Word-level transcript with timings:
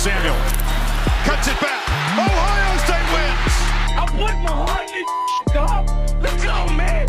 Samuel 0.00 0.34
cuts 1.28 1.46
it 1.46 1.60
back. 1.60 1.84
Ohio 2.16 2.78
State 2.88 3.04
wins. 3.12 3.54
I 4.00 4.06
put 4.08 4.32
my 4.40 4.64
heart 4.64 4.88
in 4.96 5.04
this 5.04 5.52
dog. 5.52 5.90
Let's 6.22 6.42
go, 6.42 6.74
man. 6.74 7.06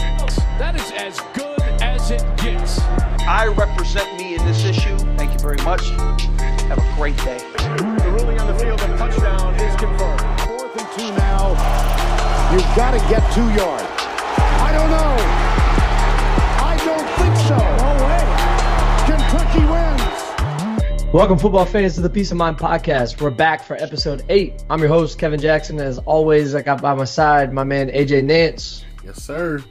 That 0.60 0.76
is 0.76 0.92
as 0.92 1.22
good 1.34 1.62
as 1.82 2.12
it 2.12 2.20
gets. 2.36 2.82
I 3.26 3.48
represent 3.48 4.14
me 4.18 4.36
in 4.36 4.46
this 4.46 4.66
issue. 4.66 4.98
Thank 5.16 5.32
you 5.32 5.40
very 5.40 5.64
much. 5.64 5.88
Have 6.68 6.80
a 6.80 6.96
great 6.98 7.16
day. 7.24 7.40
The 7.56 8.12
ruling 8.20 8.38
on 8.42 8.48
the 8.48 8.60
field 8.60 8.82
of 8.82 9.00
touchdown 9.00 9.56
is 9.56 9.74
confirmed. 9.78 10.42
Fourth 10.42 10.76
and 10.76 11.00
two 11.00 11.16
now. 11.16 11.52
You've 12.52 12.76
got 12.76 12.92
to 12.92 13.00
get 13.08 13.24
two 13.32 13.48
yards. 13.56 13.88
I 14.60 14.74
don't 14.76 14.92
know. 14.92 15.16
I 16.60 16.76
don't 16.84 17.08
think 17.24 17.38
so. 17.48 17.81
Welcome, 21.14 21.40
football 21.40 21.66
fans, 21.66 21.96
to 21.96 22.02
the 22.02 22.10
Peace 22.10 22.32
of 22.32 22.38
Mind 22.38 22.58
podcast. 22.58 23.20
We're 23.20 23.32
back 23.32 23.66
for 23.66 23.76
episode 23.76 24.24
eight. 24.30 24.64
I'm 24.70 24.80
your 24.80 24.88
host, 24.88 25.20
Kevin 25.20 25.42
Jackson. 25.42 25.78
As 25.78 25.98
always, 26.00 26.56
I 26.56 26.62
got 26.62 26.82
by 26.82 26.94
my 26.94 27.04
side 27.04 27.52
my 27.52 27.66
man 27.66 27.90
AJ 27.90 28.24
Nance. 28.24 28.86
Yes, 29.04 29.22
sir. 29.22 29.62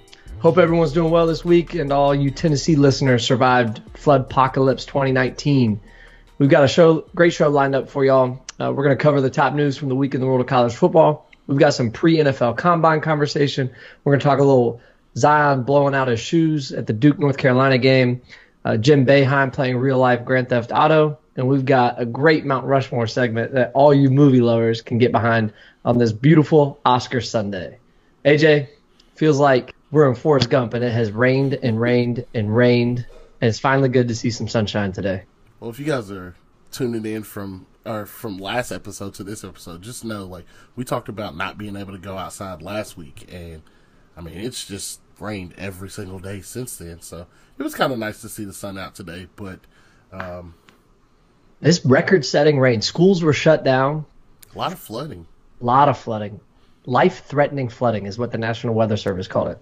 Hope 0.41 0.59
everyone's 0.59 0.93
doing 0.93 1.11
well 1.11 1.27
this 1.27 1.43
week, 1.43 1.73
and 1.73 1.91
all 1.95 2.15
you 2.15 2.31
Tennessee 2.31 2.77
listeners 2.77 3.25
survived 3.25 3.81
Flood 3.95 4.21
Apocalypse 4.21 4.85
2019. 4.85 5.81
We've 6.37 6.51
got 6.51 6.63
a 6.63 6.69
show, 6.69 7.07
great 7.15 7.33
show 7.33 7.49
lined 7.49 7.75
up 7.75 7.89
for 7.89 8.05
y'all. 8.05 8.45
Uh, 8.61 8.71
we're 8.71 8.85
going 8.85 8.99
to 8.99 9.03
cover 9.03 9.23
the 9.23 9.31
top 9.31 9.55
news 9.55 9.79
from 9.79 9.89
the 9.89 9.97
week 9.97 10.15
in 10.15 10.21
the 10.21 10.27
world 10.27 10.43
of 10.43 10.47
college 10.47 10.75
football. 10.75 11.27
We've 11.47 11.59
got 11.59 11.73
some 11.73 11.91
pre 11.91 12.19
NFL 12.19 12.59
combine 12.59 13.01
conversation. 13.01 13.71
We're 14.05 14.13
going 14.13 14.21
to 14.21 14.25
talk 14.25 14.41
a 14.41 14.45
little 14.45 14.83
Zion 15.17 15.63
blowing 15.63 15.95
out 15.95 16.09
his 16.09 16.21
shoes 16.21 16.71
at 16.71 16.87
the 16.87 16.93
Duke 16.93 17.19
North 17.19 17.39
Carolina 17.39 17.79
game. 17.79 18.21
Uh, 18.63 18.77
Jim 18.77 19.07
Boeheim 19.07 19.55
playing 19.55 19.79
real 19.79 19.97
life 19.97 20.25
Grand 20.27 20.51
Theft 20.51 20.71
Auto, 20.71 21.19
and 21.41 21.49
we've 21.49 21.65
got 21.65 21.99
a 21.99 22.05
great 22.05 22.45
Mount 22.45 22.67
Rushmore 22.67 23.07
segment 23.07 23.55
that 23.55 23.73
all 23.73 23.95
you 23.95 24.11
movie 24.11 24.43
lovers 24.43 24.83
can 24.83 24.99
get 24.99 25.11
behind 25.11 25.55
on 25.87 25.97
this 25.97 26.13
beautiful 26.13 26.79
Oscar 26.85 27.23
Sunday. 27.23 27.79
AJ, 28.27 28.69
feels 29.15 29.39
like 29.39 29.75
we're 29.91 30.07
in 30.07 30.15
Forrest 30.15 30.51
Gump, 30.51 30.75
and 30.75 30.85
it 30.85 30.93
has 30.93 31.11
rained 31.11 31.55
and 31.55 31.81
rained 31.81 32.27
and 32.35 32.55
rained, 32.55 33.07
and 33.41 33.49
it's 33.49 33.59
finally 33.59 33.89
good 33.89 34.09
to 34.09 34.15
see 34.15 34.31
some 34.31 34.49
sunshine 34.49 34.93
today. 34.93 35.23
Well, 35.61 35.71
if 35.71 35.79
you 35.79 35.87
guys 35.87 36.11
are 36.11 36.37
tuning 36.73 37.07
in 37.07 37.23
from 37.23 37.67
or 37.87 38.05
from 38.05 38.37
last 38.37 38.71
episode 38.71 39.15
to 39.15 39.25
this 39.25 39.43
episode, 39.43 39.81
just 39.81 40.05
know 40.05 40.27
like 40.27 40.45
we 40.77 40.85
talked 40.85 41.09
about 41.09 41.39
not 41.39 41.57
being 41.57 41.75
able 41.75 41.93
to 41.93 41.99
go 41.99 42.19
outside 42.19 42.61
last 42.61 42.99
week, 42.99 43.27
and 43.33 43.63
I 44.15 44.21
mean 44.21 44.37
it's 44.37 44.67
just 44.67 45.01
rained 45.19 45.55
every 45.57 45.89
single 45.89 46.19
day 46.19 46.43
since 46.43 46.77
then. 46.77 47.01
So 47.01 47.27
it 47.59 47.63
was 47.63 47.75
kind 47.75 47.95
of 47.95 47.99
nice 47.99 48.21
to 48.21 48.29
see 48.29 48.45
the 48.45 48.53
sun 48.53 48.77
out 48.77 48.95
today, 48.95 49.27
but 49.37 49.61
um, 50.13 50.55
This 51.61 51.85
record-setting 51.85 52.59
rain, 52.59 52.81
schools 52.81 53.23
were 53.23 53.33
shut 53.35 53.65
down, 53.65 54.07
a 54.55 54.59
lot 54.59 54.73
of 54.73 54.79
flooding. 54.79 55.27
a 55.61 55.65
lot 55.65 55.89
of 55.89 55.99
flooding, 55.99 56.41
life-threatening 56.87 57.69
flooding 57.69 58.07
is 58.07 58.19
what 58.19 58.33
the 58.33 58.39
National 58.39 58.75
Weather 58.75 58.97
Service 58.97 59.29
called 59.29 59.49
it. 59.49 59.59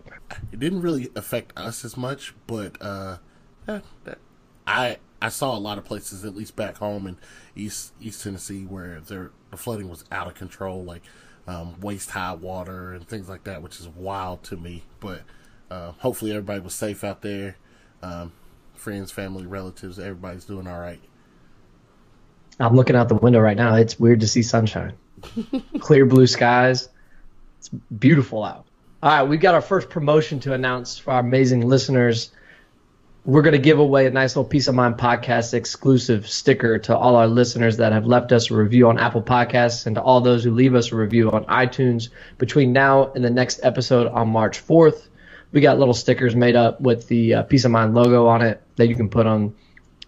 It 0.52 0.60
didn't 0.60 0.82
really 0.82 1.10
affect 1.16 1.58
us 1.58 1.84
as 1.84 1.96
much, 1.96 2.34
but 2.46 2.76
uh, 2.80 3.18
I 4.66 4.98
I 5.20 5.28
saw 5.30 5.56
a 5.56 5.58
lot 5.58 5.78
of 5.78 5.84
places, 5.84 6.24
at 6.24 6.36
least 6.36 6.54
back 6.54 6.76
home 6.76 7.06
in 7.06 7.16
East 7.56 7.92
East 8.00 8.22
Tennessee, 8.22 8.64
where 8.64 9.00
there 9.00 9.32
the 9.50 9.56
flooding 9.56 9.88
was 9.88 10.04
out 10.12 10.28
of 10.28 10.34
control, 10.34 10.84
like 10.84 11.02
um, 11.48 11.80
waist 11.80 12.10
high 12.10 12.34
water 12.34 12.92
and 12.92 13.08
things 13.08 13.28
like 13.28 13.44
that, 13.44 13.62
which 13.62 13.80
is 13.80 13.88
wild 13.88 14.44
to 14.44 14.56
me. 14.56 14.84
But 15.00 15.22
uh, 15.70 15.92
hopefully, 15.98 16.30
everybody 16.30 16.60
was 16.60 16.74
safe 16.74 17.02
out 17.02 17.22
there. 17.22 17.56
Um, 18.02 18.32
friends, 18.74 19.10
family, 19.10 19.46
relatives, 19.46 19.98
everybody's 19.98 20.44
doing 20.44 20.68
all 20.68 20.78
right. 20.78 21.00
I'm 22.60 22.74
looking 22.74 22.96
out 22.96 23.08
the 23.08 23.14
window 23.14 23.40
right 23.40 23.56
now. 23.56 23.74
It's 23.76 23.98
weird 23.98 24.20
to 24.20 24.28
see 24.28 24.42
sunshine, 24.42 24.94
clear 25.78 26.06
blue 26.06 26.26
skies. 26.26 26.88
It's 27.58 27.68
beautiful 27.68 28.44
out. 28.44 28.66
All 29.00 29.10
right, 29.10 29.22
we've 29.22 29.40
got 29.40 29.54
our 29.54 29.60
first 29.60 29.90
promotion 29.90 30.40
to 30.40 30.54
announce 30.54 30.98
for 30.98 31.12
our 31.12 31.20
amazing 31.20 31.68
listeners. 31.68 32.32
We're 33.24 33.42
going 33.42 33.52
to 33.52 33.58
give 33.58 33.78
away 33.78 34.06
a 34.06 34.10
nice 34.10 34.34
little 34.34 34.48
Peace 34.48 34.66
of 34.66 34.74
Mind 34.74 34.96
podcast 34.96 35.54
exclusive 35.54 36.28
sticker 36.28 36.78
to 36.80 36.96
all 36.96 37.14
our 37.14 37.28
listeners 37.28 37.76
that 37.76 37.92
have 37.92 38.06
left 38.06 38.32
us 38.32 38.50
a 38.50 38.56
review 38.56 38.88
on 38.88 38.98
Apple 38.98 39.22
Podcasts 39.22 39.86
and 39.86 39.94
to 39.94 40.02
all 40.02 40.20
those 40.20 40.42
who 40.42 40.50
leave 40.50 40.74
us 40.74 40.90
a 40.90 40.96
review 40.96 41.30
on 41.30 41.44
iTunes 41.44 42.08
between 42.38 42.72
now 42.72 43.12
and 43.12 43.24
the 43.24 43.30
next 43.30 43.60
episode 43.62 44.08
on 44.08 44.30
March 44.30 44.66
4th. 44.66 45.06
We 45.52 45.60
got 45.60 45.78
little 45.78 45.94
stickers 45.94 46.34
made 46.34 46.56
up 46.56 46.80
with 46.80 47.06
the 47.06 47.34
uh, 47.34 47.42
Peace 47.44 47.64
of 47.64 47.70
Mind 47.70 47.94
logo 47.94 48.26
on 48.26 48.42
it 48.42 48.62
that 48.76 48.88
you 48.88 48.96
can 48.96 49.08
put 49.08 49.26
on 49.26 49.54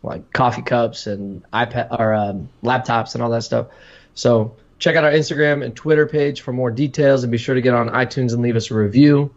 like 0.03 0.33
coffee 0.33 0.63
cups 0.63 1.07
and 1.07 1.43
iPad 1.53 1.99
or 1.99 2.15
um, 2.15 2.49
laptops 2.63 3.15
and 3.15 3.23
all 3.23 3.31
that 3.31 3.43
stuff. 3.43 3.69
So 4.15 4.57
check 4.79 4.97
out 4.97 5.05
our 5.05 5.13
Instagram 5.13 5.65
and 5.65 5.75
Twitter 5.75 6.07
page 6.07 6.41
for 6.41 6.53
more 6.53 6.71
details, 6.71 7.23
and 7.23 7.31
be 7.31 7.39
sure 7.39 7.55
to 7.55 7.61
get 7.61 7.75
on 7.75 7.89
iTunes 7.91 8.33
and 8.33 8.43
leave 8.43 8.57
us 8.57 8.71
a 8.71 8.75
review. 8.75 9.35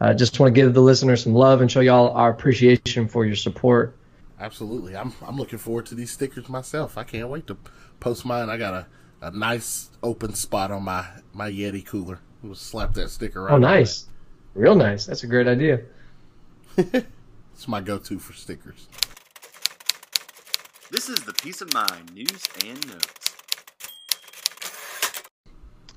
Uh, 0.00 0.14
just 0.14 0.38
want 0.38 0.54
to 0.54 0.60
give 0.60 0.74
the 0.74 0.80
listeners 0.80 1.24
some 1.24 1.34
love 1.34 1.60
and 1.60 1.70
show 1.70 1.80
y'all 1.80 2.10
our 2.16 2.30
appreciation 2.30 3.08
for 3.08 3.24
your 3.24 3.36
support. 3.36 3.96
Absolutely, 4.40 4.96
I'm 4.96 5.12
I'm 5.26 5.36
looking 5.36 5.58
forward 5.58 5.86
to 5.86 5.94
these 5.94 6.10
stickers 6.10 6.48
myself. 6.48 6.96
I 6.96 7.04
can't 7.04 7.28
wait 7.28 7.46
to 7.48 7.56
post 7.98 8.24
mine. 8.24 8.48
I 8.48 8.56
got 8.56 8.74
a, 8.74 8.86
a 9.20 9.30
nice 9.32 9.90
open 10.02 10.34
spot 10.34 10.70
on 10.70 10.84
my 10.84 11.04
my 11.32 11.50
Yeti 11.50 11.84
cooler. 11.84 12.20
We'll 12.42 12.54
slap 12.54 12.94
that 12.94 13.10
sticker 13.10 13.42
right. 13.42 13.52
Oh, 13.52 13.58
nice, 13.58 14.06
real 14.54 14.76
nice. 14.76 15.06
That's 15.06 15.24
a 15.24 15.26
great 15.26 15.48
idea. 15.48 15.80
It's 17.58 17.66
my 17.66 17.80
go-to 17.80 18.20
for 18.20 18.34
stickers. 18.34 18.86
This 20.90 21.08
is 21.08 21.18
the 21.20 21.34
Peace 21.34 21.60
of 21.60 21.72
Mind 21.74 22.14
News 22.14 22.42
and 22.64 22.88
Notes. 22.88 23.06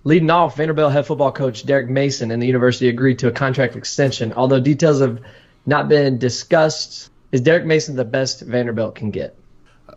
Leading 0.04 0.30
off, 0.30 0.58
Vanderbilt 0.58 0.92
head 0.92 1.06
football 1.06 1.32
coach 1.32 1.66
Derek 1.66 1.88
Mason 1.90 2.32
and 2.32 2.42
the 2.42 2.48
university 2.48 2.90
agreed 2.90 3.20
to 3.20 3.28
a 3.28 3.32
contract 3.32 3.76
extension. 3.76 4.34
Although 4.34 4.60
details 4.60 5.00
have 5.00 5.20
not 5.66 5.88
been 5.88 6.18
discussed, 6.18 7.10
is 7.32 7.42
Derek 7.42 7.66
Mason 7.66 7.96
the 7.96 8.06
best 8.06 8.42
Vanderbilt 8.42 8.96
can 8.96 9.12
get? 9.12 9.38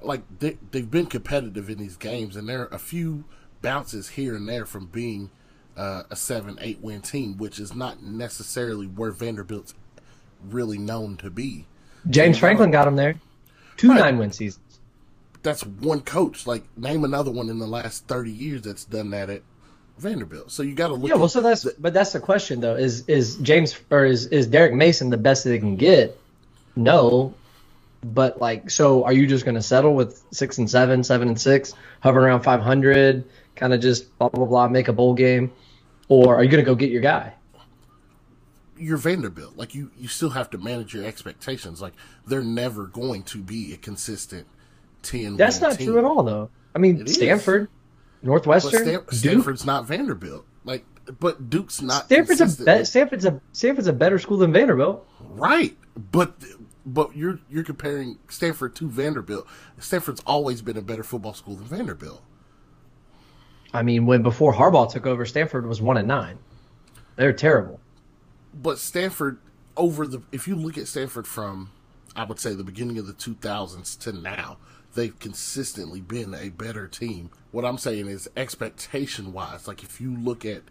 like 0.02 0.22
they, 0.40 0.58
they've 0.70 0.90
been 0.90 1.06
competitive 1.06 1.70
in 1.70 1.78
these 1.78 1.96
games, 1.96 2.36
and 2.36 2.46
there 2.48 2.62
are 2.62 2.74
a 2.74 2.78
few 2.78 3.24
bounces 3.62 4.10
here 4.10 4.34
and 4.34 4.46
there 4.46 4.66
from 4.66 4.86
being 4.86 5.30
uh, 5.78 6.02
a 6.10 6.16
seven, 6.16 6.58
eight 6.60 6.80
win 6.82 7.00
team, 7.00 7.38
which 7.38 7.58
is 7.58 7.74
not 7.74 8.02
necessarily 8.02 8.86
where 8.86 9.10
Vanderbilt's 9.12 9.72
really 10.46 10.76
known 10.76 11.16
to 11.16 11.30
be. 11.30 11.66
James 12.10 12.36
Franklin 12.38 12.70
got 12.70 12.86
him 12.86 12.96
there. 12.96 13.14
Two 13.78 13.88
Right. 13.90 13.98
nine 14.00 14.18
win 14.18 14.30
seasons. 14.32 14.63
That's 15.44 15.64
one 15.64 16.00
coach. 16.00 16.46
Like 16.46 16.64
name 16.76 17.04
another 17.04 17.30
one 17.30 17.48
in 17.48 17.58
the 17.60 17.66
last 17.66 18.08
thirty 18.08 18.32
years 18.32 18.62
that's 18.62 18.84
done 18.84 19.10
that 19.10 19.30
at 19.30 19.42
Vanderbilt. 19.98 20.50
So 20.50 20.64
you 20.64 20.74
got 20.74 20.88
to 20.88 20.94
look. 20.94 21.08
Yeah, 21.08 21.14
well, 21.14 21.26
at 21.26 21.30
so 21.30 21.40
that's 21.40 21.62
the- 21.62 21.76
but 21.78 21.94
that's 21.94 22.12
the 22.12 22.18
question 22.20 22.60
though. 22.60 22.74
Is 22.74 23.08
is 23.08 23.36
James 23.36 23.78
or 23.90 24.04
is 24.04 24.26
is 24.26 24.48
Derek 24.48 24.72
Mason 24.74 25.10
the 25.10 25.16
best 25.16 25.44
that 25.44 25.50
they 25.50 25.60
can 25.60 25.76
get? 25.76 26.18
No, 26.74 27.34
but 28.02 28.40
like, 28.40 28.68
so 28.70 29.04
are 29.04 29.12
you 29.12 29.26
just 29.28 29.44
going 29.44 29.54
to 29.54 29.62
settle 29.62 29.94
with 29.94 30.20
six 30.32 30.58
and 30.58 30.68
seven, 30.68 31.04
seven 31.04 31.28
and 31.28 31.40
six, 31.40 31.74
hover 32.00 32.18
around 32.20 32.40
five 32.42 32.60
hundred, 32.60 33.24
kind 33.54 33.72
of 33.72 33.80
just 33.80 34.18
blah 34.18 34.30
blah 34.30 34.46
blah, 34.46 34.66
make 34.68 34.88
a 34.88 34.92
bowl 34.92 35.14
game, 35.14 35.52
or 36.08 36.34
are 36.34 36.42
you 36.42 36.50
going 36.50 36.64
to 36.64 36.68
go 36.68 36.74
get 36.74 36.90
your 36.90 37.02
guy? 37.02 37.34
you're 38.76 38.96
Vanderbilt. 38.96 39.56
Like 39.56 39.74
you, 39.74 39.90
you 39.96 40.08
still 40.08 40.30
have 40.30 40.50
to 40.50 40.58
manage 40.58 40.94
your 40.94 41.04
expectations. 41.04 41.80
Like 41.80 41.92
they're 42.26 42.42
never 42.42 42.86
going 42.86 43.22
to 43.24 43.38
be 43.38 43.72
a 43.72 43.76
consistent 43.76 44.46
ten. 45.04 45.36
That's 45.36 45.60
not 45.60 45.78
team. 45.78 45.88
true 45.88 45.98
at 45.98 46.04
all, 46.04 46.22
though. 46.22 46.50
I 46.74 46.78
mean. 46.78 47.06
Stanford, 47.06 47.68
Northwestern, 48.22 48.82
Stan- 48.82 48.86
Duke. 48.86 49.12
Stanford's 49.12 49.64
not 49.64 49.86
Vanderbilt. 49.86 50.44
Like, 50.64 50.84
but 51.20 51.50
Duke's 51.50 51.82
not. 51.82 52.06
Stanford's 52.06 52.40
a 52.40 52.64
be- 52.64 52.84
Stanford's 52.84 53.24
a 53.24 53.40
Stanford's 53.52 53.88
a 53.88 53.92
better 53.92 54.18
school 54.18 54.38
than 54.38 54.52
Vanderbilt. 54.52 55.06
right, 55.20 55.76
but 56.10 56.34
but 56.86 57.16
you're 57.16 57.38
you're 57.50 57.64
comparing 57.64 58.18
Stanford 58.28 58.74
to 58.76 58.88
Vanderbilt. 58.88 59.46
Stanford's 59.78 60.22
always 60.26 60.62
been 60.62 60.76
a 60.76 60.82
better 60.82 61.02
football 61.02 61.34
school 61.34 61.56
than 61.56 61.66
Vanderbilt. 61.66 62.22
I 63.72 63.82
mean, 63.82 64.06
when 64.06 64.22
before 64.22 64.54
Harbaugh 64.54 64.90
took 64.90 65.04
over, 65.06 65.26
Stanford 65.26 65.66
was 65.66 65.82
one 65.82 65.96
and 65.96 66.08
nine. 66.08 66.38
They're 67.16 67.32
terrible. 67.32 67.80
But 68.54 68.78
Stanford 68.78 69.38
over 69.76 70.06
the 70.06 70.22
if 70.32 70.46
you 70.46 70.54
look 70.54 70.78
at 70.78 70.86
Stanford 70.86 71.26
from 71.26 71.70
I 72.16 72.24
would 72.24 72.38
say 72.38 72.54
the 72.54 72.62
beginning 72.64 72.98
of 72.98 73.06
the 73.06 73.12
2000s 73.12 73.98
to 74.00 74.12
now, 74.12 74.58
they've 74.94 75.18
consistently 75.18 76.00
been 76.00 76.34
a 76.34 76.48
better 76.50 76.86
team. 76.86 77.30
What 77.50 77.64
I'm 77.64 77.78
saying 77.78 78.08
is 78.08 78.28
expectation 78.36 79.32
wise, 79.32 79.68
like 79.68 79.82
if 79.82 80.00
you 80.00 80.16
look 80.16 80.44
at 80.44 80.62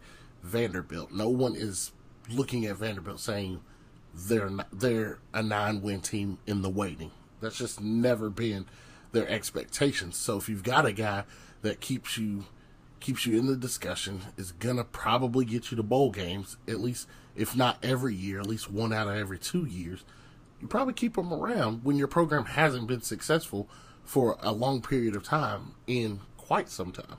Vanderbilt, 0.41 1.11
no 1.11 1.29
one 1.29 1.55
is 1.55 1.91
looking 2.29 2.65
at 2.65 2.77
Vanderbilt 2.77 3.19
saying 3.19 3.61
they're 4.13 4.49
not, 4.49 4.67
they're 4.71 5.19
a 5.33 5.41
nine 5.41 5.81
win 5.81 6.01
team 6.01 6.37
in 6.45 6.61
the 6.61 6.69
waiting. 6.69 7.11
That's 7.41 7.57
just 7.57 7.81
never 7.81 8.29
been 8.29 8.65
their 9.11 9.27
expectations. 9.27 10.17
So 10.17 10.37
if 10.37 10.49
you've 10.49 10.63
got 10.63 10.85
a 10.85 10.93
guy 10.93 11.23
that 11.61 11.79
keeps 11.79 12.17
you 12.17 12.45
keeps 12.99 13.25
you 13.25 13.37
in 13.37 13.47
the 13.47 13.57
discussion, 13.57 14.21
is 14.37 14.53
gonna 14.53 14.85
probably 14.85 15.43
get 15.43 15.71
you 15.71 15.77
to 15.77 15.83
bowl 15.83 16.09
games, 16.09 16.55
at 16.69 16.79
least 16.79 17.07
if 17.35 17.55
not 17.55 17.77
every 17.83 18.15
year, 18.15 18.39
at 18.39 18.47
least 18.47 18.71
one 18.71 18.93
out 18.93 19.09
of 19.09 19.15
every 19.15 19.37
two 19.37 19.65
years, 19.65 20.05
you 20.61 20.67
probably 20.67 20.93
keep 20.93 21.15
them 21.15 21.33
around 21.33 21.83
when 21.83 21.97
your 21.97 22.07
program 22.07 22.45
hasn't 22.45 22.87
been 22.87 23.01
successful 23.01 23.69
for 24.03 24.37
a 24.41 24.51
long 24.51 24.81
period 24.81 25.15
of 25.15 25.23
time 25.23 25.73
in 25.87 26.19
quite 26.37 26.69
some 26.69 26.91
time. 26.91 27.17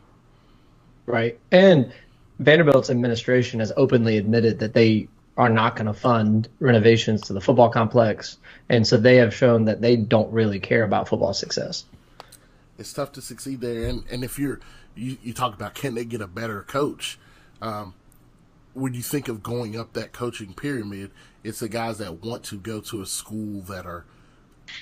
Right. 1.06 1.38
And 1.50 1.92
Vanderbilt's 2.38 2.90
administration 2.90 3.60
has 3.60 3.72
openly 3.76 4.16
admitted 4.16 4.58
that 4.60 4.74
they 4.74 5.08
are 5.36 5.48
not 5.48 5.76
going 5.76 5.86
to 5.86 5.92
fund 5.92 6.48
renovations 6.60 7.22
to 7.22 7.32
the 7.32 7.40
football 7.40 7.68
complex. 7.68 8.38
And 8.68 8.86
so 8.86 8.96
they 8.96 9.16
have 9.16 9.34
shown 9.34 9.64
that 9.64 9.80
they 9.80 9.96
don't 9.96 10.32
really 10.32 10.60
care 10.60 10.84
about 10.84 11.08
football 11.08 11.34
success. 11.34 11.84
It's 12.78 12.92
tough 12.92 13.12
to 13.12 13.22
succeed 13.22 13.60
there. 13.60 13.88
And, 13.88 14.04
and 14.10 14.24
if 14.24 14.38
you're, 14.38 14.60
you, 14.94 15.16
you 15.22 15.32
talk 15.32 15.54
about 15.54 15.74
can 15.74 15.94
they 15.94 16.04
get 16.04 16.20
a 16.20 16.26
better 16.26 16.62
coach? 16.62 17.18
Um, 17.60 17.94
when 18.74 18.94
you 18.94 19.02
think 19.02 19.28
of 19.28 19.42
going 19.42 19.78
up 19.78 19.92
that 19.92 20.12
coaching 20.12 20.52
pyramid, 20.52 21.10
it's 21.42 21.60
the 21.60 21.68
guys 21.68 21.98
that 21.98 22.24
want 22.24 22.42
to 22.44 22.56
go 22.56 22.80
to 22.80 23.02
a 23.02 23.06
school 23.06 23.60
that 23.62 23.86
are 23.86 24.04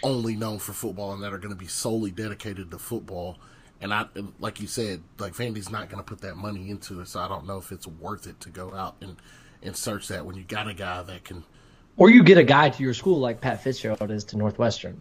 only 0.02 0.36
known 0.36 0.58
for 0.58 0.72
football 0.72 1.12
and 1.12 1.22
that 1.22 1.32
are 1.32 1.38
going 1.38 1.54
to 1.54 1.58
be 1.58 1.66
solely 1.66 2.10
dedicated 2.10 2.70
to 2.70 2.78
football. 2.78 3.38
And 3.80 3.92
I, 3.92 4.06
like 4.38 4.60
you 4.60 4.66
said, 4.66 5.02
like 5.18 5.34
Vandy's 5.34 5.70
not 5.70 5.88
going 5.88 6.02
to 6.02 6.08
put 6.08 6.20
that 6.20 6.36
money 6.36 6.70
into 6.70 7.00
it, 7.00 7.08
so 7.08 7.20
I 7.20 7.28
don't 7.28 7.46
know 7.46 7.58
if 7.58 7.72
it's 7.72 7.86
worth 7.86 8.26
it 8.26 8.38
to 8.40 8.48
go 8.48 8.72
out 8.74 8.96
and 9.00 9.16
and 9.62 9.76
search 9.76 10.08
that 10.08 10.26
when 10.26 10.36
you 10.36 10.42
got 10.44 10.68
a 10.68 10.74
guy 10.74 11.02
that 11.02 11.24
can. 11.24 11.44
Or 11.96 12.10
you 12.10 12.22
get 12.22 12.38
a 12.38 12.42
guy 12.42 12.70
to 12.70 12.82
your 12.82 12.94
school 12.94 13.18
like 13.18 13.40
Pat 13.40 13.62
Fitzgerald 13.62 14.10
is 14.10 14.24
to 14.24 14.36
Northwestern. 14.36 15.00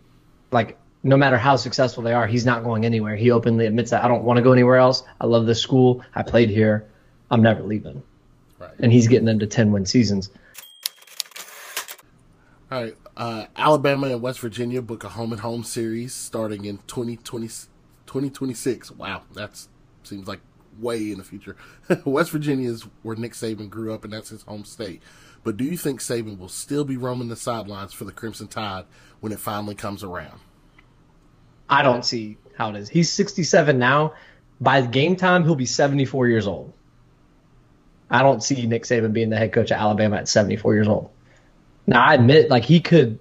Like 0.52 0.78
no 1.04 1.18
matter 1.18 1.38
how 1.38 1.56
successful 1.56 2.04
they 2.04 2.14
are, 2.14 2.28
he's 2.28 2.46
not 2.46 2.64
going 2.64 2.86
anywhere. 2.86 3.16
He 3.16 3.32
openly 3.32 3.66
admits 3.66 3.92
that 3.92 4.04
I 4.04 4.08
don't 4.08 4.24
want 4.24 4.38
to 4.38 4.44
go 4.44 4.52
anywhere 4.52 4.78
else. 4.78 5.04
I 5.20 5.26
love 5.26 5.46
this 5.46 5.60
school. 5.60 6.04
I 6.14 6.24
played 6.24 6.50
here. 6.50 6.88
I'm 7.32 7.42
never 7.42 7.64
leaving. 7.64 8.04
Right. 8.60 8.72
And 8.80 8.92
he's 8.92 9.08
getting 9.08 9.28
into 9.28 9.48
10 9.48 9.72
win 9.72 9.86
seasons. 9.86 10.30
All 12.72 12.84
right. 12.84 12.96
Uh, 13.22 13.46
Alabama 13.56 14.08
and 14.08 14.20
West 14.20 14.40
Virginia 14.40 14.82
book 14.82 15.04
a 15.04 15.10
home 15.10 15.32
and 15.32 15.42
home 15.42 15.64
series 15.64 16.12
starting 16.12 16.66
in 16.66 16.80
2020, 16.88 17.46
2026. 18.08 18.90
Wow, 18.94 19.22
that 19.36 19.68
seems 20.02 20.28
like 20.28 20.40
way 20.80 21.12
in 21.12 21.20
the 21.20 21.24
future. 21.24 21.56
West 22.04 22.32
Virginia 22.32 22.68
is 22.68 22.88
where 23.04 23.16
Nick 23.16 23.34
Saban 23.34 23.70
grew 23.70 23.94
up, 23.94 24.04
and 24.04 24.12
that's 24.12 24.30
his 24.30 24.42
home 24.42 24.66
state. 24.66 25.04
But 25.44 25.56
do 25.56 25.64
you 25.64 25.78
think 25.78 26.00
Saban 26.00 26.40
will 26.40 26.50
still 26.50 26.84
be 26.84 26.98
roaming 26.98 27.28
the 27.28 27.36
sidelines 27.36 27.94
for 27.94 28.06
the 28.06 28.12
Crimson 28.12 28.48
Tide 28.48 28.86
when 29.20 29.32
it 29.32 29.40
finally 29.40 29.76
comes 29.76 30.04
around? 30.04 30.40
I 31.70 31.84
don't 31.84 32.04
see 32.04 32.40
how 32.58 32.72
it 32.72 32.76
is. 32.76 32.90
He's 32.90 33.12
67 33.12 33.78
now. 33.78 34.16
By 34.60 34.82
game 34.82 35.16
time, 35.16 35.44
he'll 35.44 35.54
be 35.54 35.68
74 35.68 36.28
years 36.28 36.48
old. 36.48 36.74
I 38.10 38.24
don't 38.24 38.42
see 38.42 38.66
Nick 38.66 38.86
Saban 38.86 39.14
being 39.14 39.30
the 39.30 39.38
head 39.38 39.54
coach 39.54 39.70
of 39.70 39.78
Alabama 39.78 40.16
at 40.16 40.28
74 40.28 40.74
years 40.74 40.88
old. 40.88 41.12
Now, 41.88 42.04
I 42.04 42.16
admit, 42.16 42.50
like 42.50 42.64
he 42.64 42.80
could. 42.80 43.20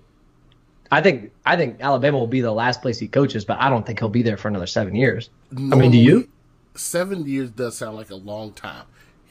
I 0.92 1.00
think 1.00 1.32
I 1.46 1.56
think 1.56 1.76
Alabama 1.80 2.18
will 2.18 2.26
be 2.26 2.40
the 2.40 2.52
last 2.52 2.82
place 2.82 2.98
he 2.98 3.08
coaches, 3.08 3.44
but 3.44 3.60
I 3.60 3.70
don't 3.70 3.86
think 3.86 4.00
he'll 4.00 4.08
be 4.08 4.22
there 4.22 4.36
for 4.36 4.48
another 4.48 4.66
seven 4.66 4.94
years. 4.94 5.30
I 5.52 5.76
mean, 5.76 5.92
do 5.92 5.98
you? 5.98 6.28
Seven 6.74 7.26
years 7.26 7.50
does 7.50 7.76
sound 7.76 7.96
like 7.96 8.10
a 8.10 8.16
long 8.16 8.52
time. 8.52 8.86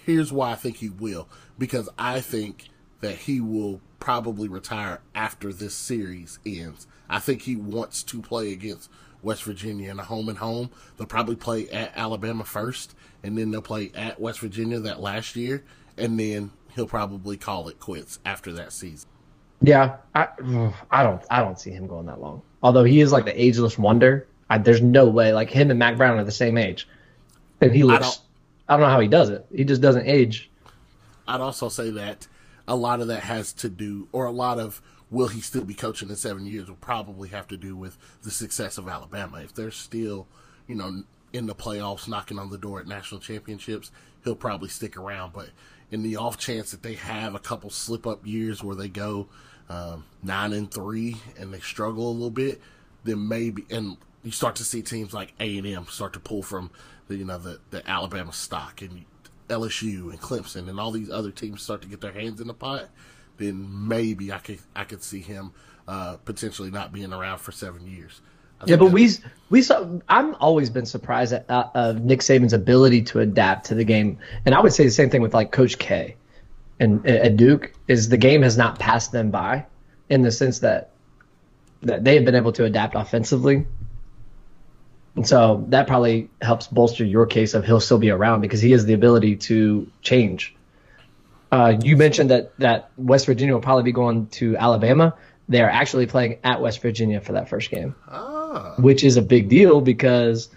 Here's 0.06 0.32
why 0.32 0.52
I 0.52 0.56
think 0.56 0.78
he 0.78 0.90
will. 0.90 1.28
Because 1.58 1.90
I 1.98 2.22
think 2.22 2.70
that 3.02 3.16
he 3.16 3.42
will 3.42 3.82
probably 4.00 4.48
retire 4.48 5.02
after 5.14 5.52
this 5.52 5.74
series 5.74 6.40
ends. 6.46 6.88
I 7.10 7.20
think 7.20 7.44
he 7.44 7.56
wants 7.56 8.04
to 8.04 8.22
play 8.22 8.52
against 8.52 8.90
West 9.22 9.44
Virginia 9.44 9.92
in 9.92 10.00
a 10.00 10.04
home 10.04 10.30
and 10.30 10.38
home. 10.38 10.70
They'll 10.98 11.08
probably 11.08 11.36
play 11.36 11.70
at 11.70 11.92
Alabama 11.96 12.44
first, 12.46 12.96
and 13.24 13.38
then 13.38 13.52
they'll 13.52 13.62
play 13.62 13.92
at 13.96 14.20
West 14.20 14.40
Virginia 14.40 14.80
that 14.80 15.02
last 15.02 15.36
year, 15.36 15.64
and 15.98 16.20
then 16.20 16.52
he'll 16.76 16.88
probably 16.88 17.38
call 17.38 17.68
it 17.68 17.80
quits 17.80 18.20
after 18.26 18.54
that 18.54 18.72
season. 18.74 19.10
Yeah, 19.62 19.98
I, 20.16 20.28
I 20.92 21.04
don't 21.04 21.22
I 21.30 21.42
don't 21.42 21.60
see 21.60 21.72
him 21.72 21.88
going 21.88 22.06
that 22.08 22.22
long. 22.22 22.42
Although 22.64 22.84
he 22.84 23.02
is 23.02 23.12
like 23.12 23.26
the 23.26 23.42
ageless 23.42 23.78
wonder. 23.78 24.28
I, 24.52 24.58
there's 24.58 24.82
no 24.82 25.08
way 25.08 25.32
like 25.32 25.52
him 25.52 25.70
and 25.70 25.78
Mack 25.78 25.98
Brown 25.98 26.18
are 26.18 26.24
the 26.24 26.32
same 26.32 26.58
age, 26.58 26.88
and 27.62 27.72
he 27.72 27.84
looks. 27.84 28.00
I 28.00 28.10
don't, 28.10 28.20
I 28.68 28.74
don't 28.74 28.82
know 28.82 28.92
how 28.92 29.00
he 29.00 29.08
does 29.08 29.30
it. 29.30 29.46
He 29.56 29.64
just 29.64 29.82
doesn't 29.82 30.08
age. 30.08 30.50
I'd 31.28 31.42
also 31.42 31.70
say 31.70 31.92
that 31.92 32.28
a 32.68 32.76
lot 32.76 33.02
of 33.02 33.08
that 33.08 33.24
has 33.24 33.54
to 33.54 33.70
do, 33.70 34.08
or 34.12 34.26
a 34.26 34.32
lot 34.32 34.60
of 34.60 34.82
will 35.12 35.28
he 35.28 35.42
still 35.42 35.64
be 35.64 35.74
coaching 35.74 36.10
in 36.10 36.16
seven 36.16 36.46
years 36.46 36.68
will 36.68 36.76
probably 36.76 37.30
have 37.30 37.48
to 37.48 37.58
do 37.58 37.76
with 37.76 37.98
the 38.24 38.32
success 38.32 38.78
of 38.78 38.88
Alabama. 38.88 39.42
If 39.42 39.54
they're 39.54 39.72
still, 39.72 40.28
you 40.68 40.76
know, 40.76 41.04
in 41.34 41.48
the 41.48 41.56
playoffs, 41.56 42.08
knocking 42.08 42.40
on 42.40 42.50
the 42.50 42.58
door 42.58 42.80
at 42.80 42.88
national 42.88 43.22
championships, 43.22 43.92
he'll 44.24 44.36
probably 44.36 44.70
stick 44.70 44.98
around. 44.98 45.34
But 45.34 45.50
in 45.92 46.04
the 46.04 46.16
off 46.16 46.38
chance 46.38 46.72
that 46.72 46.84
they 46.84 46.94
have 46.94 47.36
a 47.36 47.40
couple 47.40 47.70
slip 47.70 48.06
up 48.06 48.26
years 48.26 48.64
where 48.64 48.76
they 48.76 48.88
go 48.90 49.28
um, 49.70 50.06
nine 50.24 50.54
and 50.54 50.72
three 50.72 51.18
and 51.38 51.54
they 51.54 51.60
struggle 51.60 52.10
a 52.10 52.14
little 52.14 52.30
bit, 52.30 52.62
then 53.04 53.28
maybe 53.28 53.66
and 53.70 53.98
you 54.24 54.32
start 54.32 54.56
to 54.58 54.64
see 54.64 54.82
teams 54.82 55.14
like 55.14 55.34
A 55.40 55.58
and 55.58 55.68
M 55.68 55.86
start 55.86 56.14
to 56.14 56.20
pull 56.20 56.44
from 56.44 56.72
the 57.08 57.18
you 57.18 57.26
know 57.26 57.38
the 57.38 57.60
the 57.70 57.88
Alabama 57.90 58.34
stock 58.34 58.82
and 58.82 59.06
LSU 59.50 60.10
and 60.10 60.20
Clemson 60.22 60.70
and 60.70 60.80
all 60.80 60.92
these 60.92 61.10
other 61.10 61.32
teams 61.32 61.62
start 61.62 61.82
to 61.82 61.88
get 61.88 62.02
their 62.02 62.12
hands 62.12 62.40
in 62.40 62.48
the 62.48 62.54
pot, 62.54 62.90
then 63.38 63.88
maybe 63.88 64.32
I 64.32 64.38
could 64.40 64.60
I 64.76 64.84
could 64.84 65.04
see 65.04 65.22
him 65.22 65.52
uh, 65.88 66.18
potentially 66.18 66.72
not 66.72 66.94
being 66.94 67.12
around 67.12 67.40
for 67.40 67.52
seven 67.52 67.88
years. 67.88 68.22
Yeah, 68.66 68.76
but 68.76 68.92
we 68.92 69.10
we 69.50 69.62
saw. 69.62 69.86
I'm 70.10 70.36
always 70.36 70.70
been 70.70 70.86
surprised 70.86 71.32
at 71.32 71.50
uh, 71.50 71.70
of 71.74 72.04
Nick 72.04 72.20
Saban's 72.20 72.52
ability 72.52 73.04
to 73.04 73.22
adapt 73.22 73.68
to 73.68 73.76
the 73.76 73.86
game, 73.86 74.18
and 74.46 74.54
I 74.54 74.60
would 74.60 74.74
say 74.74 74.84
the 74.84 74.92
same 74.92 75.10
thing 75.10 75.22
with 75.22 75.34
like 75.34 75.54
Coach 75.54 75.78
K, 75.78 76.16
and 76.80 77.06
at 77.06 77.38
Duke 77.38 77.74
is 77.88 78.10
the 78.10 78.18
game 78.18 78.42
has 78.42 78.58
not 78.58 78.80
passed 78.80 79.12
them 79.12 79.32
by, 79.32 79.66
in 80.10 80.22
the 80.22 80.32
sense 80.32 80.60
that 80.60 80.92
that 81.82 82.04
they 82.04 82.16
have 82.16 82.26
been 82.26 82.36
able 82.36 82.52
to 82.54 82.66
adapt 82.66 82.96
offensively, 82.96 83.66
and 85.16 85.28
so 85.28 85.66
that 85.70 85.88
probably 85.88 86.30
helps 86.42 86.68
bolster 86.68 87.04
your 87.04 87.26
case 87.26 87.54
of 87.54 87.66
he'll 87.66 87.80
still 87.80 87.98
be 87.98 88.10
around 88.10 88.42
because 88.42 88.62
he 88.62 88.72
has 88.72 88.86
the 88.86 88.94
ability 88.94 89.36
to 89.36 89.92
change. 90.02 90.56
Uh, 91.52 91.78
you 91.82 91.98
mentioned 91.98 92.30
that 92.30 92.58
that 92.60 92.92
West 92.98 93.26
Virginia 93.26 93.54
will 93.54 93.62
probably 93.62 93.84
be 93.84 93.92
going 93.92 94.28
to 94.28 94.56
Alabama. 94.56 95.16
They 95.48 95.62
are 95.62 95.70
actually 95.70 96.06
playing 96.06 96.38
at 96.44 96.62
West 96.62 96.82
Virginia 96.82 97.22
for 97.22 97.34
that 97.34 97.50
first 97.50 97.72
game. 97.72 97.96
Ah. 98.08 98.76
Which 98.78 99.04
is 99.04 99.18
a 99.18 99.22
big 99.22 99.50
deal 99.50 99.82
because 99.82 100.50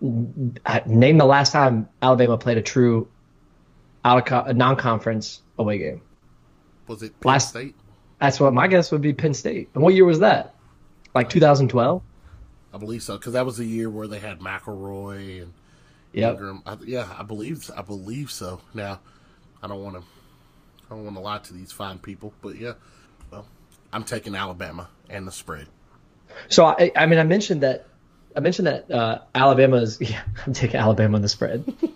name 0.00 1.18
the 1.18 1.24
last 1.24 1.52
time 1.52 1.88
Alabama 2.00 2.38
played 2.38 2.58
a 2.58 2.62
true 2.62 3.08
out 4.04 4.30
of 4.30 4.46
a 4.46 4.54
non-conference 4.54 5.42
away 5.58 5.78
game. 5.78 6.02
Was 6.86 7.02
it 7.02 7.18
Penn 7.20 7.32
last, 7.32 7.48
State? 7.48 7.74
That's 8.20 8.38
what 8.38 8.52
my 8.52 8.66
guess 8.66 8.92
would 8.92 9.00
be. 9.00 9.12
Penn 9.12 9.34
State. 9.34 9.70
And 9.74 9.82
what 9.82 9.94
year 9.94 10.04
was 10.04 10.20
that? 10.20 10.54
Like 11.14 11.30
2012. 11.30 12.02
I 12.72 12.78
believe 12.78 13.02
so 13.02 13.16
because 13.16 13.34
that 13.34 13.46
was 13.46 13.56
the 13.56 13.64
year 13.64 13.88
where 13.88 14.08
they 14.08 14.18
had 14.18 14.40
McElroy 14.40 15.42
and 15.42 15.52
yep. 16.12 16.32
Ingram. 16.32 16.62
I, 16.66 16.76
yeah, 16.84 17.08
I 17.16 17.22
believe 17.22 17.70
I 17.76 17.82
believe 17.82 18.30
so. 18.30 18.60
Now, 18.74 19.00
I 19.62 19.68
don't 19.68 19.82
want 19.82 19.96
to 19.96 20.02
I 20.86 20.94
don't 20.94 21.04
want 21.04 21.16
to 21.16 21.22
lie 21.22 21.38
to 21.38 21.54
these 21.54 21.70
fine 21.70 21.98
people, 21.98 22.32
but 22.42 22.56
yeah, 22.56 22.72
well, 23.30 23.46
I'm 23.92 24.02
taking 24.02 24.34
Alabama 24.34 24.88
and 25.08 25.26
the 25.26 25.32
spread. 25.32 25.68
So 26.48 26.64
I, 26.64 26.90
I 26.96 27.06
mean, 27.06 27.20
I 27.20 27.22
mentioned 27.22 27.62
that 27.62 27.86
I 28.36 28.40
mentioned 28.40 28.66
that 28.66 28.90
uh, 28.90 29.20
Alabama's. 29.34 29.98
Yeah, 30.00 30.22
I'm 30.44 30.52
taking 30.52 30.76
Alabama 30.80 31.16
on 31.16 31.22
the 31.22 31.28
spread. 31.28 31.72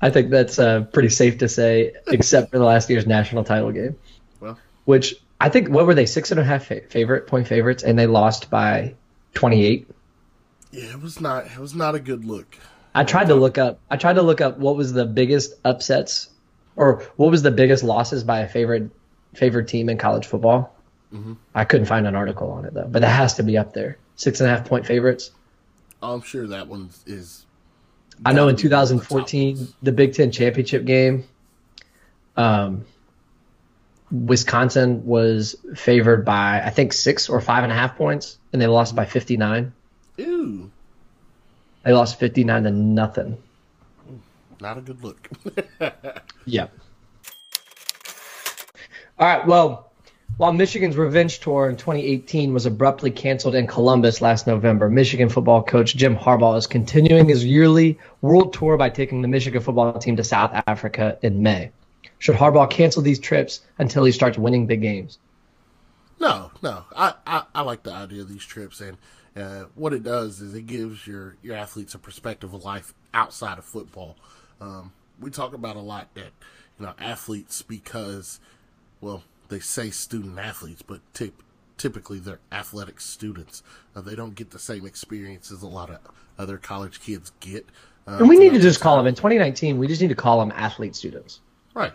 I 0.00 0.10
think 0.10 0.30
that's 0.30 0.58
uh, 0.58 0.82
pretty 0.92 1.08
safe 1.08 1.38
to 1.38 1.48
say, 1.48 1.92
except 2.08 2.50
for 2.50 2.58
the 2.58 2.64
last 2.64 2.88
year's 2.90 3.06
national 3.06 3.44
title 3.44 3.72
game. 3.72 3.96
Well, 4.40 4.58
which 4.84 5.16
I 5.40 5.48
think 5.48 5.68
what 5.68 5.86
were 5.86 5.94
they 5.94 6.06
six 6.06 6.30
and 6.30 6.40
a 6.40 6.44
half 6.44 6.64
favorite 6.64 7.26
point 7.26 7.46
favorites, 7.46 7.82
and 7.82 7.98
they 7.98 8.06
lost 8.06 8.50
by 8.50 8.94
28. 9.34 9.88
Yeah, 10.72 10.84
it 10.90 11.00
was 11.00 11.20
not. 11.20 11.46
It 11.46 11.58
was 11.58 11.74
not 11.74 11.94
a 11.94 12.00
good 12.00 12.24
look. 12.24 12.56
I 12.94 13.04
tried 13.04 13.28
to 13.28 13.34
look 13.34 13.58
up. 13.58 13.80
I 13.90 13.96
tried 13.96 14.14
to 14.14 14.22
look 14.22 14.40
up 14.40 14.58
what 14.58 14.76
was 14.76 14.92
the 14.92 15.06
biggest 15.06 15.54
upsets, 15.64 16.28
or 16.76 17.02
what 17.16 17.30
was 17.30 17.42
the 17.42 17.50
biggest 17.50 17.84
losses 17.84 18.24
by 18.24 18.40
a 18.40 18.48
favorite 18.48 18.90
favorite 19.34 19.68
team 19.68 19.88
in 19.88 19.98
college 19.98 20.26
football. 20.26 20.74
Mm-hmm. 21.12 21.34
I 21.54 21.64
couldn't 21.64 21.86
find 21.86 22.06
an 22.06 22.14
article 22.14 22.50
on 22.50 22.64
it 22.64 22.74
though, 22.74 22.86
but 22.88 23.02
that 23.02 23.08
has 23.08 23.34
to 23.34 23.42
be 23.42 23.58
up 23.58 23.72
there. 23.72 23.98
Six 24.16 24.40
and 24.40 24.50
a 24.50 24.54
half 24.54 24.68
point 24.68 24.86
favorites. 24.86 25.30
I'm 26.02 26.22
sure 26.22 26.46
that 26.48 26.68
one 26.68 26.90
is. 27.06 27.46
I 28.24 28.32
know 28.32 28.48
in 28.48 28.56
2014, 28.56 29.56
the, 29.56 29.72
the, 29.82 29.92
Big 29.92 30.14
Ten 30.14 30.30
championship 30.30 30.84
game, 30.84 31.24
um, 32.36 32.84
Wisconsin 34.10 35.06
was 35.06 35.56
favored 35.74 36.24
by 36.24 36.60
I 36.60 36.70
think 36.70 36.92
six 36.92 37.28
or 37.28 37.40
five 37.40 37.64
and 37.64 37.72
a 37.72 37.76
half 37.76 37.96
points, 37.96 38.38
and 38.52 38.60
they 38.60 38.66
lost 38.66 38.94
by 38.94 39.04
59. 39.04 39.72
Ew. 40.16 40.70
They 41.84 41.92
lost 41.92 42.18
59 42.18 42.64
to 42.64 42.70
nothing. 42.70 43.38
Not 44.60 44.76
a 44.76 44.80
good 44.82 45.02
look. 45.02 45.28
yeah. 46.44 46.66
All 49.18 49.26
right. 49.26 49.46
Well, 49.46 49.89
while 50.36 50.52
Michigan's 50.52 50.96
revenge 50.96 51.40
tour 51.40 51.68
in 51.68 51.76
2018 51.76 52.52
was 52.52 52.66
abruptly 52.66 53.10
canceled 53.10 53.54
in 53.54 53.66
Columbus 53.66 54.20
last 54.20 54.46
November, 54.46 54.88
Michigan 54.88 55.28
football 55.28 55.62
coach 55.62 55.94
Jim 55.94 56.16
Harbaugh 56.16 56.56
is 56.56 56.66
continuing 56.66 57.28
his 57.28 57.44
yearly 57.44 57.98
world 58.20 58.52
tour 58.52 58.76
by 58.76 58.90
taking 58.90 59.22
the 59.22 59.28
Michigan 59.28 59.60
football 59.60 59.98
team 59.98 60.16
to 60.16 60.24
South 60.24 60.50
Africa 60.66 61.18
in 61.22 61.42
May. 61.42 61.72
Should 62.18 62.36
Harbaugh 62.36 62.70
cancel 62.70 63.02
these 63.02 63.18
trips 63.18 63.60
until 63.78 64.04
he 64.04 64.12
starts 64.12 64.38
winning 64.38 64.66
big 64.66 64.82
games? 64.82 65.18
No, 66.18 66.50
no. 66.62 66.84
I, 66.94 67.14
I, 67.26 67.42
I 67.54 67.62
like 67.62 67.82
the 67.82 67.92
idea 67.92 68.22
of 68.22 68.28
these 68.28 68.44
trips, 68.44 68.80
and 68.80 68.98
uh, 69.36 69.64
what 69.74 69.92
it 69.92 70.02
does 70.02 70.40
is 70.40 70.54
it 70.54 70.66
gives 70.66 71.06
your, 71.06 71.36
your 71.42 71.56
athletes 71.56 71.94
a 71.94 71.98
perspective 71.98 72.52
of 72.52 72.64
life 72.64 72.92
outside 73.14 73.58
of 73.58 73.64
football. 73.64 74.16
Um, 74.60 74.92
we 75.18 75.30
talk 75.30 75.54
about 75.54 75.76
a 75.76 75.80
lot 75.80 76.12
that 76.14 76.32
you 76.78 76.86
know 76.86 76.94
athletes 76.98 77.62
because, 77.62 78.40
well, 79.00 79.22
they 79.50 79.60
say 79.60 79.90
student 79.90 80.38
athletes, 80.38 80.82
but 80.82 81.00
tip, 81.12 81.42
typically 81.76 82.18
they're 82.18 82.40
athletic 82.50 83.00
students. 83.00 83.62
Uh, 83.94 84.00
they 84.00 84.14
don't 84.14 84.34
get 84.34 84.50
the 84.50 84.58
same 84.58 84.86
experience 84.86 85.50
as 85.50 85.62
a 85.62 85.66
lot 85.66 85.90
of 85.90 85.98
other 86.38 86.56
college 86.56 87.00
kids 87.00 87.32
get. 87.40 87.66
Uh, 88.06 88.18
And 88.20 88.28
we 88.28 88.38
need 88.38 88.52
to 88.54 88.60
just 88.60 88.80
call 88.80 88.96
them 88.96 89.06
in 89.06 89.14
2019. 89.14 89.78
We 89.78 89.86
just 89.86 90.00
need 90.00 90.08
to 90.08 90.14
call 90.14 90.40
them 90.40 90.52
athlete 90.54 90.96
students. 90.96 91.40
right. 91.74 91.92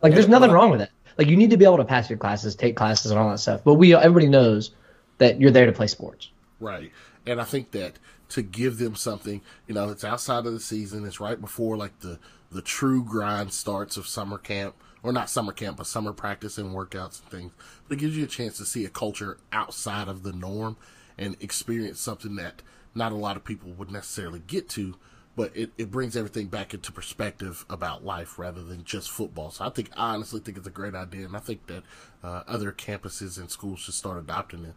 Like, 0.00 0.14
there's 0.14 0.28
nothing 0.28 0.50
what 0.50 0.54
wrong 0.54 0.70
with 0.70 0.80
it. 0.80 0.90
Like, 1.16 1.26
you 1.26 1.36
need 1.36 1.50
to 1.50 1.56
be 1.56 1.64
able 1.64 1.78
to 1.78 1.84
pass 1.84 2.08
your 2.08 2.18
classes, 2.18 2.54
take 2.54 2.76
classes, 2.76 3.10
and 3.10 3.18
all 3.18 3.30
that 3.30 3.38
stuff. 3.38 3.62
But 3.64 3.74
we, 3.74 3.92
everybody 3.96 4.28
knows 4.28 4.70
that 5.18 5.40
you're 5.40 5.50
there 5.50 5.66
to 5.66 5.72
play 5.72 5.88
sports. 5.88 6.30
Right. 6.60 6.92
And 7.26 7.40
I 7.40 7.44
think 7.44 7.72
that 7.72 7.98
to 8.30 8.42
give 8.42 8.78
them 8.78 8.94
something, 8.94 9.40
you 9.66 9.74
know, 9.74 9.88
it's 9.90 10.04
outside 10.04 10.46
of 10.46 10.52
the 10.52 10.60
season, 10.60 11.04
it's 11.04 11.18
right 11.18 11.40
before 11.40 11.76
like 11.76 11.98
the 12.00 12.18
the 12.50 12.62
true 12.62 13.04
grind 13.04 13.52
starts 13.52 13.96
of 13.98 14.06
summer 14.06 14.38
camp 14.38 14.74
or 15.02 15.12
not 15.12 15.30
summer 15.30 15.52
camp, 15.52 15.76
but 15.76 15.86
summer 15.86 16.12
practice 16.12 16.58
and 16.58 16.74
workouts 16.74 17.20
and 17.20 17.30
things. 17.30 17.52
But 17.86 17.98
it 17.98 18.00
gives 18.00 18.16
you 18.16 18.24
a 18.24 18.28
chance 18.28 18.56
to 18.58 18.64
see 18.64 18.84
a 18.84 18.90
culture 18.90 19.38
outside 19.52 20.08
of 20.08 20.22
the 20.22 20.32
norm 20.32 20.76
and 21.16 21.36
experience 21.40 22.00
something 22.00 22.36
that 22.36 22.62
not 22.94 23.12
a 23.12 23.16
lot 23.16 23.36
of 23.36 23.44
people 23.44 23.70
would 23.72 23.90
necessarily 23.90 24.40
get 24.46 24.68
to, 24.70 24.96
but 25.36 25.56
it, 25.56 25.70
it 25.78 25.90
brings 25.90 26.16
everything 26.16 26.48
back 26.48 26.74
into 26.74 26.90
perspective 26.90 27.64
about 27.70 28.04
life 28.04 28.38
rather 28.38 28.62
than 28.62 28.84
just 28.84 29.10
football. 29.10 29.50
So 29.50 29.64
I 29.64 29.70
think 29.70 29.90
I 29.96 30.14
honestly 30.14 30.40
think 30.40 30.56
it's 30.56 30.66
a 30.66 30.70
great 30.70 30.94
idea, 30.94 31.26
and 31.26 31.36
I 31.36 31.40
think 31.40 31.66
that 31.68 31.84
uh, 32.24 32.42
other 32.48 32.72
campuses 32.72 33.38
and 33.38 33.50
schools 33.50 33.80
should 33.80 33.94
start 33.94 34.18
adopting 34.18 34.64
it. 34.64 34.74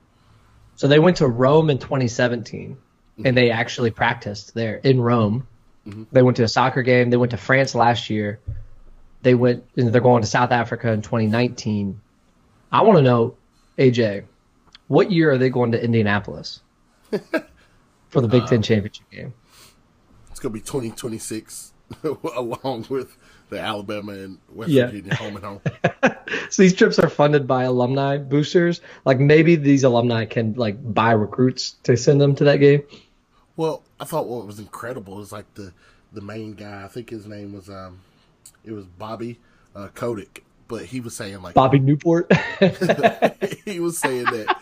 So 0.75 0.87
they 0.87 0.99
went 0.99 1.17
to 1.17 1.27
Rome 1.27 1.69
in 1.69 1.79
2017, 1.79 2.77
and 3.25 3.37
they 3.37 3.51
actually 3.51 3.91
practiced 3.91 4.53
there 4.53 4.75
in 4.77 5.01
Rome. 5.01 5.47
They 6.11 6.21
went 6.21 6.37
to 6.37 6.43
a 6.43 6.47
soccer 6.47 6.83
game. 6.83 7.09
They 7.09 7.17
went 7.17 7.31
to 7.31 7.37
France 7.37 7.73
last 7.73 8.09
year. 8.09 8.39
They 9.21 9.33
went. 9.35 9.63
and 9.77 9.91
They're 9.93 10.01
going 10.01 10.21
to 10.21 10.27
South 10.27 10.51
Africa 10.51 10.91
in 10.91 11.01
2019. 11.01 12.01
I 12.71 12.81
want 12.81 12.97
to 12.97 13.03
know, 13.03 13.35
AJ, 13.77 14.23
what 14.87 15.11
year 15.11 15.31
are 15.31 15.37
they 15.37 15.49
going 15.49 15.71
to 15.73 15.83
Indianapolis 15.83 16.61
for 18.09 18.21
the 18.21 18.27
Big 18.27 18.45
Ten 18.47 18.61
championship 18.61 19.09
game? 19.11 19.33
It's 20.29 20.39
gonna 20.39 20.53
be 20.53 20.59
2026, 20.61 21.73
along 22.35 22.85
with 22.89 23.15
the 23.49 23.59
Alabama 23.59 24.13
and 24.13 24.37
West 24.49 24.71
Yeah. 24.71 24.85
Virginia 24.87 25.15
home 25.15 25.35
and 25.35 25.45
home. 25.45 25.61
So 26.49 26.63
these 26.63 26.73
trips 26.73 26.97
are 26.99 27.09
funded 27.09 27.45
by 27.47 27.63
alumni 27.63 28.17
boosters. 28.17 28.79
Like 29.05 29.19
maybe 29.19 29.55
these 29.57 29.83
alumni 29.83 30.25
can 30.25 30.53
like 30.53 30.75
buy 30.81 31.11
recruits 31.11 31.71
to 31.83 31.95
send 31.97 32.19
them 32.21 32.35
to 32.35 32.45
that 32.45 32.57
game. 32.57 32.83
Well, 33.57 33.83
I 33.99 34.05
thought 34.05 34.27
what 34.27 34.47
was 34.47 34.59
incredible 34.59 35.21
is 35.21 35.31
like 35.33 35.53
the 35.55 35.73
the 36.13 36.21
main 36.21 36.53
guy. 36.53 36.83
I 36.83 36.87
think 36.87 37.09
his 37.09 37.25
name 37.25 37.53
was 37.53 37.69
um, 37.69 38.01
it 38.63 38.71
was 38.71 38.85
Bobby 38.85 39.39
uh, 39.75 39.87
Kotick, 39.93 40.43
but 40.67 40.85
he 40.85 40.99
was 40.99 41.15
saying 41.15 41.41
like 41.41 41.53
Bobby 41.53 41.79
Newport. 41.79 42.31
he 43.65 43.79
was 43.79 43.97
saying 43.97 44.25
that 44.25 44.57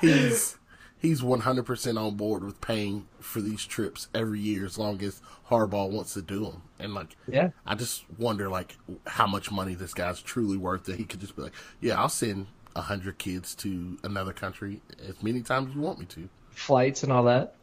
he's 0.00 0.56
he's 1.00 1.20
100% 1.20 2.00
on 2.00 2.16
board 2.16 2.44
with 2.44 2.60
paying 2.62 3.06
for 3.20 3.40
these 3.40 3.64
trips 3.64 4.08
every 4.14 4.40
year 4.40 4.64
as 4.64 4.78
long 4.78 5.02
as 5.02 5.20
Harbaugh 5.50 5.90
wants 5.90 6.14
to 6.14 6.22
do 6.22 6.44
them. 6.44 6.62
And 6.78 6.94
like, 6.94 7.14
Yeah. 7.28 7.50
I 7.66 7.74
just 7.74 8.04
wonder 8.18 8.48
like 8.48 8.76
how 9.06 9.26
much 9.26 9.50
money 9.50 9.74
this 9.74 9.92
guy's 9.92 10.22
truly 10.22 10.56
worth 10.56 10.84
that 10.84 10.96
he 10.96 11.04
could 11.04 11.20
just 11.20 11.36
be 11.36 11.42
like, 11.42 11.52
yeah, 11.80 12.00
I'll 12.00 12.08
send 12.08 12.46
a 12.74 12.80
hundred 12.80 13.18
kids 13.18 13.54
to 13.56 13.98
another 14.02 14.32
country 14.32 14.80
as 15.06 15.22
many 15.22 15.42
times 15.42 15.68
as 15.70 15.74
you 15.74 15.82
want 15.82 15.98
me 16.00 16.06
to. 16.06 16.28
flights 16.50 17.02
and 17.02 17.12
all 17.12 17.24
that. 17.24 17.54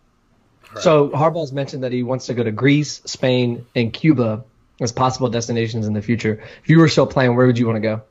So 0.79 1.10
Harbaugh's 1.10 1.51
mentioned 1.51 1.83
that 1.83 1.91
he 1.91 2.01
wants 2.03 2.27
to 2.27 2.33
go 2.33 2.43
to 2.43 2.51
Greece, 2.51 3.01
Spain, 3.05 3.65
and 3.75 3.91
Cuba 3.91 4.45
as 4.81 4.91
possible 4.91 5.29
destinations 5.29 5.88
in 5.88 5.93
the 5.93 6.01
future. 6.01 6.43
If 6.63 6.69
you 6.69 6.79
were 6.79 6.89
still 6.89 7.07
playing, 7.07 7.35
where 7.35 7.45
would 7.47 7.57
you 7.57 7.65
want 7.65 7.77
to 7.77 7.81
go? 7.81 8.01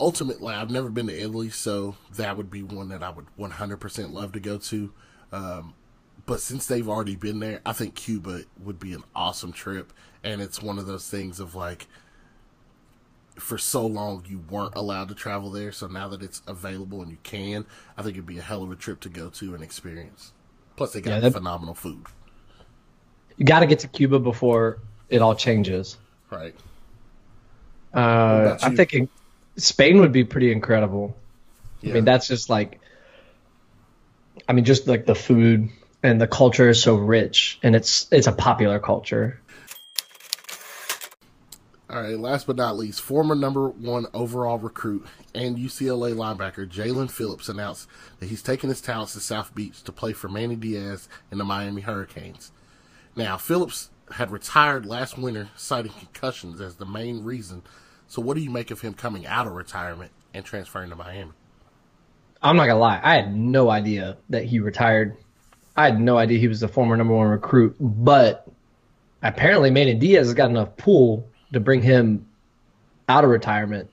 ultimately, 0.00 0.54
I've 0.54 0.70
never 0.70 0.90
been 0.90 1.06
to 1.08 1.20
Italy, 1.20 1.50
so 1.50 1.96
that 2.14 2.36
would 2.36 2.50
be 2.50 2.62
one 2.62 2.88
that 2.88 3.02
I 3.02 3.10
would 3.10 3.26
100% 3.38 4.12
love 4.12 4.32
to 4.32 4.40
go 4.40 4.58
to. 4.58 4.92
Um, 5.32 5.74
but 6.26 6.40
since 6.40 6.66
they've 6.66 6.88
already 6.88 7.16
been 7.16 7.40
there, 7.40 7.60
I 7.64 7.72
think 7.72 7.94
Cuba 7.94 8.42
would 8.62 8.78
be 8.78 8.92
an 8.92 9.04
awesome 9.14 9.52
trip. 9.52 9.92
And 10.22 10.40
it's 10.40 10.62
one 10.62 10.78
of 10.78 10.86
those 10.86 11.08
things 11.08 11.40
of 11.40 11.54
like, 11.54 11.86
for 13.36 13.56
so 13.56 13.86
long 13.86 14.24
you 14.28 14.40
weren't 14.50 14.74
allowed 14.74 15.08
to 15.08 15.14
travel 15.14 15.50
there, 15.50 15.70
so 15.70 15.86
now 15.86 16.08
that 16.08 16.22
it's 16.22 16.42
available 16.46 17.02
and 17.02 17.10
you 17.10 17.18
can, 17.22 17.66
I 17.96 18.02
think 18.02 18.16
it'd 18.16 18.26
be 18.26 18.38
a 18.38 18.42
hell 18.42 18.64
of 18.64 18.72
a 18.72 18.76
trip 18.76 19.00
to 19.00 19.08
go 19.08 19.30
to 19.30 19.54
and 19.54 19.62
experience. 19.62 20.32
Plus, 20.76 20.92
they 20.92 21.00
got 21.00 21.22
Yeah, 21.22 21.30
phenomenal 21.30 21.74
food, 21.74 22.06
You 23.38 23.44
got 23.44 23.60
to 23.60 23.66
get 23.66 23.80
to 23.80 23.88
Cuba 23.88 24.18
before 24.18 24.78
it 25.08 25.22
all 25.22 25.34
changes. 25.34 25.96
right? 26.30 26.54
Uh, 27.94 28.58
I'm 28.60 28.76
thinking 28.76 29.08
Spain 29.56 30.00
would 30.00 30.12
be 30.12 30.24
pretty 30.24 30.52
incredible. 30.52 31.16
Yeah. 31.80 31.92
I 31.92 31.94
mean, 31.94 32.04
that's 32.04 32.28
just 32.28 32.50
like, 32.50 32.80
I 34.48 34.52
mean, 34.52 34.64
just 34.64 34.86
like 34.86 35.06
the 35.06 35.14
food 35.14 35.70
and 36.02 36.20
the 36.20 36.26
culture 36.26 36.68
is 36.68 36.82
so 36.82 36.96
rich, 36.96 37.58
and 37.62 37.74
it's 37.74 38.06
it's 38.12 38.26
a 38.26 38.32
popular 38.32 38.78
culture. 38.78 39.40
All 41.90 42.02
right, 42.02 42.18
last 42.18 42.46
but 42.46 42.56
not 42.56 42.76
least, 42.76 43.00
former 43.00 43.34
number 43.34 43.68
one 43.68 44.06
overall 44.12 44.58
recruit 44.58 45.06
and 45.34 45.56
UCLA 45.56 46.14
linebacker 46.14 46.68
Jaelan 46.68 47.10
Phillips 47.10 47.48
announced 47.48 47.88
that 48.20 48.26
he's 48.28 48.42
taking 48.42 48.68
his 48.68 48.82
talents 48.82 49.14
to 49.14 49.20
South 49.20 49.54
Beach 49.54 49.82
to 49.84 49.92
play 49.92 50.12
for 50.12 50.28
Manny 50.28 50.54
Diaz 50.54 51.08
and 51.30 51.40
the 51.40 51.44
Miami 51.44 51.80
Hurricanes. 51.80 52.52
Now, 53.18 53.36
Phillips 53.36 53.90
had 54.12 54.30
retired 54.30 54.86
last 54.86 55.18
winter, 55.18 55.48
citing 55.56 55.90
concussions 55.90 56.60
as 56.60 56.76
the 56.76 56.86
main 56.86 57.24
reason. 57.24 57.64
So, 58.06 58.22
what 58.22 58.36
do 58.36 58.40
you 58.40 58.48
make 58.48 58.70
of 58.70 58.80
him 58.80 58.94
coming 58.94 59.26
out 59.26 59.48
of 59.48 59.54
retirement 59.54 60.12
and 60.32 60.44
transferring 60.44 60.90
to 60.90 60.96
Miami? 60.96 61.32
I'm 62.40 62.56
not 62.56 62.68
gonna 62.68 62.78
lie, 62.78 63.00
I 63.02 63.16
had 63.16 63.34
no 63.34 63.70
idea 63.70 64.18
that 64.30 64.44
he 64.44 64.60
retired. 64.60 65.16
I 65.76 65.86
had 65.86 66.00
no 66.00 66.16
idea 66.16 66.38
he 66.38 66.46
was 66.46 66.60
the 66.60 66.68
former 66.68 66.96
number 66.96 67.12
one 67.12 67.26
recruit, 67.26 67.74
but 67.80 68.46
apparently 69.20 69.72
Manny 69.72 69.94
Diaz 69.94 70.28
has 70.28 70.34
got 70.34 70.50
enough 70.50 70.76
pull 70.76 71.28
to 71.52 71.58
bring 71.58 71.82
him 71.82 72.24
out 73.08 73.24
of 73.24 73.30
retirement. 73.30 73.90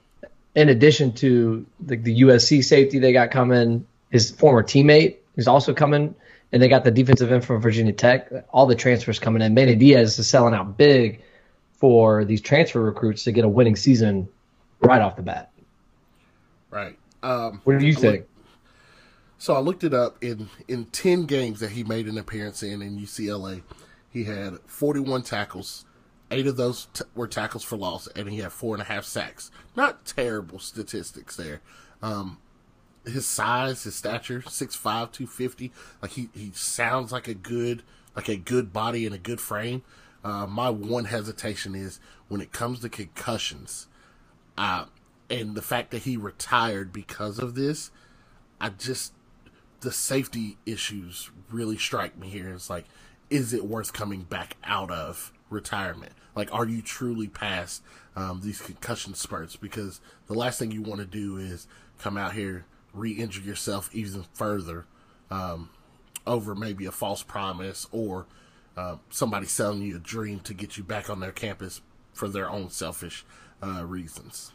In 0.53 0.70
addition 0.70 1.13
to 1.13 1.65
the, 1.79 1.96
the 1.96 2.22
USC 2.22 2.63
safety 2.63 3.00
they 3.00 3.12
got 3.12 3.32
coming, 3.32 3.88
his 4.12 4.29
former 4.29 4.62
teammate 4.62 5.17
is 5.36 5.48
also 5.48 5.74
coming, 5.74 6.13
and 6.55 6.63
they 6.63 6.69
got 6.69 6.85
the 6.85 6.89
defensive 6.91 7.33
end 7.33 7.43
from 7.43 7.62
Virginia 7.62 7.91
Tech. 7.91 8.31
All 8.53 8.65
the 8.65 8.75
transfers 8.75 9.19
coming 9.19 9.41
in. 9.41 9.53
Manny 9.53 9.75
Diaz 9.75 10.17
is 10.17 10.29
selling 10.29 10.53
out 10.53 10.77
big 10.77 11.21
for 11.74 12.24
these 12.24 12.39
transfer 12.39 12.79
recruits 12.81 13.25
to 13.25 13.33
get 13.33 13.43
a 13.43 13.50
winning 13.50 13.75
season 13.75 14.29
right 14.79 15.01
off 15.01 15.17
the 15.17 15.21
bat. 15.21 15.51
Right. 16.71 16.97
Um, 17.21 17.59
What 17.65 17.77
do 17.77 17.85
you 17.85 17.91
look- 17.91 18.01
think? 18.01 18.25
So 19.38 19.53
I 19.53 19.59
looked 19.59 19.83
it 19.83 19.93
up 19.93 20.24
in 20.24 20.47
in 20.69 20.85
ten 20.85 21.25
games 21.25 21.59
that 21.59 21.71
he 21.71 21.83
made 21.83 22.07
an 22.07 22.17
appearance 22.17 22.63
in 22.63 22.81
in 22.81 22.97
UCLA. 22.97 23.62
He 24.09 24.24
had 24.24 24.59
41 24.65 25.24
tackles. 25.24 25.83
Eight 26.31 26.47
of 26.47 26.55
those 26.55 26.88
t- 26.93 27.03
were 27.15 27.27
tackles 27.27 27.63
for 27.65 27.75
loss, 27.75 28.07
and 28.15 28.29
he 28.29 28.38
had 28.39 28.53
four 28.53 28.75
and 28.75 28.81
a 28.81 28.85
half 28.85 29.03
sacks. 29.03 29.51
Not 29.75 30.05
terrible 30.05 30.59
statistics 30.59 31.35
there. 31.35 31.59
Um, 32.01 32.38
his 33.07 33.25
size, 33.25 33.83
his 33.83 33.95
stature, 33.95 34.41
6'5", 34.41 34.81
250. 34.81 35.71
Like 36.01 36.12
he, 36.12 36.29
he 36.33 36.51
sounds 36.53 37.12
like 37.12 37.27
a 37.27 37.33
good 37.33 37.83
like 38.15 38.29
a 38.29 38.38
good 38.38 38.71
body 38.71 39.05
and 39.05 39.13
a 39.13 39.17
good 39.19 39.41
frame. 39.41 39.83
Uh, 40.24 40.47
my 40.47 40.69
one 40.69 41.05
hesitation 41.05 41.75
is 41.75 42.00
when 42.29 42.41
it 42.41 42.51
comes 42.51 42.79
to 42.79 42.89
concussions, 42.89 43.88
uh, 44.57 44.85
and 45.29 45.53
the 45.53 45.62
fact 45.62 45.91
that 45.91 46.03
he 46.03 46.17
retired 46.17 46.93
because 46.93 47.39
of 47.39 47.55
this. 47.55 47.91
I 48.59 48.69
just 48.69 49.13
the 49.81 49.91
safety 49.91 50.57
issues 50.65 51.29
really 51.51 51.77
strike 51.77 52.17
me 52.17 52.29
here. 52.29 52.50
It's 52.53 52.69
like, 52.69 52.85
is 53.29 53.53
it 53.53 53.65
worth 53.65 53.93
coming 53.93 54.24
back 54.24 54.57
out 54.63 54.89
of 54.89 55.31
retirement? 55.50 56.13
Like, 56.35 56.51
are 56.53 56.65
you 56.65 56.81
truly 56.81 57.27
past 57.27 57.83
um, 58.15 58.41
these 58.43 58.62
concussion 58.62 59.13
spurts? 59.13 59.55
Because 59.55 60.01
the 60.27 60.33
last 60.33 60.57
thing 60.57 60.71
you 60.71 60.81
want 60.81 61.01
to 61.01 61.05
do 61.05 61.38
is 61.38 61.67
come 62.00 62.17
out 62.17 62.33
here, 62.33 62.65
re-injure 62.96 63.42
yourself 63.42 63.94
even 63.94 64.25
further 64.34 64.86
um, 65.30 65.70
over 66.25 66.56
maybe 66.56 66.86
a 66.86 66.92
false 66.92 67.24
promise 67.24 67.88
or 67.92 68.25
uh, 68.78 68.96
somebody 69.10 69.46
selling 69.46 69.82
you 69.82 69.96
a 69.98 70.00
dream 70.00 70.40
to 70.42 70.54
get 70.54 70.78
you 70.78 70.84
back 70.84 71.10
on 71.10 71.20
their 71.20 71.32
campus 71.32 71.82
for 72.14 72.28
their 72.28 72.50
own 72.50 72.70
selfish 72.70 73.25
uh, 73.64 73.86
reasons. 73.86 74.52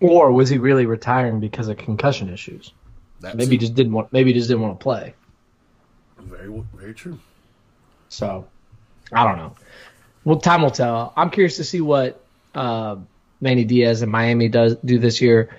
Or 0.00 0.32
was 0.32 0.48
he 0.48 0.58
really 0.58 0.86
retiring 0.86 1.40
because 1.40 1.68
of 1.68 1.76
concussion 1.76 2.28
issues? 2.28 2.72
That's 3.20 3.36
Maybe 3.36 3.52
he 3.52 3.58
just 3.58 3.74
didn't 3.74 3.92
want. 3.92 4.12
Maybe 4.12 4.32
he 4.32 4.38
just 4.38 4.48
didn't 4.48 4.62
want 4.62 4.78
to 4.78 4.82
play. 4.82 5.14
very 6.18 6.62
very 6.74 6.92
true. 6.92 7.18
So, 8.08 8.46
I 9.12 9.24
don't 9.24 9.38
know. 9.38 9.54
Well, 10.24 10.38
time 10.38 10.62
will 10.62 10.70
tell. 10.70 11.12
I'm 11.16 11.30
curious 11.30 11.56
to 11.56 11.64
see 11.64 11.80
what 11.80 12.22
uh, 12.54 12.96
Manny 13.40 13.64
Diaz 13.64 14.02
and 14.02 14.10
Miami 14.10 14.48
does 14.48 14.76
do 14.84 14.98
this 14.98 15.20
year. 15.20 15.56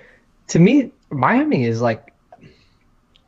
To 0.48 0.58
me, 0.58 0.92
Miami 1.10 1.64
is 1.64 1.80
like, 1.80 2.12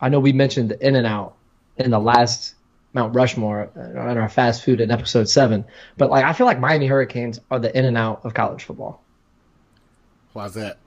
I 0.01 0.09
know 0.09 0.21
we 0.21 0.33
mentioned 0.33 0.71
the 0.71 0.87
In 0.87 0.97
and 0.97 1.07
Out 1.07 1.35
in 1.77 1.91
the 1.91 1.99
last 1.99 2.55
Mount 2.93 3.15
Rushmore 3.15 3.71
on 3.77 4.19
our 4.19 4.29
fast 4.29 4.65
food 4.65 4.81
in 4.81 4.91
episode 4.91 5.29
seven, 5.29 5.65
but 5.97 6.11
like 6.11 6.25
I 6.25 6.33
feel 6.33 6.47
like 6.47 6.59
Miami 6.59 6.87
Hurricanes 6.87 7.41
are 7.51 7.59
the 7.59 7.77
In 7.77 7.85
and 7.85 7.97
Out 7.97 8.25
of 8.25 8.35
college 8.35 8.65
football. 8.65 9.03
Why's 10.33 10.55
that? 10.55 10.79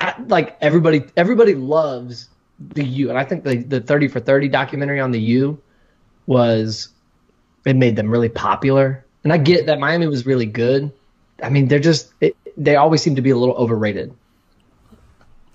I, 0.00 0.14
like 0.26 0.56
everybody, 0.60 1.04
everybody 1.16 1.54
loves 1.54 2.28
the 2.58 2.84
U, 2.84 3.10
and 3.10 3.18
I 3.18 3.24
think 3.24 3.44
the 3.44 3.58
the 3.58 3.80
thirty 3.80 4.08
for 4.08 4.20
thirty 4.20 4.48
documentary 4.48 5.00
on 5.00 5.10
the 5.10 5.20
U 5.20 5.60
was 6.26 6.88
it 7.64 7.76
made 7.76 7.96
them 7.96 8.10
really 8.10 8.28
popular. 8.28 9.04
And 9.24 9.32
I 9.32 9.36
get 9.36 9.66
that 9.66 9.78
Miami 9.78 10.06
was 10.06 10.24
really 10.24 10.46
good. 10.46 10.92
I 11.42 11.50
mean, 11.50 11.68
they're 11.68 11.78
just 11.78 12.12
it, 12.20 12.36
they 12.56 12.76
always 12.76 13.02
seem 13.02 13.16
to 13.16 13.22
be 13.22 13.30
a 13.30 13.36
little 13.36 13.54
overrated. 13.54 14.14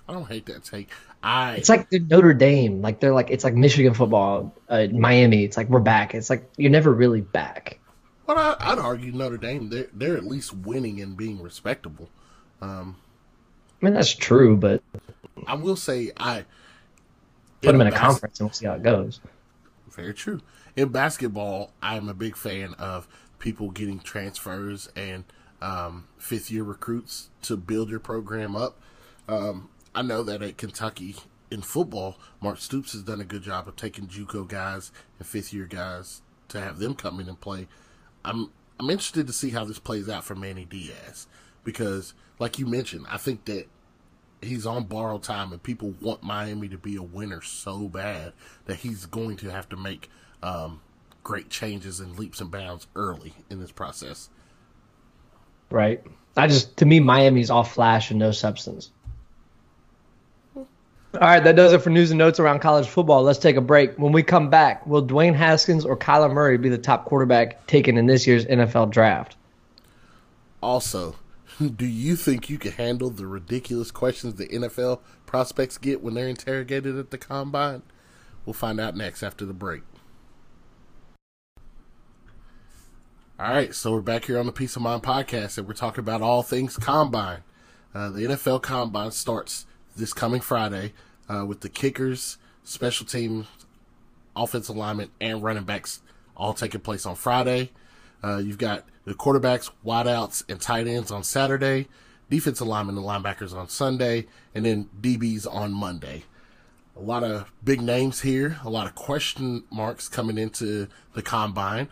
I 0.08 0.14
don't 0.14 0.28
hate 0.28 0.46
that 0.48 0.64
take. 0.64 0.90
I 1.26 1.56
It's 1.56 1.70
like 1.70 1.90
they're 1.90 2.00
Notre 2.00 2.36
Dame, 2.36 2.84
like 2.84 3.00
they're 3.00 3.14
like 3.14 3.32
it's 3.32 3.44
like 3.44 3.56
Michigan 3.56 3.96
football, 3.96 4.54
uh, 4.70 4.86
Miami. 4.92 5.44
It's 5.44 5.58
like 5.58 5.68
we're 5.70 5.80
back. 5.80 6.14
It's 6.14 6.30
like 6.30 6.48
you're 6.56 6.70
never 6.70 6.94
really 6.94 7.22
back. 7.22 7.80
Well, 8.28 8.38
I, 8.38 8.56
I'd 8.60 8.78
argue 8.78 9.12
Notre 9.12 9.38
Dame. 9.38 9.70
They're 9.70 9.88
they're 9.92 10.18
at 10.18 10.24
least 10.24 10.54
winning 10.54 11.02
and 11.02 11.18
being 11.18 11.42
respectable. 11.42 12.10
Um, 12.62 12.98
I 13.82 13.86
mean, 13.86 13.96
that's 13.96 14.14
true, 14.14 14.56
but 14.56 14.84
I 15.48 15.56
will 15.56 15.76
say 15.76 16.12
I 16.16 16.46
put 17.64 17.72
them 17.72 17.82
in 17.82 17.88
a 17.88 17.92
bas- 17.92 18.00
conference 18.00 18.40
and 18.40 18.48
we'll 18.48 18.54
see 18.54 18.68
how 18.68 18.74
it 18.76 18.84
goes. 18.84 19.20
Very 19.90 20.14
true. 20.14 20.42
In 20.76 20.90
basketball, 20.90 21.74
I'm 21.82 22.08
a 22.08 22.14
big 22.14 22.36
fan 22.36 22.76
of 22.76 23.08
people 23.40 23.72
getting 23.72 24.00
transfers 24.00 24.90
and 24.96 25.24
um, 25.60 26.08
fifth 26.20 26.52
year 26.52 26.64
recruits 26.64 27.30
to 27.44 27.58
build 27.58 27.90
your 27.90 28.00
program 28.00 28.56
up. 28.56 28.80
Um, 29.28 29.70
I 29.96 30.02
know 30.02 30.22
that 30.24 30.42
at 30.42 30.58
Kentucky 30.58 31.16
in 31.50 31.62
football, 31.62 32.18
Mark 32.42 32.60
Stoops 32.60 32.92
has 32.92 33.02
done 33.02 33.22
a 33.22 33.26
good 33.26 33.44
job 33.44 33.68
of 33.68 33.76
taking 33.76 34.08
JUCO 34.08 34.48
guys 34.48 34.92
and 35.18 35.28
fifth 35.28 35.54
year 35.54 35.66
guys 35.66 36.22
to 36.50 36.60
have 36.60 36.80
them 36.80 36.96
come 36.96 37.20
in 37.20 37.30
and 37.30 37.40
play. 37.40 37.68
I'm 38.24 38.52
I'm 38.80 38.90
interested 38.90 39.26
to 39.28 39.34
see 39.34 39.52
how 39.52 39.64
this 39.64 39.80
plays 39.80 40.10
out 40.10 40.26
for 40.26 40.36
Manny 40.36 40.66
Diaz 40.66 41.28
because, 41.64 42.14
like 42.40 42.60
you 42.60 42.66
mentioned, 42.66 43.06
I 43.10 43.18
think 43.18 43.46
that 43.46 43.68
he's 44.42 44.66
on 44.66 44.84
borrowed 44.84 45.24
time 45.24 45.54
and 45.54 45.64
people 45.64 45.94
want 46.02 46.22
Miami 46.22 46.68
to 46.68 46.78
be 46.78 46.98
a 46.98 47.02
winner 47.02 47.42
so 47.42 47.88
bad 47.88 48.34
that 48.66 48.78
he's 48.78 49.06
going 49.06 49.38
to 49.38 49.50
have 49.50 49.70
to 49.70 49.78
make 49.78 50.10
um, 50.44 50.82
great 51.24 51.50
changes 51.50 52.02
and 52.02 52.20
leaps 52.20 52.42
and 52.42 52.52
bounds 52.52 52.88
early 52.96 53.34
in 53.50 53.62
this 53.62 53.72
process. 53.72 54.30
Right. 55.70 56.04
I 56.36 56.48
just 56.48 56.76
to 56.78 56.86
me 56.86 57.00
Miami's 57.00 57.50
all 57.50 57.64
flash 57.64 58.12
and 58.12 58.20
no 58.20 58.32
substance. 58.32 58.92
All 61.16 61.28
right, 61.28 61.44
that 61.44 61.56
does 61.56 61.72
it 61.72 61.82
for 61.82 61.90
news 61.90 62.12
and 62.12 62.18
notes 62.18 62.40
around 62.40 62.60
college 62.60 62.88
football. 62.88 63.24
Let's 63.24 63.40
take 63.40 63.56
a 63.56 63.62
break. 63.62 63.98
When 63.98 64.12
we 64.12 64.24
come 64.24 64.50
back, 64.50 64.86
will 64.86 65.06
Dwayne 65.06 65.36
Haskins 65.36 65.86
or 65.86 65.96
Kyler 65.96 66.32
Murray 66.32 66.58
be 66.58 66.70
the 66.70 66.78
top 66.78 67.06
quarterback 67.06 67.66
taken 67.68 67.98
in 67.98 68.06
this 68.06 68.28
year's 68.28 68.46
NFL 68.46 68.92
draft? 68.92 69.38
Also, 70.62 71.16
do 71.76 71.86
you 71.86 72.16
think 72.16 72.50
you 72.50 72.58
can 72.58 72.74
handle 72.74 73.10
the 73.10 73.28
ridiculous 73.28 73.92
questions 73.92 74.36
the 74.36 74.48
NFL 74.48 75.00
prospects 75.26 75.78
get 75.78 76.04
when 76.04 76.16
they're 76.16 76.28
interrogated 76.28 76.98
at 76.98 77.12
the 77.12 77.18
combine? 77.18 77.82
We'll 78.46 78.54
find 78.54 78.80
out 78.80 78.96
next 78.96 79.24
after 79.24 79.46
the 79.46 79.54
break. 79.54 79.84
All 83.38 83.52
right, 83.52 83.74
so 83.74 83.92
we're 83.92 84.02
back 84.02 84.26
here 84.26 84.40
on 84.40 84.46
the 84.46 84.52
Peace 84.54 84.76
of 84.76 84.82
Mind 84.82 85.04
podcast, 85.04 85.58
and 85.58 85.68
we're 85.68 85.74
talking 85.74 86.00
about 86.00 86.22
all 86.22 86.42
things 86.42 86.78
combine. 86.78 87.44
Uh, 87.94 88.10
the 88.10 88.22
NFL 88.22 88.62
combine 88.62 89.12
starts 89.12 89.66
this 89.96 90.14
coming 90.14 90.42
Friday 90.42 90.94
uh, 91.30 91.46
with 91.46 91.62
the 91.62 91.70
kickers, 91.70 92.38
special 92.64 93.06
teams, 93.06 93.48
offensive 94.36 94.76
linemen, 94.76 95.10
and 95.20 95.42
running 95.44 95.64
backs 95.64 96.02
all 96.36 96.54
taking 96.54 96.82
place 96.82 97.06
on 97.06 97.16
Friday. 97.16 97.72
Uh, 98.24 98.38
you've 98.38 98.58
got 98.58 98.86
the 99.06 99.14
quarterbacks, 99.14 99.70
wideouts, 99.86 100.44
and 100.50 100.60
tight 100.60 100.88
ends 100.88 101.12
on 101.12 101.24
Saturday, 101.24 101.88
defensive 102.30 102.68
linemen 102.68 102.98
and 102.98 103.06
linebackers 103.06 103.56
on 103.56 103.70
Sunday, 103.70 104.26
and 104.54 104.66
then 104.66 104.90
DBs 105.00 105.48
on 105.52 105.72
Monday. 105.72 106.24
A 106.98 107.02
lot 107.02 107.24
of 107.24 107.52
big 107.64 107.82
names 107.82 108.22
here, 108.22 108.58
a 108.64 108.70
lot 108.70 108.88
of 108.88 108.96
question 108.96 109.64
marks 109.70 110.08
coming 110.08 110.38
into 110.38 110.88
the 111.14 111.22
combine. 111.22 111.90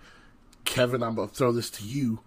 Kevin, 0.66 1.04
I'm 1.04 1.16
going 1.16 1.28
to 1.28 1.36
throw 1.36 1.52
this 1.52 1.70
to 1.72 1.84
you. 1.84 2.22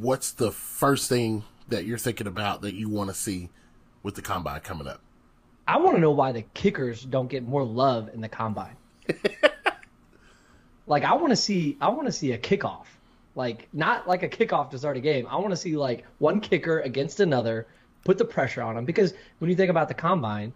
What's 0.00 0.32
the 0.32 0.50
first 0.50 1.08
thing 1.08 1.44
that 1.68 1.84
you're 1.84 1.98
thinking 1.98 2.26
about 2.26 2.60
that 2.62 2.74
you 2.74 2.88
want 2.88 3.08
to 3.10 3.14
see 3.14 3.50
with 4.02 4.14
the 4.14 4.22
combine 4.22 4.60
coming 4.60 4.86
up? 4.86 5.00
I 5.66 5.78
want 5.78 5.96
to 5.96 6.00
know 6.00 6.10
why 6.10 6.32
the 6.32 6.42
kickers 6.42 7.02
don't 7.02 7.28
get 7.28 7.44
more 7.44 7.64
love 7.64 8.10
in 8.12 8.20
the 8.20 8.28
combine. 8.28 8.76
like 10.86 11.04
I 11.04 11.14
want 11.14 11.30
to 11.30 11.36
see 11.36 11.76
I 11.80 11.88
want 11.90 12.06
to 12.06 12.12
see 12.12 12.32
a 12.32 12.38
kickoff. 12.38 12.86
Like 13.34 13.68
not 13.72 14.06
like 14.06 14.22
a 14.22 14.28
kickoff 14.28 14.70
to 14.70 14.78
start 14.78 14.96
a 14.96 15.00
game. 15.00 15.26
I 15.28 15.36
want 15.36 15.50
to 15.50 15.56
see 15.56 15.76
like 15.76 16.04
one 16.18 16.40
kicker 16.40 16.80
against 16.80 17.20
another, 17.20 17.66
put 18.04 18.18
the 18.18 18.24
pressure 18.24 18.62
on 18.62 18.74
them 18.74 18.84
because 18.84 19.14
when 19.38 19.48
you 19.50 19.56
think 19.56 19.70
about 19.70 19.88
the 19.88 19.94
combine, 19.94 20.52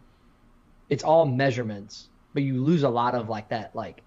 it's 0.90 1.04
all 1.04 1.24
measurements, 1.24 2.09
but 2.35 2.42
you 2.42 2.62
lose 2.62 2.82
a 2.82 2.88
lot 2.88 3.14
of 3.14 3.28
like 3.28 3.48
that 3.48 3.74
like 3.74 4.02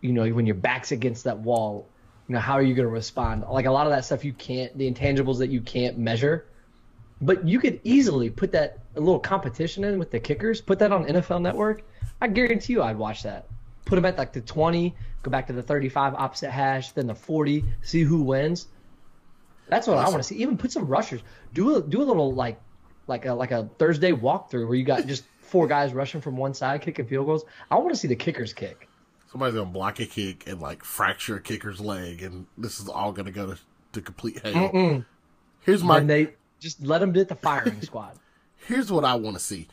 you 0.00 0.12
know 0.12 0.28
when 0.28 0.46
your 0.46 0.54
back's 0.54 0.92
against 0.92 1.24
that 1.24 1.38
wall, 1.38 1.88
you 2.28 2.34
know 2.34 2.40
how 2.40 2.54
are 2.54 2.62
you 2.62 2.74
going 2.74 2.86
to 2.86 2.92
respond? 2.92 3.44
Like 3.50 3.66
a 3.66 3.70
lot 3.70 3.86
of 3.86 3.92
that 3.92 4.04
stuff 4.04 4.24
you 4.24 4.32
can't 4.32 4.76
the 4.78 4.90
intangibles 4.90 5.38
that 5.38 5.50
you 5.50 5.60
can't 5.60 5.98
measure. 5.98 6.46
But 7.20 7.46
you 7.46 7.58
could 7.58 7.80
easily 7.84 8.30
put 8.30 8.52
that 8.52 8.78
a 8.94 9.00
little 9.00 9.18
competition 9.18 9.84
in 9.84 9.98
with 9.98 10.10
the 10.10 10.20
kickers, 10.20 10.60
put 10.60 10.78
that 10.78 10.92
on 10.92 11.04
NFL 11.04 11.42
Network. 11.42 11.82
I 12.20 12.28
guarantee 12.28 12.74
you 12.74 12.82
I'd 12.82 12.96
watch 12.96 13.24
that. 13.24 13.46
Put 13.84 13.96
them 13.96 14.04
at 14.04 14.18
like 14.18 14.32
the 14.32 14.40
20, 14.40 14.94
go 15.22 15.30
back 15.30 15.46
to 15.48 15.52
the 15.52 15.62
35 15.62 16.14
opposite 16.14 16.50
hash, 16.50 16.92
then 16.92 17.06
the 17.06 17.14
40, 17.14 17.64
see 17.82 18.02
who 18.02 18.22
wins. 18.22 18.68
That's 19.68 19.86
what 19.86 19.98
I 19.98 20.04
want 20.04 20.18
to 20.18 20.22
see. 20.22 20.36
Even 20.36 20.56
put 20.56 20.72
some 20.72 20.86
rushers. 20.86 21.20
Do 21.52 21.76
a 21.76 21.82
do 21.82 22.02
a 22.02 22.04
little 22.04 22.32
like 22.32 22.60
like 23.06 23.26
a 23.26 23.34
like 23.34 23.50
a 23.50 23.68
Thursday 23.78 24.12
walkthrough 24.12 24.66
where 24.66 24.76
you 24.76 24.84
got 24.84 25.06
just 25.06 25.24
four 25.40 25.66
guys 25.66 25.92
rushing 25.92 26.20
from 26.20 26.36
one 26.36 26.54
side 26.54 26.82
kicking 26.82 27.06
field 27.06 27.26
goals. 27.26 27.44
I 27.70 27.76
want 27.76 27.90
to 27.90 27.96
see 27.96 28.08
the 28.08 28.16
kickers 28.16 28.52
kick. 28.52 28.88
Somebody's 29.30 29.54
going 29.54 29.66
to 29.66 29.72
block 29.72 30.00
a 30.00 30.06
kick 30.06 30.46
and 30.46 30.60
like 30.60 30.84
fracture 30.84 31.36
a 31.36 31.40
kicker's 31.40 31.80
leg, 31.80 32.22
and 32.22 32.46
this 32.56 32.80
is 32.80 32.88
all 32.88 33.12
going 33.12 33.26
to 33.26 33.32
go 33.32 33.46
to, 33.46 33.58
to 33.92 34.00
complete 34.00 34.38
hell. 34.38 34.52
Mm-mm. 34.52 35.04
Here's 35.60 35.84
my 35.84 36.00
they 36.00 36.34
just 36.60 36.82
let 36.82 36.98
them 36.98 37.12
get 37.12 37.28
the 37.28 37.34
firing 37.34 37.80
squad. 37.82 38.18
here's 38.66 38.90
what 38.90 39.04
I 39.04 39.14
want 39.14 39.36
to 39.36 39.42
see. 39.42 39.68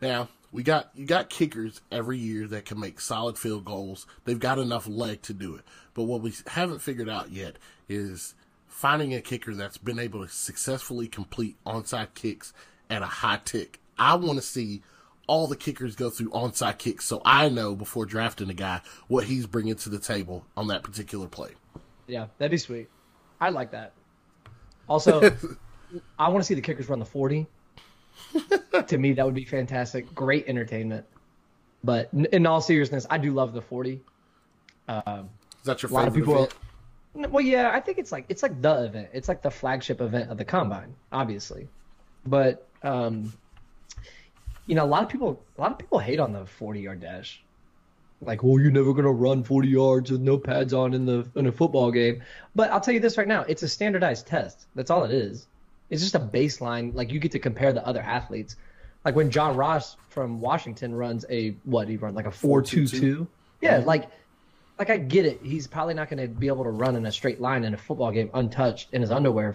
Now 0.00 0.28
we 0.52 0.62
got 0.62 0.90
you 0.94 1.04
got 1.06 1.30
kickers 1.30 1.80
every 1.90 2.18
year 2.18 2.46
that 2.48 2.64
can 2.64 2.80
make 2.80 3.00
solid 3.00 3.36
field 3.38 3.64
goals. 3.64 4.06
They've 4.24 4.38
got 4.38 4.58
enough 4.58 4.86
leg 4.86 5.22
to 5.22 5.32
do 5.32 5.54
it. 5.56 5.62
But 5.94 6.04
what 6.04 6.22
we 6.22 6.32
haven't 6.46 6.80
figured 6.80 7.08
out 7.08 7.30
yet 7.32 7.56
is 7.88 8.34
finding 8.66 9.14
a 9.14 9.20
kicker 9.20 9.54
that's 9.54 9.78
been 9.78 9.98
able 9.98 10.24
to 10.24 10.32
successfully 10.32 11.08
complete 11.08 11.56
onside 11.66 12.14
kicks 12.14 12.52
at 12.88 13.02
a 13.02 13.06
high 13.06 13.40
tick. 13.44 13.80
I 13.98 14.14
want 14.14 14.38
to 14.38 14.44
see 14.44 14.82
all 15.26 15.46
the 15.46 15.56
kickers 15.56 15.96
go 15.96 16.08
through 16.08 16.30
onside 16.30 16.78
kicks 16.78 17.04
so 17.04 17.20
I 17.24 17.48
know 17.48 17.74
before 17.74 18.06
drafting 18.06 18.48
a 18.48 18.54
guy 18.54 18.80
what 19.08 19.24
he's 19.24 19.46
bringing 19.46 19.74
to 19.76 19.88
the 19.88 19.98
table 19.98 20.46
on 20.56 20.68
that 20.68 20.82
particular 20.82 21.26
play. 21.26 21.50
Yeah, 22.06 22.28
that'd 22.38 22.50
be 22.50 22.56
sweet. 22.56 22.88
I 23.40 23.50
like 23.50 23.72
that. 23.72 23.92
Also, 24.88 25.20
I 26.18 26.28
want 26.28 26.40
to 26.40 26.44
see 26.44 26.54
the 26.54 26.60
kickers 26.60 26.88
run 26.88 26.98
the 26.98 27.04
40. 27.04 27.46
to 28.86 28.98
me, 28.98 29.12
that 29.12 29.24
would 29.24 29.34
be 29.34 29.44
fantastic. 29.44 30.14
Great 30.14 30.46
entertainment. 30.48 31.04
But 31.84 32.10
in, 32.12 32.46
all 32.46 32.60
seriousness, 32.60 33.06
I 33.08 33.18
do 33.18 33.32
love 33.32 33.52
the 33.52 33.62
40. 33.62 34.00
Um, 34.88 35.28
Is 35.60 35.66
that 35.66 35.82
your 35.82 35.90
a 35.90 35.94
lot 35.94 36.04
favorite 36.04 36.08
of 36.08 36.14
people. 36.14 36.34
event? 37.14 37.32
Well, 37.32 37.44
yeah, 37.44 37.70
I 37.72 37.80
think 37.80 37.98
it's 37.98 38.12
like 38.12 38.26
it's 38.28 38.42
like 38.42 38.60
the 38.60 38.84
event. 38.84 39.08
It's 39.12 39.28
like 39.28 39.42
the 39.42 39.50
flagship 39.50 40.00
event 40.00 40.30
of 40.30 40.38
the 40.38 40.44
combine, 40.44 40.94
obviously. 41.10 41.68
But 42.26 42.66
um, 42.82 43.32
you 44.66 44.74
know, 44.74 44.84
a 44.84 44.86
lot 44.86 45.02
of 45.02 45.08
people, 45.08 45.42
a 45.56 45.60
lot 45.60 45.72
of 45.72 45.78
people 45.78 45.98
hate 45.98 46.20
on 46.20 46.32
the 46.32 46.46
40 46.46 46.80
yard 46.80 47.00
dash. 47.00 47.42
Like, 48.20 48.42
well, 48.42 48.60
you're 48.60 48.70
never 48.70 48.92
gonna 48.92 49.12
run 49.12 49.42
40 49.44 49.68
yards 49.68 50.10
with 50.10 50.20
no 50.20 50.38
pads 50.38 50.74
on 50.74 50.92
in 50.94 51.06
the 51.06 51.26
in 51.34 51.46
a 51.46 51.52
football 51.52 51.90
game. 51.90 52.22
But 52.54 52.70
I'll 52.70 52.80
tell 52.80 52.94
you 52.94 53.00
this 53.00 53.16
right 53.16 53.28
now, 53.28 53.42
it's 53.42 53.62
a 53.62 53.68
standardized 53.68 54.26
test. 54.26 54.66
That's 54.74 54.90
all 54.90 55.04
it 55.04 55.12
is. 55.12 55.46
It's 55.90 56.02
just 56.02 56.14
a 56.14 56.20
baseline. 56.20 56.94
Like 56.94 57.12
you 57.12 57.18
get 57.18 57.32
to 57.32 57.38
compare 57.38 57.72
the 57.72 57.86
other 57.86 58.00
athletes. 58.00 58.56
Like 59.04 59.16
when 59.16 59.30
John 59.30 59.56
Ross 59.56 59.96
from 60.08 60.40
Washington 60.40 60.94
runs 60.94 61.24
a 61.30 61.50
what 61.64 61.88
he 61.88 61.96
run 61.96 62.14
like 62.14 62.26
a 62.26 62.30
four 62.30 62.62
two 62.62 62.86
two. 62.86 63.26
Yeah, 63.60 63.78
mm-hmm. 63.78 63.86
like 63.86 64.10
like 64.78 64.90
I 64.90 64.96
get 64.96 65.26
it. 65.26 65.40
He's 65.42 65.66
probably 65.66 65.94
not 65.94 66.08
going 66.08 66.20
to 66.20 66.28
be 66.28 66.46
able 66.46 66.64
to 66.64 66.70
run 66.70 66.96
in 66.96 67.04
a 67.06 67.12
straight 67.12 67.40
line 67.40 67.64
in 67.64 67.74
a 67.74 67.76
football 67.76 68.12
game 68.12 68.30
untouched 68.34 68.88
in 68.92 69.00
his 69.00 69.10
underwear 69.10 69.54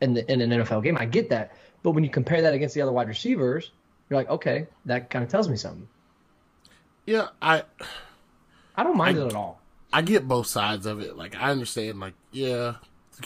in 0.00 0.14
the 0.14 0.30
in 0.30 0.40
an 0.40 0.50
NFL 0.50 0.82
game. 0.82 0.96
I 0.98 1.06
get 1.06 1.30
that. 1.30 1.52
But 1.82 1.92
when 1.92 2.04
you 2.04 2.10
compare 2.10 2.42
that 2.42 2.54
against 2.54 2.74
the 2.74 2.80
other 2.80 2.92
wide 2.92 3.08
receivers, 3.08 3.70
you're 4.08 4.18
like, 4.18 4.30
okay, 4.30 4.66
that 4.86 5.10
kind 5.10 5.24
of 5.24 5.30
tells 5.30 5.48
me 5.48 5.56
something. 5.56 5.86
Yeah, 7.06 7.28
I 7.40 7.64
I 8.76 8.82
don't 8.82 8.96
mind 8.96 9.18
I- 9.18 9.22
it 9.22 9.26
at 9.26 9.34
all. 9.34 9.60
I 9.92 10.02
get 10.02 10.26
both 10.26 10.48
sides 10.48 10.86
of 10.86 11.00
it. 11.00 11.16
Like 11.16 11.36
I 11.36 11.50
understand, 11.52 12.00
like 12.00 12.14
yeah, 12.32 12.74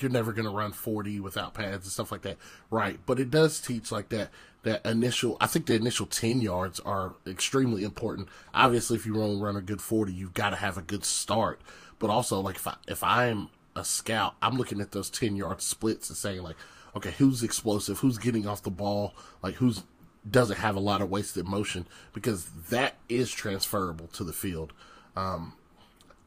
you're 0.01 0.11
never 0.11 0.33
gonna 0.33 0.51
run 0.51 0.73
40 0.73 1.21
without 1.21 1.55
pads 1.55 1.87
and 1.87 1.93
stuff 1.93 2.13
like 2.13 2.23
that, 2.23 2.37
right? 2.71 2.99
But 3.07 3.21
it 3.21 3.31
does 3.31 3.61
teach 3.61 3.91
like 3.93 4.09
that 4.11 4.31
that 4.63 4.85
initial. 4.85 5.37
I 5.41 5.47
think 5.47 5.67
the 5.67 5.75
initial 5.75 6.07
ten 6.07 6.41
yards 6.41 6.81
are 6.81 7.15
extremely 7.27 7.85
important. 7.85 8.29
Obviously, 8.53 8.97
if 8.97 9.07
you 9.07 9.15
run 9.15 9.41
run 9.41 9.57
a 9.57 9.61
good 9.61 9.81
forty, 9.81 10.13
you've 10.13 10.35
got 10.35 10.51
to 10.51 10.57
have 10.57 10.77
a 10.77 10.83
good 10.83 11.05
start. 11.05 11.61
But 11.99 12.11
also, 12.11 12.41
like 12.41 12.57
if 12.57 12.67
I 12.67 12.77
if 12.87 13.03
I'm 13.03 13.49
a 13.77 13.85
scout, 13.85 14.35
I'm 14.43 14.57
looking 14.57 14.81
at 14.81 14.93
those 14.93 15.11
ten 15.11 15.37
yard 15.37 15.63
splits 15.63 16.09
and 16.09 16.17
saying 16.17 16.43
like, 16.43 16.57
okay, 16.97 17.13
who's 17.19 17.43
explosive? 17.43 18.01
Who's 18.01 18.19
getting 18.19 18.47
off 18.47 18.63
the 18.63 18.71
ball? 18.71 19.15
Like 19.43 19.57
who's 19.57 19.83
doesn't 20.29 20.59
have 20.59 20.77
a 20.77 20.81
lot 20.81 21.01
of 21.01 21.11
wasted 21.11 21.47
motion 21.47 21.87
because 22.13 22.47
that 22.71 22.97
is 23.09 23.31
transferable 23.31 24.09
to 24.09 24.25
the 24.25 24.33
field. 24.33 24.73
Um, 25.17 25.55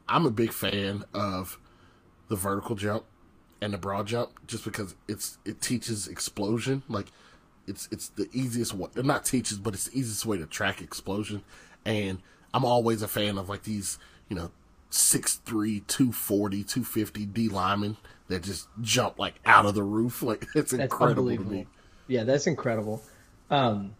I'm 0.08 0.26
a 0.26 0.30
big 0.30 0.52
fan 0.52 1.04
of 1.14 1.58
the 2.28 2.36
vertical 2.36 2.74
jump 2.74 3.04
and 3.62 3.72
the 3.72 3.78
broad 3.78 4.08
jump 4.08 4.30
just 4.46 4.64
because 4.64 4.96
it's 5.08 5.38
it 5.44 5.62
teaches 5.62 6.08
explosion. 6.08 6.82
Like 6.88 7.06
it's 7.66 7.88
it's 7.92 8.08
the 8.08 8.28
easiest 8.32 8.74
way 8.74 8.90
not 8.96 9.24
teaches, 9.24 9.56
but 9.56 9.72
it's 9.72 9.88
the 9.88 9.98
easiest 9.98 10.26
way 10.26 10.36
to 10.36 10.46
track 10.46 10.82
explosion. 10.82 11.42
And 11.84 12.18
I'm 12.52 12.64
always 12.64 13.02
a 13.02 13.08
fan 13.08 13.38
of 13.38 13.48
like 13.48 13.62
these, 13.62 13.98
you 14.28 14.36
know, 14.36 14.50
6'3", 14.90 15.86
240, 15.86 16.64
250 16.64 17.26
D 17.26 17.48
linemen 17.48 17.96
that 18.28 18.42
just 18.42 18.68
jump 18.80 19.18
like 19.18 19.36
out 19.46 19.64
of 19.64 19.74
the 19.74 19.82
roof. 19.82 20.22
Like 20.32 20.42
it's 20.54 20.72
That's 20.72 20.72
incredible 20.72 21.36
to 21.36 21.38
me. 21.38 21.66
Yeah, 22.08 22.24
that's 22.24 22.48
incredible. 22.48 23.00
Um, 23.48 23.94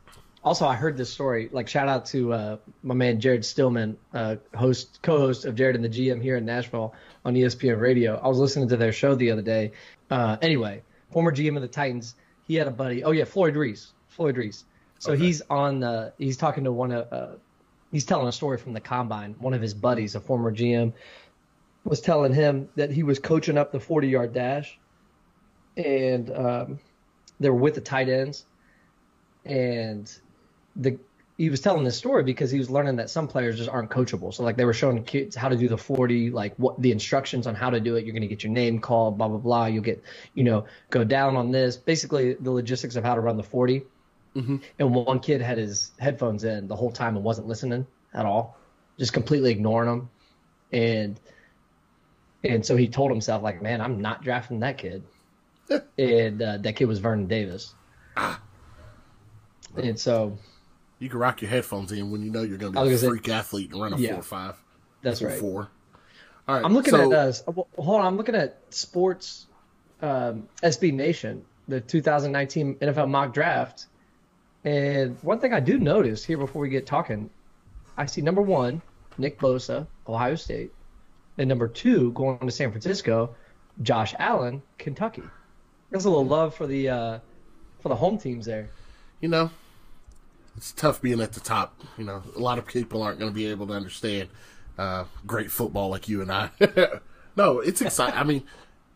also, 0.45 0.67
I 0.67 0.75
heard 0.75 0.97
this 0.97 1.13
story. 1.13 1.49
Like, 1.53 1.69
shout 1.69 1.89
out 1.89 2.07
to 2.07 2.33
uh, 2.33 2.57
my 2.83 2.95
man 2.95 3.21
Jared 3.21 3.45
Stillman, 3.45 3.97
uh, 4.13 4.37
host, 4.55 4.99
co-host 5.03 5.45
of 5.45 5.55
Jared 5.55 5.77
and 5.77 5.85
the 5.85 5.89
GM 5.89 6.21
here 6.21 6.37
in 6.37 6.45
Nashville 6.45 6.95
on 7.25 7.35
ESPN 7.35 7.81
Radio. 7.81 8.17
I 8.17 8.27
was 8.27 8.39
listening 8.39 8.69
to 8.71 8.77
their 8.77 8.93
show 8.93 9.15
the 9.15 9.31
other 9.31 9.43
day. 9.43 9.73
Uh, 10.11 10.37
anyway, 10.43 10.83
former 11.13 11.31
GM 11.31 11.55
of 11.55 11.63
the 11.63 11.69
Titans, 11.69 12.17
he 12.47 12.57
had 12.57 12.67
a 12.67 12.73
buddy. 12.73 13.05
Oh 13.05 13.13
yeah, 13.13 13.25
Floyd 13.25 13.55
Reese. 13.55 13.93
Floyd 14.09 14.37
Reese. 14.37 14.65
So 14.99 15.15
he's 15.15 15.43
on. 15.49 15.83
Uh, 15.85 16.11
he's 16.19 16.37
talking 16.37 16.65
to 16.65 16.73
one 16.73 16.91
of. 16.91 17.13
Uh, 17.13 17.37
he's 17.93 18.05
telling 18.05 18.27
a 18.27 18.33
story 18.33 18.59
from 18.59 18.73
the 18.73 18.81
combine. 18.81 19.37
One 19.39 19.55
of 19.55 19.63
his 19.63 19.75
buddies, 19.75 20.17
a 20.17 20.21
former 20.21 20.53
GM, 20.53 20.93
was 21.85 22.01
telling 22.01 22.33
him 22.33 22.69
that 22.77 22.91
he 22.91 23.05
was 23.05 23.19
coaching 23.19 23.59
up 23.59 23.71
the 23.73 23.81
40 23.81 24.09
yard 24.09 24.33
dash, 24.33 24.79
and 25.77 26.31
um, 26.31 26.81
they 27.39 27.49
were 27.49 27.57
with 27.57 27.75
the 27.75 27.81
tight 27.81 28.09
ends, 28.09 28.45
and 29.45 30.13
the 30.77 30.99
he 31.39 31.49
was 31.51 31.61
telling 31.61 31.83
this 31.83 31.97
story 31.97 32.23
because 32.23 32.51
he 32.51 32.59
was 32.59 32.71
learning 32.71 32.97
that 32.97 33.09
some 33.11 33.27
players 33.27 33.57
just 33.57 33.71
aren't 33.71 33.91
coachable. 33.91 34.33
So 34.33 34.43
like 34.45 34.57
they 34.57 34.65
were 34.65 34.75
showing 34.75 35.03
kids 35.03 35.35
how 35.35 35.49
to 35.49 35.57
do 35.57 35.67
the 35.67 35.79
40, 35.79 36.31
like 36.31 36.55
what 36.57 36.81
the 36.81 36.93
instructions 36.93 37.47
on 37.47 37.55
how 37.55 37.71
to 37.71 37.81
do 37.81 37.97
it. 37.97 38.05
You're 38.05 38.13
going 38.13 38.23
to 38.23 38.29
get 38.29 38.45
your 38.45 38.53
name 38.53 38.79
called, 38.81 39.17
blah 39.19 39.29
blah 39.29 39.39
blah. 39.39 39.67
You'll 39.67 39.83
get, 39.83 40.03
you 40.35 40.45
know, 40.45 40.67
go 40.91 41.05
down 41.05 41.37
on 41.37 41.51
this. 41.51 41.77
Basically 41.77 42.35
the 42.35 42.51
logistics 42.51 42.97
of 42.97 43.05
how 43.05 43.15
to 43.15 43.21
run 43.21 43.37
the 43.37 43.43
40. 43.43 43.83
And 44.79 44.95
one 44.95 45.21
kid 45.21 45.41
had 45.41 45.59
his 45.59 45.91
headphones 45.99 46.45
in 46.45 46.69
the 46.69 46.77
whole 46.77 46.93
time 46.93 47.17
and 47.17 47.25
wasn't 47.25 47.49
listening 47.49 47.87
at 48.15 48.25
all, 48.25 48.57
just 48.99 49.13
completely 49.13 49.51
ignoring 49.51 49.89
them. 49.89 50.11
And 50.73 51.19
and 52.45 52.65
so 52.65 52.77
he 52.77 52.89
told 52.89 53.11
himself 53.11 53.43
like, 53.43 53.63
man, 53.63 53.81
I'm 53.81 54.01
not 54.01 54.23
drafting 54.23 54.61
that 54.61 54.79
kid. 54.79 55.03
and 55.99 56.43
uh, 56.43 56.59
that 56.59 56.77
kid 56.77 56.87
was 56.87 56.99
Vernon 56.99 57.27
Davis. 57.27 57.75
And 59.77 59.99
so 59.99 60.39
You 61.03 61.09
can 61.09 61.19
rock 61.19 61.43
your 61.43 61.51
headphones 61.51 61.91
in 61.93 62.11
when 62.11 62.23
you 62.23 62.31
know 62.31 62.43
you're 62.43 62.59
going 62.59 62.73
to 62.73 62.79
be 62.79 62.83
a 62.83 62.85
gonna 62.91 62.99
say- 62.99 63.09
freak 63.09 63.29
athlete 63.29 63.73
and 63.73 63.83
run 63.83 63.93
a 63.93 63.97
Yeah. 63.97 64.11
four 64.11 64.21
or 64.21 64.23
five. 64.23 64.57
that's 65.03 65.21
right. 65.21 65.39
Four. 65.39 65.69
All 66.47 66.55
right. 66.57 66.65
I'm 66.65 66.75
looking 66.75 66.93
so, 66.93 67.13
at 67.13 67.43
uh, 67.49 67.53
hold 67.77 68.01
on. 68.01 68.07
I'm 68.07 68.17
looking 68.17 68.35
at 68.35 68.61
sports 68.71 69.47
um, 70.01 70.49
SB 70.63 70.93
Nation, 70.93 71.45
the 71.69 71.81
2019 71.81 72.77
NFL 72.77 73.09
mock 73.09 73.33
draft, 73.35 73.87
and 74.65 75.17
one 75.23 75.41
thing 75.41 75.53
I 75.53 75.61
do 75.61 75.79
notice 75.79 76.25
here 76.25 76.39
before 76.39 76.63
we 76.63 76.69
get 76.69 76.87
talking, 76.87 77.31
I 77.97 78.07
see 78.07 78.21
number 78.23 78.43
one 78.43 78.81
Nick 79.19 79.39
Bosa, 79.41 79.87
Ohio 80.09 80.35
State, 80.37 80.73
and 81.39 81.49
number 81.49 81.69
two 81.69 82.13
going 82.13 82.39
to 82.39 82.51
San 82.51 82.71
Francisco, 82.71 83.35
Josh 83.83 84.15
Allen, 84.19 84.63
Kentucky. 84.79 85.23
There's 85.91 86.05
a 86.05 86.11
little 86.11 86.27
love 86.27 86.55
for 86.55 86.67
the 86.67 86.89
uh, 86.89 87.19
for 87.81 87.89
the 87.89 87.97
home 87.97 88.19
teams 88.19 88.47
there. 88.47 88.69
you 89.21 89.29
know, 89.29 89.51
it's 90.57 90.73
tough 90.73 91.01
being 91.01 91.21
at 91.21 91.33
the 91.33 91.41
top. 91.41 91.81
You 91.97 92.05
know, 92.05 92.23
a 92.35 92.39
lot 92.39 92.59
of 92.59 92.67
people 92.67 93.03
aren't 93.03 93.19
going 93.19 93.31
to 93.31 93.35
be 93.35 93.47
able 93.47 93.67
to 93.69 93.73
understand 93.73 94.29
uh, 94.79 95.05
great 95.27 95.51
football 95.51 95.89
like 95.89 96.09
you 96.09 96.23
and 96.23 96.33
I. 96.33 96.51
no, 97.37 97.61
it's 97.61 97.81
exciting. 97.81 98.19
I 98.19 98.25
mean, 98.25 98.45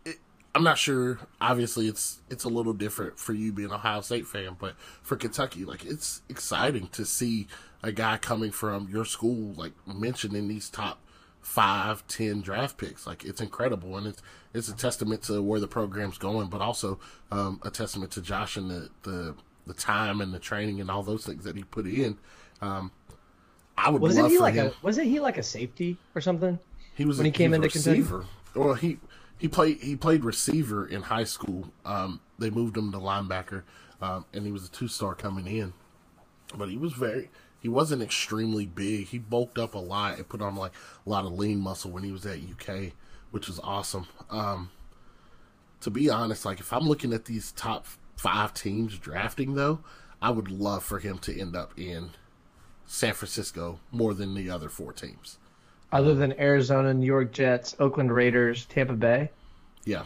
it, 0.04 0.16
I'm 0.54 0.64
not 0.64 0.78
sure. 0.78 1.18
Obviously, 1.40 1.88
it's 1.88 2.20
it's 2.30 2.44
a 2.44 2.48
little 2.48 2.72
different 2.72 3.18
for 3.18 3.32
you 3.32 3.52
being 3.52 3.72
Ohio 3.72 4.00
State 4.00 4.26
fan, 4.26 4.56
but 4.58 4.74
for 5.02 5.16
Kentucky, 5.16 5.64
like 5.64 5.84
it's 5.84 6.22
exciting 6.28 6.88
to 6.88 7.04
see 7.04 7.46
a 7.82 7.92
guy 7.92 8.18
coming 8.18 8.50
from 8.50 8.88
your 8.90 9.04
school, 9.04 9.54
like 9.54 9.72
mentioned 9.86 10.34
in 10.34 10.48
these 10.48 10.68
top 10.68 10.98
five, 11.40 12.06
ten 12.08 12.40
draft 12.40 12.76
picks. 12.76 13.06
Like 13.06 13.24
it's 13.24 13.40
incredible, 13.40 13.96
and 13.96 14.06
it's 14.06 14.22
it's 14.52 14.68
a 14.68 14.76
testament 14.76 15.22
to 15.24 15.42
where 15.42 15.60
the 15.60 15.68
program's 15.68 16.18
going, 16.18 16.48
but 16.48 16.60
also 16.60 16.98
um, 17.30 17.60
a 17.62 17.70
testament 17.70 18.10
to 18.12 18.22
Josh 18.22 18.56
and 18.56 18.70
the, 18.70 18.90
the 19.02 19.34
the 19.66 19.74
time 19.74 20.20
and 20.20 20.32
the 20.32 20.38
training 20.38 20.80
and 20.80 20.90
all 20.90 21.02
those 21.02 21.24
things 21.26 21.44
that 21.44 21.56
he 21.56 21.64
put 21.64 21.86
in. 21.86 22.18
Um, 22.60 22.90
I 23.76 23.90
would 23.90 24.00
Wasn't 24.00 24.28
he 24.30 24.38
like 24.38 24.54
him. 24.54 24.68
a 24.68 24.72
wasn't 24.82 25.08
he 25.08 25.20
like 25.20 25.36
a 25.38 25.42
safety 25.42 25.98
or 26.14 26.20
something? 26.20 26.58
He 26.94 27.04
was 27.04 27.18
when 27.18 27.26
a, 27.26 27.28
he 27.28 27.32
came 27.32 27.50
was 27.50 27.58
a 27.60 27.62
into 27.62 27.68
Kentucky? 27.68 27.98
receiver. 28.00 28.24
Well, 28.54 28.74
he 28.74 28.98
he 29.38 29.48
played 29.48 29.78
he 29.80 29.96
played 29.96 30.24
receiver 30.24 30.86
in 30.86 31.02
high 31.02 31.24
school. 31.24 31.70
Um, 31.84 32.20
they 32.38 32.48
moved 32.50 32.76
him 32.76 32.90
to 32.92 32.98
linebacker, 32.98 33.62
um, 34.00 34.24
and 34.32 34.46
he 34.46 34.52
was 34.52 34.64
a 34.66 34.70
two 34.70 34.88
star 34.88 35.14
coming 35.14 35.46
in. 35.46 35.74
But 36.56 36.70
he 36.70 36.76
was 36.78 36.92
very 36.94 37.28
he 37.60 37.68
wasn't 37.68 38.02
extremely 38.02 38.64
big. 38.64 39.08
He 39.08 39.18
bulked 39.18 39.58
up 39.58 39.74
a 39.74 39.78
lot 39.78 40.16
and 40.16 40.28
put 40.28 40.40
on 40.40 40.56
like 40.56 40.72
a 41.06 41.10
lot 41.10 41.26
of 41.26 41.32
lean 41.32 41.60
muscle 41.60 41.90
when 41.90 42.02
he 42.04 42.12
was 42.12 42.24
at 42.24 42.38
UK, 42.38 42.92
which 43.30 43.46
was 43.48 43.60
awesome. 43.60 44.06
Um, 44.30 44.70
to 45.82 45.90
be 45.90 46.08
honest, 46.08 46.46
like 46.46 46.60
if 46.60 46.72
I'm 46.72 46.84
looking 46.88 47.12
at 47.12 47.26
these 47.26 47.52
top 47.52 47.86
five 48.16 48.54
teams 48.54 48.98
drafting 48.98 49.54
though, 49.54 49.80
I 50.20 50.30
would 50.30 50.50
love 50.50 50.82
for 50.82 50.98
him 50.98 51.18
to 51.18 51.38
end 51.38 51.54
up 51.54 51.78
in 51.78 52.10
San 52.86 53.14
Francisco 53.14 53.80
more 53.92 54.14
than 54.14 54.34
the 54.34 54.50
other 54.50 54.68
four 54.68 54.92
teams. 54.92 55.38
Other 55.92 56.14
than 56.14 56.38
Arizona, 56.38 56.92
New 56.94 57.06
York 57.06 57.32
Jets, 57.32 57.76
Oakland 57.78 58.12
Raiders, 58.12 58.64
Tampa 58.66 58.94
Bay. 58.94 59.30
Yeah, 59.84 60.04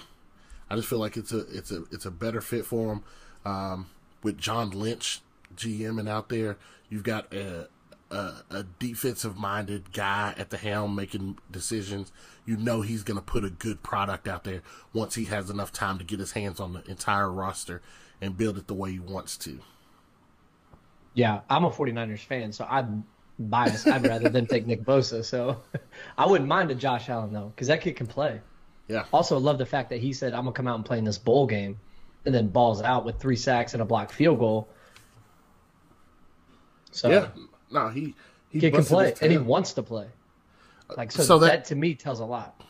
I 0.69 0.77
just 0.77 0.89
feel 0.89 0.99
like 0.99 1.17
it's 1.17 1.33
a 1.33 1.41
it's 1.57 1.71
a 1.71 1.85
it's 1.91 2.05
a 2.05 2.11
better 2.11 2.41
fit 2.41 2.67
for 2.67 2.93
him. 2.93 3.03
Um, 3.45 3.87
with 4.23 4.37
John 4.37 4.71
Lynch 4.71 5.21
GMing 5.57 6.09
out 6.09 6.29
there, 6.29 6.59
you've 6.91 7.03
got 7.03 7.33
a 7.33 7.69
a, 8.11 8.43
a 8.51 8.65
defensive 8.79 9.37
minded 9.37 9.93
guy 9.93 10.35
at 10.37 10.51
the 10.51 10.57
helm 10.57 10.95
making 10.95 11.39
decisions. 11.51 12.13
You 12.45 12.57
know 12.57 12.81
he's 12.81 13.03
going 13.03 13.19
to 13.19 13.25
put 13.25 13.45
a 13.45 13.51
good 13.51 13.83
product 13.83 14.27
out 14.27 14.45
there 14.45 14.63
once 14.93 15.15
he 15.15 15.27
has 15.27 15.51
enough 15.51 15.73
time 15.73 15.99
to 15.99 16.05
get 16.05 16.19
his 16.19 16.33
hands 16.33 16.61
on 16.61 16.73
the 16.73 16.83
entire 16.91 17.31
roster 17.31 17.83
and 18.21 18.37
build 18.37 18.59
it 18.59 18.67
the 18.67 18.75
way 18.75 18.93
he 18.93 18.99
wants 18.99 19.37
to. 19.39 19.61
Yeah, 21.15 21.41
I'm 21.49 21.65
a 21.65 21.71
49ers 21.71 22.21
fan, 22.21 22.53
so 22.53 22.67
I'm 22.69 23.05
biased. 23.39 23.87
I'd 23.87 24.07
rather 24.07 24.29
them 24.29 24.47
take 24.47 24.67
Nick 24.67 24.85
Bosa. 24.85 25.25
So 25.25 25.63
I 26.19 26.27
wouldn't 26.27 26.49
mind 26.49 26.71
a 26.71 26.75
Josh 26.75 27.09
Allen, 27.09 27.33
though, 27.33 27.53
because 27.55 27.69
that 27.69 27.81
kid 27.81 27.97
can 27.97 28.07
play. 28.07 28.41
Yeah, 28.89 29.05
Also, 29.13 29.39
love 29.39 29.59
the 29.59 29.67
fact 29.67 29.91
that 29.91 30.01
he 30.01 30.13
said, 30.13 30.33
I'm 30.35 30.43
going 30.43 30.53
to 30.53 30.57
come 30.57 30.67
out 30.67 30.75
and 30.75 30.85
play 30.85 30.99
in 30.99 31.05
this 31.05 31.19
bowl 31.19 31.47
game, 31.47 31.79
and 32.25 32.35
then 32.35 32.49
balls 32.49 32.83
out 32.83 33.05
with 33.05 33.21
three 33.21 33.37
sacks 33.37 33.73
and 33.73 33.81
a 33.81 33.85
blocked 33.85 34.13
field 34.13 34.41
goal. 34.41 34.69
So 36.91 37.09
yeah. 37.09 37.29
No, 37.71 37.89
he 37.89 38.15
he 38.51 38.61
kid 38.61 38.75
can 38.75 38.85
play, 38.85 39.15
and 39.21 39.31
he 39.33 39.39
wants 39.39 39.73
to 39.75 39.83
play. 39.83 40.07
Like 40.97 41.13
so, 41.13 41.23
so 41.23 41.39
that- 41.39 41.47
that, 41.47 41.65
to 41.67 41.77
me 41.77 41.95
tells 41.95 42.21
a 42.21 42.25
lot. 42.25 42.61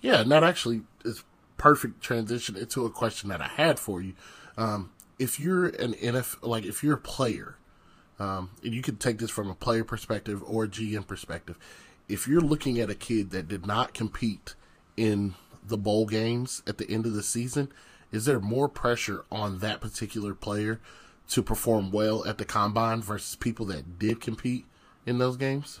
Yeah, 0.00 0.20
and 0.20 0.30
that 0.30 0.44
actually 0.44 0.82
is 1.04 1.24
perfect 1.56 2.02
transition 2.02 2.56
into 2.56 2.84
a 2.84 2.90
question 2.90 3.30
that 3.30 3.40
I 3.40 3.48
had 3.48 3.78
for 3.78 4.02
you. 4.02 4.12
Um, 4.58 4.90
if 5.18 5.40
you're 5.40 5.66
an 5.66 5.94
NF, 5.94 6.36
like 6.42 6.64
if 6.66 6.82
you're 6.84 6.94
a 6.96 6.98
player, 6.98 7.56
um, 8.18 8.50
and 8.62 8.74
you 8.74 8.82
can 8.82 8.96
take 8.96 9.18
this 9.18 9.30
from 9.30 9.48
a 9.48 9.54
player 9.54 9.82
perspective 9.82 10.42
or 10.46 10.64
a 10.64 10.68
GM 10.68 11.06
perspective, 11.06 11.58
if 12.06 12.28
you're 12.28 12.42
looking 12.42 12.78
at 12.80 12.90
a 12.90 12.94
kid 12.94 13.30
that 13.30 13.48
did 13.48 13.66
not 13.66 13.94
compete 13.94 14.54
in 14.96 15.34
the 15.66 15.78
bowl 15.78 16.04
games 16.04 16.62
at 16.66 16.76
the 16.76 16.88
end 16.90 17.06
of 17.06 17.14
the 17.14 17.22
season, 17.22 17.72
is 18.12 18.26
there 18.26 18.38
more 18.40 18.68
pressure 18.68 19.24
on 19.32 19.60
that 19.60 19.80
particular 19.80 20.34
player 20.34 20.80
to 21.28 21.42
perform 21.42 21.90
well 21.90 22.26
at 22.26 22.38
the 22.38 22.44
combine 22.44 23.00
versus 23.00 23.36
people 23.36 23.66
that 23.66 23.98
did 23.98 24.20
compete 24.20 24.66
in 25.06 25.18
those 25.18 25.36
games? 25.36 25.80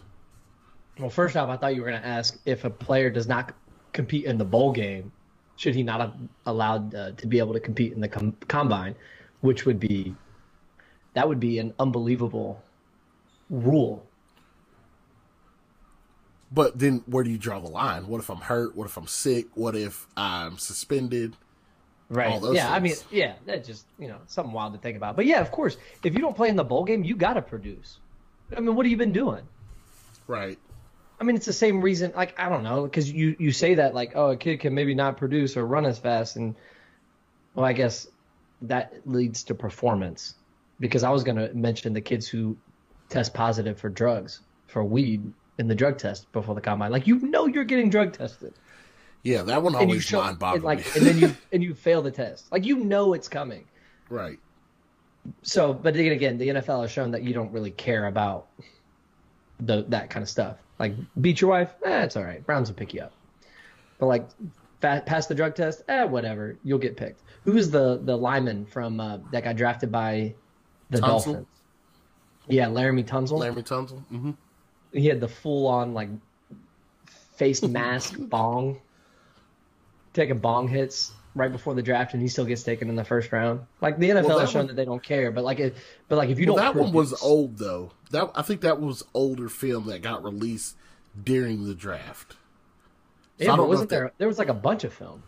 Well, 0.98 1.10
first 1.10 1.36
off, 1.36 1.48
I 1.48 1.56
thought 1.56 1.74
you 1.74 1.82
were 1.82 1.90
going 1.90 2.00
to 2.00 2.06
ask 2.06 2.38
if 2.44 2.64
a 2.64 2.70
player 2.70 3.10
does 3.10 3.26
not 3.26 3.54
compete 3.92 4.24
in 4.24 4.38
the 4.38 4.44
bowl 4.44 4.72
game, 4.72 5.12
should 5.56 5.74
he 5.74 5.82
not 5.82 6.00
have 6.00 6.14
allowed 6.46 6.94
uh, 6.94 7.12
to 7.12 7.26
be 7.26 7.38
able 7.38 7.52
to 7.52 7.60
compete 7.60 7.92
in 7.92 8.00
the 8.00 8.08
com- 8.08 8.36
combine, 8.48 8.94
which 9.40 9.66
would 9.66 9.80
be 9.80 10.14
that 11.14 11.28
would 11.28 11.40
be 11.40 11.58
an 11.58 11.72
unbelievable 11.78 12.62
rule. 13.48 14.04
But 16.52 16.78
then 16.78 17.02
where 17.06 17.24
do 17.24 17.30
you 17.30 17.38
draw 17.38 17.58
the 17.58 17.68
line? 17.68 18.06
What 18.06 18.20
if 18.20 18.30
I'm 18.30 18.38
hurt? 18.38 18.76
What 18.76 18.84
if 18.84 18.96
I'm 18.96 19.06
sick? 19.06 19.46
What 19.54 19.74
if 19.74 20.06
I'm 20.16 20.58
suspended? 20.58 21.36
Right. 22.08 22.40
Yeah, 22.52 22.72
I 22.72 22.80
mean, 22.80 22.94
yeah, 23.10 23.34
that's 23.46 23.66
just 23.66 23.86
you 23.98 24.08
know 24.08 24.18
something 24.26 24.52
wild 24.52 24.74
to 24.74 24.78
think 24.78 24.96
about. 24.96 25.16
But 25.16 25.26
yeah, 25.26 25.40
of 25.40 25.50
course, 25.50 25.76
if 26.02 26.14
you 26.14 26.20
don't 26.20 26.36
play 26.36 26.48
in 26.48 26.56
the 26.56 26.64
bowl 26.64 26.84
game, 26.84 27.02
you 27.02 27.16
got 27.16 27.34
to 27.34 27.42
produce. 27.42 27.98
I 28.54 28.60
mean, 28.60 28.74
what 28.74 28.84
have 28.86 28.90
you 28.90 28.96
been 28.96 29.12
doing? 29.12 29.42
Right. 30.26 30.58
I 31.20 31.24
mean, 31.24 31.36
it's 31.36 31.46
the 31.46 31.52
same 31.52 31.80
reason. 31.80 32.12
Like, 32.14 32.38
I 32.38 32.48
don't 32.48 32.62
know, 32.62 32.84
because 32.84 33.10
you 33.10 33.36
you 33.38 33.52
say 33.52 33.74
that 33.76 33.94
like, 33.94 34.12
oh, 34.14 34.30
a 34.30 34.36
kid 34.36 34.60
can 34.60 34.74
maybe 34.74 34.94
not 34.94 35.16
produce 35.16 35.56
or 35.56 35.66
run 35.66 35.86
as 35.86 35.98
fast, 35.98 36.36
and 36.36 36.54
well, 37.54 37.64
I 37.64 37.72
guess 37.72 38.06
that 38.62 38.94
leads 39.06 39.44
to 39.44 39.54
performance. 39.54 40.34
Because 40.80 41.04
I 41.04 41.10
was 41.10 41.22
going 41.22 41.36
to 41.36 41.54
mention 41.54 41.92
the 41.92 42.00
kids 42.00 42.26
who 42.26 42.56
test 43.08 43.32
positive 43.32 43.78
for 43.78 43.88
drugs 43.88 44.40
for 44.66 44.82
weed 44.82 45.22
in 45.58 45.68
the 45.68 45.74
drug 45.74 45.98
test 45.98 46.30
before 46.32 46.54
the 46.56 46.60
combine. 46.60 46.90
Like, 46.90 47.06
you 47.06 47.20
know, 47.20 47.46
you're 47.46 47.64
getting 47.64 47.90
drug 47.90 48.12
tested. 48.12 48.54
Yeah, 49.24 49.42
that 49.42 49.62
one 49.62 49.74
always 49.74 50.04
show 50.04 50.20
mind 50.20 50.38
boggled 50.38 50.56
and 50.56 50.64
like 50.64 50.96
and 50.96 51.04
then 51.04 51.18
you 51.18 51.34
and 51.52 51.62
you 51.62 51.74
fail 51.74 52.02
the 52.02 52.10
test. 52.10 52.52
Like 52.52 52.64
you 52.64 52.76
know 52.76 53.14
it's 53.14 53.26
coming. 53.28 53.64
Right. 54.10 54.38
so 55.42 55.72
but 55.72 55.96
again 55.96 56.36
the 56.36 56.48
nfl 56.48 56.82
has 56.82 56.90
shown 56.90 57.10
that 57.12 57.22
you 57.22 57.32
don't 57.32 57.50
really 57.50 57.70
care 57.70 58.06
about 58.06 58.48
the 59.60 59.84
that 59.88 60.10
kind 60.10 60.22
of 60.22 60.28
stuff. 60.28 60.58
Like 60.78 60.92
beat 61.20 61.40
your 61.40 61.50
wife? 61.50 61.70
Eh, 61.84 62.02
it's 62.04 62.16
all 62.16 62.24
right. 62.24 62.44
Browns 62.44 62.68
will 62.68 62.76
pick 62.76 62.92
you 62.92 63.00
up. 63.00 63.12
But 63.98 64.06
like 64.06 64.28
fa- 64.80 65.02
pass 65.06 65.26
the 65.26 65.34
drug 65.34 65.54
test? 65.54 65.82
Eh 65.88 66.04
whatever. 66.04 66.56
You'll 66.62 66.78
get 66.78 66.96
picked. 66.96 67.22
Who's 67.44 67.70
the 67.70 68.00
the 68.04 68.16
lineman 68.16 68.66
from 68.66 69.00
uh, 69.00 69.18
that 69.32 69.44
got 69.44 69.56
drafted 69.56 69.90
by 69.90 70.34
the 70.90 70.98
Tunsil? 70.98 71.06
dolphins? 71.06 71.46
Yeah 72.48 72.66
Laremy 72.66 73.06
Tunsil 73.06 73.38
Larry 73.38 73.62
Tunsil. 73.62 74.04
hmm 74.08 74.32
he 74.92 75.06
had 75.06 75.20
the 75.20 75.28
full 75.28 75.66
on 75.66 75.92
like 75.94 76.08
face 77.36 77.62
mask 77.62 78.14
bong 78.18 78.80
taking 80.14 80.38
bong 80.38 80.66
hits 80.68 81.12
right 81.34 81.50
before 81.52 81.74
the 81.74 81.82
draft 81.82 82.14
and 82.14 82.22
he 82.22 82.28
still 82.28 82.44
gets 82.44 82.62
taken 82.62 82.88
in 82.88 82.94
the 82.96 83.04
first 83.04 83.30
round 83.32 83.60
like 83.80 83.98
the 83.98 84.08
nfl 84.10 84.24
Well, 84.24 84.38
has 84.38 84.50
shown 84.50 84.60
one- 84.60 84.66
that 84.68 84.76
they 84.76 84.84
don't 84.84 85.02
care 85.02 85.30
but 85.32 85.44
like 85.44 85.58
it 85.60 85.76
but 86.08 86.16
like 86.16 86.30
if 86.30 86.38
you 86.38 86.46
Well, 86.46 86.56
don't 86.56 86.74
that 86.74 86.80
one 86.80 86.92
was 86.92 87.20
old 87.22 87.58
though. 87.58 87.90
That 88.10 88.30
I 88.34 88.42
think 88.42 88.60
that 88.62 88.80
was 88.80 89.02
older 89.12 89.48
film 89.48 89.86
that 89.88 90.00
got 90.02 90.22
released 90.24 90.76
during 91.22 91.66
the 91.66 91.74
draft. 91.74 92.32
So 93.40 93.44
yeah, 93.44 93.56
but 93.56 93.68
wasn't 93.68 93.86
if 93.86 93.90
that- 93.90 93.96
there 93.96 94.12
there 94.18 94.28
was 94.28 94.38
like 94.38 94.48
a 94.48 94.54
bunch 94.54 94.84
of 94.84 94.92
film 94.92 95.24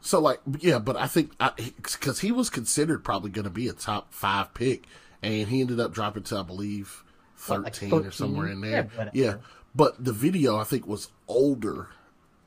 So 0.00 0.18
like 0.20 0.40
yeah, 0.58 0.80
but 0.80 0.96
I 0.96 1.06
think 1.06 1.30
because 1.56 2.18
he 2.20 2.32
was 2.32 2.50
considered 2.50 3.04
probably 3.04 3.30
going 3.30 3.44
to 3.44 3.50
be 3.50 3.68
a 3.68 3.72
top 3.72 4.12
five 4.12 4.52
pick, 4.54 4.86
and 5.22 5.48
he 5.48 5.60
ended 5.60 5.78
up 5.78 5.92
dropping 5.94 6.24
to 6.24 6.38
I 6.38 6.42
believe 6.42 7.04
What, 7.46 7.62
like 7.62 7.74
thirteen 7.76 8.06
or 8.06 8.10
somewhere 8.10 8.48
in 8.48 8.60
Yeah, 8.64 8.70
there. 8.70 8.82
whatever. 8.82 9.10
Yeah, 9.14 9.34
but 9.76 10.04
the 10.04 10.12
video 10.12 10.56
I 10.58 10.64
think 10.64 10.88
was 10.88 11.08
older, 11.28 11.90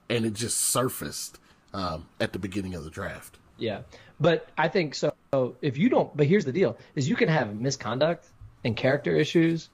and 0.10 0.26
it 0.26 0.34
just 0.34 0.60
surfaced 0.60 1.39
um, 1.76 2.08
at 2.22 2.32
the 2.32 2.40
beginning 2.40 2.74
of 2.74 2.84
the 2.84 2.90
draft. 2.90 3.38
Yeah, 3.58 3.82
but 4.20 4.50
I 4.58 4.70
think 4.70 4.96
so. 4.96 5.14
If 5.62 5.78
you 5.78 5.90
don't, 5.90 6.16
but 6.16 6.26
here's 6.26 6.46
the 6.46 6.52
deal: 6.52 6.78
is 6.96 7.08
you 7.10 7.16
can 7.16 7.28
have 7.28 7.54
misconduct 7.60 8.28
and 8.64 8.76
character 8.76 9.16
issues, 9.16 9.70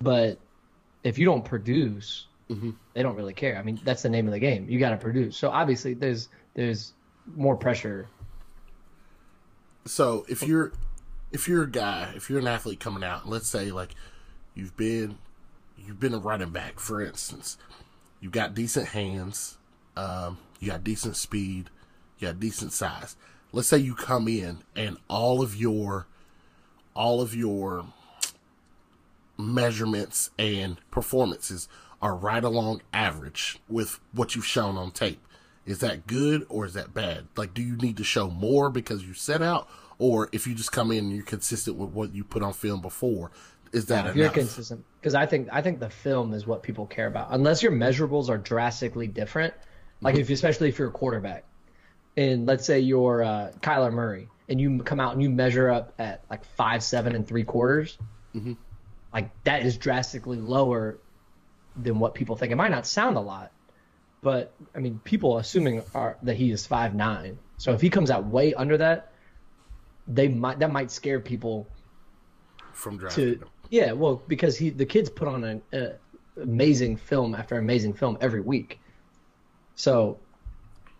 but 0.00 0.38
if 1.04 1.18
you 1.18 1.24
don't 1.26 1.44
produce, 1.44 2.26
they 2.94 3.02
don't 3.02 3.16
really 3.16 3.34
care. 3.34 3.56
I 3.56 3.62
mean, 3.62 3.80
that's 3.84 4.02
the 4.02 4.10
name 4.10 4.26
of 4.26 4.32
the 4.32 4.38
game. 4.38 4.66
You 4.68 4.78
got 4.78 4.90
to 4.90 4.96
produce. 4.96 5.36
So 5.36 5.50
obviously, 5.50 5.94
there's 5.94 6.28
there's 6.54 6.94
more 7.34 7.56
pressure. 7.56 8.08
So 9.84 10.24
if 10.28 10.42
you're 10.42 10.72
if 11.32 11.48
you're 11.48 11.64
a 11.64 11.70
guy, 11.70 12.12
if 12.16 12.30
you're 12.30 12.38
an 12.38 12.46
athlete 12.46 12.80
coming 12.80 13.04
out, 13.04 13.28
let's 13.28 13.48
say 13.48 13.70
like 13.72 13.94
you've 14.54 14.76
been 14.76 15.18
you've 15.76 16.00
been 16.00 16.14
a 16.14 16.18
running 16.18 16.50
back, 16.50 16.80
for 16.80 17.02
instance, 17.02 17.58
you've 18.20 18.32
got 18.32 18.54
decent 18.54 18.88
hands, 18.88 19.58
um, 19.96 20.38
you 20.62 20.70
got 20.70 20.84
decent 20.84 21.16
speed, 21.16 21.70
you 22.18 22.28
got 22.28 22.38
decent 22.38 22.72
size. 22.72 23.16
Let's 23.50 23.66
say 23.66 23.78
you 23.78 23.96
come 23.96 24.28
in 24.28 24.58
and 24.76 24.96
all 25.08 25.42
of 25.42 25.56
your 25.56 26.06
all 26.94 27.20
of 27.20 27.34
your 27.34 27.84
measurements 29.36 30.30
and 30.38 30.78
performances 30.92 31.68
are 32.00 32.14
right 32.14 32.44
along 32.44 32.82
average 32.92 33.58
with 33.68 33.98
what 34.12 34.36
you've 34.36 34.46
shown 34.46 34.76
on 34.76 34.92
tape. 34.92 35.26
Is 35.66 35.80
that 35.80 36.06
good 36.06 36.46
or 36.48 36.64
is 36.64 36.74
that 36.74 36.94
bad? 36.94 37.26
Like, 37.36 37.54
do 37.54 37.62
you 37.62 37.76
need 37.76 37.96
to 37.96 38.04
show 38.04 38.28
more 38.30 38.70
because 38.70 39.04
you 39.04 39.14
set 39.14 39.42
out, 39.42 39.68
or 39.98 40.28
if 40.32 40.46
you 40.46 40.54
just 40.54 40.70
come 40.70 40.92
in 40.92 40.98
and 41.06 41.12
you're 41.12 41.24
consistent 41.24 41.76
with 41.76 41.90
what 41.90 42.14
you 42.14 42.22
put 42.22 42.42
on 42.42 42.52
film 42.52 42.80
before, 42.80 43.32
is 43.72 43.86
that 43.86 44.06
If 44.06 44.16
you're 44.16 44.28
consistent, 44.28 44.84
because 45.00 45.14
I 45.16 45.26
think 45.26 45.48
I 45.50 45.60
think 45.60 45.80
the 45.80 45.90
film 45.90 46.32
is 46.34 46.46
what 46.46 46.62
people 46.62 46.86
care 46.86 47.08
about. 47.08 47.28
Unless 47.30 47.64
your 47.64 47.72
measurables 47.72 48.28
are 48.28 48.38
drastically 48.38 49.08
different, 49.08 49.54
like 50.02 50.16
if 50.16 50.30
especially 50.30 50.68
if 50.68 50.78
you're 50.78 50.88
a 50.88 50.92
quarterback, 50.92 51.44
and 52.16 52.46
let's 52.46 52.66
say 52.66 52.80
you're 52.80 53.22
uh, 53.22 53.52
Kyler 53.60 53.92
Murray, 53.92 54.28
and 54.48 54.60
you 54.60 54.82
come 54.82 55.00
out 55.00 55.12
and 55.12 55.22
you 55.22 55.30
measure 55.30 55.70
up 55.70 55.94
at 55.98 56.22
like 56.30 56.44
five 56.44 56.82
seven 56.82 57.14
and 57.14 57.26
three 57.26 57.44
quarters, 57.44 57.98
like 59.12 59.30
that 59.44 59.64
is 59.64 59.76
drastically 59.76 60.38
lower 60.38 60.98
than 61.76 61.98
what 61.98 62.14
people 62.14 62.36
think. 62.36 62.52
It 62.52 62.56
might 62.56 62.70
not 62.70 62.86
sound 62.86 63.16
a 63.16 63.20
lot, 63.20 63.52
but 64.20 64.52
I 64.74 64.78
mean, 64.78 65.00
people 65.04 65.38
assuming 65.38 65.82
are 65.94 66.18
that 66.22 66.36
he 66.36 66.50
is 66.50 66.66
five 66.66 66.94
nine. 66.94 67.38
So 67.56 67.72
if 67.72 67.80
he 67.80 67.88
comes 67.90 68.10
out 68.10 68.26
way 68.26 68.54
under 68.54 68.76
that, 68.78 69.12
they 70.08 70.28
might 70.28 70.58
that 70.58 70.72
might 70.72 70.90
scare 70.90 71.20
people 71.20 71.66
from 72.72 72.96
drafting 72.96 73.24
to 73.24 73.34
them? 73.36 73.48
yeah 73.70 73.92
well 73.92 74.22
because 74.28 74.56
he 74.56 74.70
the 74.70 74.86
kids 74.86 75.08
put 75.10 75.28
on 75.28 75.44
an 75.44 75.62
uh, 75.72 76.40
amazing 76.40 76.96
film 76.96 77.34
after 77.34 77.58
amazing 77.58 77.92
film 77.92 78.16
every 78.20 78.40
week 78.40 78.80
so 79.74 80.18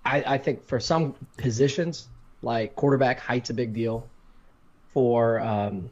I, 0.04 0.22
I 0.26 0.38
think 0.38 0.64
for 0.64 0.80
some 0.80 1.14
positions 1.36 2.08
like 2.42 2.74
quarterback 2.74 3.20
height's 3.20 3.50
a 3.50 3.54
big 3.54 3.72
deal 3.72 4.08
for 4.92 5.40
um, 5.40 5.90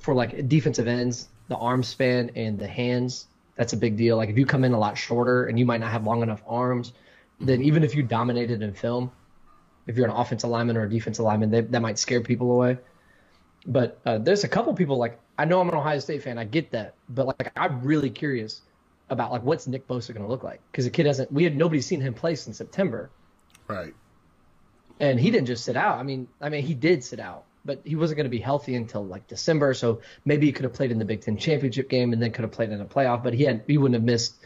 for 0.00 0.14
like 0.14 0.48
defensive 0.48 0.86
ends 0.86 1.28
the 1.48 1.56
arm 1.56 1.82
span 1.82 2.30
and 2.36 2.58
the 2.58 2.68
hands 2.68 3.26
that's 3.56 3.72
a 3.72 3.76
big 3.76 3.96
deal 3.96 4.16
like 4.16 4.28
if 4.28 4.38
you 4.38 4.46
come 4.46 4.64
in 4.64 4.72
a 4.72 4.78
lot 4.78 4.96
shorter 4.96 5.46
and 5.46 5.58
you 5.58 5.66
might 5.66 5.80
not 5.80 5.90
have 5.90 6.06
long 6.06 6.22
enough 6.22 6.42
arms 6.46 6.92
then 7.40 7.62
even 7.62 7.82
if 7.82 7.94
you 7.94 8.02
dominated 8.02 8.62
in 8.62 8.72
film 8.72 9.10
if 9.86 9.96
you're 9.96 10.06
an 10.06 10.12
offensive 10.12 10.48
lineman 10.48 10.76
or 10.76 10.84
a 10.84 10.90
defensive 10.90 11.24
lineman 11.24 11.50
they, 11.50 11.60
that 11.60 11.80
might 11.80 11.98
scare 11.98 12.20
people 12.20 12.52
away 12.52 12.78
but 13.66 14.00
uh, 14.06 14.18
there's 14.18 14.44
a 14.44 14.48
couple 14.48 14.72
people 14.74 14.96
like 14.96 15.18
I 15.38 15.44
know 15.44 15.60
I'm 15.60 15.68
an 15.68 15.74
Ohio 15.74 15.98
State 15.98 16.22
fan. 16.22 16.38
I 16.38 16.44
get 16.44 16.70
that, 16.72 16.94
but 17.08 17.26
like 17.26 17.52
I'm 17.56 17.82
really 17.82 18.10
curious 18.10 18.62
about 19.10 19.32
like 19.32 19.42
what's 19.42 19.66
Nick 19.66 19.86
Bosa 19.86 20.08
going 20.14 20.24
to 20.24 20.28
look 20.30 20.42
like 20.42 20.60
because 20.70 20.84
the 20.84 20.90
kid 20.90 21.06
hasn't. 21.06 21.30
We 21.32 21.44
had 21.44 21.56
nobody 21.56 21.80
seen 21.80 22.00
him 22.00 22.14
play 22.14 22.34
since 22.36 22.56
September, 22.58 23.10
Right. 23.68 23.94
and 25.00 25.18
he 25.20 25.30
didn't 25.30 25.46
just 25.46 25.64
sit 25.64 25.76
out. 25.76 25.98
I 25.98 26.02
mean, 26.02 26.28
I 26.40 26.48
mean 26.48 26.62
he 26.64 26.74
did 26.74 27.04
sit 27.04 27.20
out, 27.20 27.44
but 27.64 27.80
he 27.84 27.96
wasn't 27.96 28.16
going 28.16 28.24
to 28.24 28.30
be 28.30 28.38
healthy 28.38 28.74
until 28.76 29.04
like 29.04 29.26
December. 29.26 29.74
So 29.74 30.00
maybe 30.24 30.46
he 30.46 30.52
could 30.52 30.64
have 30.64 30.72
played 30.72 30.90
in 30.92 30.98
the 30.98 31.04
Big 31.04 31.20
Ten 31.20 31.36
championship 31.36 31.88
game 31.88 32.12
and 32.12 32.22
then 32.22 32.30
could 32.32 32.42
have 32.42 32.52
played 32.52 32.70
in 32.70 32.80
a 32.80 32.84
playoff. 32.84 33.22
But 33.22 33.34
he 33.34 33.42
had 33.44 33.62
he 33.66 33.78
wouldn't 33.78 33.94
have 33.94 34.04
missed, 34.04 34.36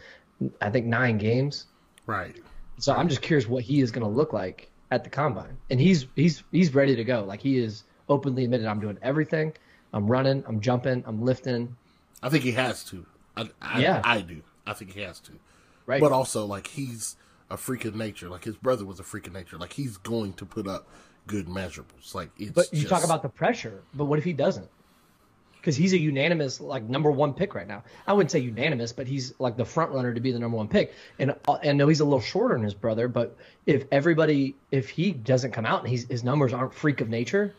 I 0.61 0.69
think 0.69 0.85
nine 0.85 1.17
games. 1.17 1.65
Right. 2.05 2.35
So 2.79 2.93
I'm 2.93 3.07
just 3.09 3.21
curious 3.21 3.47
what 3.47 3.63
he 3.63 3.81
is 3.81 3.91
going 3.91 4.05
to 4.05 4.11
look 4.11 4.33
like 4.33 4.69
at 4.91 5.03
the 5.03 5.09
combine, 5.09 5.57
and 5.69 5.79
he's 5.79 6.07
he's 6.15 6.43
he's 6.51 6.73
ready 6.73 6.95
to 6.95 7.03
go. 7.03 7.23
Like 7.23 7.41
he 7.41 7.57
is 7.59 7.83
openly 8.07 8.43
admitted, 8.45 8.65
I'm 8.65 8.79
doing 8.79 8.97
everything. 9.03 9.53
I'm 9.93 10.07
running, 10.07 10.43
I'm 10.47 10.59
jumping, 10.61 11.03
I'm 11.05 11.21
lifting. 11.21 11.75
I 12.23 12.29
think 12.29 12.43
he 12.43 12.51
has 12.53 12.83
to. 12.85 13.05
I, 13.37 13.49
I, 13.61 13.81
Yeah. 13.81 14.01
I 14.03 14.21
do. 14.21 14.41
I 14.65 14.73
think 14.73 14.93
he 14.93 15.01
has 15.01 15.19
to. 15.21 15.33
Right. 15.85 16.01
But 16.01 16.11
also, 16.11 16.45
like 16.45 16.67
he's 16.67 17.15
a 17.49 17.57
freak 17.57 17.85
of 17.85 17.95
nature. 17.95 18.29
Like 18.29 18.43
his 18.43 18.55
brother 18.55 18.85
was 18.85 18.99
a 18.99 19.03
freak 19.03 19.27
of 19.27 19.33
nature. 19.33 19.57
Like 19.57 19.73
he's 19.73 19.97
going 19.97 20.33
to 20.33 20.45
put 20.45 20.67
up 20.67 20.87
good 21.27 21.47
measurables. 21.47 22.13
Like 22.13 22.29
it's. 22.37 22.51
But 22.51 22.73
you 22.73 22.87
talk 22.87 23.03
about 23.03 23.23
the 23.23 23.29
pressure. 23.29 23.81
But 23.93 24.05
what 24.05 24.19
if 24.19 24.25
he 24.25 24.33
doesn't? 24.33 24.69
Because 25.59 25.75
he's 25.75 25.91
a 25.91 25.97
unanimous 25.97 26.61
like 26.61 26.83
number 26.83 27.11
one 27.11 27.33
pick 27.33 27.53
right 27.53 27.67
now. 27.67 27.83
I 28.07 28.13
wouldn't 28.13 28.31
say 28.31 28.39
unanimous, 28.39 28.93
but 28.93 29.07
he's 29.07 29.33
like 29.39 29.57
the 29.57 29.65
front 29.65 29.91
runner 29.91 30.13
to 30.13 30.21
be 30.21 30.31
the 30.31 30.39
number 30.39 30.55
one 30.55 30.69
pick. 30.69 30.93
And 31.17 31.35
uh, 31.47 31.57
I 31.61 31.73
know 31.73 31.87
he's 31.87 31.99
a 31.99 32.05
little 32.05 32.21
shorter 32.21 32.55
than 32.55 32.63
his 32.63 32.73
brother, 32.73 33.07
but 33.07 33.35
if 33.65 33.83
everybody, 33.91 34.55
if 34.71 34.89
he 34.89 35.11
doesn't 35.11 35.51
come 35.51 35.65
out 35.65 35.81
and 35.81 35.89
he's, 35.89 36.07
his 36.07 36.23
numbers 36.23 36.53
aren't 36.53 36.73
freak 36.73 37.01
of 37.01 37.09
nature, 37.09 37.53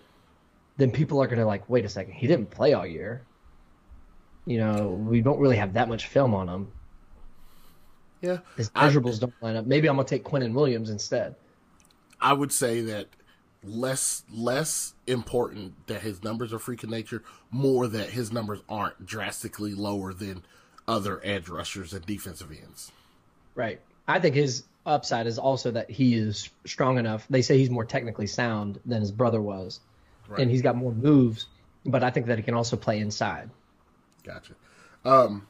then 0.79 0.91
people 0.91 1.23
are 1.23 1.27
gonna 1.27 1.47
like, 1.47 1.69
wait 1.69 1.85
a 1.85 1.91
second, 1.91 2.15
he 2.15 2.27
didn't 2.27 2.51
play 2.51 2.73
all 2.73 2.87
year. 2.87 3.23
You 4.47 4.59
know, 4.59 4.89
we 4.89 5.21
don't 5.21 5.39
really 5.39 5.57
have 5.57 5.75
that 5.75 5.89
much 5.89 6.07
film 6.07 6.35
on 6.35 6.49
him. 6.49 6.73
Yeah. 8.21 8.39
His 8.57 8.71
I- 8.75 8.89
measurables 8.89 9.21
don't 9.21 9.33
line 9.41 9.57
up. 9.57 9.67
Maybe 9.67 9.89
I'm 9.89 9.97
gonna 9.97 10.07
take 10.09 10.25
Quinnen 10.25 10.53
Williams 10.55 10.91
instead. 10.91 11.35
I 12.21 12.33
would 12.33 12.53
say 12.53 12.83
that 12.83 13.07
less 13.63 14.25
less 14.33 14.95
important 15.07 15.87
that 15.87 16.01
his 16.03 16.23
numbers 16.23 16.53
are 16.53 16.59
freak 16.59 16.83
of 16.83 16.91
nature, 16.91 17.23
more 17.51 17.87
that 17.89 18.11
his 18.11 18.33
numbers 18.33 18.61
aren't 18.69 19.05
drastically 19.07 19.75
lower 19.75 20.13
than 20.13 20.43
other 20.89 21.21
edge 21.25 21.49
rushers 21.49 21.93
and 21.93 22.05
defensive 22.05 22.51
ends. 22.51 22.91
Right. 23.55 23.81
I 24.09 24.19
think 24.19 24.35
his 24.35 24.65
upside 24.87 25.27
is 25.27 25.39
also 25.39 25.71
that 25.73 25.91
he 25.91 26.15
is 26.15 26.49
strong 26.67 26.99
enough. 26.99 27.27
They 27.29 27.43
say 27.43 27.59
he's 27.59 27.71
more 27.71 27.85
technically 27.85 28.27
sound 28.27 28.81
than 28.87 29.01
his 29.01 29.13
brother 29.13 29.41
was, 29.41 29.81
Right. 30.29 30.41
and 30.41 30.51
he's 30.51 30.63
got 30.63 30.77
more 30.77 30.93
moves. 30.93 31.47
But 31.85 32.03
I 32.03 32.11
think 32.11 32.27
that 32.27 32.39
he 32.39 32.43
can 32.45 32.55
also 32.55 32.77
play 32.77 32.99
inside. 32.99 33.51
Gotcha. 34.25 34.55
Um, 35.05 35.47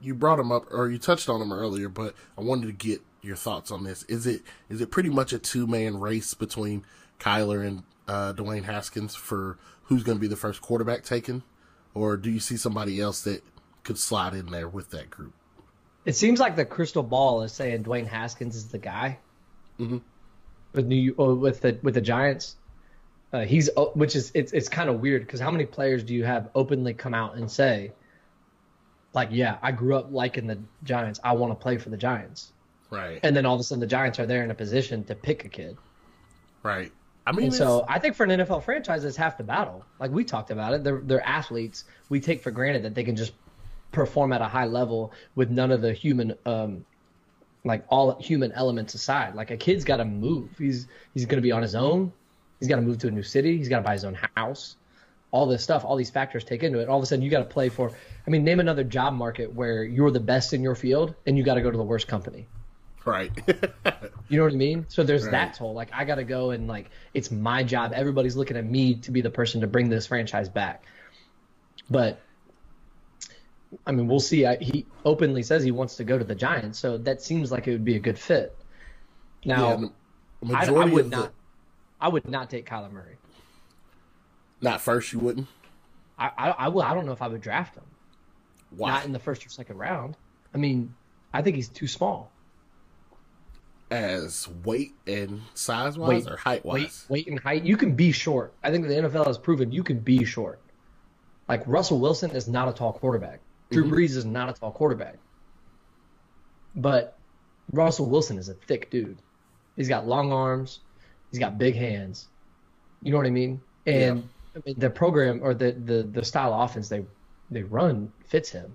you 0.00 0.14
brought 0.14 0.38
him 0.38 0.50
up, 0.50 0.72
or 0.72 0.88
you 0.88 0.98
touched 0.98 1.28
on 1.28 1.40
him 1.40 1.52
earlier, 1.52 1.88
but 1.88 2.14
I 2.38 2.40
wanted 2.40 2.66
to 2.66 2.72
get 2.72 3.00
your 3.22 3.36
thoughts 3.36 3.70
on 3.70 3.84
this. 3.84 4.02
Is 4.04 4.26
it 4.26 4.42
is 4.68 4.80
it 4.80 4.90
pretty 4.90 5.10
much 5.10 5.32
a 5.32 5.38
two 5.38 5.66
man 5.66 6.00
race 6.00 6.34
between 6.34 6.84
Kyler 7.18 7.66
and 7.66 7.82
uh, 8.08 8.32
Dwayne 8.32 8.64
Haskins 8.64 9.14
for 9.14 9.58
who's 9.84 10.02
going 10.02 10.16
to 10.16 10.20
be 10.20 10.28
the 10.28 10.36
first 10.36 10.62
quarterback 10.62 11.04
taken, 11.04 11.42
or 11.94 12.16
do 12.16 12.30
you 12.30 12.40
see 12.40 12.56
somebody 12.56 13.00
else 13.00 13.22
that 13.22 13.42
could 13.82 13.98
slide 13.98 14.34
in 14.34 14.46
there 14.46 14.68
with 14.68 14.90
that 14.90 15.10
group? 15.10 15.34
It 16.04 16.16
seems 16.16 16.40
like 16.40 16.56
the 16.56 16.64
crystal 16.64 17.02
ball 17.02 17.42
is 17.42 17.52
saying 17.52 17.84
Dwayne 17.84 18.06
Haskins 18.06 18.56
is 18.56 18.68
the 18.68 18.78
guy. 18.78 19.18
Mm-hmm. 19.78 19.98
With 20.72 20.86
New 20.86 21.14
oh, 21.18 21.34
with 21.34 21.60
the 21.60 21.78
with 21.82 21.94
the 21.94 22.00
Giants, 22.00 22.56
uh, 23.32 23.40
he's 23.40 23.68
oh, 23.76 23.90
which 23.94 24.16
is 24.16 24.30
it's 24.34 24.52
it's 24.52 24.68
kind 24.68 24.88
of 24.88 25.00
weird 25.00 25.26
because 25.26 25.40
how 25.40 25.50
many 25.50 25.66
players 25.66 26.04
do 26.04 26.14
you 26.14 26.24
have 26.24 26.48
openly 26.54 26.94
come 26.94 27.12
out 27.12 27.36
and 27.36 27.50
say, 27.50 27.92
like, 29.12 29.28
yeah, 29.32 29.58
I 29.62 29.72
grew 29.72 29.96
up 29.96 30.08
liking 30.10 30.46
the 30.46 30.58
Giants, 30.84 31.18
I 31.24 31.32
want 31.32 31.50
to 31.52 31.60
play 31.62 31.78
for 31.78 31.90
the 31.90 31.96
Giants, 31.96 32.52
Right. 32.90 33.20
and 33.22 33.34
then 33.36 33.44
all 33.46 33.54
of 33.54 33.60
a 33.60 33.64
sudden 33.64 33.80
the 33.80 33.86
Giants 33.86 34.18
are 34.18 34.26
there 34.26 34.42
in 34.44 34.50
a 34.50 34.54
position 34.54 35.04
to 35.04 35.14
pick 35.14 35.44
a 35.44 35.48
kid. 35.48 35.76
right. 36.62 36.92
I 37.26 37.32
mean, 37.32 37.46
And 37.46 37.54
so 37.54 37.84
I 37.86 37.98
think 37.98 38.16
for 38.16 38.24
an 38.24 38.30
NFL 38.30 38.64
franchise, 38.64 39.04
it's 39.04 39.16
half 39.16 39.36
the 39.36 39.44
battle. 39.44 39.84
Like 40.00 40.10
we 40.10 40.24
talked 40.24 40.50
about 40.50 40.72
it, 40.72 40.82
they're 40.82 41.00
they're 41.04 41.24
athletes. 41.24 41.84
We 42.08 42.18
take 42.18 42.42
for 42.42 42.50
granted 42.50 42.82
that 42.84 42.94
they 42.94 43.04
can 43.04 43.14
just 43.14 43.34
perform 43.92 44.32
at 44.32 44.40
a 44.40 44.46
high 44.46 44.64
level 44.64 45.12
with 45.36 45.50
none 45.50 45.70
of 45.70 45.82
the 45.82 45.92
human, 45.92 46.34
um, 46.46 46.84
like 47.62 47.84
all 47.88 48.18
human 48.20 48.50
elements 48.52 48.94
aside. 48.94 49.34
Like 49.34 49.50
a 49.50 49.56
kid's 49.56 49.84
got 49.84 49.98
to 49.98 50.04
move. 50.06 50.48
He's 50.58 50.88
he's 51.12 51.26
going 51.26 51.36
to 51.36 51.42
be 51.42 51.52
on 51.52 51.60
his 51.62 51.74
own. 51.74 52.10
He's 52.58 52.68
got 52.68 52.76
to 52.76 52.82
move 52.82 52.98
to 52.98 53.08
a 53.08 53.10
new 53.10 53.22
city. 53.22 53.58
He's 53.58 53.68
got 53.68 53.76
to 53.78 53.84
buy 53.84 53.92
his 53.92 54.04
own 54.06 54.16
house. 54.34 54.76
All 55.32 55.46
this 55.46 55.62
stuff, 55.62 55.84
all 55.84 55.96
these 55.96 56.10
factors 56.10 56.42
take 56.42 56.62
into 56.64 56.80
it. 56.80 56.88
All 56.88 56.98
of 56.98 57.02
a 57.02 57.06
sudden, 57.06 57.22
you 57.24 57.30
got 57.30 57.38
to 57.40 57.44
play 57.44 57.68
for. 57.68 57.92
I 58.26 58.30
mean, 58.30 58.42
name 58.44 58.58
another 58.58 58.82
job 58.84 59.14
market 59.14 59.52
where 59.54 59.84
you're 59.84 60.10
the 60.10 60.18
best 60.20 60.52
in 60.52 60.62
your 60.62 60.74
field 60.74 61.14
and 61.26 61.38
you 61.38 61.44
got 61.44 61.54
to 61.54 61.62
go 61.62 61.70
to 61.70 61.76
the 61.76 61.84
worst 61.84 62.08
company. 62.08 62.48
right. 63.04 63.30
You 64.28 64.36
know 64.38 64.44
what 64.44 64.52
I 64.52 64.56
mean? 64.56 64.86
So 64.88 65.02
there's 65.02 65.24
Right. 65.24 65.32
that 65.32 65.54
toll. 65.54 65.74
Like 65.74 65.90
I 65.92 66.04
got 66.04 66.16
to 66.16 66.24
go 66.24 66.50
and 66.52 66.68
like 66.68 66.90
it's 67.14 67.30
my 67.32 67.64
job. 67.64 67.92
Everybody's 67.94 68.36
looking 68.36 68.56
at 68.56 68.64
me 68.64 68.94
to 68.96 69.10
be 69.10 69.20
the 69.22 69.30
person 69.30 69.60
to 69.62 69.66
bring 69.66 69.88
this 69.88 70.06
franchise 70.06 70.48
back. 70.48 70.84
But 71.90 72.20
I 73.86 73.92
mean, 73.92 74.06
we'll 74.08 74.20
see. 74.20 74.46
I, 74.46 74.56
he 74.56 74.86
openly 75.04 75.42
says 75.42 75.62
he 75.62 75.70
wants 75.72 75.96
to 75.96 76.04
go 76.04 76.18
to 76.18 76.24
the 76.24 76.34
Giants, 76.34 76.78
so 76.78 76.98
that 76.98 77.22
seems 77.22 77.50
like 77.52 77.66
it 77.68 77.72
would 77.72 77.84
be 77.84 77.96
a 77.96 78.00
good 78.00 78.18
fit. 78.18 78.56
Now, 79.44 79.90
Yeah, 80.42 80.56
I, 80.56 80.66
I 80.66 80.70
would 80.84 81.04
of 81.06 81.10
the- 81.10 81.16
not. 81.16 81.32
I 82.00 82.08
would 82.08 82.28
not 82.28 82.50
take 82.50 82.68
Kyler 82.68 82.90
Murray. 82.92 83.16
Not 84.60 84.80
first, 84.80 85.12
you 85.12 85.18
wouldn't. 85.18 85.48
I, 86.18 86.30
I, 86.36 86.50
I 86.50 86.68
will. 86.68 86.82
I 86.82 86.94
don't 86.94 87.06
know 87.06 87.12
if 87.12 87.22
I 87.22 87.28
would 87.28 87.40
draft 87.40 87.76
him. 87.76 87.84
Why? 88.70 88.90
Not 88.90 89.04
in 89.04 89.12
the 89.12 89.18
first 89.18 89.44
or 89.44 89.48
second 89.48 89.78
round. 89.78 90.16
I 90.54 90.58
mean, 90.58 90.94
I 91.32 91.42
think 91.42 91.56
he's 91.56 91.68
too 91.68 91.86
small. 91.86 92.30
As 93.90 94.46
weight 94.64 94.92
and 95.06 95.40
size 95.54 95.98
wise 95.98 96.24
Weight- 96.24 96.32
or 96.32 96.36
height 96.36 96.64
wise? 96.64 97.06
weight 97.08 97.26
and 97.26 97.40
height. 97.40 97.64
You 97.64 97.76
can 97.76 97.94
be 97.94 98.12
short. 98.12 98.54
I 98.62 98.70
think 98.70 98.86
the 98.86 98.94
NFL 98.94 99.26
has 99.26 99.38
proven 99.38 99.72
you 99.72 99.82
can 99.82 99.98
be 99.98 100.24
short. 100.24 100.60
Like 101.48 101.64
Russell 101.66 101.98
Wilson 101.98 102.30
is 102.30 102.46
not 102.46 102.68
a 102.68 102.72
tall 102.72 102.92
quarterback. 102.92 103.40
Drew 103.72 103.84
mm-hmm. 103.84 103.94
Brees 103.94 104.16
is 104.16 104.24
not 104.24 104.48
a 104.48 104.52
tall 104.52 104.70
quarterback. 104.70 105.16
But 106.76 107.18
Russell 107.72 108.06
Wilson 108.06 108.38
is 108.38 108.48
a 108.48 108.54
thick 108.54 108.90
dude. 108.90 109.18
He's 109.74 109.88
got 109.88 110.06
long 110.06 110.32
arms. 110.32 110.80
He's 111.30 111.40
got 111.40 111.58
big 111.58 111.74
hands. 111.74 112.28
You 113.02 113.10
know 113.10 113.16
what 113.16 113.26
I 113.26 113.30
mean? 113.30 113.60
And 113.86 114.28
I 114.60 114.68
mean, 114.68 114.78
the 114.78 114.90
program 114.90 115.40
or 115.42 115.54
the, 115.54 115.72
the 115.72 116.02
the 116.02 116.24
style 116.24 116.52
of 116.52 116.70
offense 116.70 116.88
they 116.88 117.04
they 117.50 117.62
run 117.62 118.12
fits 118.26 118.50
him. 118.50 118.74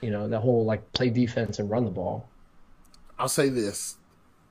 You 0.00 0.10
know, 0.10 0.28
the 0.28 0.40
whole 0.40 0.64
like 0.64 0.92
play 0.92 1.10
defense 1.10 1.58
and 1.58 1.70
run 1.70 1.84
the 1.84 1.90
ball. 1.90 2.28
I'll 3.18 3.28
say 3.28 3.48
this, 3.48 3.96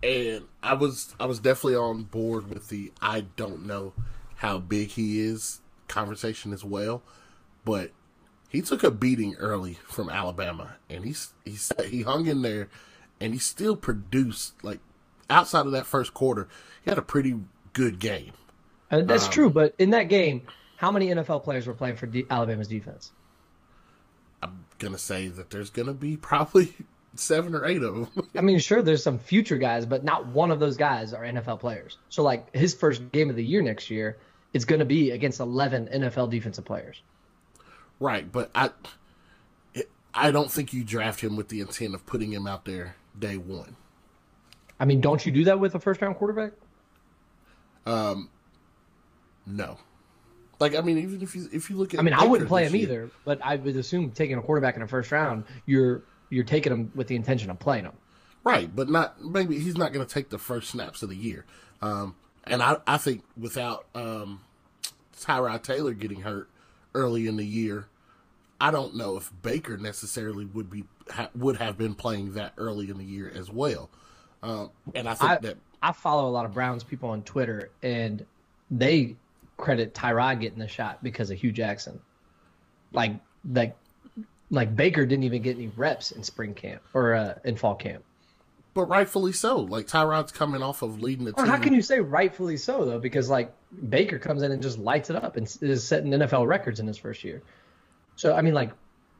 and 0.04 0.46
I 0.62 0.74
was 0.74 1.16
I 1.20 1.26
was 1.26 1.40
definitely 1.40 1.76
on 1.76 2.04
board 2.04 2.50
with 2.50 2.70
the 2.70 2.92
I 3.02 3.22
don't 3.36 3.66
know 3.66 3.94
how 4.38 4.60
big 4.60 4.90
he 4.90 5.20
is 5.20 5.62
conversation 5.88 6.54
as 6.54 6.64
well, 6.64 7.02
but 7.66 7.92
he 8.48 8.62
took 8.62 8.84
a 8.84 8.92
beating 8.92 9.36
early 9.36 9.78
from 9.86 10.10
Alabama, 10.10 10.76
and 10.90 11.04
he's 11.06 11.34
he's 11.46 11.72
he 11.88 12.02
hung 12.02 12.26
in 12.28 12.42
there, 12.42 12.70
and 13.20 13.34
he 13.34 13.40
still 13.40 13.76
produced 13.76 14.64
like 14.64 14.80
outside 15.30 15.66
of 15.66 15.72
that 15.72 15.86
first 15.86 16.14
quarter, 16.14 16.48
he 16.84 16.90
had 16.90 16.98
a 16.98 17.04
pretty 17.04 17.40
good 17.74 18.00
game. 18.00 18.34
And 18.92 19.08
that's 19.08 19.26
Um, 19.26 19.32
true, 19.32 19.50
but 19.50 19.76
in 19.78 19.92
that 19.92 20.04
game, 20.04 20.44
how 20.78 20.92
many 20.92 21.08
NFL 21.10 21.44
players 21.44 21.68
were 21.68 21.74
playing 21.74 21.96
for 21.98 22.08
D- 22.08 22.26
Alabama's 22.30 22.68
defense? 22.68 23.12
I'm 24.42 24.66
gonna 24.80 24.98
say 24.98 25.28
that 25.28 25.50
there's 25.50 25.70
gonna 25.70 25.94
be 25.94 26.18
probably 26.18 26.74
seven 27.16 27.54
or 27.54 27.66
eight 27.66 27.84
of 27.84 27.94
them. 27.94 28.30
I 28.36 28.42
mean, 28.42 28.60
sure, 28.60 28.82
there's 28.82 29.04
some 29.04 29.20
future 29.20 29.58
guys, 29.58 29.86
but 29.86 30.04
not 30.04 30.28
one 30.28 30.52
of 30.52 30.60
those 30.60 30.78
guys 30.78 31.14
are 31.14 31.24
NFL 31.24 31.60
players. 31.60 31.98
So, 32.10 32.24
like, 32.24 32.56
his 32.56 32.74
first 32.74 33.12
game 33.12 33.30
of 33.30 33.36
the 33.36 33.44
year 33.44 33.62
next 33.62 33.90
year, 33.90 34.18
it's 34.54 34.66
going 34.66 34.80
to 34.80 34.86
be 34.86 35.12
against 35.12 35.40
11 35.40 35.90
NFL 35.94 36.30
defensive 36.30 36.66
players. 36.66 37.02
Right, 38.00 38.32
but 38.32 38.50
I 38.56 38.72
I 40.14 40.32
don't 40.32 40.52
think 40.52 40.74
you 40.74 40.84
draft 40.84 41.22
him 41.22 41.36
with 41.36 41.50
the 41.50 41.62
intent 41.62 41.94
of 41.94 42.06
putting 42.06 42.34
him 42.34 42.48
out 42.48 42.66
there 42.66 42.96
day 43.18 43.38
one. 43.38 43.76
I 44.80 44.86
mean, 44.86 45.02
don't 45.02 45.24
you 45.26 45.32
do 45.32 45.44
that 45.46 45.60
with 45.60 45.76
a 45.76 45.80
first 45.80 46.02
round 46.02 46.16
quarterback? 46.16 46.54
No. 49.46 49.78
Like 50.60 50.76
I 50.76 50.82
mean, 50.82 50.98
even 50.98 51.22
if 51.22 51.36
you 51.36 51.48
if 51.52 51.70
you 51.70 51.78
look 51.78 51.94
at 51.94 52.00
I 52.00 52.04
mean, 52.04 52.14
I 52.14 52.26
wouldn't 52.26 52.50
play 52.50 52.66
him 52.66 52.76
year- 52.76 52.84
either, 52.84 53.10
but 53.24 53.40
I 53.44 53.56
would 53.56 53.76
assume 53.76 54.12
taking 54.12 54.38
a 54.38 54.42
quarterback 54.42 54.76
in 54.76 54.82
the 54.82 54.88
first 54.88 55.12
round, 55.12 55.46
you're 55.66 56.04
you're 56.30 56.44
taking 56.44 56.72
him 56.72 56.92
with 56.96 57.08
the 57.08 57.16
intention 57.16 57.50
of 57.50 57.60
playing 57.60 57.86
him. 57.86 57.94
Right, 58.44 58.74
but 58.74 58.90
not 58.90 59.24
maybe 59.24 59.60
he's 59.60 59.78
not 59.78 59.94
going 59.94 60.06
to 60.06 60.14
take 60.14 60.30
the 60.30 60.38
first 60.38 60.70
snaps 60.70 61.02
of 61.02 61.10
the 61.10 61.16
year. 61.16 61.46
Um, 61.82 62.16
and 62.46 62.62
I 62.62 62.78
I 62.86 62.98
think 62.98 63.24
without 63.38 63.86
um, 63.96 64.42
Tyrod 65.18 65.64
Taylor 65.64 65.94
getting 65.94 66.22
hurt 66.22 66.50
early 66.94 67.28
in 67.28 67.38
the 67.38 67.46
year, 67.46 67.88
I 68.60 68.72
don't 68.72 68.96
know 68.96 69.18
if 69.18 69.32
Baker 69.42 69.78
necessarily 69.78 70.46
would 70.46 70.70
be 70.70 70.84
ha, 71.10 71.30
would 71.36 71.58
have 71.58 71.78
been 71.78 71.96
playing 71.96 72.34
that 72.34 72.54
early 72.58 72.90
in 72.90 72.98
the 72.98 73.06
year 73.06 73.32
as 73.34 73.50
well. 73.50 73.90
Um, 74.44 74.72
and 74.96 75.08
I 75.08 75.14
think 75.14 75.32
I, 75.32 75.38
that 75.38 75.58
I 75.82 75.92
follow 75.92 76.28
a 76.28 76.32
lot 76.32 76.46
of 76.46 76.54
Browns 76.54 76.84
people 76.84 77.10
on 77.10 77.24
Twitter, 77.24 77.70
and 77.82 78.26
they 78.72 79.16
credit 79.60 79.94
Tyrod 79.94 80.40
getting 80.42 80.60
the 80.60 80.68
shot 80.68 81.04
because 81.04 81.30
of 81.32 81.38
Hue 81.38 81.52
Jackson. 81.52 82.00
Like, 82.94 83.14
like, 83.50 83.76
like 84.50 84.76
Baker 84.76 85.06
didn't 85.06 85.24
even 85.26 85.42
get 85.42 85.58
any 85.58 85.68
reps 85.68 86.12
in 86.12 86.24
spring 86.24 86.54
camp 86.56 86.82
or 86.94 87.14
uh, 87.14 87.36
in 87.44 87.56
fall 87.56 87.76
camp. 87.76 88.04
but 88.74 88.86
rightfully 88.86 89.32
so. 89.34 89.60
Like 89.60 89.86
Tyrod's 89.88 90.32
coming 90.32 90.64
off 90.64 90.82
of 90.82 91.02
leading 91.02 91.26
the 91.26 91.32
Or 91.34 91.44
team. 91.44 91.52
how 91.52 91.58
can 91.60 91.74
you 91.74 91.82
say 91.82 92.00
rightfully 92.00 92.58
so 92.58 92.86
though? 92.86 93.00
Because 93.00 93.30
like 93.30 93.54
Baker 93.90 94.18
comes 94.18 94.42
in 94.42 94.52
and 94.52 94.62
just 94.62 94.80
lights 94.80 95.10
it 95.12 95.16
up 95.16 95.38
and 95.38 95.46
is 95.62 95.88
setting 95.88 96.12
NFL 96.12 96.48
records 96.48 96.80
in 96.80 96.88
his 96.88 96.98
first 96.98 97.24
year. 97.24 97.42
So 98.16 98.34
I 98.36 98.42
mean, 98.42 98.54
like, 98.54 98.72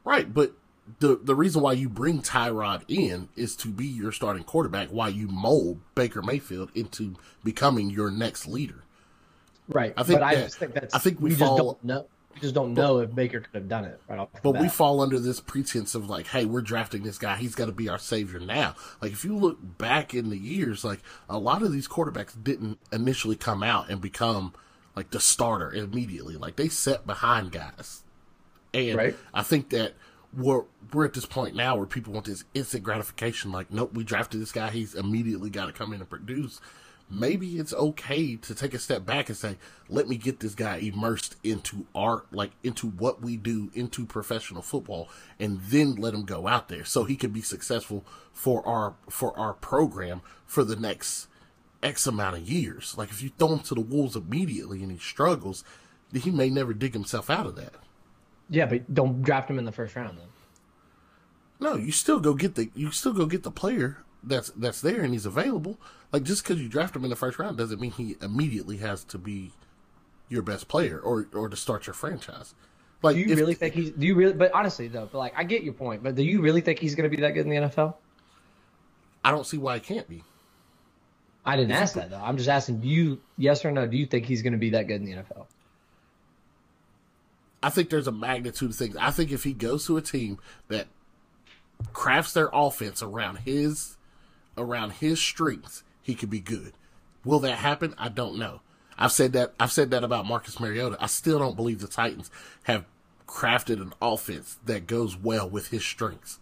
Right, 0.04 0.32
but 0.32 0.52
the 0.98 1.20
the 1.22 1.34
reason 1.36 1.62
why 1.62 1.74
you 1.74 1.88
bring 1.88 2.22
Tyrod 2.22 2.82
in 2.88 3.28
is 3.36 3.54
to 3.56 3.68
be 3.68 3.86
your 3.86 4.10
starting 4.12 4.42
quarterback 4.44 4.88
while 4.88 5.10
you 5.10 5.28
mold 5.28 5.80
Baker 5.94 6.22
Mayfield 6.22 6.70
into 6.74 7.14
becoming 7.44 7.90
your 7.90 8.10
next 8.10 8.46
leader. 8.48 8.82
Right? 9.70 9.92
I 9.96 10.02
think 10.02 10.20
but 10.20 10.24
I 10.26 10.34
that- 10.34 10.44
just 10.44 10.58
think 10.58 10.74
that's 10.74 10.94
I 10.94 10.98
think 10.98 11.20
we 11.20 11.30
just 11.30 11.40
fall- 11.40 11.56
don't 11.56 11.84
know. 11.84 12.06
We 12.34 12.40
just 12.40 12.54
don't 12.54 12.74
know 12.74 13.00
if 13.00 13.12
Baker 13.12 13.40
could 13.40 13.54
have 13.54 13.68
done 13.68 13.84
it 13.84 14.00
right 14.08 14.18
off 14.18 14.32
the 14.32 14.40
But 14.40 14.60
we 14.60 14.68
fall 14.68 15.00
under 15.00 15.18
this 15.18 15.40
pretense 15.40 15.96
of 15.96 16.08
like, 16.08 16.28
hey, 16.28 16.44
we're 16.44 16.60
drafting 16.62 17.02
this 17.02 17.18
guy. 17.18 17.36
He's 17.36 17.56
got 17.56 17.66
to 17.66 17.72
be 17.72 17.88
our 17.88 17.98
savior 17.98 18.38
now. 18.38 18.76
Like, 19.02 19.10
if 19.10 19.24
you 19.24 19.36
look 19.36 19.58
back 19.78 20.14
in 20.14 20.30
the 20.30 20.36
years, 20.38 20.84
like 20.84 21.00
a 21.28 21.38
lot 21.38 21.62
of 21.62 21.72
these 21.72 21.88
quarterbacks 21.88 22.40
didn't 22.42 22.78
initially 22.92 23.34
come 23.34 23.64
out 23.64 23.90
and 23.90 24.00
become 24.00 24.54
like 24.94 25.10
the 25.10 25.18
starter 25.18 25.72
immediately. 25.72 26.36
Like 26.36 26.54
they 26.54 26.68
sat 26.68 27.04
behind 27.04 27.50
guys, 27.50 28.04
and 28.72 28.96
Right. 28.96 29.16
I 29.34 29.42
think 29.42 29.70
that 29.70 29.94
we're 30.32 30.62
we're 30.92 31.04
at 31.04 31.14
this 31.14 31.26
point 31.26 31.56
now 31.56 31.76
where 31.76 31.86
people 31.86 32.12
want 32.12 32.26
this 32.26 32.44
instant 32.54 32.84
gratification. 32.84 33.50
Like, 33.50 33.72
nope, 33.72 33.92
we 33.92 34.04
drafted 34.04 34.40
this 34.40 34.52
guy. 34.52 34.70
He's 34.70 34.94
immediately 34.94 35.50
got 35.50 35.66
to 35.66 35.72
come 35.72 35.92
in 35.92 36.00
and 36.00 36.08
produce. 36.08 36.60
Maybe 37.10 37.58
it's 37.58 37.72
okay 37.74 38.36
to 38.36 38.54
take 38.54 38.72
a 38.72 38.78
step 38.78 39.04
back 39.04 39.28
and 39.28 39.36
say, 39.36 39.56
let 39.88 40.08
me 40.08 40.16
get 40.16 40.38
this 40.38 40.54
guy 40.54 40.76
immersed 40.76 41.34
into 41.42 41.86
art, 41.94 42.26
like 42.32 42.52
into 42.62 42.86
what 42.88 43.20
we 43.20 43.36
do, 43.36 43.70
into 43.74 44.06
professional 44.06 44.62
football, 44.62 45.08
and 45.38 45.60
then 45.62 45.96
let 45.96 46.14
him 46.14 46.24
go 46.24 46.46
out 46.46 46.68
there 46.68 46.84
so 46.84 47.02
he 47.04 47.16
can 47.16 47.32
be 47.32 47.42
successful 47.42 48.04
for 48.32 48.66
our 48.66 48.94
for 49.08 49.36
our 49.36 49.54
program 49.54 50.22
for 50.46 50.62
the 50.62 50.76
next 50.76 51.26
X 51.82 52.06
amount 52.06 52.36
of 52.36 52.48
years. 52.48 52.94
Like 52.96 53.10
if 53.10 53.22
you 53.22 53.30
throw 53.36 53.54
him 53.54 53.60
to 53.60 53.74
the 53.74 53.80
wolves 53.80 54.14
immediately 54.14 54.82
and 54.82 54.92
he 54.92 54.98
struggles, 54.98 55.64
he 56.14 56.30
may 56.30 56.48
never 56.48 56.72
dig 56.72 56.92
himself 56.92 57.28
out 57.28 57.46
of 57.46 57.56
that. 57.56 57.74
yeah, 58.48 58.66
but 58.66 58.92
don't 58.94 59.22
draft 59.22 59.50
him 59.50 59.58
in 59.58 59.64
the 59.64 59.72
first 59.72 59.96
round 59.96 60.18
then. 60.18 60.28
No, 61.58 61.74
you 61.74 61.92
still 61.92 62.20
go 62.20 62.34
get 62.34 62.54
the 62.54 62.70
you 62.74 62.90
still 62.90 63.12
go 63.12 63.26
get 63.26 63.42
the 63.42 63.50
player 63.50 63.98
that's 64.22 64.50
that's 64.50 64.80
there 64.80 65.02
and 65.02 65.12
he's 65.12 65.26
available. 65.26 65.78
Like 66.12 66.22
just 66.24 66.42
because 66.42 66.60
you 66.60 66.68
draft 66.68 66.94
him 66.96 67.04
in 67.04 67.10
the 67.10 67.16
first 67.16 67.38
round 67.38 67.56
doesn't 67.56 67.80
mean 67.80 67.92
he 67.92 68.16
immediately 68.20 68.78
has 68.78 69.04
to 69.04 69.18
be 69.18 69.52
your 70.28 70.42
best 70.42 70.68
player 70.68 70.98
or 70.98 71.26
or 71.32 71.48
to 71.48 71.56
start 71.56 71.86
your 71.86 71.94
franchise. 71.94 72.54
Like 73.02 73.14
Do 73.16 73.20
you 73.22 73.32
if- 73.32 73.38
really 73.38 73.54
think 73.54 73.74
he's? 73.74 73.90
Do 73.90 74.06
you 74.06 74.14
really? 74.14 74.32
But 74.34 74.52
honestly 74.52 74.88
though, 74.88 75.08
but 75.10 75.18
like 75.18 75.32
I 75.36 75.44
get 75.44 75.62
your 75.62 75.72
point. 75.72 76.02
But 76.02 76.14
do 76.16 76.22
you 76.22 76.40
really 76.42 76.60
think 76.60 76.78
he's 76.78 76.94
going 76.94 77.10
to 77.10 77.14
be 77.16 77.22
that 77.22 77.32
good 77.34 77.46
in 77.46 77.50
the 77.50 77.56
NFL? 77.56 77.94
I 79.24 79.30
don't 79.30 79.46
see 79.46 79.58
why 79.58 79.74
he 79.74 79.80
can't 79.80 80.08
be. 80.08 80.22
I 81.44 81.56
didn't 81.56 81.72
ask 81.72 81.94
that 81.94 82.10
though. 82.10 82.20
I'm 82.22 82.36
just 82.36 82.48
asking 82.50 82.82
you, 82.82 83.20
yes 83.38 83.64
or 83.64 83.70
no. 83.70 83.86
Do 83.86 83.96
you 83.96 84.04
think 84.06 84.26
he's 84.26 84.42
going 84.42 84.52
to 84.52 84.58
be 84.58 84.70
that 84.70 84.86
good 84.86 85.00
in 85.00 85.04
the 85.06 85.12
NFL? 85.12 85.46
I 87.62 87.70
think 87.70 87.90
there's 87.90 88.06
a 88.06 88.12
magnitude 88.12 88.70
of 88.70 88.76
things. 88.76 88.96
I 88.96 89.10
think 89.10 89.32
if 89.32 89.44
he 89.44 89.52
goes 89.52 89.86
to 89.86 89.96
a 89.96 90.02
team 90.02 90.38
that 90.68 90.86
crafts 91.92 92.32
their 92.32 92.48
offense 92.52 93.02
around 93.02 93.36
his 93.40 93.96
around 94.60 94.92
his 94.92 95.20
strengths, 95.20 95.82
he 96.02 96.14
could 96.14 96.30
be 96.30 96.40
good. 96.40 96.72
Will 97.24 97.40
that 97.40 97.58
happen? 97.58 97.94
I 97.98 98.08
don't 98.08 98.38
know. 98.38 98.60
I've 98.98 99.12
said 99.12 99.32
that 99.32 99.54
I've 99.58 99.72
said 99.72 99.90
that 99.90 100.04
about 100.04 100.26
Marcus 100.26 100.60
Mariota. 100.60 100.96
I 101.00 101.06
still 101.06 101.38
don't 101.38 101.56
believe 101.56 101.80
the 101.80 101.88
Titans 101.88 102.30
have 102.64 102.84
crafted 103.26 103.80
an 103.80 103.92
offense 104.02 104.58
that 104.66 104.86
goes 104.86 105.16
well 105.16 105.48
with 105.48 105.68
his 105.68 105.84
strengths. 105.84 106.38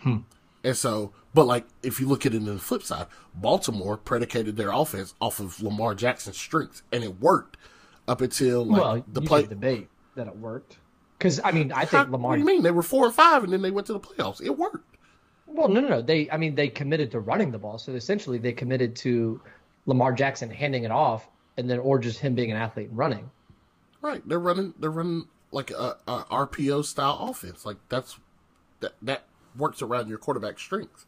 Hmm. 0.00 0.18
And 0.64 0.76
so, 0.76 1.12
but 1.34 1.46
like 1.46 1.66
if 1.82 2.00
you 2.00 2.06
look 2.08 2.26
at 2.26 2.34
it 2.34 2.38
in 2.38 2.44
the 2.44 2.58
flip 2.58 2.82
side, 2.82 3.06
Baltimore 3.34 3.96
predicated 3.96 4.56
their 4.56 4.72
offense 4.72 5.14
off 5.20 5.40
of 5.40 5.62
Lamar 5.62 5.94
Jackson's 5.94 6.38
strengths, 6.38 6.82
and 6.92 7.02
it 7.04 7.20
worked 7.20 7.56
up 8.08 8.20
until 8.20 8.64
like 8.64 8.80
well, 8.80 9.04
the 9.12 9.22
play. 9.22 9.46
debate 9.46 9.88
that 10.16 10.26
it 10.26 10.36
worked 10.36 10.78
because 11.18 11.40
I 11.44 11.52
mean 11.52 11.70
I 11.72 11.80
How- 11.80 11.86
think 11.86 12.10
Lamar. 12.10 12.30
What 12.30 12.34
do 12.36 12.40
you 12.40 12.46
mean? 12.46 12.62
They 12.62 12.70
were 12.70 12.82
four 12.82 13.06
and 13.06 13.14
five, 13.14 13.44
and 13.44 13.52
then 13.52 13.62
they 13.62 13.70
went 13.70 13.86
to 13.88 13.92
the 13.92 14.00
playoffs. 14.00 14.40
It 14.42 14.56
worked. 14.56 14.91
Well, 15.54 15.68
no, 15.68 15.80
no, 15.80 15.88
no. 15.88 16.02
They, 16.02 16.30
I 16.30 16.36
mean, 16.36 16.54
they 16.54 16.68
committed 16.68 17.10
to 17.12 17.20
running 17.20 17.50
the 17.50 17.58
ball. 17.58 17.78
So 17.78 17.92
essentially, 17.92 18.38
they 18.38 18.52
committed 18.52 18.96
to 18.96 19.40
Lamar 19.86 20.12
Jackson 20.12 20.50
handing 20.50 20.84
it 20.84 20.90
off, 20.90 21.28
and 21.56 21.68
then 21.68 21.78
or 21.78 21.98
just 21.98 22.18
him 22.18 22.34
being 22.34 22.50
an 22.50 22.56
athlete 22.56 22.88
and 22.88 22.98
running. 22.98 23.30
Right. 24.00 24.26
They're 24.26 24.38
running. 24.40 24.74
They're 24.78 24.90
running 24.90 25.28
like 25.50 25.70
a, 25.70 25.96
a 26.08 26.24
RPO 26.24 26.84
style 26.84 27.18
offense. 27.30 27.64
Like 27.66 27.76
that's 27.88 28.18
that 28.80 28.94
that 29.02 29.24
works 29.56 29.82
around 29.82 30.08
your 30.08 30.18
quarterback 30.18 30.58
strength. 30.58 31.06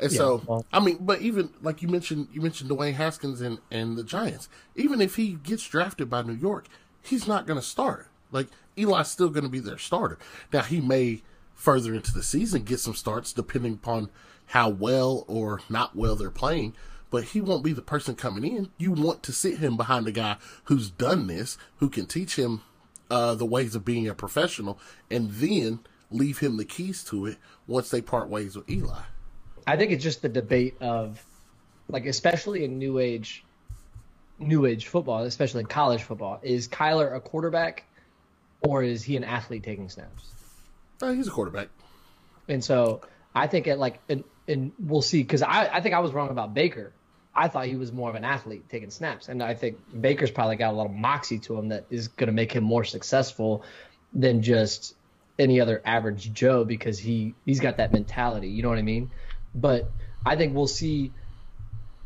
And 0.00 0.12
Yeah, 0.12 0.18
so, 0.18 0.42
well- 0.46 0.64
I 0.72 0.80
mean, 0.80 0.98
but 1.00 1.20
even 1.20 1.50
like 1.60 1.82
you 1.82 1.88
mentioned, 1.88 2.28
you 2.32 2.40
mentioned 2.40 2.70
Dwayne 2.70 2.94
Haskins 2.94 3.40
and 3.40 3.58
and 3.70 3.96
the 3.96 4.04
Giants. 4.04 4.48
Even 4.76 5.00
if 5.00 5.16
he 5.16 5.32
gets 5.34 5.66
drafted 5.66 6.08
by 6.08 6.22
New 6.22 6.34
York, 6.34 6.66
he's 7.02 7.26
not 7.26 7.46
going 7.46 7.58
to 7.58 7.64
start. 7.66 8.08
Like 8.30 8.48
Eli's 8.76 9.08
still 9.08 9.28
going 9.28 9.44
to 9.44 9.50
be 9.50 9.60
their 9.60 9.78
starter. 9.78 10.18
Now 10.52 10.62
he 10.62 10.80
may 10.80 11.22
further 11.58 11.92
into 11.92 12.14
the 12.14 12.22
season 12.22 12.62
get 12.62 12.78
some 12.78 12.94
starts 12.94 13.32
depending 13.32 13.74
upon 13.74 14.08
how 14.46 14.70
well 14.70 15.24
or 15.26 15.60
not 15.68 15.94
well 15.94 16.16
they're 16.16 16.30
playing. 16.30 16.74
But 17.10 17.24
he 17.24 17.40
won't 17.40 17.64
be 17.64 17.72
the 17.72 17.82
person 17.82 18.14
coming 18.14 18.44
in. 18.44 18.70
You 18.78 18.92
want 18.92 19.22
to 19.24 19.32
sit 19.32 19.58
him 19.58 19.76
behind 19.76 20.06
a 20.06 20.12
guy 20.12 20.36
who's 20.64 20.90
done 20.90 21.26
this, 21.26 21.58
who 21.78 21.88
can 21.88 22.06
teach 22.06 22.36
him 22.36 22.62
uh, 23.10 23.34
the 23.34 23.46
ways 23.46 23.74
of 23.74 23.84
being 23.84 24.06
a 24.06 24.14
professional, 24.14 24.78
and 25.10 25.30
then 25.32 25.80
leave 26.10 26.38
him 26.38 26.58
the 26.58 26.64
keys 26.64 27.02
to 27.04 27.26
it 27.26 27.38
once 27.66 27.90
they 27.90 28.02
part 28.02 28.28
ways 28.28 28.56
with 28.56 28.68
Eli. 28.70 29.02
I 29.66 29.76
think 29.76 29.90
it's 29.90 30.04
just 30.04 30.22
the 30.22 30.28
debate 30.28 30.76
of, 30.80 31.24
like, 31.88 32.06
especially 32.06 32.64
in 32.64 32.78
new 32.78 32.98
age, 32.98 33.44
new 34.38 34.66
age 34.66 34.86
football, 34.86 35.24
especially 35.24 35.60
in 35.60 35.66
college 35.66 36.02
football, 36.02 36.38
is 36.42 36.68
Kyler 36.68 37.16
a 37.16 37.20
quarterback, 37.20 37.84
or 38.60 38.82
is 38.82 39.02
he 39.02 39.16
an 39.16 39.24
athlete 39.24 39.62
taking 39.62 39.88
snaps? 39.88 40.37
Uh, 41.00 41.12
he's 41.12 41.28
a 41.28 41.30
quarterback. 41.30 41.68
And 42.48 42.62
so 42.62 43.02
I 43.34 43.46
think 43.46 43.66
it 43.66 43.76
like 43.76 44.00
and, 44.08 44.24
and 44.46 44.72
we'll 44.78 45.02
see 45.02 45.22
because 45.22 45.42
I, 45.42 45.68
I 45.72 45.80
think 45.80 45.94
I 45.94 46.00
was 46.00 46.12
wrong 46.12 46.30
about 46.30 46.54
Baker. 46.54 46.92
I 47.34 47.46
thought 47.48 47.66
he 47.66 47.76
was 47.76 47.92
more 47.92 48.10
of 48.10 48.16
an 48.16 48.24
athlete 48.24 48.68
taking 48.68 48.90
snaps, 48.90 49.28
and 49.28 49.42
I 49.42 49.54
think 49.54 49.78
Baker's 50.00 50.30
probably 50.30 50.56
got 50.56 50.72
a 50.72 50.76
lot 50.76 50.86
of 50.86 50.92
moxie 50.92 51.38
to 51.40 51.56
him 51.56 51.68
that 51.68 51.84
is 51.88 52.08
going 52.08 52.26
to 52.26 52.32
make 52.32 52.50
him 52.50 52.64
more 52.64 52.82
successful 52.82 53.62
than 54.12 54.42
just 54.42 54.94
any 55.38 55.60
other 55.60 55.80
average 55.84 56.32
Joe 56.32 56.64
because 56.64 56.98
he 56.98 57.34
he's 57.44 57.60
got 57.60 57.76
that 57.76 57.92
mentality. 57.92 58.48
You 58.48 58.62
know 58.62 58.70
what 58.70 58.78
I 58.78 58.82
mean? 58.82 59.10
But 59.54 59.90
I 60.26 60.36
think 60.36 60.54
we'll 60.54 60.66
see. 60.66 61.12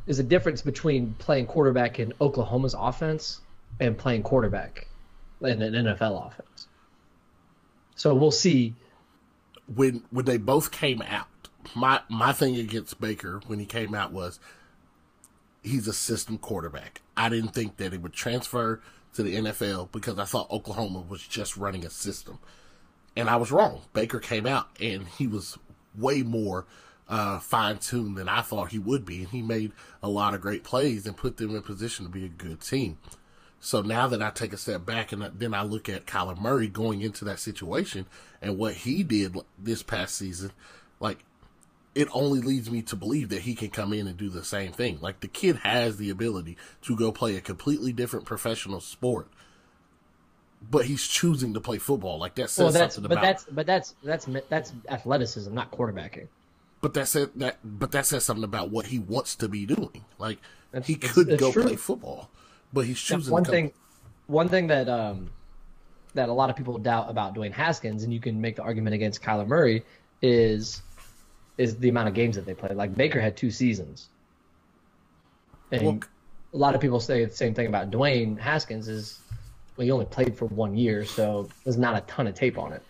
There's 0.04 0.18
a 0.18 0.24
difference 0.24 0.62
between 0.62 1.14
playing 1.14 1.46
quarterback 1.46 1.98
in 1.98 2.12
Oklahoma's 2.20 2.74
offense 2.76 3.40
and 3.80 3.96
playing 3.96 4.24
quarterback 4.24 4.88
in 5.40 5.62
an 5.62 5.72
NFL 5.72 6.26
offense. 6.26 6.68
So 7.94 8.14
we'll 8.14 8.32
see. 8.32 8.74
When 9.66 10.04
when 10.10 10.24
they 10.24 10.38
both 10.38 10.70
came 10.70 11.02
out, 11.02 11.28
my 11.74 12.00
my 12.08 12.32
thing 12.32 12.56
against 12.56 13.00
Baker 13.00 13.40
when 13.46 13.58
he 13.58 13.66
came 13.66 13.94
out 13.94 14.12
was 14.12 14.40
he's 15.62 15.86
a 15.88 15.92
system 15.92 16.38
quarterback. 16.38 17.02
I 17.16 17.28
didn't 17.28 17.54
think 17.54 17.76
that 17.76 17.92
he 17.92 17.98
would 17.98 18.12
transfer 18.12 18.80
to 19.14 19.22
the 19.22 19.36
NFL 19.36 19.92
because 19.92 20.18
I 20.18 20.24
thought 20.24 20.50
Oklahoma 20.50 21.04
was 21.08 21.22
just 21.22 21.56
running 21.56 21.84
a 21.84 21.90
system. 21.90 22.38
And 23.16 23.28
I 23.28 23.36
was 23.36 23.52
wrong. 23.52 23.82
Baker 23.92 24.20
came 24.20 24.46
out 24.46 24.68
and 24.80 25.06
he 25.06 25.26
was 25.26 25.58
way 25.96 26.22
more 26.22 26.66
uh, 27.08 27.38
fine 27.38 27.78
tuned 27.78 28.16
than 28.16 28.28
I 28.28 28.40
thought 28.40 28.72
he 28.72 28.78
would 28.78 29.04
be. 29.04 29.18
And 29.18 29.28
he 29.28 29.42
made 29.42 29.72
a 30.02 30.08
lot 30.08 30.34
of 30.34 30.40
great 30.40 30.64
plays 30.64 31.06
and 31.06 31.16
put 31.16 31.36
them 31.36 31.54
in 31.54 31.62
position 31.62 32.06
to 32.06 32.10
be 32.10 32.24
a 32.24 32.28
good 32.28 32.60
team. 32.62 32.98
So 33.64 33.80
now 33.80 34.08
that 34.08 34.20
I 34.20 34.30
take 34.30 34.52
a 34.52 34.56
step 34.56 34.84
back 34.84 35.12
and 35.12 35.22
then 35.38 35.54
I 35.54 35.62
look 35.62 35.88
at 35.88 36.04
Kyler 36.04 36.36
Murray 36.36 36.66
going 36.66 37.00
into 37.00 37.24
that 37.26 37.38
situation 37.38 38.06
and 38.42 38.58
what 38.58 38.74
he 38.74 39.04
did 39.04 39.36
this 39.56 39.84
past 39.84 40.16
season, 40.16 40.50
like 40.98 41.24
it 41.94 42.08
only 42.12 42.40
leads 42.40 42.72
me 42.72 42.82
to 42.82 42.96
believe 42.96 43.28
that 43.28 43.42
he 43.42 43.54
can 43.54 43.70
come 43.70 43.92
in 43.92 44.08
and 44.08 44.16
do 44.16 44.28
the 44.28 44.42
same 44.42 44.72
thing. 44.72 44.98
Like 45.00 45.20
the 45.20 45.28
kid 45.28 45.58
has 45.58 45.96
the 45.96 46.10
ability 46.10 46.56
to 46.82 46.96
go 46.96 47.12
play 47.12 47.36
a 47.36 47.40
completely 47.40 47.92
different 47.92 48.26
professional 48.26 48.80
sport, 48.80 49.28
but 50.68 50.86
he's 50.86 51.06
choosing 51.06 51.54
to 51.54 51.60
play 51.60 51.78
football. 51.78 52.18
Like 52.18 52.34
that 52.36 52.50
says 52.50 52.64
Well, 52.64 52.72
that's 52.72 52.96
something 52.96 53.10
but 53.10 53.18
about. 53.18 53.22
that's 53.22 53.44
but 53.44 53.66
that's 53.66 53.94
that's 54.02 54.26
that's 54.48 54.72
athleticism, 54.88 55.54
not 55.54 55.70
quarterbacking. 55.70 56.26
but 56.80 56.94
that 56.94 57.06
said 57.06 57.30
that 57.36 57.58
but 57.62 57.92
that 57.92 58.06
says 58.06 58.24
something 58.24 58.42
about 58.44 58.70
what 58.70 58.86
he 58.86 58.98
wants 58.98 59.36
to 59.36 59.48
be 59.48 59.66
doing. 59.66 60.04
Like 60.18 60.38
That's- 60.72 60.88
he 60.88 60.96
could 60.96 61.38
go 61.38 61.52
true. 61.52 61.62
play 61.62 61.76
football, 61.76 62.28
but 62.72 62.86
he's 62.86 63.00
choosing 63.00 63.32
one 63.32 63.44
to 63.44 63.50
thing, 63.50 63.72
one 64.26 64.48
thing 64.48 64.68
that 64.68 64.88
um, 64.88 65.30
that 66.14 66.28
a 66.28 66.32
lot 66.32 66.50
of 66.50 66.56
people 66.56 66.78
doubt 66.78 67.10
about 67.10 67.34
Dwayne 67.34 67.52
Haskins, 67.52 68.02
and 68.02 68.12
you 68.12 68.20
can 68.20 68.40
make 68.40 68.56
the 68.56 68.62
argument 68.62 68.94
against 68.94 69.22
Kyler 69.22 69.46
Murray, 69.46 69.84
is 70.20 70.82
is 71.58 71.76
the 71.78 71.88
amount 71.88 72.08
of 72.08 72.14
games 72.14 72.36
that 72.36 72.46
they 72.46 72.54
played. 72.54 72.74
Like 72.74 72.94
Baker 72.94 73.20
had 73.20 73.36
two 73.36 73.50
seasons, 73.50 74.08
and 75.70 75.82
Well, 75.82 76.00
a 76.54 76.56
lot 76.56 76.74
of 76.74 76.80
people 76.80 77.00
say 77.00 77.24
the 77.24 77.34
same 77.34 77.54
thing 77.54 77.66
about 77.66 77.90
Dwayne 77.90 78.38
Haskins. 78.38 78.88
Is 78.88 79.20
well, 79.76 79.84
he 79.84 79.90
only 79.90 80.06
played 80.06 80.36
for 80.36 80.46
one 80.46 80.76
year, 80.76 81.04
so 81.04 81.48
there's 81.64 81.78
not 81.78 81.96
a 81.96 82.00
ton 82.02 82.26
of 82.26 82.34
tape 82.34 82.58
on 82.58 82.72
it. 82.72 82.82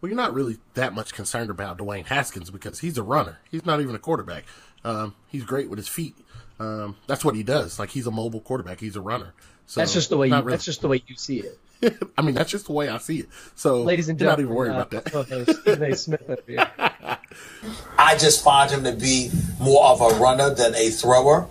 Well, 0.00 0.10
you're 0.10 0.16
not 0.16 0.34
really 0.34 0.58
that 0.74 0.92
much 0.92 1.14
concerned 1.14 1.48
about 1.48 1.78
Dwayne 1.78 2.04
Haskins 2.04 2.50
because 2.50 2.80
he's 2.80 2.98
a 2.98 3.02
runner. 3.02 3.38
He's 3.50 3.64
not 3.64 3.80
even 3.80 3.94
a 3.94 3.98
quarterback. 3.98 4.44
Um, 4.84 5.14
he's 5.28 5.44
great 5.44 5.70
with 5.70 5.78
his 5.78 5.88
feet. 5.88 6.14
Um, 6.60 6.96
that's 7.06 7.24
what 7.24 7.34
he 7.34 7.42
does. 7.42 7.78
Like 7.78 7.90
he's 7.90 8.06
a 8.06 8.10
mobile 8.10 8.40
quarterback. 8.40 8.80
He's 8.80 8.96
a 8.96 9.00
runner. 9.00 9.34
So 9.66 9.80
That's 9.80 9.94
just 9.94 10.10
the 10.10 10.16
way 10.16 10.28
you. 10.28 10.34
really- 10.34 10.50
That's 10.50 10.64
just 10.64 10.82
the 10.82 10.88
way 10.88 11.02
you 11.06 11.16
see 11.16 11.40
it, 11.40 11.58
I 12.18 12.22
mean, 12.22 12.34
that's 12.34 12.50
just 12.50 12.66
the 12.66 12.72
way 12.72 12.88
I 12.88 12.98
see 12.98 13.20
it. 13.20 13.28
So, 13.54 13.82
ladies 13.82 14.08
and 14.08 14.20
you're 14.20 14.28
not 14.28 14.38
gentlemen. 14.38 14.46
even 14.46 14.56
worried 14.56 14.70
uh, 14.70 14.82
about 14.82 14.90
that. 14.90 15.04
co-host 15.12 15.60
Stephen 15.60 15.92
A. 15.92 15.96
Smith 15.96 16.22
over 16.28 16.42
here. 16.46 16.70
I 17.98 18.16
just 18.16 18.44
find 18.44 18.70
him 18.70 18.84
to 18.84 18.92
be 18.92 19.30
more 19.60 19.84
of 19.86 20.00
a 20.00 20.18
runner 20.20 20.54
than 20.54 20.74
a 20.74 20.90
thrower. 20.90 21.48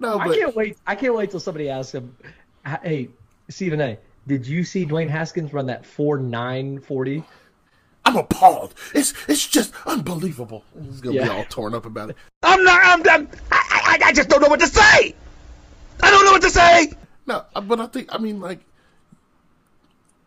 No, 0.00 0.18
but... 0.18 0.28
I 0.28 0.36
can't 0.36 0.56
wait. 0.56 0.78
I 0.86 0.94
can't 0.94 1.14
wait 1.14 1.30
till 1.30 1.40
somebody 1.40 1.68
asks 1.68 1.92
him, 1.94 2.16
"Hey, 2.64 3.08
Stephen 3.48 3.80
A. 3.80 3.98
Did 4.26 4.46
you 4.46 4.64
see 4.64 4.86
Dwayne 4.86 5.08
Haskins 5.08 5.52
run 5.52 5.66
that 5.66 5.84
four 5.84 6.18
nine 6.18 6.80
forty? 6.80 7.24
I'm 8.04 8.16
appalled. 8.16 8.74
It's 8.94 9.12
it's 9.28 9.46
just 9.46 9.74
unbelievable. 9.86 10.64
He's 10.82 11.00
gonna 11.00 11.22
be 11.22 11.28
all 11.28 11.44
torn 11.44 11.74
up 11.74 11.84
about 11.84 12.10
it. 12.10 12.16
I'm 12.42 12.62
not. 12.62 12.80
I'm. 12.82 13.08
I'm 13.08 13.28
I, 13.50 13.77
I, 14.02 14.08
I 14.08 14.12
just 14.12 14.28
don't 14.28 14.40
know 14.40 14.48
what 14.48 14.60
to 14.60 14.66
say. 14.66 15.14
I 16.02 16.10
don't 16.10 16.24
know 16.24 16.32
what 16.32 16.42
to 16.42 16.50
say. 16.50 16.92
No, 17.26 17.44
uh, 17.54 17.60
but 17.60 17.80
I 17.80 17.86
think 17.86 18.14
I 18.14 18.18
mean 18.18 18.40
like 18.40 18.60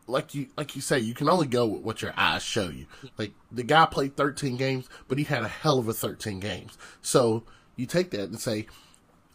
like 0.08 0.36
you 0.36 0.48
like 0.58 0.76
you 0.76 0.82
say, 0.82 1.00
you 1.00 1.14
can 1.14 1.30
only 1.30 1.48
go 1.48 1.66
with 1.66 1.82
what 1.82 2.02
your 2.02 2.14
eyes 2.18 2.44
show 2.44 2.70
you. 2.70 2.86
Like 3.18 3.32
the 3.52 3.64
guy 3.64 3.86
played 3.86 4.16
13 4.16 4.58
games, 4.58 4.90
but 5.08 5.18
he 5.18 5.24
had 5.24 5.44
a 5.44 5.48
hell 5.48 5.80
of 5.80 5.88
a 5.88 5.94
13 5.94 6.40
games. 6.40 6.78
So 7.02 7.44
you 7.76 7.86
take 7.86 8.12
that 8.12 8.24
and 8.24 8.40
say, 8.40 8.68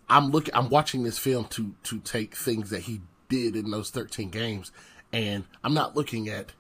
I'm 0.09 0.31
looking, 0.31 0.55
I'm 0.55 0.69
watching 0.69 1.03
this 1.03 1.19
film 1.19 1.47
to 1.51 1.75
to 1.85 1.99
take 2.01 2.37
things 2.37 2.71
that 2.71 2.83
he 2.83 3.01
did 3.29 3.57
in 3.57 3.71
those 3.71 3.91
13 3.91 4.31
games, 4.31 4.71
and 5.13 5.45
I'm 5.65 5.75
not 5.75 5.97
looking 5.97 6.29
at, 6.29 6.53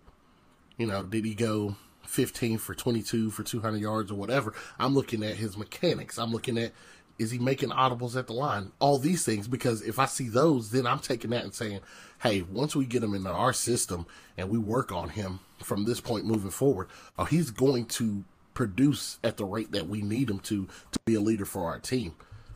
you 0.78 0.86
know, 0.86 1.02
did 1.02 1.24
he 1.24 1.34
go 1.34 1.76
15 2.06 2.58
for 2.58 2.74
22 2.74 3.30
for 3.30 3.42
200 3.42 3.78
yards 3.78 4.10
or 4.10 4.14
whatever. 4.14 4.54
I'm 4.78 4.94
looking 4.94 5.22
at 5.22 5.36
his 5.36 5.56
mechanics. 5.56 6.18
I'm 6.18 6.32
looking 6.32 6.56
at 6.58 6.72
is 7.18 7.30
he 7.30 7.38
making 7.38 7.70
audibles 7.70 8.16
at 8.16 8.26
the 8.26 8.32
line? 8.32 8.72
All 8.78 8.98
these 8.98 9.24
things 9.24 9.48
because 9.48 9.82
if 9.82 9.98
I 9.98 10.06
see 10.06 10.28
those, 10.28 10.70
then 10.70 10.86
I'm 10.86 10.98
taking 10.98 11.30
that 11.30 11.44
and 11.44 11.54
saying, 11.54 11.80
hey, 12.22 12.42
once 12.42 12.76
we 12.76 12.84
get 12.84 13.02
him 13.02 13.14
into 13.14 13.30
our 13.30 13.52
system 13.52 14.06
and 14.36 14.50
we 14.50 14.58
work 14.58 14.92
on 14.92 15.10
him 15.10 15.40
from 15.62 15.84
this 15.84 16.00
point 16.00 16.26
moving 16.26 16.50
forward, 16.50 16.88
oh, 17.18 17.24
he's 17.24 17.50
going 17.50 17.86
to 17.86 18.24
produce 18.54 19.18
at 19.22 19.36
the 19.36 19.44
rate 19.44 19.72
that 19.72 19.88
we 19.88 20.00
need 20.02 20.30
him 20.30 20.38
to 20.40 20.66
to 20.92 20.98
be 21.04 21.14
a 21.14 21.20
leader 21.20 21.44
for 21.44 21.64
our 21.64 21.78
team. 21.78 22.14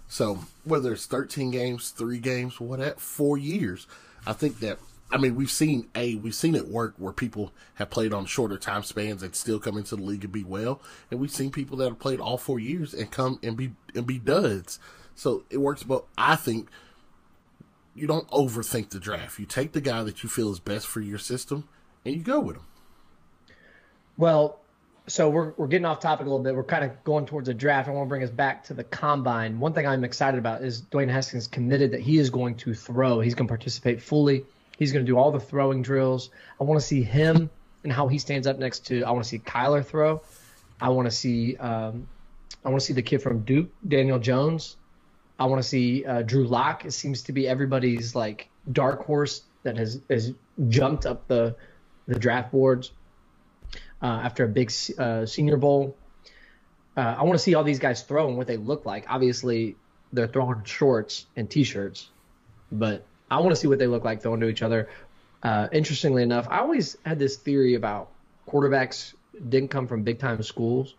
So 0.09 0.41
whether 0.65 0.93
it's 0.93 1.07
13 1.07 1.51
games, 1.51 1.91
three 1.91 2.19
games, 2.19 2.61
what 2.61 2.81
at 2.81 3.01
four 3.01 3.39
years, 3.39 3.87
I 4.27 4.33
think 4.33 4.59
that 4.61 4.79
I 5.13 5.19
mean, 5.19 5.35
we've 5.35 5.51
seen 5.51 5.89
a 5.95 6.15
we've 6.17 6.35
seen 6.35 6.55
it 6.55 6.69
work 6.69 6.95
where 6.99 7.13
people 7.13 7.53
have 7.75 7.91
played 7.91 8.13
on 8.13 8.27
shorter 8.27 8.57
time 8.57 8.83
spans 8.83 9.23
and 9.23 9.35
still 9.35 9.59
come 9.59 9.77
into 9.77 9.97
the 9.97 10.03
league 10.03 10.25
and 10.25 10.33
be 10.33 10.45
well, 10.45 10.81
and 11.11 11.19
we've 11.19 11.31
seen 11.31 11.51
people 11.51 11.77
that 11.79 11.89
have 11.89 11.99
played 11.99 12.21
all 12.21 12.39
four 12.39 12.61
years 12.61 12.95
and 12.95 13.11
come 13.11 13.39
and 13.43 13.57
be 13.57 13.73
and 13.95 14.07
be 14.07 14.19
duds. 14.19 14.79
So 15.15 15.45
it 15.51 15.59
works. 15.59 15.83
But 15.83 16.05
I 16.17 16.37
think 16.37 16.69
you 17.95 18.07
don't 18.07 18.29
overthink 18.29 18.91
the 18.91 19.01
draft. 19.01 19.39
You 19.39 19.47
take 19.47 19.73
the 19.73 19.81
guy 19.81 20.03
that 20.05 20.23
you 20.23 20.29
feel 20.29 20.53
is 20.53 20.61
best 20.61 20.87
for 20.87 21.01
your 21.01 21.19
system, 21.19 21.69
and 22.05 22.15
you 22.15 22.23
go 22.23 22.39
with 22.39 22.57
him. 22.57 22.65
Well, 24.17 24.61
so 25.09 25.29
we're 25.29 25.55
we're 25.57 25.67
getting 25.67 25.87
off 25.87 25.99
topic 25.99 26.27
a 26.27 26.31
little 26.31 26.45
bit. 26.45 26.55
We're 26.55 26.63
kind 26.63 26.85
of 26.85 27.03
going 27.03 27.27
towards 27.27 27.49
a 27.49 27.55
draft. 27.55 27.89
I 27.89 27.93
want 27.93 28.07
to 28.07 28.09
bring 28.09 28.23
us 28.23 28.31
back 28.31 28.63
to 28.65 28.75
the 28.75 28.85
combine. 28.85 29.59
One 29.59 29.73
thing 29.73 29.87
I'm 29.87 30.05
excited 30.05 30.39
about 30.39 30.63
is 30.63 30.83
Dwayne 30.83 31.11
Haskins 31.11 31.49
committed 31.49 31.91
that 31.91 32.01
he 32.01 32.19
is 32.19 32.31
going 32.31 32.55
to 32.57 32.75
throw. 32.75 33.19
He's 33.19 33.35
going 33.35 33.49
to 33.49 33.51
participate 33.51 34.01
fully. 34.01 34.45
He's 34.81 34.93
going 34.93 35.05
to 35.05 35.13
do 35.13 35.19
all 35.19 35.31
the 35.31 35.39
throwing 35.39 35.83
drills. 35.83 36.31
I 36.59 36.65
want 36.65 36.81
to 36.81 36.87
see 36.87 37.03
him 37.03 37.51
and 37.85 37.93
how 37.93 38.09
he 38.09 38.19
stands 38.19 38.47
up 38.47 38.59
next 38.59 38.87
to. 38.87 39.03
I 39.03 39.11
want 39.11 39.23
to 39.23 39.29
see 39.29 39.39
Kyler 39.39 39.85
throw. 39.85 40.23
I 40.81 40.89
want 40.89 41.07
to 41.07 41.11
see. 41.11 41.57
Um, 41.59 42.09
I 42.65 42.71
want 42.71 42.81
to 42.81 42.87
see 42.87 42.95
the 42.95 43.03
kid 43.03 43.21
from 43.21 43.41
Duke, 43.45 43.69
Daniel 43.87 44.19
Jones. 44.19 44.79
I 45.39 45.45
want 45.45 45.63
to 45.63 45.69
see 45.69 46.07
uh, 46.07 46.23
Drew 46.23 46.47
Lock. 46.47 46.87
It 46.87 46.93
seems 46.93 47.23
to 47.25 47.33
be 47.33 47.47
everybody's 47.47 48.15
like 48.15 48.49
dark 48.73 49.05
horse 49.05 49.43
that 49.65 49.77
has 49.77 50.01
has 50.09 50.33
jumped 50.71 51.05
up 51.05 51.29
the 51.29 51.57
the 52.09 52.19
draft 52.19 52.51
boards 52.51 52.93
uh, 54.01 54.07
after 54.07 54.45
a 54.45 54.49
big 54.49 54.73
uh, 54.99 55.27
Senior 55.27 55.59
Bowl. 55.59 55.95
Uh, 56.97 57.17
I 57.19 57.23
want 57.25 57.35
to 57.35 57.39
see 57.39 57.55
all 57.55 57.65
these 57.65 57.79
guys 57.79 58.01
throw 58.03 58.29
and 58.29 58.39
what 58.39 58.47
they 58.47 58.57
look 58.57 58.87
like. 58.87 59.05
Obviously, 59.11 59.77
they're 60.11 60.27
throwing 60.27 60.65
shorts 60.65 61.27
and 61.37 61.51
t-shirts, 61.51 62.09
but 62.73 63.07
I 63.31 63.39
want 63.41 63.51
to 63.51 63.57
see 63.57 63.69
what 63.69 63.79
they 63.79 63.87
look 63.87 64.05
like 64.05 64.23
throwing 64.23 64.41
to 64.41 64.49
each 64.49 64.63
other. 64.63 64.89
Uh, 65.43 65.69
interestingly 65.73 66.23
enough, 66.23 66.47
I 66.51 66.59
always 66.59 66.97
had 67.05 67.19
this 67.19 67.37
theory 67.37 67.75
about 67.75 68.11
quarterbacks 68.49 69.15
didn't 69.49 69.71
come 69.71 69.87
from 69.87 70.03
big 70.03 70.19
time 70.19 70.43
schools, 70.43 70.95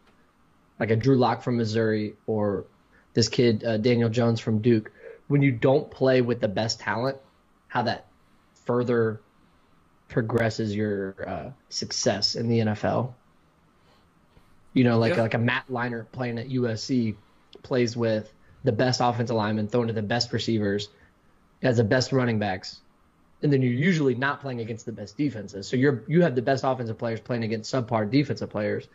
like 0.80 0.90
a 0.90 0.96
Drew 0.96 1.18
Lock 1.18 1.44
from 1.44 1.58
Missouri 1.58 2.16
or 2.26 2.66
this 3.14 3.28
kid 3.30 3.64
uh, 3.64 3.78
Daniel 3.78 4.10
Jones 4.10 4.40
from 4.40 4.60
Duke. 4.62 4.92
When 5.28 5.42
you 5.42 5.52
don't 5.52 5.90
play 5.92 6.22
with 6.22 6.40
the 6.42 6.48
best 6.48 6.80
talent, 6.80 7.18
how 7.68 7.84
that 7.84 8.08
further 8.66 9.22
progresses 10.10 10.76
your 10.76 11.16
uh, 11.28 11.52
success 11.70 12.36
in 12.36 12.50
the 12.50 12.60
NFL. 12.60 13.14
You 14.74 14.84
know, 14.84 14.98
like 14.98 15.16
Yeah. 15.16 15.22
like 15.22 15.34
a 15.34 15.38
Matt 15.38 15.66
Leinart 15.70 16.12
playing 16.12 16.40
at 16.40 16.50
USC 16.50 17.16
plays 17.64 17.96
with 17.96 18.32
the 18.64 18.72
best 18.72 19.02
offensive 19.02 19.36
linemen, 19.36 19.68
throwing 19.68 19.88
to 19.88 19.94
the 19.94 20.02
best 20.02 20.34
receivers, 20.34 20.90
has 21.62 21.78
the 21.78 21.84
best 21.84 22.12
running 22.12 22.40
backs, 22.40 22.82
and 23.42 23.52
then 23.52 23.62
you're 23.62 23.74
usually 23.74 24.16
not 24.16 24.42
playing 24.42 24.62
against 24.62 24.86
the 24.86 24.92
best 24.92 25.18
defenses. 25.18 25.68
So 25.68 25.76
you're 25.76 26.04
you 26.08 26.22
have 26.24 26.36
the 26.36 26.42
best 26.42 26.64
offensive 26.64 26.98
players 26.98 27.20
playing 27.20 27.44
against 27.44 27.72
subpar 27.72 28.10
defensive 28.10 28.50
players, 28.50 28.88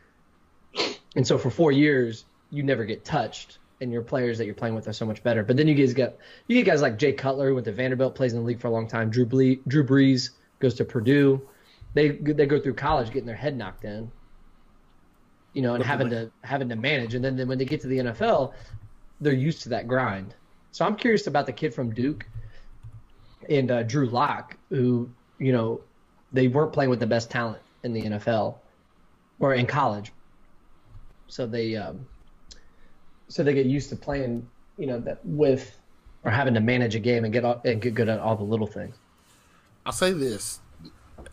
and 1.14 1.26
so 1.26 1.38
for 1.38 1.50
four 1.50 1.72
years 1.72 2.24
you 2.50 2.62
never 2.62 2.84
get 2.84 3.04
touched, 3.04 3.58
and 3.80 3.92
your 3.92 4.02
players 4.02 4.38
that 4.38 4.46
you're 4.46 4.54
playing 4.54 4.74
with 4.74 4.88
are 4.88 4.92
so 4.92 5.06
much 5.06 5.22
better. 5.22 5.42
But 5.42 5.56
then 5.56 5.68
you 5.68 5.74
guys 5.74 5.94
get 5.94 6.18
you 6.48 6.56
get 6.56 6.70
guys 6.70 6.82
like 6.82 6.98
Jay 6.98 7.12
Cutler 7.12 7.48
who 7.48 7.54
went 7.54 7.66
to 7.66 7.72
Vanderbilt, 7.72 8.14
plays 8.14 8.32
in 8.32 8.40
the 8.40 8.44
league 8.44 8.60
for 8.60 8.68
a 8.68 8.72
long 8.72 8.88
time. 8.88 9.10
Drew 9.10 9.26
Ble- 9.26 9.62
Drew 9.66 9.84
Brees 9.84 10.30
goes 10.58 10.74
to 10.74 10.84
Purdue. 10.84 11.48
They 11.94 12.10
they 12.10 12.46
go 12.46 12.60
through 12.60 12.74
college 12.74 13.08
getting 13.08 13.26
their 13.26 13.36
head 13.36 13.56
knocked 13.56 13.84
in, 13.84 14.10
you 15.54 15.62
know, 15.62 15.74
and 15.74 15.82
having 15.82 16.10
to 16.10 16.30
having 16.42 16.68
to 16.68 16.76
manage. 16.76 17.14
And 17.14 17.24
then, 17.24 17.36
then 17.36 17.48
when 17.48 17.58
they 17.58 17.64
get 17.64 17.80
to 17.82 17.86
the 17.86 17.98
NFL, 17.98 18.52
they're 19.20 19.32
used 19.32 19.62
to 19.62 19.70
that 19.70 19.88
grind. 19.88 20.34
So 20.72 20.84
I'm 20.84 20.96
curious 20.96 21.26
about 21.26 21.46
the 21.46 21.52
kid 21.52 21.72
from 21.72 21.94
Duke 21.94 22.26
and 23.48 23.70
uh, 23.70 23.82
Drew 23.82 24.06
Lock, 24.08 24.56
who 24.70 25.08
you 25.38 25.52
know 25.52 25.80
they 26.32 26.48
weren't 26.48 26.72
playing 26.72 26.90
with 26.90 27.00
the 27.00 27.06
best 27.06 27.30
talent 27.30 27.62
in 27.82 27.92
the 27.92 28.02
NFL 28.02 28.58
or 29.38 29.54
in 29.54 29.66
college, 29.66 30.12
so 31.28 31.46
they 31.46 31.76
um, 31.76 32.06
so 33.28 33.42
they 33.42 33.54
get 33.54 33.66
used 33.66 33.90
to 33.90 33.96
playing, 33.96 34.48
you 34.78 34.86
know, 34.86 35.00
that 35.00 35.20
with 35.24 35.78
or 36.24 36.30
having 36.30 36.54
to 36.54 36.60
manage 36.60 36.94
a 36.94 36.98
game 36.98 37.24
and 37.24 37.32
get 37.32 37.44
all, 37.44 37.60
and 37.64 37.80
get 37.80 37.94
good 37.94 38.08
at 38.08 38.18
all 38.18 38.36
the 38.36 38.44
little 38.44 38.66
things. 38.66 38.96
I'll 39.84 39.92
say 39.92 40.12
this. 40.12 40.60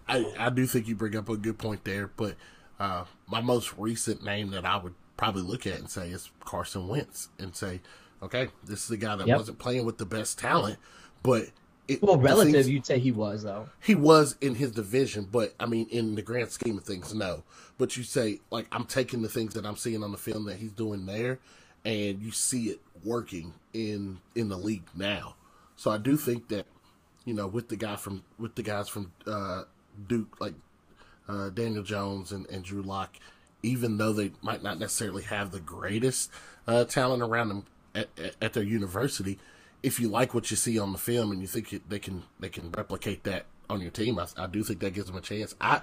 I, 0.08 0.26
I 0.38 0.50
do 0.50 0.66
think 0.66 0.88
you 0.88 0.96
bring 0.96 1.16
up 1.16 1.30
a 1.30 1.38
good 1.38 1.58
point 1.58 1.84
there, 1.84 2.08
but 2.16 2.36
uh, 2.80 3.06
my 3.28 3.42
most 3.42 3.74
recent 3.78 4.24
name 4.24 4.52
that 4.52 4.66
I 4.66 4.78
would 4.78 4.94
probably 5.18 5.42
look 5.42 5.66
at 5.66 5.80
and 5.80 5.90
say 5.90 6.10
is 6.10 6.30
Carson 6.46 6.88
Wentz 6.88 7.30
and 7.40 7.56
say, 7.56 7.82
okay, 8.22 8.50
this 8.64 8.86
is 8.86 8.92
a 8.92 8.98
guy 8.98 9.16
that 9.16 9.28
Yep. 9.28 9.38
wasn't 9.38 9.60
playing 9.60 9.86
with 9.86 9.98
the 9.98 10.06
best 10.06 10.38
talent, 10.38 10.78
but 11.24 11.48
it, 11.88 12.02
Well, 12.02 12.18
relative, 12.18 12.54
things- 12.54 12.70
you'd 12.70 12.86
say 12.86 13.00
he 13.00 13.12
was 13.12 13.44
though. 13.44 13.68
he 13.84 13.96
was 13.96 14.38
in 14.42 14.56
his 14.56 14.72
division, 14.72 15.28
but 15.32 15.54
I 15.60 15.66
mean, 15.66 15.88
in 15.90 16.16
the 16.16 16.22
grand 16.22 16.50
scheme 16.52 16.78
of 16.78 16.84
things, 16.84 17.14
no. 17.14 17.44
But 17.78 17.98
you 17.98 18.04
say, 18.04 18.40
like, 18.52 18.68
I'm 18.72 18.86
taking 18.86 19.22
the 19.22 19.30
things 19.30 19.54
that 19.56 19.66
I'm 19.66 19.76
seeing 19.76 20.04
on 20.04 20.12
the 20.12 20.18
film 20.18 20.46
that 20.46 20.58
he's 20.58 20.72
doing 20.72 21.06
there, 21.06 21.40
and 21.84 22.22
you 22.22 22.32
see 22.32 22.66
it 22.70 22.80
working 23.04 23.54
in 23.74 24.20
in 24.36 24.50
the 24.50 24.58
league 24.58 24.88
now. 24.96 25.36
So 25.76 25.92
I 25.92 25.98
do 25.98 26.16
think 26.16 26.48
that, 26.50 26.66
you 27.26 27.34
know, 27.34 27.48
with 27.48 27.68
the 27.70 27.76
guy 27.76 27.96
from 27.98 28.24
with 28.40 28.56
the 28.56 28.64
guys 28.64 28.88
from 28.88 29.12
uh, 29.28 29.64
Duke, 30.08 30.40
like 30.40 30.54
uh, 31.28 31.50
Daniel 31.50 31.84
Jones 31.84 32.32
and, 32.32 32.50
and 32.50 32.64
Drew 32.64 32.82
Lock, 32.82 33.18
even 33.62 33.98
though 33.98 34.14
they 34.14 34.32
might 34.42 34.64
not 34.64 34.80
necessarily 34.80 35.24
have 35.24 35.52
the 35.52 35.60
greatest 35.60 36.30
uh, 36.68 36.86
talent 36.86 37.24
around 37.24 37.50
them 37.50 37.66
at, 37.96 38.08
at, 38.18 38.36
at 38.42 38.54
their 38.54 38.64
university, 38.64 39.40
if 39.84 40.00
you 40.00 40.08
like 40.10 40.34
what 40.34 40.50
you 40.50 40.58
see 40.58 40.80
on 40.80 40.92
the 40.94 40.98
film 40.98 41.32
and 41.32 41.42
you 41.42 41.48
think 41.48 41.88
they 41.90 42.00
can 42.00 42.24
they 42.40 42.50
can 42.50 42.72
replicate 42.72 43.24
that 43.26 43.46
on 43.70 43.82
your 43.82 43.92
team, 43.92 44.18
I, 44.18 44.28
I 44.38 44.48
do 44.48 44.64
think 44.64 44.80
that 44.80 44.94
gives 44.94 45.08
them 45.08 45.18
a 45.18 45.22
chance. 45.22 45.54
I 45.62 45.82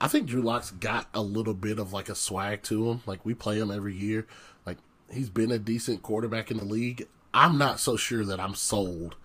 I 0.00 0.08
think 0.08 0.26
Drew 0.26 0.42
Lock's 0.42 0.70
got 0.72 1.08
a 1.14 1.20
little 1.22 1.54
bit 1.54 1.78
of 1.78 1.92
like 1.92 2.08
a 2.08 2.14
swag 2.14 2.62
to 2.64 2.90
him. 2.90 3.02
Like 3.06 3.24
we 3.24 3.34
play 3.34 3.58
him 3.58 3.70
every 3.70 3.94
year. 3.94 4.26
Like 4.66 4.78
he's 5.10 5.30
been 5.30 5.52
a 5.52 5.58
decent 5.58 6.02
quarterback 6.02 6.50
in 6.50 6.56
the 6.56 6.64
league. 6.64 7.06
I'm 7.32 7.58
not 7.58 7.80
so 7.80 7.96
sure 7.96 8.24
that 8.24 8.40
I'm 8.40 8.54
sold 8.54 9.16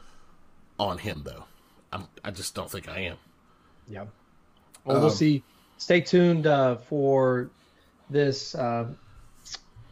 on 0.80 1.00
him 1.00 1.24
though. 1.26 1.46
I'm, 1.92 2.08
I 2.24 2.32
just 2.32 2.54
don't 2.56 2.70
think 2.70 2.88
I 2.88 3.00
am. 3.00 3.18
Yeah. 3.88 4.06
Well, 4.86 4.98
we'll 5.00 5.06
Um, 5.06 5.12
see. 5.12 5.44
Stay 5.78 6.02
tuned 6.02 6.46
uh, 6.46 6.76
for 6.76 7.50
this 8.10 8.54
uh, 8.54 8.88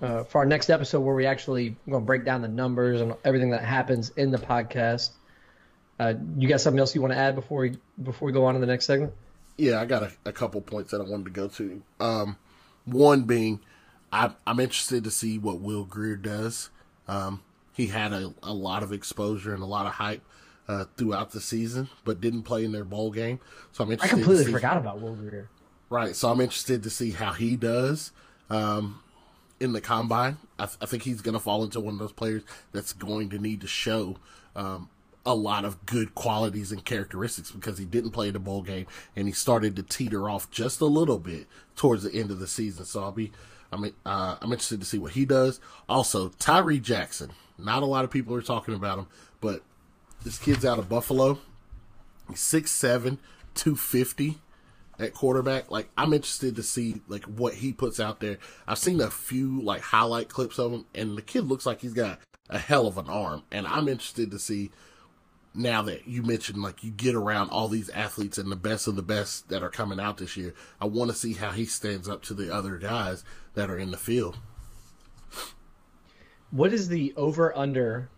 uh, 0.02 0.24
for 0.24 0.40
our 0.40 0.46
next 0.46 0.70
episode 0.70 1.02
where 1.02 1.16
we 1.16 1.26
actually 1.26 1.76
going 1.90 2.02
to 2.04 2.06
break 2.06 2.26
down 2.26 2.42
the 2.42 2.48
numbers 2.48 3.02
and 3.02 3.16
everything 3.24 3.52
that 3.52 3.64
happens 3.64 4.10
in 4.18 4.32
the 4.32 4.38
podcast. 4.38 5.12
Uh, 6.00 6.14
you 6.38 6.48
got 6.48 6.62
something 6.62 6.80
else 6.80 6.94
you 6.94 7.02
want 7.02 7.14
to 7.14 7.18
add 7.18 7.34
before 7.34 7.62
we 7.62 7.78
before 8.04 8.28
we 8.28 8.32
go 8.32 8.46
on 8.46 8.54
to 8.54 8.60
the 8.60 8.68
next 8.68 8.86
segment? 8.86 9.14
Yeah, 9.58 9.82
I 9.82 9.86
got 9.86 10.04
a, 10.04 10.12
a 10.26 10.32
couple 10.32 10.62
points 10.62 10.92
that 10.92 11.02
I 11.02 11.04
wanted 11.04 11.26
to 11.26 11.32
go 11.32 11.48
to. 11.48 11.82
Um, 12.00 12.38
one 12.86 13.24
being, 13.24 13.60
I, 14.12 14.32
I'm 14.46 14.60
interested 14.60 15.04
to 15.06 15.12
see 15.12 15.40
what 15.40 15.60
Will 15.60 15.84
Grier 15.84 16.16
does. 16.16 16.70
Um, 17.08 17.42
he 17.74 17.88
had 17.88 18.14
a, 18.14 18.34
a 18.44 18.54
lot 18.54 18.84
of 18.84 18.94
exposure 18.94 19.54
and 19.54 19.64
a 19.64 19.66
lot 19.66 19.88
of 19.88 19.94
hype 19.94 20.22
uh, 20.68 20.86
throughout 20.96 21.32
the 21.32 21.42
season, 21.42 21.90
but 22.06 22.22
didn't 22.22 22.44
play 22.44 22.66
in 22.66 22.72
their 22.72 22.84
bowl 22.84 23.10
game. 23.12 23.40
So 23.72 23.84
I'm 23.84 23.92
interested. 23.92 24.16
I 24.16 24.20
completely 24.20 24.52
forgot 24.52 24.78
about 24.78 25.02
Will 25.02 25.16
Grier. 25.16 25.50
Right. 25.90 26.16
So 26.16 26.30
I'm 26.30 26.42
interested 26.42 26.84
to 26.84 26.90
see 26.90 27.12
how 27.12 27.34
he 27.34 27.56
does 27.56 28.12
um, 28.50 29.00
in 29.60 29.74
the 29.74 29.82
combine. 29.82 30.38
I, 30.60 30.66
th- 30.66 30.78
I 30.82 30.86
think 30.86 31.04
he's 31.04 31.22
going 31.22 31.34
to 31.34 31.40
fall 31.40 31.64
into 31.64 31.80
one 31.80 31.96
of 31.96 32.00
those 32.00 32.12
players 32.12 32.44
that's 32.72 32.94
going 32.94 33.30
to 33.30 33.40
need 33.40 33.62
to 33.62 33.68
show 33.68 34.18
um, 34.56 34.90
a 35.26 35.36
lot 35.36 35.66
of 35.66 35.86
good 35.86 36.16
qualities 36.16 36.72
and 36.72 36.84
characteristics 36.84 37.52
because 37.52 37.78
he 37.78 37.86
didn't 37.86 38.12
play 38.12 38.32
the 38.32 38.40
bowl 38.40 38.62
game 38.62 38.88
and 39.16 39.28
he 39.28 39.34
started 39.34 39.76
to 39.76 39.84
teeter 39.84 40.30
off 40.30 40.50
just 40.52 40.80
a 40.82 40.86
little 40.86 41.20
bit 41.20 41.48
towards 41.76 42.04
the 42.04 42.14
end 42.14 42.32
of 42.32 42.40
the 42.40 42.48
season. 42.48 42.86
So 42.86 43.04
I'll 43.04 43.12
be. 43.12 43.32
I 43.70 43.76
mean, 43.76 43.94
uh, 44.06 44.38
I'm 44.42 44.54
interested 44.54 44.80
to 44.80 44.86
see 44.86 44.98
what 44.98 45.12
he 45.12 45.26
does. 45.26 45.60
Also, 45.90 46.30
Tyree 46.40 46.80
Jackson. 46.80 47.32
Not 47.58 47.84
a 47.84 47.88
lot 47.88 48.06
of 48.06 48.12
people 48.12 48.34
are 48.36 48.42
talking 48.42 48.74
about 48.74 49.00
him, 49.00 49.08
but 49.42 49.62
this 50.24 50.40
kid's 50.40 50.64
out 50.64 50.80
of 50.80 50.88
Buffalo. 50.88 51.40
He's 52.30 52.38
6'7", 52.38 53.18
250 53.56 54.38
at 55.00 55.14
quarterback. 55.14 55.72
Like 55.72 55.90
I'm 55.98 56.14
interested 56.14 56.56
to 56.56 56.64
see 56.64 57.02
like 57.08 57.24
what 57.26 57.56
he 57.56 57.74
puts 57.74 58.00
out 58.00 58.20
there. 58.20 58.38
I've 58.68 58.78
seen 58.78 59.02
a 59.02 59.10
few 59.10 59.62
like 59.62 59.82
highlight 59.82 60.30
clips 60.30 60.60
of 60.60 60.74
him, 60.74 60.86
and 60.94 61.18
the 61.18 61.22
kid 61.22 61.46
looks 61.46 61.66
like 61.66 61.82
he's 61.82 61.94
got 61.94 62.20
a 62.50 62.60
hell 62.60 62.88
of 62.88 62.98
an 62.98 63.10
arm. 63.10 63.44
And 63.52 63.68
I'm 63.68 63.88
interested 63.88 64.32
to 64.32 64.40
see 64.40 64.72
now 65.54 65.82
that 65.82 66.08
you 66.08 66.22
mentioned 66.22 66.62
like 66.62 66.84
you 66.84 66.92
get 66.92 67.16
around 67.16 67.50
all 67.50 67.68
these 67.68 67.90
athletes 67.90 68.38
and 68.38 68.52
the 68.52 68.56
best 68.56 68.88
of 68.88 68.96
the 68.96 69.02
best 69.02 69.50
that 69.50 69.64
are 69.64 69.70
coming 69.70 70.00
out 70.00 70.18
this 70.18 70.38
year. 70.38 70.54
I 70.80 70.86
want 70.86 71.12
to 71.12 71.18
see 71.18 71.34
how 71.34 71.52
he 71.52 71.66
stands 71.66 72.08
up 72.08 72.22
to 72.24 72.34
the 72.34 72.54
other 72.54 72.78
guys 72.78 73.24
that 73.56 73.70
are 73.70 73.78
in 73.78 73.92
the 73.92 73.98
field. 73.98 74.38
What 76.52 76.72
is 76.72 76.88
the 76.88 77.14
over 77.18 77.56
under 77.58 78.10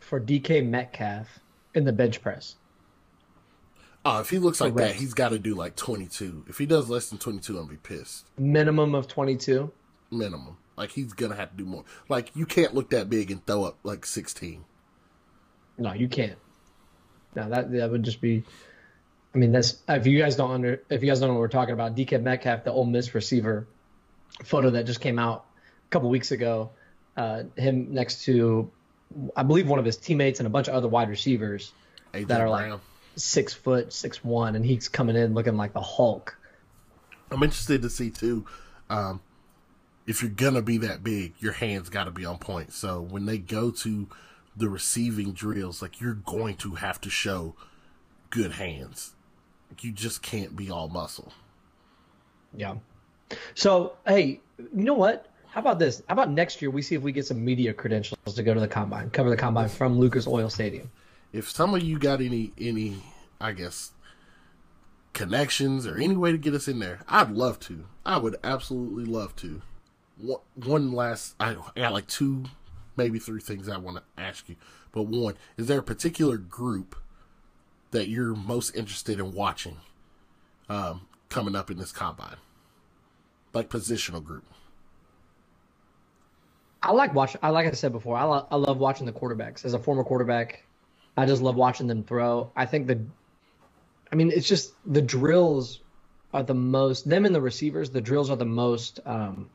for 0.00 0.20
DK 0.20 0.66
Metcalf 0.66 1.38
in 1.74 1.84
the 1.84 1.92
bench 1.92 2.20
press? 2.20 2.56
Uh, 4.04 4.18
if 4.22 4.30
he 4.30 4.38
looks 4.38 4.60
like 4.60 4.74
that, 4.76 4.94
he's 4.94 5.12
got 5.12 5.28
to 5.30 5.38
do 5.38 5.54
like 5.54 5.76
22. 5.76 6.44
If 6.48 6.56
he 6.58 6.64
does 6.66 6.88
less 6.88 7.10
than 7.10 7.18
22, 7.18 7.52
I'm 7.52 7.64
gonna 7.64 7.72
be 7.72 7.76
pissed. 7.76 8.26
Minimum 8.38 8.94
of 8.94 9.08
twenty 9.08 9.36
two. 9.36 9.70
Minimum. 10.10 10.56
Like 10.76 10.90
he's 10.92 11.12
gonna 11.12 11.36
have 11.36 11.50
to 11.50 11.56
do 11.56 11.64
more. 11.66 11.84
Like 12.08 12.34
you 12.34 12.46
can't 12.46 12.74
look 12.74 12.90
that 12.90 13.10
big 13.10 13.30
and 13.30 13.44
throw 13.46 13.64
up 13.64 13.78
like 13.82 14.06
16. 14.06 14.64
No, 15.76 15.92
you 15.92 16.08
can't. 16.08 16.38
No, 17.34 17.48
that 17.50 17.70
that 17.72 17.90
would 17.90 18.02
just 18.02 18.20
be 18.20 18.44
I 19.34 19.38
mean, 19.38 19.52
that's 19.52 19.76
if 19.88 20.06
you 20.06 20.18
guys 20.18 20.36
don't 20.36 20.50
under 20.50 20.82
if 20.90 21.02
you 21.02 21.08
guys 21.08 21.20
don't 21.20 21.28
know 21.28 21.34
what 21.34 21.40
we're 21.40 21.48
talking 21.48 21.74
about, 21.74 21.94
DK 21.94 22.22
Metcalf, 22.22 22.64
the 22.64 22.72
Ole 22.72 22.86
Miss 22.86 23.14
receiver, 23.14 23.66
photo 24.44 24.70
that 24.70 24.86
just 24.86 25.00
came 25.00 25.18
out 25.18 25.44
a 25.86 25.90
couple 25.90 26.08
weeks 26.08 26.32
ago, 26.32 26.70
uh, 27.16 27.44
him 27.56 27.92
next 27.92 28.24
to, 28.24 28.70
I 29.36 29.42
believe 29.42 29.68
one 29.68 29.78
of 29.78 29.84
his 29.84 29.96
teammates 29.96 30.40
and 30.40 30.46
a 30.46 30.50
bunch 30.50 30.68
of 30.68 30.74
other 30.74 30.88
wide 30.88 31.08
receivers 31.10 31.72
AJ 32.12 32.26
that 32.28 32.40
are 32.40 32.48
Brown. 32.48 32.70
like 32.70 32.80
six 33.16 33.52
foot, 33.52 33.92
six 33.92 34.22
one, 34.24 34.56
and 34.56 34.64
he's 34.64 34.88
coming 34.88 35.16
in 35.16 35.34
looking 35.34 35.56
like 35.56 35.72
the 35.72 35.80
Hulk. 35.80 36.36
I'm 37.30 37.42
interested 37.42 37.82
to 37.82 37.90
see 37.90 38.10
too. 38.10 38.44
Um, 38.88 39.20
if 40.06 40.22
you're 40.22 40.30
gonna 40.30 40.62
be 40.62 40.78
that 40.78 41.04
big, 41.04 41.34
your 41.38 41.52
hands 41.52 41.88
got 41.88 42.04
to 42.04 42.10
be 42.10 42.24
on 42.24 42.38
point. 42.38 42.72
So 42.72 43.00
when 43.00 43.26
they 43.26 43.38
go 43.38 43.70
to 43.70 44.08
the 44.56 44.68
receiving 44.68 45.32
drills, 45.32 45.80
like 45.80 46.00
you're 46.00 46.14
going 46.14 46.56
to 46.56 46.74
have 46.76 47.00
to 47.02 47.10
show 47.10 47.54
good 48.30 48.52
hands. 48.52 49.14
Like, 49.70 49.84
you 49.84 49.92
just 49.92 50.22
can't 50.22 50.56
be 50.56 50.70
all 50.70 50.88
muscle. 50.88 51.32
Yeah. 52.54 52.76
So 53.54 53.92
hey, 54.06 54.40
you 54.58 54.84
know 54.84 54.94
what? 54.94 55.26
How 55.50 55.60
about 55.60 55.78
this? 55.78 56.02
How 56.08 56.14
about 56.14 56.30
next 56.30 56.62
year 56.62 56.70
we 56.70 56.82
see 56.82 56.94
if 56.94 57.02
we 57.02 57.12
get 57.12 57.26
some 57.26 57.44
media 57.44 57.72
credentials 57.72 58.34
to 58.34 58.42
go 58.42 58.54
to 58.54 58.60
the 58.60 58.68
combine, 58.68 59.10
cover 59.10 59.30
the 59.30 59.36
combine 59.36 59.68
from 59.68 59.98
Lucas 59.98 60.26
Oil 60.26 60.48
Stadium. 60.48 60.90
If 61.32 61.50
some 61.50 61.74
of 61.74 61.82
you 61.82 61.98
got 61.98 62.20
any 62.20 62.52
any, 62.58 63.02
I 63.40 63.52
guess, 63.52 63.92
connections 65.12 65.86
or 65.86 65.96
any 65.96 66.16
way 66.16 66.32
to 66.32 66.38
get 66.38 66.54
us 66.54 66.68
in 66.68 66.78
there, 66.78 67.00
I'd 67.08 67.30
love 67.30 67.60
to. 67.60 67.86
I 68.04 68.18
would 68.18 68.36
absolutely 68.42 69.04
love 69.04 69.36
to. 69.36 69.62
One, 70.54 70.92
last, 70.92 71.34
I, 71.40 71.56
I 71.76 71.80
got 71.80 71.92
like 71.92 72.06
two, 72.06 72.44
maybe 72.96 73.18
three 73.18 73.40
things 73.40 73.68
I 73.68 73.78
want 73.78 73.98
to 73.98 74.02
ask 74.22 74.48
you. 74.48 74.56
But 74.92 75.04
one, 75.04 75.34
is 75.56 75.66
there 75.66 75.78
a 75.78 75.82
particular 75.82 76.36
group 76.36 76.94
that 77.90 78.08
you're 78.08 78.34
most 78.34 78.74
interested 78.76 79.18
in 79.18 79.32
watching 79.32 79.78
um, 80.68 81.06
coming 81.28 81.56
up 81.56 81.70
in 81.70 81.78
this 81.78 81.92
combine? 81.92 82.36
Like 83.54 83.70
positional 83.70 84.22
group. 84.22 84.44
I 86.82 86.92
like 86.92 87.14
watch. 87.14 87.36
I 87.42 87.50
like 87.50 87.66
I 87.66 87.72
said 87.72 87.92
before. 87.92 88.16
I 88.16 88.24
lo- 88.24 88.46
I 88.50 88.56
love 88.56 88.78
watching 88.78 89.06
the 89.06 89.12
quarterbacks. 89.12 89.64
As 89.64 89.74
a 89.74 89.78
former 89.78 90.04
quarterback, 90.04 90.64
I 91.20 91.26
just 91.26 91.42
love 91.42 91.56
watching 91.56 91.86
them 91.86 92.04
throw. 92.04 92.50
I 92.56 92.66
think 92.66 92.86
the, 92.86 93.04
I 94.10 94.16
mean, 94.16 94.30
it's 94.30 94.48
just 94.48 94.72
the 94.90 95.02
drills 95.02 95.80
are 96.32 96.42
the 96.42 96.54
most. 96.54 97.08
Them 97.08 97.24
and 97.26 97.34
the 97.34 97.40
receivers, 97.40 97.90
the 97.90 98.00
drills 98.00 98.30
are 98.30 98.36
the 98.36 98.44
most 98.44 99.00
um, 99.04 99.50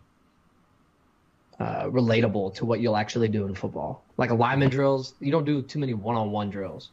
uh, 1.59 1.85
relatable 1.85 2.55
to 2.55 2.65
what 2.65 2.79
you'll 2.79 2.97
actually 2.97 3.29
do 3.29 3.45
in 3.45 3.55
football. 3.55 4.03
Like 4.17 4.29
a 4.29 4.35
lineman 4.35 4.69
drills, 4.69 5.13
you 5.19 5.31
don't 5.31 5.45
do 5.45 5.61
too 5.61 5.79
many 5.79 5.93
one-on-one 5.93 6.49
drills. 6.49 6.89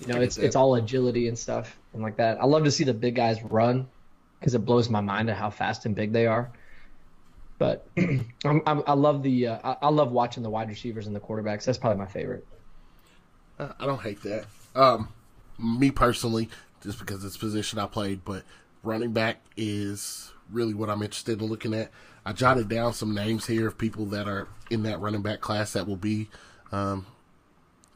You 0.00 0.08
know, 0.08 0.20
it's 0.20 0.38
it's 0.38 0.56
all 0.56 0.74
agility 0.74 1.28
and 1.28 1.38
stuff 1.38 1.76
and 1.92 2.02
like 2.02 2.16
that. 2.16 2.40
I 2.40 2.46
love 2.46 2.64
to 2.64 2.70
see 2.70 2.84
the 2.84 2.94
big 2.94 3.14
guys 3.14 3.42
run 3.42 3.88
because 4.38 4.54
it 4.54 4.64
blows 4.64 4.88
my 4.88 5.00
mind 5.00 5.30
at 5.30 5.36
how 5.36 5.50
fast 5.50 5.86
and 5.86 5.94
big 5.94 6.12
they 6.12 6.26
are. 6.26 6.50
But 7.58 7.86
I'm, 7.96 8.62
I'm, 8.66 8.82
I 8.86 8.94
love 8.94 9.22
the 9.22 9.48
uh, 9.48 9.58
I, 9.62 9.76
I 9.86 9.88
love 9.88 10.10
watching 10.10 10.42
the 10.42 10.50
wide 10.50 10.68
receivers 10.68 11.06
and 11.06 11.14
the 11.14 11.20
quarterbacks. 11.20 11.64
That's 11.64 11.78
probably 11.78 11.98
my 11.98 12.06
favorite. 12.06 12.46
Uh, 13.58 13.72
I 13.78 13.86
don't 13.86 14.00
hate 14.00 14.22
that. 14.22 14.46
Um, 14.74 15.08
me 15.58 15.90
personally, 15.90 16.48
just 16.82 16.98
because 16.98 17.24
it's 17.24 17.36
position 17.36 17.78
I 17.78 17.86
played, 17.86 18.24
but 18.24 18.42
running 18.82 19.12
back 19.12 19.40
is 19.56 20.32
really 20.50 20.74
what 20.74 20.90
I'm 20.90 21.02
interested 21.02 21.40
in 21.40 21.48
looking 21.48 21.74
at. 21.74 21.90
I 22.26 22.32
jotted 22.32 22.68
down 22.68 22.94
some 22.94 23.14
names 23.14 23.46
here 23.46 23.68
of 23.68 23.78
people 23.78 24.06
that 24.06 24.26
are 24.28 24.48
in 24.70 24.82
that 24.84 25.00
running 25.00 25.22
back 25.22 25.40
class 25.40 25.72
that 25.74 25.86
will 25.86 25.96
be 25.96 26.28
um, 26.72 27.06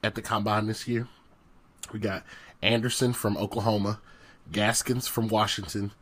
at 0.02 0.14
the 0.14 0.22
combine 0.22 0.66
this 0.66 0.86
year. 0.86 1.08
We 1.92 1.98
got 1.98 2.24
Anderson 2.62 3.12
from 3.12 3.36
Oklahoma, 3.36 4.00
Gaskins 4.52 5.08
from 5.08 5.28
Washington, 5.28 5.92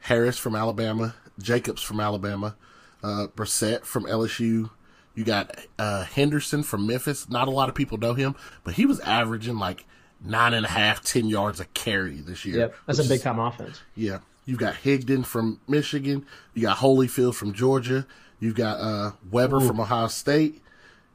Harris 0.00 0.38
from 0.38 0.54
Alabama, 0.54 1.14
Jacobs 1.40 1.82
from 1.82 2.00
Alabama, 2.00 2.56
uh, 3.02 3.26
Brossette 3.34 3.84
from 3.84 4.04
LSU. 4.04 4.70
You 5.14 5.24
got 5.24 5.56
uh, 5.78 6.04
Henderson 6.04 6.62
from 6.62 6.86
Memphis. 6.86 7.28
Not 7.28 7.48
a 7.48 7.50
lot 7.50 7.68
of 7.68 7.74
people 7.74 7.98
know 7.98 8.14
him, 8.14 8.34
but 8.64 8.74
he 8.74 8.86
was 8.86 9.00
averaging 9.00 9.58
like 9.58 9.84
nine 10.24 10.54
and 10.54 10.64
a 10.64 10.68
half, 10.70 11.02
ten 11.02 11.26
yards 11.26 11.60
a 11.60 11.66
carry 11.66 12.16
this 12.16 12.44
year. 12.44 12.58
Yep, 12.60 12.74
that's 12.86 12.98
a 12.98 13.02
big 13.02 13.12
is- 13.12 13.22
time 13.22 13.38
offense. 13.38 13.80
yeah. 13.94 14.18
You've 14.44 14.58
got 14.58 14.74
Higdon 14.74 15.24
from 15.24 15.60
Michigan. 15.68 16.26
You 16.52 16.62
got 16.62 16.78
Holyfield 16.78 17.36
from 17.36 17.52
Georgia. 17.52 18.08
You've 18.40 18.56
got 18.56 18.80
uh, 18.80 19.12
Weber 19.30 19.60
from 19.60 19.78
Ohio 19.78 20.08
State. 20.08 20.60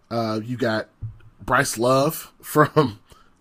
Uh, 0.10 0.40
you 0.42 0.56
got 0.56 0.88
Bryce 1.44 1.78
Love 1.78 2.32
from 2.42 3.00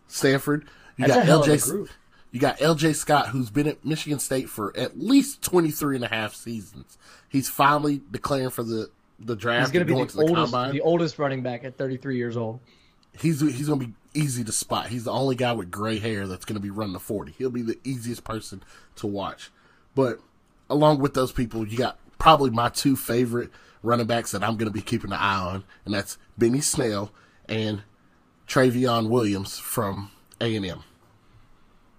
Stanford. 0.08 0.64
You 0.96 1.06
That's 1.06 1.18
got 1.18 1.26
hell 1.26 1.42
of 1.42 1.48
a 1.48 1.52
LJ. 1.52 1.88
You 2.32 2.40
got 2.40 2.58
LJ 2.58 2.96
Scott, 2.96 3.28
who's 3.28 3.48
been 3.50 3.68
at 3.68 3.84
Michigan 3.84 4.18
State 4.18 4.48
for 4.48 4.76
at 4.76 4.98
least 4.98 5.40
23 5.42 5.94
and 5.94 6.04
a 6.04 6.08
half 6.08 6.34
seasons. 6.34 6.98
He's 7.28 7.48
finally 7.48 8.02
declaring 8.10 8.50
for 8.50 8.64
the, 8.64 8.90
the 9.18 9.36
draft. 9.36 9.66
He's 9.66 9.72
going 9.72 9.86
to 9.86 9.92
be 9.94 9.98
the 9.98 10.06
to 10.06 10.16
the 10.16 10.22
oldest 10.22 10.52
combine 10.52 10.72
the 10.72 10.80
oldest 10.80 11.18
running 11.18 11.42
back 11.42 11.64
at 11.64 11.76
33 11.76 12.16
years 12.16 12.36
old. 12.36 12.60
he's 13.20 13.40
he's 13.40 13.68
gonna 13.68 13.80
be 13.86 13.94
easy 14.14 14.44
to 14.44 14.52
spot. 14.52 14.88
He's 14.88 15.04
the 15.04 15.12
only 15.12 15.36
guy 15.36 15.52
with 15.52 15.70
gray 15.70 15.98
hair 15.98 16.26
that's 16.26 16.44
gonna 16.44 16.60
be 16.60 16.70
running 16.70 16.92
the 16.92 17.00
forty. 17.00 17.32
He'll 17.36 17.50
be 17.50 17.62
the 17.62 17.78
easiest 17.84 18.24
person 18.24 18.62
to 18.96 19.06
watch. 19.06 19.50
But 19.94 20.20
along 20.68 20.98
with 21.00 21.14
those 21.14 21.32
people, 21.32 21.66
you 21.66 21.78
got 21.78 21.98
probably 22.18 22.50
my 22.50 22.68
two 22.68 22.96
favorite 22.96 23.50
running 23.82 24.06
backs 24.06 24.32
that 24.32 24.42
I'm 24.44 24.56
gonna 24.56 24.70
be 24.70 24.82
keeping 24.82 25.12
an 25.12 25.18
eye 25.18 25.38
on, 25.38 25.64
and 25.84 25.94
that's 25.94 26.18
Benny 26.36 26.60
Snell 26.60 27.10
and 27.48 27.82
Trayveon 28.48 29.08
Williams 29.08 29.58
from 29.58 30.10
A 30.40 30.54
and 30.54 30.66
M. 30.66 30.82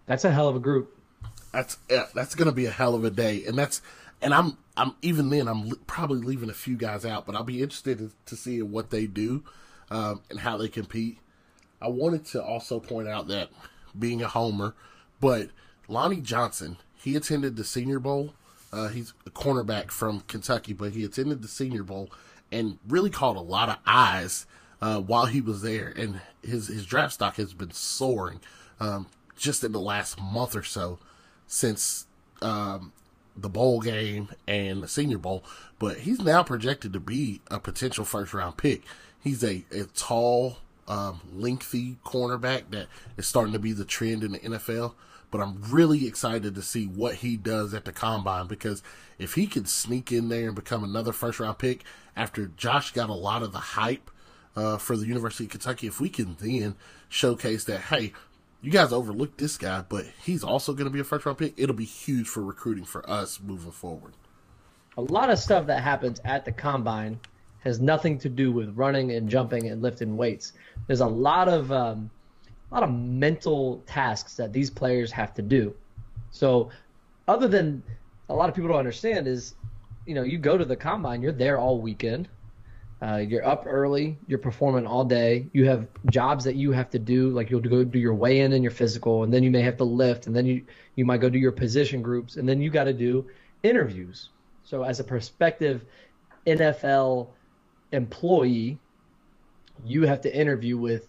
That's 0.05 0.24
a 0.24 0.32
hell 0.32 0.47
of 0.47 0.55
a 0.55 0.59
group. 0.59 0.93
That's 1.51 1.78
yeah, 1.89 2.05
that's 2.13 2.36
gonna 2.36 2.51
be 2.51 2.65
a 2.65 2.72
hell 2.72 2.93
of 2.93 3.03
a 3.03 3.09
day, 3.09 3.43
and 3.45 3.57
that's 3.57 3.82
and 4.22 4.34
I'm 4.34 4.57
I'm 4.76 4.95
even 5.01 5.30
then 5.30 5.47
I'm 5.47 5.70
li- 5.70 5.80
probably 5.88 6.22
leaving 6.22 6.49
a 6.49 6.53
few 6.53 6.76
guys 6.78 7.05
out, 7.05 7.26
but 7.26 7.36
I'll 7.36 7.43
be 7.43 7.61
interested 7.61 7.97
to, 7.99 8.11
to 8.26 8.36
see 8.36 8.61
what 8.61 8.89
they 8.89 9.07
do 9.07 9.43
um, 9.89 10.22
and 10.30 10.39
how 10.39 10.57
they 10.57 10.68
compete. 10.68 11.20
I 11.82 11.89
wanted 11.89 12.26
to 12.28 12.43
also 12.43 12.80
point 12.80 13.07
out 13.07 13.28
that 13.28 13.49
being 13.97 14.22
a 14.22 14.28
homer, 14.28 14.76
but 15.20 15.49
Lonnie 15.88 16.22
Johnson 16.22 16.78
he 17.07 17.15
attended 17.15 17.55
the 17.55 17.63
Senior 17.63 17.99
Bowl. 17.99 18.34
Uh, 18.74 18.89
he's 18.89 19.13
a 19.26 19.30
cornerback 19.30 19.91
from 19.91 20.22
Kentucky, 20.22 20.74
but 20.74 20.91
he 20.91 21.05
attended 21.05 21.41
the 21.41 21.47
Senior 21.47 21.84
Bowl 21.84 22.09
and 22.51 22.80
really 22.88 23.09
caught 23.09 23.38
a 23.38 23.41
lot 23.41 23.70
of 23.70 23.78
eyes 23.86 24.45
uh, 24.82 24.99
while 24.99 25.28
he 25.28 25.39
was 25.39 25.61
there. 25.61 25.93
And 25.95 26.20
his 26.43 26.68
his 26.68 26.86
draft 26.86 27.13
stock 27.13 27.38
has 27.38 27.53
been 27.53 27.72
soaring 27.72 28.41
um, 28.80 29.07
just 29.38 29.63
in 29.63 29.72
the 29.72 29.80
last 29.80 30.20
month 30.20 30.55
or 30.55 30.63
so 30.63 30.99
since 31.47 32.07
um, 32.41 32.91
the 33.38 33.50
bowl 33.50 33.82
game 33.82 34.30
and 34.48 34.82
the 34.82 34.88
Senior 34.88 35.18
Bowl. 35.18 35.44
But 35.80 36.00
he's 36.00 36.20
now 36.20 36.44
projected 36.44 36.94
to 36.94 37.00
be 37.00 37.42
a 37.50 37.60
potential 37.60 38.06
first 38.06 38.34
round 38.34 38.58
pick. 38.58 38.84
He's 39.20 39.44
a, 39.44 39.64
a 39.72 39.84
tall, 39.96 40.58
um, 40.88 41.22
lengthy 41.34 41.98
cornerback 42.06 42.72
that 42.72 42.88
is 43.18 43.28
starting 43.28 43.54
to 43.54 43.60
be 43.60 43.74
the 43.74 43.86
trend 43.86 44.24
in 44.24 44.32
the 44.34 44.40
NFL. 44.40 44.94
But 45.30 45.42
I'm 45.42 45.62
really 45.70 46.08
excited 46.08 46.56
to 46.56 46.62
see 46.62 46.86
what 46.86 47.16
he 47.16 47.36
does 47.36 47.74
at 47.74 47.86
the 47.86 47.92
combine 47.92 48.48
because 48.48 48.82
if 49.20 49.34
he 49.34 49.46
could 49.46 49.68
sneak 49.68 50.12
in 50.12 50.30
there 50.30 50.48
and 50.48 50.56
become 50.56 50.84
another 50.84 51.12
first 51.12 51.40
round 51.40 51.58
pick 51.58 51.84
after 52.16 52.48
Josh 52.48 52.94
got 52.94 53.10
a 53.10 53.14
lot 53.14 53.44
of 53.44 53.52
the 53.52 53.60
hype 53.60 54.10
uh, 54.56 54.78
for 54.78 54.96
the 54.96 55.06
University 55.06 55.44
of 55.44 55.52
Kentucky, 55.52 55.88
if 55.88 56.00
we 56.00 56.10
can 56.10 56.38
then 56.40 56.76
showcase 57.10 57.66
that, 57.66 57.82
hey, 57.82 58.14
you 58.62 58.72
guys 58.72 58.91
overlooked 58.91 59.38
this 59.38 59.58
guy, 59.58 59.84
but 59.88 60.05
he's 60.24 60.43
also 60.43 60.74
going 60.74 60.86
to 60.86 60.91
be 60.91 60.99
a 60.99 61.03
first 61.03 61.26
round 61.26 61.38
pick, 61.38 61.53
it'll 61.58 61.76
be 61.76 61.86
huge 61.86 62.28
for 62.28 62.43
recruiting 62.43 62.86
for 62.86 63.08
us 63.10 63.39
moving 63.39 63.72
forward. 63.72 64.14
A 64.97 65.01
lot 65.01 65.30
of 65.30 65.38
stuff 65.38 65.68
that 65.68 65.84
happens 65.84 66.20
at 66.26 66.43
the 66.43 66.51
combine 66.51 67.20
has 67.60 67.80
nothing 67.80 68.18
to 68.20 68.30
do 68.30 68.51
with 68.51 68.76
running 68.76 69.12
and 69.12 69.30
jumping 69.30 69.70
and 69.70 69.82
lifting 69.82 70.18
weights. 70.18 70.53
There's 70.88 71.01
a 71.01 71.08
lot 71.08 71.47
of 71.47 71.72
um, 71.72 72.10
a 72.72 72.74
lot 72.74 72.84
of 72.84 72.91
mental 72.91 73.84
tasks 73.86 74.36
that 74.36 74.51
these 74.51 74.70
players 74.70 75.12
have 75.12 75.34
to 75.36 75.41
do. 75.41 75.74
So, 76.32 76.70
other 77.28 77.47
than 77.47 77.84
a 78.30 78.34
lot 78.34 78.49
of 78.49 78.55
people 78.55 78.70
don't 78.70 78.80
understand 78.80 79.28
is, 79.28 79.55
you 80.05 80.16
know, 80.16 80.24
you 80.24 80.38
go 80.38 80.58
to 80.58 80.66
the 80.66 80.76
combine, 80.76 81.22
you're 81.22 81.32
there 81.32 81.58
all 81.58 81.80
weekend. 81.80 82.28
Uh, 83.00 83.18
you're 83.18 83.45
up 83.45 83.66
early. 83.68 84.18
You're 84.28 84.39
performing 84.39 84.88
all 84.88 85.06
day. 85.06 85.48
You 85.54 85.66
have 85.66 85.88
jobs 86.10 86.45
that 86.45 86.56
you 86.56 86.72
have 86.72 86.89
to 86.91 87.00
do, 87.00 87.30
like 87.30 87.52
you'll 87.52 87.62
go 87.62 87.84
do 87.84 88.00
your 88.00 88.16
weigh-in 88.16 88.54
and 88.54 88.64
your 88.64 88.72
physical, 88.72 89.24
and 89.24 89.32
then 89.32 89.43
you 89.43 89.52
may 89.52 89.62
have 89.62 89.78
to 89.78 89.84
lift, 89.84 90.26
and 90.26 90.36
then 90.36 90.45
you 90.45 90.64
you 90.95 91.06
might 91.06 91.22
go 91.22 91.30
do 91.30 91.38
your 91.38 91.52
position 91.52 92.02
groups, 92.02 92.38
and 92.38 92.50
then 92.50 92.60
you 92.60 92.72
got 92.72 92.86
to 92.86 92.93
do 92.93 93.28
interviews. 93.62 94.30
So 94.64 94.84
as 94.84 95.00
a 95.00 95.04
prospective 95.04 95.86
NFL 96.48 97.28
employee, 97.91 98.80
you 99.86 100.04
have 100.04 100.22
to 100.22 100.36
interview 100.36 100.78
with 100.78 101.08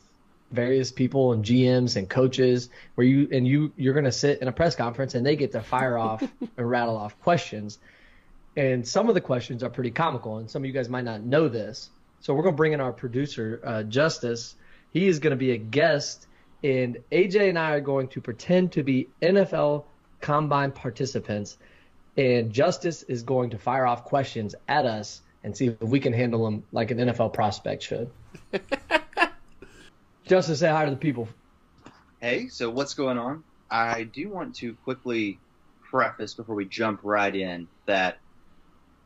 various 0.51 0.93
people 0.93 1.33
and 1.33 1.45
GMs 1.45 1.97
and 1.97 2.09
coaches 2.09 2.71
where 2.95 3.07
you 3.07 3.29
and 3.33 3.47
you 3.47 3.73
you're 3.77 3.95
going 3.95 4.05
to 4.05 4.13
sit 4.13 4.41
in 4.41 4.49
a 4.49 4.53
press 4.53 4.75
conference 4.75 5.15
and 5.15 5.25
they 5.25 5.37
get 5.37 5.53
to 5.53 5.63
fire 5.63 5.99
off 5.99 6.23
and 6.57 6.71
rattle 6.71 6.97
off 6.97 7.19
questions. 7.21 7.79
And 8.57 8.87
some 8.87 9.09
of 9.09 9.15
the 9.15 9.21
questions 9.21 9.63
are 9.63 9.71
pretty 9.71 9.91
comical 9.91 10.39
and 10.39 10.51
some 10.51 10.63
of 10.63 10.67
you 10.67 10.73
guys 10.73 10.89
might 10.89 11.05
not 11.05 11.23
know 11.23 11.49
this. 11.49 11.91
So 12.21 12.35
we're 12.35 12.43
going 12.43 12.55
to 12.55 12.57
bring 12.57 12.73
in 12.73 12.81
our 12.81 12.93
producer 12.93 13.61
uh, 13.65 13.83
Justice. 13.85 14.57
He 14.93 15.07
is 15.07 15.21
going 15.21 15.31
to 15.31 15.37
be 15.37 15.53
a 15.53 15.59
guest 15.59 16.27
and 16.63 16.99
AJ 17.13 17.51
and 17.51 17.59
I 17.59 17.73
are 17.73 17.81
going 17.81 18.09
to 18.09 18.21
pretend 18.21 18.73
to 18.73 18.83
be 18.83 19.09
NFL 19.23 19.85
combine 20.21 20.73
participants, 20.73 21.57
and 22.17 22.53
Justice 22.53 23.05
is 23.05 23.23
going 23.23 23.51
to 23.51 23.59
fire 23.59 23.87
off 23.87 24.05
questions 24.05 24.55
at 24.67 24.85
us 24.85 25.23
and 25.45 25.57
see 25.57 25.69
if 25.69 25.81
we 25.81 26.01
can 26.01 26.13
handle 26.13 26.45
them 26.45 26.65
like 26.73 26.91
an 26.91 26.99
NFL 26.99 27.33
prospect 27.33 27.85
should. 27.85 28.11
Justice, 30.27 30.59
say 30.59 30.69
hi 30.69 30.85
to 30.85 30.91
the 30.91 30.97
people. 30.97 31.29
Hey, 32.21 32.49
so 32.49 32.69
what's 32.71 32.95
going 32.95 33.19
on? 33.19 33.45
I 33.71 34.03
do 34.03 34.29
want 34.29 34.57
to 34.57 34.75
quickly 34.75 35.39
preface 35.89 36.35
before 36.35 36.57
we 36.57 36.65
jump 36.65 37.01
right 37.05 37.35
in 37.35 37.69
that 37.87 38.19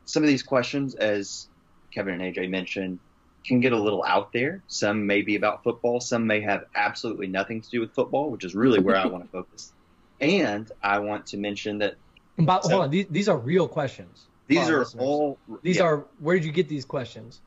some 0.05 0.23
of 0.23 0.27
these 0.27 0.43
questions, 0.43 0.95
as 0.95 1.47
Kevin 1.93 2.19
and 2.19 2.35
AJ 2.35 2.49
mentioned, 2.49 2.99
can 3.45 3.59
get 3.59 3.73
a 3.73 3.77
little 3.79 4.03
out 4.05 4.31
there. 4.33 4.61
Some 4.67 5.05
may 5.05 5.21
be 5.21 5.35
about 5.35 5.63
football, 5.63 5.99
some 5.99 6.25
may 6.27 6.41
have 6.41 6.65
absolutely 6.75 7.27
nothing 7.27 7.61
to 7.61 7.69
do 7.69 7.79
with 7.81 7.93
football, 7.93 8.29
which 8.31 8.43
is 8.45 8.55
really 8.55 8.79
where 8.79 8.95
I 8.95 9.05
want 9.05 9.23
to 9.25 9.29
focus. 9.31 9.73
And 10.21 10.71
I 10.81 10.99
want 10.99 11.27
to 11.27 11.37
mention 11.37 11.79
that 11.79 11.95
But 12.37 12.61
hold 12.63 12.83
on, 12.83 12.89
these, 12.89 13.07
these 13.09 13.27
are 13.29 13.37
real 13.37 13.67
questions. 13.67 14.27
these 14.47 14.69
are 14.69 14.79
listeners. 14.79 15.03
all 15.03 15.37
These 15.61 15.77
yeah, 15.77 15.83
are 15.83 16.05
where 16.19 16.35
did 16.37 16.45
you 16.45 16.51
get 16.51 16.69
these 16.69 16.85
questions? 16.85 17.41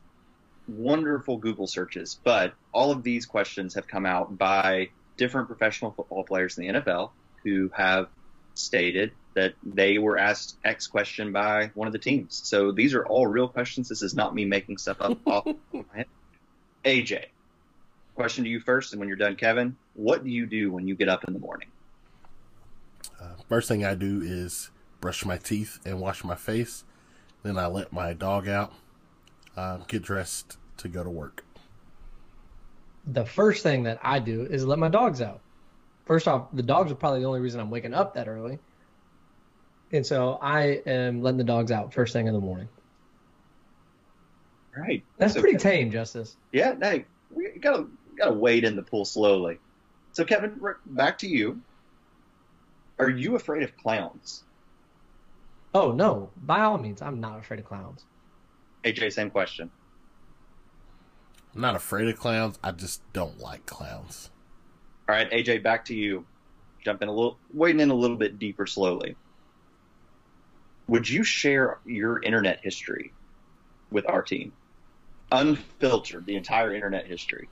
wonderful 0.69 1.37
Google 1.39 1.67
searches, 1.69 2.19
but 2.25 2.53
all 2.73 2.91
of 2.91 3.03
these 3.05 3.25
questions 3.25 3.75
have 3.75 3.87
come 3.87 4.05
out 4.05 4.37
by 4.37 4.89
different 5.17 5.47
professional 5.47 5.93
football 5.93 6.25
players 6.25 6.59
in 6.59 6.67
the 6.67 6.81
NFL 6.81 7.11
who 7.45 7.71
have 7.75 8.09
stated 8.59 9.13
that 9.35 9.55
they 9.63 9.99
were 9.99 10.19
asked 10.19 10.57
X 10.65 10.87
question 10.87 11.33
by 11.33 11.71
one 11.75 11.87
of 11.87 11.93
the 11.93 11.99
teams. 11.99 12.41
So 12.45 12.73
these 12.73 12.95
are 12.95 13.05
all 13.07 13.27
real 13.27 13.49
questions. 13.49 13.89
This 13.89 14.03
is 14.03 14.15
not 14.15 14.35
me 14.35 14.45
making 14.45 14.79
stuff 14.79 15.01
up 15.01 15.19
off 15.27 15.45
the 15.45 15.53
top 15.53 15.65
of 15.75 15.87
my 15.93 15.97
head. 15.97 16.07
AJ, 16.85 17.27
question 18.15 18.45
to 18.45 18.51
you 18.51 18.61
first, 18.61 18.93
and 18.93 19.01
when 19.01 19.09
you're 19.09 19.19
done, 19.19 19.37
Kevin, 19.37 19.77
what 19.95 20.25
do 20.25 20.31
you 20.31 20.47
do 20.47 20.71
when 20.73 20.87
you 20.87 20.95
get 20.95 21.09
up 21.09 21.25
in 21.25 21.35
the 21.35 21.41
morning? 21.41 21.69
First 23.49 23.69
thing 23.69 23.85
I 23.85 23.95
do 23.95 24.23
is 24.23 24.71
brush 25.01 25.25
my 25.25 25.37
teeth 25.37 25.79
and 25.85 26.01
wash 26.01 26.25
my 26.25 26.35
face. 26.35 26.85
Then 27.43 27.59
I 27.59 27.67
let 27.67 27.93
my 27.93 28.13
dog 28.13 28.49
out, 28.49 28.73
um, 29.57 29.85
get 29.87 30.03
dressed 30.03 30.59
to 30.79 30.89
go 30.89 31.05
to 31.05 31.11
work. 31.11 31.45
The 33.07 33.25
first 33.25 33.63
thing 33.63 33.85
that 33.85 34.01
I 34.03 34.19
do 34.19 34.43
is 34.43 34.65
let 34.65 34.81
my 34.81 34.89
dogs 34.89 35.23
out. 35.23 35.41
First 36.07 36.29
off, 36.29 36.49
the 36.53 36.63
dogs 36.63 36.91
are 36.93 36.95
probably 36.95 37.21
the 37.21 37.27
only 37.27 37.41
reason 37.41 37.61
I'm 37.61 37.71
waking 37.71 37.93
up 37.95 38.15
that 38.15 38.29
early. 38.29 38.59
And 39.93 40.07
so 40.07 40.39
I 40.41 40.81
am 40.87 41.21
letting 41.23 41.39
the 41.39 41.45
dogs 41.45 41.71
out 41.71 41.93
first 41.93 42.13
thing 42.13 42.27
in 42.27 42.33
the 42.33 42.41
morning. 42.41 42.69
Right. 44.77 45.03
That's 45.19 45.35
So 45.35 45.41
pretty 45.41 45.57
Ke- 45.59 45.63
tame, 45.63 45.91
Justice. 45.91 46.37
Yeah, 46.53 46.75
no, 46.77 47.03
we 47.31 47.51
gotta 47.61 47.87
gotta 48.19 48.33
wade 48.35 48.65
in 48.65 48.77
the 48.77 48.83
pool 48.83 49.05
slowly. 49.05 49.59
So 50.13 50.25
Kevin, 50.25 50.61
back 50.87 51.19
to 51.19 51.29
you. 51.29 51.61
Are 52.99 53.11
you 53.11 53.37
afraid 53.37 53.63
of 53.63 53.77
clowns? 53.77 54.45
Oh 55.75 55.93
no, 55.93 56.31
by 56.37 56.61
all 56.61 56.79
means, 56.79 57.03
I'm 57.03 57.21
not 57.21 57.39
afraid 57.39 57.61
of 57.61 57.67
clowns. 57.67 58.05
AJ, 58.85 59.13
same 59.13 59.31
question. 59.31 59.71
I'm 61.55 61.61
not 61.61 61.75
afraid 61.75 62.09
of 62.09 62.19
clowns. 62.19 62.59
I 62.63 62.73
just 62.73 63.01
don't 63.13 63.39
like 63.41 63.67
clowns. 63.67 64.31
All 65.09 65.15
right, 65.15 65.31
AJ, 65.31 65.63
back 65.63 65.85
to 65.87 65.95
you. 65.95 66.25
Jump 66.85 67.03
in 67.03 67.09
a 67.09 67.13
little, 67.13 67.39
wading 67.53 67.81
in 67.81 67.91
a 67.91 67.95
little 67.95 68.17
bit 68.17 68.39
deeper 68.39 68.67
slowly. 68.67 69.17
Would 70.89 71.09
you 71.09 71.25
share 71.25 71.79
your 71.85 72.23
internet 72.23 72.61
history 72.63 73.13
with 73.91 74.09
our 74.09 74.23
team? 74.23 74.53
Unfiltered, 75.33 76.27
the 76.27 76.37
entire 76.37 76.75
internet 76.75 77.07
history. 77.07 77.49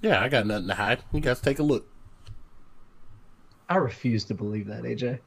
Yeah, 0.00 0.22
I 0.22 0.28
got 0.28 0.46
nothing 0.46 0.68
to 0.68 0.74
hide. 0.74 1.02
You 1.12 1.20
guys 1.20 1.40
take 1.40 1.58
a 1.58 1.62
look. 1.62 1.86
I 3.68 3.76
refuse 3.76 4.24
to 4.24 4.34
believe 4.34 4.68
that, 4.68 4.84
AJ. 4.84 5.18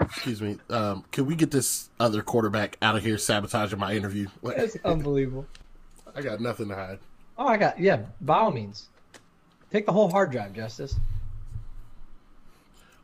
Excuse 0.00 0.42
me. 0.42 0.58
Um, 0.70 1.04
can 1.10 1.26
we 1.26 1.34
get 1.34 1.50
this 1.50 1.90
other 1.98 2.22
quarterback 2.22 2.76
out 2.82 2.96
of 2.96 3.02
here 3.02 3.18
sabotaging 3.18 3.78
my 3.78 3.94
interview? 3.94 4.28
Like, 4.42 4.56
That's 4.56 4.76
unbelievable. 4.84 5.46
I 6.14 6.22
got 6.22 6.40
nothing 6.40 6.68
to 6.68 6.74
hide. 6.74 6.98
Oh, 7.36 7.46
I 7.46 7.56
got 7.56 7.78
yeah. 7.78 8.02
By 8.20 8.38
all 8.38 8.52
means, 8.52 8.88
take 9.70 9.86
the 9.86 9.92
whole 9.92 10.10
hard 10.10 10.30
drive, 10.30 10.52
Justice. 10.52 10.96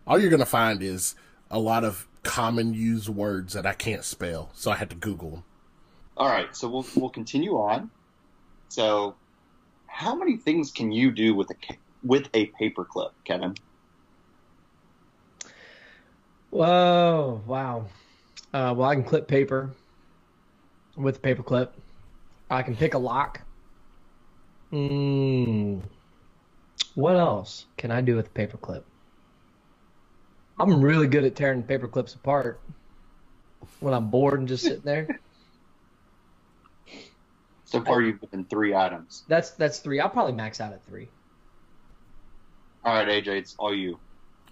All 0.06 0.18
you're 0.18 0.30
gonna 0.30 0.46
find 0.46 0.82
is 0.82 1.14
a 1.50 1.58
lot 1.58 1.84
of 1.84 2.06
common 2.22 2.74
used 2.74 3.08
words 3.08 3.54
that 3.54 3.66
I 3.66 3.72
can't 3.72 4.04
spell, 4.04 4.50
so 4.54 4.70
I 4.70 4.76
had 4.76 4.90
to 4.90 4.96
Google 4.96 5.30
them. 5.30 5.44
All 6.16 6.28
right, 6.28 6.54
so 6.54 6.68
we'll 6.68 6.86
we'll 6.94 7.10
continue 7.10 7.52
on. 7.54 7.90
So, 8.68 9.16
how 9.86 10.14
many 10.14 10.36
things 10.36 10.70
can 10.70 10.92
you 10.92 11.10
do 11.10 11.34
with 11.34 11.50
a 11.50 11.54
with 12.04 12.28
a 12.34 12.46
paperclip, 12.60 13.10
Kevin? 13.24 13.56
Whoa, 16.50 17.42
wow. 17.46 17.86
Uh, 18.52 18.74
well, 18.76 18.88
I 18.88 18.94
can 18.94 19.04
clip 19.04 19.28
paper 19.28 19.70
with 20.96 21.16
a 21.16 21.20
paper 21.20 21.42
clip. 21.42 21.74
I 22.50 22.62
can 22.62 22.74
pick 22.76 22.94
a 22.94 22.98
lock. 22.98 23.40
Mm, 24.72 25.82
what 26.94 27.16
else 27.16 27.66
can 27.76 27.90
I 27.90 28.00
do 28.00 28.16
with 28.16 28.26
a 28.26 28.30
paper 28.30 28.56
clip? 28.56 28.84
I'm 30.58 30.80
really 30.80 31.06
good 31.06 31.24
at 31.24 31.34
tearing 31.34 31.62
paper 31.62 31.88
clips 31.88 32.14
apart 32.14 32.60
when 33.80 33.94
I'm 33.94 34.10
bored 34.10 34.38
and 34.38 34.48
just 34.48 34.62
sitting 34.62 34.82
there. 34.84 35.20
So 37.64 37.80
far, 37.82 38.02
you've 38.02 38.20
been 38.30 38.44
three 38.46 38.74
items. 38.74 39.22
That's 39.28 39.50
that's 39.52 39.78
three. 39.78 40.00
I'll 40.00 40.10
probably 40.10 40.32
max 40.32 40.60
out 40.60 40.72
at 40.72 40.84
three. 40.84 41.08
All 42.84 42.94
right, 42.94 43.06
AJ, 43.06 43.28
it's 43.28 43.54
all 43.58 43.74
you. 43.74 44.00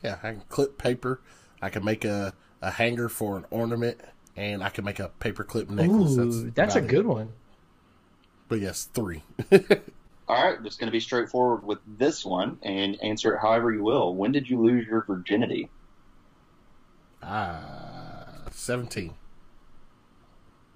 Yeah, 0.05 0.19
I 0.23 0.33
can 0.33 0.43
clip 0.49 0.79
paper. 0.79 1.21
I 1.61 1.69
can 1.69 1.85
make 1.85 2.05
a, 2.05 2.33
a 2.63 2.71
hanger 2.71 3.09
for 3.09 3.37
an 3.37 3.45
ornament, 3.51 4.01
and 4.37 4.63
I 4.63 4.69
can 4.69 4.85
make 4.85 5.01
a 5.01 5.11
paperclip 5.19 5.69
necklace. 5.69 6.17
Ooh, 6.17 6.51
that's 6.55 6.77
a 6.77 6.81
good 6.81 7.01
it. 7.01 7.07
one. 7.07 7.33
But 8.49 8.61
yes, 8.61 8.85
three. 8.85 9.25
All 10.29 10.45
right, 10.45 10.63
just 10.63 10.79
going 10.79 10.89
to 10.89 10.93
be 10.93 11.01
straightforward 11.01 11.65
with 11.65 11.79
this 11.87 12.23
one 12.23 12.59
and 12.63 13.03
answer 13.03 13.35
it 13.35 13.41
however 13.41 13.73
you 13.73 13.83
will. 13.83 14.15
When 14.15 14.31
did 14.31 14.49
you 14.49 14.61
lose 14.63 14.87
your 14.87 15.03
virginity? 15.03 15.71
Ah, 17.23 18.27
seventeen. 18.51 19.15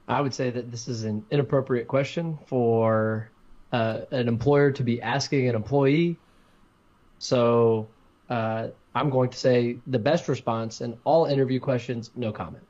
I 0.08 0.20
would 0.20 0.32
say 0.32 0.50
that 0.50 0.70
this 0.70 0.88
is 0.88 1.04
an 1.04 1.24
inappropriate 1.30 1.86
question 1.86 2.38
for 2.46 3.30
uh, 3.72 4.00
an 4.10 4.26
employer 4.26 4.72
to 4.72 4.82
be 4.82 5.00
asking 5.02 5.48
an 5.48 5.54
employee. 5.54 6.16
So 7.18 7.88
uh, 8.28 8.68
I'm 8.94 9.10
going 9.10 9.30
to 9.30 9.38
say 9.38 9.78
the 9.86 9.98
best 9.98 10.28
response 10.28 10.80
in 10.80 10.96
all 11.04 11.26
interview 11.26 11.60
questions, 11.60 12.10
no 12.16 12.32
comment. 12.32 12.64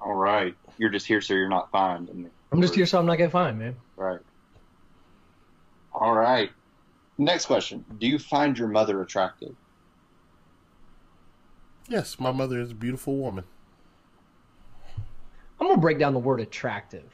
All 0.00 0.14
right, 0.14 0.54
you're 0.78 0.90
just 0.90 1.06
here 1.06 1.20
so 1.20 1.34
you're 1.34 1.48
not 1.48 1.70
fined. 1.70 2.30
I'm 2.50 2.62
just 2.62 2.74
here 2.74 2.86
so 2.86 2.98
I'm 2.98 3.06
not 3.06 3.18
getting 3.18 3.30
fined, 3.30 3.58
man. 3.58 3.76
Right. 3.96 4.18
All 6.00 6.16
right. 6.16 6.50
Next 7.18 7.46
question: 7.46 7.84
Do 7.98 8.08
you 8.08 8.18
find 8.18 8.58
your 8.58 8.68
mother 8.68 9.02
attractive? 9.02 9.54
Yes, 11.88 12.18
my 12.18 12.32
mother 12.32 12.58
is 12.58 12.70
a 12.70 12.74
beautiful 12.74 13.16
woman. 13.18 13.44
I'm 15.60 15.68
gonna 15.68 15.80
break 15.80 15.98
down 15.98 16.14
the 16.14 16.18
word 16.18 16.40
attractive. 16.40 17.12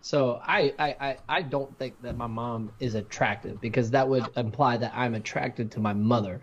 So 0.00 0.40
I, 0.44 0.72
I, 0.78 0.96
I, 1.00 1.16
I 1.28 1.42
don't 1.42 1.76
think 1.76 2.00
that 2.02 2.16
my 2.16 2.28
mom 2.28 2.70
is 2.78 2.94
attractive 2.94 3.60
because 3.60 3.90
that 3.90 4.08
would 4.08 4.24
imply 4.36 4.76
that 4.76 4.92
I'm 4.94 5.14
attracted 5.14 5.72
to 5.72 5.80
my 5.80 5.92
mother. 5.92 6.40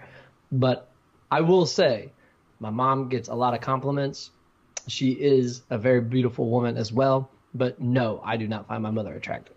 But 0.52 0.92
I 1.32 1.42
will 1.42 1.66
say 1.66 2.12
my 2.60 2.70
mom 2.70 3.08
gets 3.08 3.30
a 3.30 3.34
lot 3.34 3.54
of 3.54 3.62
compliments. 3.62 4.32
She 4.88 5.12
is 5.12 5.64
a 5.70 5.78
very 5.78 6.02
beautiful 6.02 6.50
woman 6.50 6.76
as 6.76 6.92
well. 6.92 7.32
But 7.54 7.80
no, 7.80 8.22
I 8.26 8.36
do 8.36 8.48
not 8.48 8.68
find 8.68 8.84
my 8.84 8.92
mother 8.92 9.16
attractive. 9.16 9.55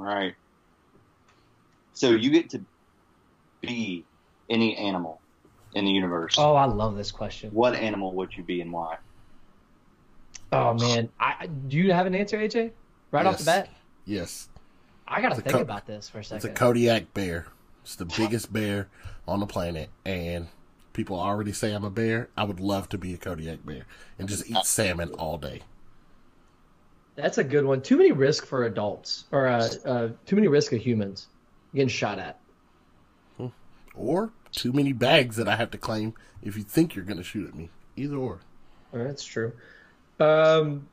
All 0.00 0.06
right. 0.06 0.34
So 1.92 2.10
you 2.12 2.30
get 2.30 2.48
to 2.50 2.60
be 3.60 4.02
any 4.48 4.74
animal 4.76 5.20
in 5.74 5.84
the 5.84 5.90
universe. 5.90 6.36
Oh, 6.38 6.54
I 6.54 6.64
love 6.64 6.96
this 6.96 7.10
question. 7.12 7.50
What 7.50 7.74
animal 7.74 8.14
would 8.14 8.34
you 8.34 8.42
be 8.42 8.62
and 8.62 8.72
why? 8.72 8.96
Oh 10.52 10.72
man, 10.74 11.10
I, 11.20 11.34
I- 11.40 11.46
do 11.46 11.76
you 11.76 11.92
have 11.92 12.06
an 12.06 12.14
answer, 12.14 12.38
AJ? 12.38 12.72
Right 13.12 13.26
off 13.26 13.38
the 13.38 13.44
bat, 13.44 13.68
Yes, 14.06 14.48
I 15.06 15.20
gotta 15.20 15.34
It's 15.34 15.42
think 15.42 15.54
co- 15.56 15.60
about 15.60 15.86
this 15.86 16.08
for 16.08 16.20
a 16.20 16.24
second. 16.24 16.36
it's 16.36 16.44
a. 16.46 16.58
Kodiak 16.58 17.12
bear. 17.12 17.46
It's 17.82 17.96
the 17.96 18.04
biggest 18.06 18.52
bear 18.52 18.88
on 19.28 19.40
the 19.40 19.46
planet, 19.46 19.90
and 20.06 20.48
people 20.94 21.20
already 21.20 21.52
say 21.52 21.72
I'm 21.72 21.84
a 21.84 21.90
bear. 21.90 22.30
I 22.36 22.44
would 22.44 22.58
love 22.60 22.88
to 22.90 22.98
be 22.98 23.12
a 23.12 23.16
Kodiak 23.18 23.66
bear 23.66 23.84
and 24.18 24.28
just 24.28 24.48
eat 24.50 24.64
salmon 24.64 25.10
all 25.14 25.36
day. 25.38 25.62
That's 27.20 27.38
a 27.38 27.44
good 27.44 27.64
one. 27.64 27.82
Too 27.82 27.96
many 27.96 28.12
risk 28.12 28.46
for 28.46 28.64
adults, 28.64 29.24
or 29.30 29.46
uh, 29.46 29.68
uh, 29.84 30.08
too 30.26 30.36
many 30.36 30.48
risk 30.48 30.72
of 30.72 30.80
humans 30.80 31.26
getting 31.74 31.88
shot 31.88 32.18
at. 32.18 32.38
Or 33.94 34.32
too 34.52 34.72
many 34.72 34.92
bags 34.92 35.36
that 35.36 35.48
I 35.48 35.56
have 35.56 35.72
to 35.72 35.78
claim 35.78 36.14
if 36.42 36.56
you 36.56 36.62
think 36.62 36.94
you're 36.94 37.04
going 37.04 37.18
to 37.18 37.24
shoot 37.24 37.48
at 37.48 37.54
me. 37.54 37.70
Either 37.96 38.16
or. 38.16 38.40
Oh, 38.92 39.04
that's 39.04 39.24
true. 39.24 39.52
Um, 40.18 40.88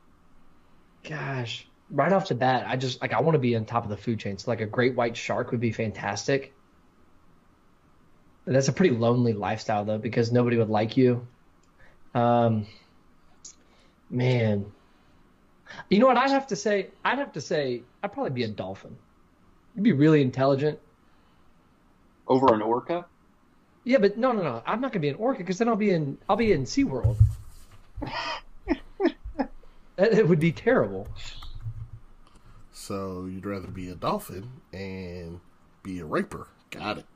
gosh, 1.08 1.66
right 1.90 2.12
off 2.12 2.28
the 2.28 2.34
bat, 2.34 2.66
I 2.66 2.76
just 2.76 3.00
like 3.00 3.12
I 3.12 3.20
want 3.20 3.34
to 3.34 3.38
be 3.38 3.56
on 3.56 3.64
top 3.64 3.84
of 3.84 3.90
the 3.90 3.96
food 3.96 4.18
chain. 4.18 4.38
So 4.38 4.50
like 4.50 4.60
a 4.60 4.66
great 4.66 4.94
white 4.94 5.16
shark 5.16 5.50
would 5.52 5.60
be 5.60 5.72
fantastic. 5.72 6.52
That's 8.44 8.68
a 8.68 8.72
pretty 8.72 8.94
lonely 8.94 9.32
lifestyle 9.32 9.84
though, 9.84 9.98
because 9.98 10.32
nobody 10.32 10.56
would 10.56 10.70
like 10.70 10.96
you. 10.96 11.26
Um, 12.14 12.66
man, 14.10 14.72
you 15.90 15.98
know 15.98 16.06
what 16.06 16.16
I'd 16.16 16.30
have 16.30 16.46
to 16.48 16.56
say? 16.56 16.88
I'd 17.04 17.18
have 17.18 17.32
to 17.32 17.40
say 17.40 17.82
I'd 18.02 18.12
probably 18.12 18.30
be 18.30 18.44
a 18.44 18.48
dolphin. 18.48 18.96
You'd 19.74 19.82
be 19.84 19.92
really 19.92 20.22
intelligent. 20.22 20.78
Over 22.26 22.54
an 22.54 22.62
orca? 22.62 23.06
Yeah, 23.84 23.98
but 23.98 24.18
no, 24.18 24.32
no, 24.32 24.42
no. 24.42 24.62
I'm 24.66 24.80
not 24.80 24.92
gonna 24.92 25.00
be 25.00 25.08
an 25.08 25.16
orca 25.16 25.38
because 25.38 25.58
then 25.58 25.68
I'll 25.68 25.76
be 25.76 25.90
in 25.90 26.18
I'll 26.28 26.36
be 26.36 26.52
in 26.52 26.64
SeaWorld. 26.64 27.16
that 29.96 30.12
it 30.12 30.28
would 30.28 30.40
be 30.40 30.52
terrible. 30.52 31.08
So 32.70 33.26
you'd 33.26 33.46
rather 33.46 33.68
be 33.68 33.88
a 33.88 33.94
dolphin 33.94 34.50
and 34.72 35.40
be 35.82 36.00
a 36.00 36.04
raper. 36.04 36.48
Got 36.70 36.98
it. 36.98 37.06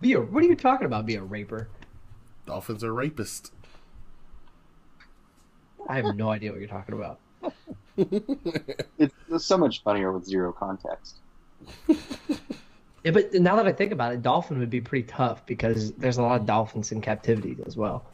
Be 0.00 0.12
a 0.12 0.20
what 0.20 0.44
are 0.44 0.46
you 0.46 0.56
talking 0.56 0.86
about? 0.86 1.06
Be 1.06 1.16
a 1.16 1.22
raper? 1.22 1.68
Dolphins 2.46 2.84
are 2.84 2.92
rapists. 2.92 3.50
I 5.88 5.96
have 5.96 6.16
no 6.16 6.30
idea 6.30 6.50
what 6.50 6.60
you're 6.60 6.68
talking 6.68 6.94
about. 6.94 7.18
It's, 8.98 9.14
it's 9.30 9.44
so 9.44 9.58
much 9.58 9.82
funnier 9.82 10.12
with 10.12 10.24
zero 10.24 10.52
context. 10.52 11.16
Yeah, 13.04 13.12
but 13.12 13.32
now 13.34 13.54
that 13.54 13.68
I 13.68 13.72
think 13.72 13.92
about 13.92 14.14
it, 14.14 14.22
dolphin 14.22 14.58
would 14.58 14.68
be 14.68 14.80
pretty 14.80 15.06
tough 15.06 15.46
because 15.46 15.92
there's 15.92 16.18
a 16.18 16.22
lot 16.22 16.40
of 16.40 16.46
dolphins 16.46 16.90
in 16.90 17.00
captivity 17.00 17.56
as 17.64 17.76
well. 17.76 18.04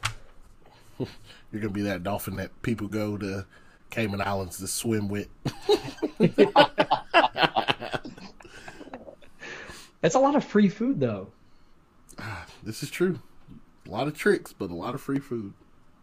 You're 0.99 1.61
gonna 1.61 1.69
be 1.69 1.81
that 1.81 2.03
dolphin 2.03 2.35
that 2.35 2.61
people 2.61 2.87
go 2.87 3.17
to 3.17 3.43
Cayman 3.89 4.21
Islands 4.21 4.59
to 4.59 4.67
swim 4.67 5.07
with. 5.07 5.29
It's 10.03 10.15
a 10.15 10.19
lot 10.19 10.35
of 10.35 10.43
free 10.43 10.69
food 10.69 10.99
though. 10.99 11.29
This 12.61 12.83
is 12.83 12.89
true. 12.89 13.19
A 13.87 13.89
lot 13.89 14.07
of 14.07 14.15
tricks, 14.15 14.53
but 14.53 14.69
a 14.69 14.75
lot 14.75 14.93
of 14.95 15.01
free 15.01 15.19
food. 15.19 15.53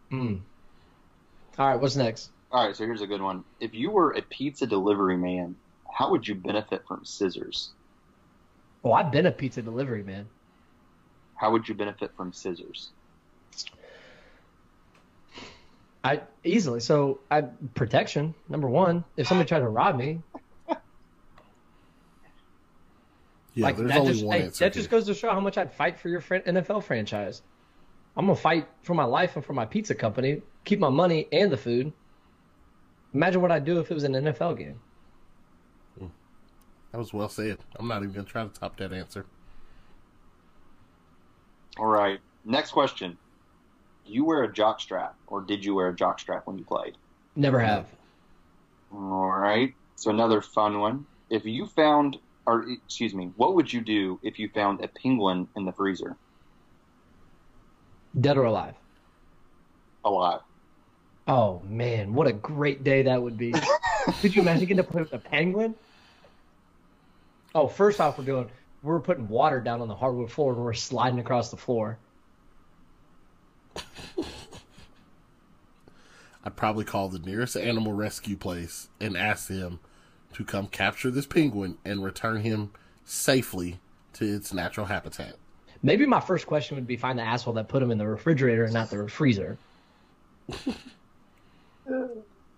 Hmm. 0.09 0.35
All 1.57 1.69
right, 1.69 1.79
what's 1.79 1.95
next? 1.95 2.29
All 2.51 2.65
right, 2.65 2.75
so 2.75 2.85
here's 2.85 3.01
a 3.01 3.07
good 3.07 3.21
one. 3.21 3.43
If 3.59 3.73
you 3.73 3.91
were 3.91 4.11
a 4.11 4.21
pizza 4.21 4.67
delivery 4.67 5.17
man, 5.17 5.55
how 5.89 6.11
would 6.11 6.27
you 6.27 6.35
benefit 6.35 6.83
from 6.87 7.05
scissors? 7.05 7.69
Oh, 8.83 8.91
I've 8.91 9.11
been 9.11 9.25
a 9.25 9.31
pizza 9.31 9.61
delivery 9.61 10.03
man. 10.03 10.27
How 11.35 11.51
would 11.51 11.67
you 11.69 11.75
benefit 11.75 12.11
from 12.17 12.33
scissors? 12.33 12.89
I 16.03 16.21
easily. 16.43 16.79
So 16.79 17.19
I 17.29 17.41
protection 17.75 18.33
number 18.49 18.67
one. 18.67 19.03
If 19.17 19.27
somebody 19.27 19.47
tried 19.47 19.59
to 19.59 19.69
rob 19.69 19.95
me, 19.97 20.19
Yeah, 23.53 23.65
like 23.65 23.77
there's 23.77 23.89
that 23.89 23.99
only 23.99 24.13
just 24.13 24.25
one 24.25 24.37
hey, 24.37 24.43
answer. 24.45 24.65
that 24.65 24.73
just 24.73 24.89
goes 24.89 25.05
to 25.05 25.13
show 25.13 25.29
how 25.29 25.39
much 25.39 25.57
I'd 25.57 25.73
fight 25.73 25.99
for 25.99 26.09
your 26.09 26.21
fran- 26.21 26.41
NFL 26.41 26.83
franchise. 26.83 27.41
I'm 28.15 28.25
gonna 28.25 28.35
fight 28.35 28.67
for 28.83 28.93
my 28.93 29.03
life 29.03 29.35
and 29.35 29.45
for 29.45 29.53
my 29.53 29.65
pizza 29.65 29.93
company, 29.93 30.41
keep 30.65 30.79
my 30.79 30.89
money 30.89 31.27
and 31.31 31.51
the 31.51 31.57
food. 31.57 31.91
Imagine 33.13 33.41
what 33.41 33.51
I'd 33.51 33.65
do 33.65 33.79
if 33.79 33.91
it 33.91 33.93
was 33.93 34.03
an 34.03 34.13
NFL 34.13 34.57
game. 34.57 34.79
That 36.91 36.97
was 36.97 37.13
well 37.13 37.29
said. 37.29 37.57
I'm 37.77 37.87
not 37.87 38.03
even 38.03 38.13
gonna 38.13 38.27
try 38.27 38.43
to 38.43 38.49
top 38.49 38.77
that 38.77 38.91
answer. 38.91 39.25
All 41.77 41.87
right, 41.87 42.19
next 42.43 42.71
question. 42.71 43.17
Do 44.05 44.13
you 44.13 44.25
wear 44.25 44.43
a 44.43 44.51
jock 44.51 44.81
strap, 44.81 45.15
or 45.27 45.41
did 45.41 45.63
you 45.63 45.73
wear 45.73 45.87
a 45.87 45.95
jock 45.95 46.19
strap 46.19 46.47
when 46.47 46.57
you 46.57 46.65
played? 46.65 46.97
Never 47.35 47.59
have. 47.59 47.87
All 48.93 49.31
right. 49.31 49.73
So 49.95 50.09
another 50.09 50.41
fun 50.41 50.79
one. 50.79 51.05
If 51.29 51.45
you 51.45 51.65
found, 51.65 52.17
or 52.45 52.67
excuse 52.69 53.13
me, 53.13 53.31
what 53.37 53.55
would 53.55 53.71
you 53.71 53.79
do 53.79 54.19
if 54.21 54.37
you 54.37 54.49
found 54.49 54.83
a 54.83 54.89
penguin 54.89 55.47
in 55.55 55.65
the 55.65 55.71
freezer 55.71 56.17
Dead 58.19 58.37
or 58.37 58.43
alive. 58.43 58.75
alive? 60.03 60.41
Oh 61.31 61.61
man, 61.65 62.13
what 62.13 62.27
a 62.27 62.33
great 62.33 62.83
day 62.83 63.03
that 63.03 63.21
would 63.21 63.37
be. 63.37 63.53
Could 64.19 64.35
you 64.35 64.41
imagine 64.41 64.65
getting 64.65 64.83
to 64.83 64.83
play 64.83 65.01
with 65.01 65.13
a 65.13 65.17
penguin? 65.17 65.75
Oh, 67.55 67.69
first 67.69 68.01
off, 68.01 68.17
we're 68.17 68.25
doing 68.25 68.49
we're 68.83 68.99
putting 68.99 69.29
water 69.29 69.61
down 69.61 69.79
on 69.79 69.87
the 69.87 69.95
hardwood 69.95 70.29
floor 70.29 70.51
and 70.51 70.61
we're 70.61 70.73
sliding 70.73 71.19
across 71.19 71.49
the 71.49 71.55
floor. 71.55 71.97
I'd 76.43 76.57
probably 76.57 76.83
call 76.83 77.07
the 77.07 77.19
nearest 77.19 77.55
animal 77.55 77.93
rescue 77.93 78.35
place 78.35 78.89
and 78.99 79.15
ask 79.15 79.47
them 79.47 79.79
to 80.33 80.43
come 80.43 80.67
capture 80.67 81.11
this 81.11 81.27
penguin 81.27 81.77
and 81.85 82.03
return 82.03 82.41
him 82.41 82.71
safely 83.05 83.79
to 84.15 84.25
its 84.25 84.53
natural 84.53 84.87
habitat. 84.87 85.35
Maybe 85.81 86.05
my 86.05 86.19
first 86.19 86.45
question 86.45 86.75
would 86.75 86.87
be 86.87 86.97
find 86.97 87.17
the 87.17 87.23
asshole 87.23 87.53
that 87.53 87.69
put 87.69 87.81
him 87.81 87.89
in 87.89 87.97
the 87.97 88.05
refrigerator 88.05 88.65
and 88.65 88.73
not 88.73 88.89
the 88.89 89.07
freezer. 89.07 89.57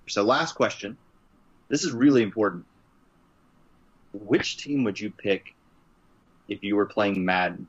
So 0.08 0.24
last 0.24 0.54
question. 0.56 0.98
This 1.70 1.84
is 1.84 1.92
really 1.92 2.22
important. 2.24 2.66
Which 4.14 4.58
team 4.58 4.84
would 4.84 5.00
you 5.00 5.10
pick 5.12 5.56
if 6.48 6.64
you 6.64 6.76
were 6.76 6.86
playing 6.86 7.24
Madden, 7.24 7.68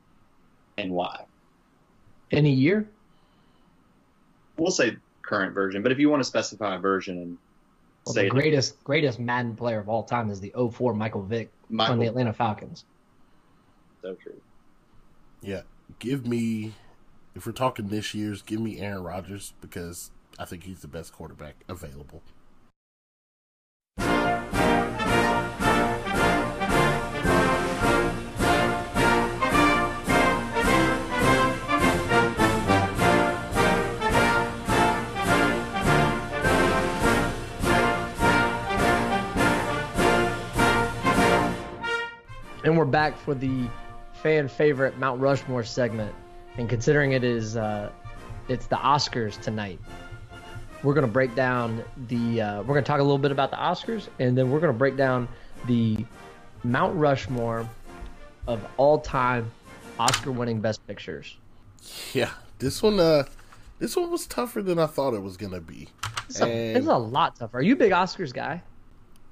and 0.77 0.91
why? 0.93 1.25
Any 2.31 2.53
year? 2.53 2.89
We'll 4.59 4.71
say 4.73 4.97
current 5.23 5.55
version, 5.55 5.83
but 5.83 5.91
if 5.93 5.99
you 5.99 6.11
want 6.11 6.21
to 6.21 6.25
specify 6.29 6.75
a 6.75 6.79
version 6.79 7.19
and 7.19 7.39
Well, 8.05 8.15
say 8.15 8.23
the 8.23 8.27
it- 8.27 8.31
greatest 8.31 8.83
greatest 8.85 9.19
Madden 9.19 9.57
player 9.57 9.79
of 9.79 9.89
all 9.89 10.03
time 10.03 10.29
is 10.31 10.41
the 10.41 10.53
04 10.57 10.93
Michael 10.95 11.23
Vick 11.23 11.51
on 11.71 11.77
Michael. 11.77 11.97
the 11.99 12.07
Atlanta 12.07 12.33
Falcons. 12.33 12.85
so 14.03 14.15
true. 14.17 14.41
Yeah, 15.41 15.63
give 15.99 16.27
me, 16.27 16.75
if 17.35 17.47
we're 17.47 17.53
talking 17.53 17.89
this 17.89 18.13
year's, 18.15 18.43
give 18.43 18.61
me 18.61 18.81
Aaron 18.81 19.03
Rodgers 19.03 19.55
because 19.61 20.11
I 20.39 20.45
think 20.45 20.65
he's 20.65 20.81
the 20.81 20.89
best 20.89 21.13
quarterback 21.13 21.55
available. 21.69 22.23
And 42.65 42.79
we're 42.79 42.87
back 42.87 43.19
for 43.19 43.35
the 43.35 43.69
fan 44.23 44.49
favorite 44.49 44.99
Mount 44.99 45.21
Rushmore 45.21 45.65
segment. 45.65 46.15
And 46.57 46.69
considering 46.69 47.13
it 47.13 47.23
is 47.23 47.57
uh, 47.57 47.91
it's 48.49 48.67
the 48.67 48.77
Oscars 48.77 49.41
tonight, 49.41 49.79
we're 50.85 50.95
gonna 50.95 51.07
break 51.07 51.35
down 51.35 51.83
the 52.09 52.41
uh, 52.43 52.63
we're 52.63 52.75
gonna 52.75 52.83
talk 52.83 53.01
a 53.01 53.03
little 53.03 53.19
bit 53.19 53.33
about 53.33 53.51
the 53.51 53.57
Oscars, 53.57 54.09
and 54.21 54.37
then 54.37 54.51
we're 54.51 54.61
gonna 54.61 54.73
break 54.73 54.97
down 54.97 55.27
the 55.67 56.05
Mount 56.63 56.95
Rushmore 56.95 57.69
of 58.47 58.65
all 58.77 58.99
time 58.99 59.51
Oscar-winning 59.99 60.61
Best 60.61 60.87
Pictures. 60.87 61.37
Yeah, 62.13 62.31
this 62.59 62.83
one, 62.83 63.01
uh, 63.01 63.25
this 63.79 63.97
one 63.97 64.11
was 64.11 64.27
tougher 64.27 64.63
than 64.63 64.79
I 64.79 64.87
thought 64.87 65.15
it 65.15 65.23
was 65.23 65.37
gonna 65.37 65.61
be. 65.61 65.89
It's 66.29 66.41
a, 66.41 66.75
it's 66.75 66.87
a 66.87 66.97
lot 66.97 67.37
tougher. 67.37 67.59
Are 67.59 67.63
you 67.63 67.73
a 67.73 67.77
big 67.77 67.93
Oscars 67.93 68.33
guy? 68.33 68.63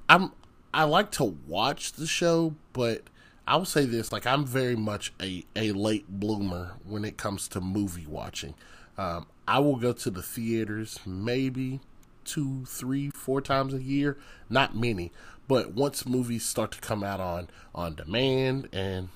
I'm 0.08 0.32
I 0.74 0.84
like 0.84 1.10
to 1.12 1.24
watch 1.46 1.92
the 1.92 2.06
show, 2.06 2.54
but 2.72 3.02
I 3.46 3.56
will 3.56 3.66
say 3.66 3.84
this: 3.84 4.10
like 4.10 4.26
I'm 4.26 4.46
very 4.46 4.76
much 4.76 5.12
a 5.20 5.44
a 5.54 5.72
late 5.72 6.08
bloomer 6.08 6.72
when 6.84 7.04
it 7.04 7.18
comes 7.18 7.46
to 7.48 7.60
movie 7.60 8.06
watching. 8.06 8.54
Um, 8.96 9.26
I 9.46 9.58
will 9.58 9.76
go 9.76 9.92
to 9.92 10.10
the 10.10 10.22
theaters 10.22 11.00
maybe 11.04 11.80
two, 12.24 12.64
three, 12.66 13.10
four 13.10 13.40
times 13.40 13.74
a 13.74 13.82
year. 13.82 14.16
Not 14.48 14.76
many, 14.76 15.12
but 15.48 15.74
once 15.74 16.06
movies 16.06 16.44
start 16.44 16.72
to 16.72 16.80
come 16.80 17.02
out 17.02 17.20
on 17.20 17.48
on 17.74 17.94
demand 17.94 18.68
and 18.72 19.08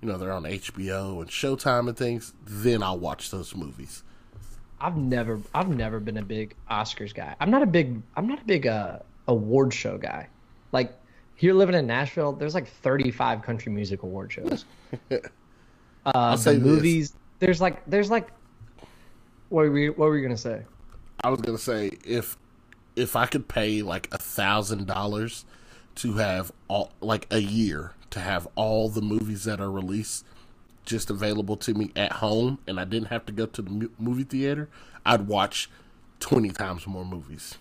you 0.00 0.08
know 0.08 0.18
they're 0.18 0.32
on 0.32 0.44
HBO 0.44 1.20
and 1.20 1.30
Showtime 1.30 1.88
and 1.88 1.96
things, 1.96 2.32
then 2.44 2.82
I'll 2.82 2.98
watch 2.98 3.30
those 3.30 3.54
movies. 3.54 4.02
I've 4.80 4.96
never 4.96 5.40
I've 5.54 5.68
never 5.68 6.00
been 6.00 6.18
a 6.18 6.22
big 6.22 6.54
Oscars 6.70 7.14
guy. 7.14 7.34
I'm 7.40 7.50
not 7.50 7.62
a 7.62 7.66
big 7.66 8.02
I'm 8.16 8.26
not 8.26 8.42
a 8.42 8.44
big 8.44 8.66
uh, 8.66 8.98
award 9.26 9.72
show 9.72 9.98
guy. 9.98 10.28
Like 10.72 10.92
here 11.34 11.54
living 11.54 11.74
in 11.74 11.86
Nashville, 11.86 12.32
there's 12.32 12.54
like 12.54 12.68
35 12.68 13.42
country 13.42 13.72
music 13.72 14.02
award 14.02 14.32
shows. 14.32 14.64
Uh, 16.14 16.36
say 16.36 16.52
the 16.52 16.60
this. 16.60 16.64
movies 16.64 17.12
there's 17.40 17.60
like 17.60 17.84
there's 17.86 18.10
like 18.10 18.28
what 19.48 19.68
were 19.68 19.78
you, 19.78 19.92
what 19.92 20.08
were 20.08 20.16
you 20.16 20.22
gonna 20.22 20.36
say? 20.36 20.62
I 21.22 21.30
was 21.30 21.40
gonna 21.40 21.58
say 21.58 21.90
if 22.04 22.36
if 22.94 23.16
I 23.16 23.26
could 23.26 23.48
pay 23.48 23.82
like 23.82 24.08
a 24.12 24.18
thousand 24.18 24.86
dollars 24.86 25.44
to 25.96 26.14
have 26.14 26.52
all 26.68 26.92
like 27.00 27.26
a 27.30 27.40
year 27.40 27.92
to 28.10 28.20
have 28.20 28.48
all 28.54 28.88
the 28.88 29.02
movies 29.02 29.44
that 29.44 29.60
are 29.60 29.70
released 29.70 30.24
just 30.84 31.10
available 31.10 31.56
to 31.56 31.74
me 31.74 31.90
at 31.96 32.12
home, 32.12 32.58
and 32.66 32.78
I 32.78 32.84
didn't 32.84 33.08
have 33.08 33.26
to 33.26 33.32
go 33.32 33.46
to 33.46 33.62
the 33.62 33.90
movie 33.98 34.24
theater, 34.24 34.68
I'd 35.04 35.26
watch 35.26 35.68
twenty 36.20 36.50
times 36.50 36.86
more 36.86 37.04
movies. 37.04 37.58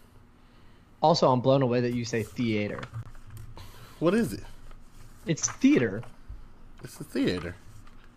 Also, 1.01 1.31
I'm 1.31 1.41
blown 1.41 1.61
away 1.61 1.81
that 1.81 1.93
you 1.93 2.05
say 2.05 2.23
theater. 2.23 2.81
What 3.99 4.13
is 4.13 4.33
it? 4.33 4.43
It's 5.25 5.49
theater. 5.49 6.03
It's 6.83 6.97
the 6.97 7.03
theater. 7.03 7.55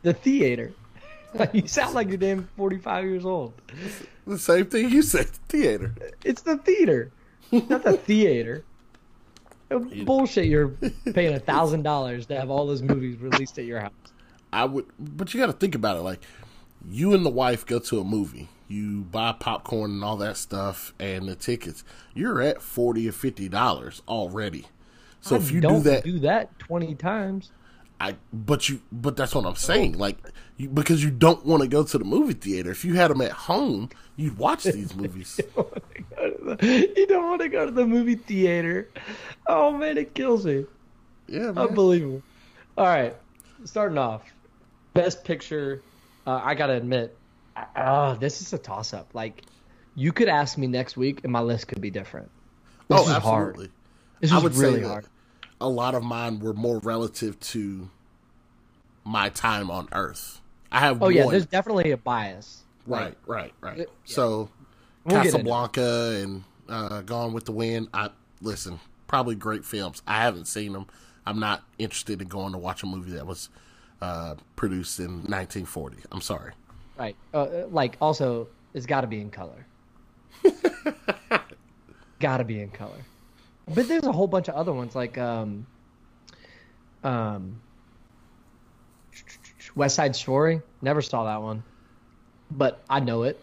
The 0.02 0.12
theater. 0.12 0.72
you 1.52 1.66
sound 1.66 1.94
like 1.94 2.08
you're 2.08 2.16
damn 2.16 2.48
45 2.56 3.04
years 3.04 3.24
old. 3.24 3.52
The 4.26 4.38
same 4.38 4.66
thing 4.66 4.90
you 4.90 5.02
said. 5.02 5.26
Theater. 5.48 5.94
It's 6.24 6.42
the 6.42 6.58
theater, 6.58 7.10
not 7.50 7.82
the 7.82 7.92
theater. 7.96 8.64
Bullshit! 9.70 10.46
You're 10.46 10.68
paying 11.14 11.34
a 11.34 11.40
thousand 11.40 11.82
dollars 11.82 12.26
to 12.26 12.38
have 12.38 12.48
all 12.48 12.66
those 12.66 12.82
movies 12.82 13.18
released 13.18 13.58
at 13.58 13.66
your 13.66 13.80
house. 13.80 13.92
I 14.52 14.64
would, 14.64 14.86
but 14.98 15.34
you 15.34 15.40
got 15.40 15.46
to 15.46 15.52
think 15.52 15.74
about 15.74 15.98
it. 15.98 16.00
Like, 16.00 16.20
you 16.88 17.12
and 17.12 17.24
the 17.24 17.30
wife 17.30 17.66
go 17.66 17.78
to 17.78 18.00
a 18.00 18.04
movie. 18.04 18.48
You 18.66 19.02
buy 19.02 19.32
popcorn 19.32 19.90
and 19.90 20.04
all 20.04 20.16
that 20.18 20.38
stuff, 20.38 20.94
and 20.98 21.28
the 21.28 21.34
tickets. 21.34 21.84
You're 22.14 22.40
at 22.40 22.62
forty 22.62 23.08
or 23.08 23.12
fifty 23.12 23.48
dollars 23.48 24.02
already. 24.08 24.66
So 25.20 25.36
I 25.36 25.38
if 25.38 25.50
you 25.50 25.60
don't 25.60 25.82
do 25.82 25.90
that, 25.90 26.04
do 26.04 26.18
that 26.20 26.58
twenty 26.58 26.94
times. 26.94 27.50
I 28.00 28.16
but 28.32 28.68
you 28.68 28.80
but 28.92 29.16
that's 29.16 29.34
what 29.34 29.44
I'm 29.44 29.56
saying. 29.56 29.98
Like, 29.98 30.18
you, 30.56 30.68
because 30.68 31.02
you 31.02 31.10
don't 31.10 31.44
want 31.44 31.62
to 31.62 31.68
go 31.68 31.82
to 31.82 31.98
the 31.98 32.04
movie 32.04 32.34
theater. 32.34 32.70
If 32.70 32.84
you 32.84 32.94
had 32.94 33.10
them 33.10 33.20
at 33.20 33.32
home, 33.32 33.90
you'd 34.16 34.38
watch 34.38 34.64
these 34.64 34.94
movies. 34.94 35.40
you 35.56 37.06
don't 37.06 37.28
want 37.28 37.40
to 37.42 37.48
go 37.48 37.66
to 37.66 37.72
the 37.72 37.86
movie 37.86 38.14
theater. 38.14 38.88
Oh 39.46 39.72
man, 39.72 39.98
it 39.98 40.14
kills 40.14 40.46
me. 40.46 40.66
Yeah, 41.26 41.52
man. 41.52 41.58
Unbelievable. 41.58 42.22
All 42.76 42.86
right, 42.86 43.16
starting 43.64 43.98
off, 43.98 44.22
best 44.94 45.24
picture. 45.24 45.82
Uh, 46.26 46.40
I 46.42 46.54
gotta 46.54 46.74
admit, 46.74 47.16
oh, 47.76 48.14
this 48.14 48.40
is 48.42 48.52
a 48.52 48.58
toss 48.58 48.94
up. 48.94 49.14
Like, 49.14 49.42
you 49.94 50.12
could 50.12 50.28
ask 50.28 50.56
me 50.56 50.68
next 50.68 50.96
week, 50.96 51.22
and 51.24 51.32
my 51.32 51.40
list 51.40 51.66
could 51.66 51.80
be 51.80 51.90
different. 51.90 52.30
This 52.88 53.00
oh, 53.00 53.02
was 53.02 53.22
hard. 53.22 53.48
absolutely. 53.50 53.72
This 54.20 54.32
I 54.32 54.34
was 54.36 54.44
would 54.44 54.54
really 54.56 54.82
hard. 54.82 55.06
A 55.60 55.68
lot 55.68 55.94
of 55.94 56.02
mine 56.02 56.40
were 56.40 56.54
more 56.54 56.78
relative 56.78 57.38
to 57.40 57.88
my 59.04 59.28
time 59.30 59.70
on 59.70 59.88
Earth. 59.92 60.40
I 60.70 60.80
have 60.80 61.02
Oh 61.02 61.08
yeah, 61.08 61.26
there's 61.26 61.46
definitely 61.46 61.90
a 61.92 61.96
bias. 61.96 62.62
right, 62.86 63.16
right, 63.26 63.52
right. 63.60 63.78
Yeah. 63.78 63.84
So 64.04 64.50
We'll 65.04 65.20
it. 65.20 65.24
Casablanca 65.24 66.20
and 66.22 66.44
uh, 66.68 67.00
Gone 67.02 67.32
with 67.32 67.46
the 67.46 67.52
Wind. 67.52 67.88
I 67.94 68.10
listen, 68.42 68.78
probably 69.06 69.34
great 69.34 69.64
films. 69.64 70.02
I 70.06 70.18
haven't 70.22 70.46
seen 70.46 70.72
them. 70.72 70.86
I'm 71.26 71.40
not 71.40 71.62
interested 71.78 72.20
in 72.22 72.28
going 72.28 72.52
to 72.52 72.58
watch 72.58 72.82
a 72.82 72.86
movie 72.86 73.12
that 73.12 73.26
was 73.26 73.48
uh, 74.00 74.34
produced 74.56 74.98
in 74.98 75.22
1940. 75.24 75.98
I'm 76.12 76.20
sorry. 76.20 76.52
Right. 76.98 77.16
Uh, 77.32 77.42
Uh, 77.42 77.66
like 77.70 77.96
also, 78.00 78.48
it's 78.74 78.86
got 78.86 79.02
to 79.02 79.06
be 79.06 79.20
in 79.20 79.30
color. 79.30 79.66
got 82.20 82.38
to 82.38 82.44
be 82.44 82.60
in 82.60 82.70
color. 82.70 83.04
But 83.74 83.88
there's 83.88 84.04
a 84.04 84.12
whole 84.12 84.26
bunch 84.26 84.48
of 84.48 84.54
other 84.54 84.72
ones 84.72 84.94
like 84.94 85.18
um, 85.18 85.66
um, 87.04 87.60
West 89.74 89.96
Side 89.96 90.16
Story. 90.16 90.62
Never 90.82 91.02
saw 91.02 91.24
that 91.24 91.42
one, 91.42 91.62
but 92.50 92.82
I 92.88 93.00
know 93.00 93.24
it. 93.24 93.42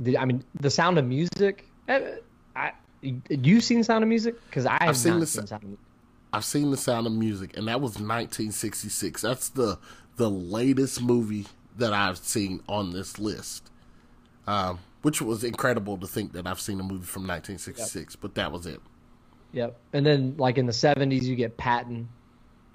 The, 0.00 0.18
I 0.18 0.24
mean, 0.24 0.44
The 0.60 0.70
Sound 0.70 0.98
of 0.98 1.04
Music. 1.06 1.66
eh, 1.88 2.16
I, 2.54 2.72
you 3.02 3.60
seen 3.60 3.82
Sound 3.82 4.04
of 4.04 4.08
Music? 4.08 4.34
Because 4.46 4.66
I 4.66 4.78
have 4.84 4.96
seen 4.96 5.18
the 5.18 5.26
seen 5.26 5.46
Sound 5.46 5.62
of 5.62 5.68
Music. 5.70 5.84
I've 6.32 6.44
seen 6.44 6.70
The 6.70 6.76
Sound 6.76 7.06
of 7.06 7.12
Music, 7.12 7.56
and 7.56 7.68
that 7.68 7.80
was 7.80 7.92
1966. 7.92 9.22
That's 9.22 9.48
the 9.48 9.78
the 10.16 10.28
latest 10.28 11.00
movie 11.00 11.46
that 11.78 11.92
I've 11.92 12.18
seen 12.18 12.60
on 12.68 12.92
this 12.92 13.18
list, 13.18 13.70
um, 14.46 14.80
which 15.02 15.20
was 15.22 15.44
incredible 15.44 15.96
to 15.98 16.06
think 16.06 16.32
that 16.32 16.46
I've 16.46 16.60
seen 16.60 16.80
a 16.80 16.82
movie 16.82 17.06
from 17.06 17.22
1966. 17.22 18.16
But 18.16 18.34
that 18.34 18.52
was 18.52 18.66
it. 18.66 18.80
Yep. 19.52 19.76
And 19.92 20.04
then 20.04 20.34
like 20.38 20.58
in 20.58 20.66
the 20.66 20.72
seventies 20.72 21.28
you 21.28 21.36
get 21.36 21.56
Patton, 21.56 22.08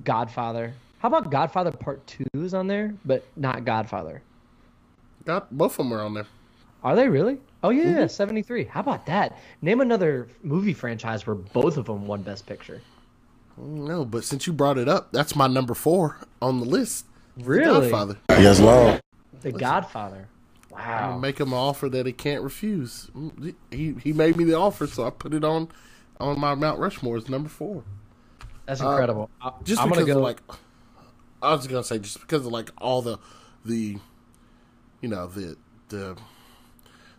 Godfather. 0.04 0.74
How 1.00 1.10
about 1.10 1.30
Godfather 1.30 1.72
Part 1.72 2.06
Two 2.08 2.26
is 2.34 2.54
on 2.54 2.68
there, 2.68 2.94
but 3.06 3.26
not 3.36 3.66
Godfather? 3.66 4.22
Got 5.26 5.56
both 5.56 5.74
of 5.74 5.78
them 5.78 5.94
are 5.94 6.02
on 6.02 6.14
there. 6.14 6.28
Are 6.84 6.96
they 6.96 7.08
really? 7.08 7.38
Oh 7.62 7.70
yeah, 7.70 7.84
mm-hmm. 7.84 8.08
seventy 8.08 8.42
three. 8.42 8.66
How 8.66 8.80
about 8.80 9.06
that? 9.06 9.38
Name 9.62 9.82
another 9.82 10.28
movie 10.42 10.74
franchise 10.74 11.28
where 11.28 11.36
both 11.36 11.78
of 11.78 11.86
them 11.86 12.08
won 12.08 12.24
Best 12.24 12.46
Picture. 12.46 12.82
Mm, 13.60 13.88
no, 13.88 14.06
but 14.06 14.24
since 14.24 14.48
you 14.48 14.54
brought 14.54 14.78
it 14.78 14.90
up, 14.90 15.12
that's 15.12 15.36
my 15.36 15.48
number 15.48 15.74
four 15.74 16.18
on 16.42 16.60
the 16.60 16.66
list. 16.66 17.06
The 17.38 17.44
Really? 17.46 17.90
Godfather. 17.90 18.18
Yes, 18.30 18.60
Lord. 18.60 19.02
The 19.42 19.52
Godfather. 19.52 20.28
I 20.78 21.10
Wow. 21.10 21.18
make 21.20 21.40
him 21.40 21.50
an 21.50 21.60
offer 21.60 21.90
that 21.90 22.06
he 22.06 22.14
can't 22.14 22.42
refuse. 22.44 23.10
Mm, 23.16 23.56
He 23.72 23.94
he 24.02 24.14
made 24.14 24.36
me 24.38 24.44
the 24.44 24.56
offer, 24.56 24.88
so 24.88 25.06
I 25.06 25.10
put 25.10 25.34
it 25.34 25.44
on 25.44 25.70
on 26.20 26.40
my 26.40 26.56
Mount 26.56 26.80
Rushmore 26.80 27.18
as 27.18 27.30
number 27.30 27.50
four. 27.50 27.84
That's 28.66 28.80
incredible. 28.82 29.30
Uh, 29.42 29.52
Just 29.64 29.82
I'm 29.82 29.90
because 29.90 30.04
gonna 30.06 30.14
go 30.14 30.20
of 30.20 30.24
like, 30.24 30.42
I 31.42 31.54
was 31.54 31.68
gonna 31.68 31.84
say 31.84 32.00
just 32.00 32.22
because 32.22 32.46
of 32.46 32.52
like 32.52 32.72
all 32.80 33.02
the 33.02 33.18
the, 33.66 33.98
you 35.02 35.10
know 35.10 35.28
the 35.28 35.58
the 35.90 36.16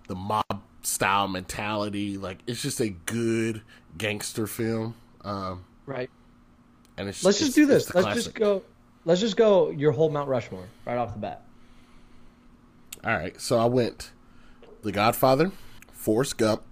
the 0.08 0.14
mob 0.14 0.62
style 0.82 1.28
mentality. 1.28 2.16
Like 2.18 2.38
it's 2.46 2.62
just 2.62 2.80
a 2.80 2.88
good 2.90 3.62
gangster 3.98 4.46
film. 4.46 4.94
Um, 5.22 5.64
right. 5.86 6.10
and 6.96 7.08
it's 7.08 7.22
Let's 7.24 7.38
it's- 7.38 7.48
just 7.48 7.56
do 7.56 7.66
this. 7.66 7.94
Let's 7.94 8.14
just 8.14 8.34
go. 8.34 8.62
Let's 9.06 9.20
just 9.20 9.36
go 9.36 9.68
your 9.70 9.92
whole 9.92 10.08
Mount 10.10 10.28
Rushmore 10.30 10.64
right 10.86 10.96
off 10.96 11.12
the 11.12 11.18
bat. 11.20 11.42
All 13.04 13.12
right, 13.12 13.38
so 13.40 13.58
I 13.58 13.66
went 13.66 14.12
The 14.82 14.90
Godfather, 14.92 15.52
Forrest 15.92 16.38
Gump, 16.38 16.62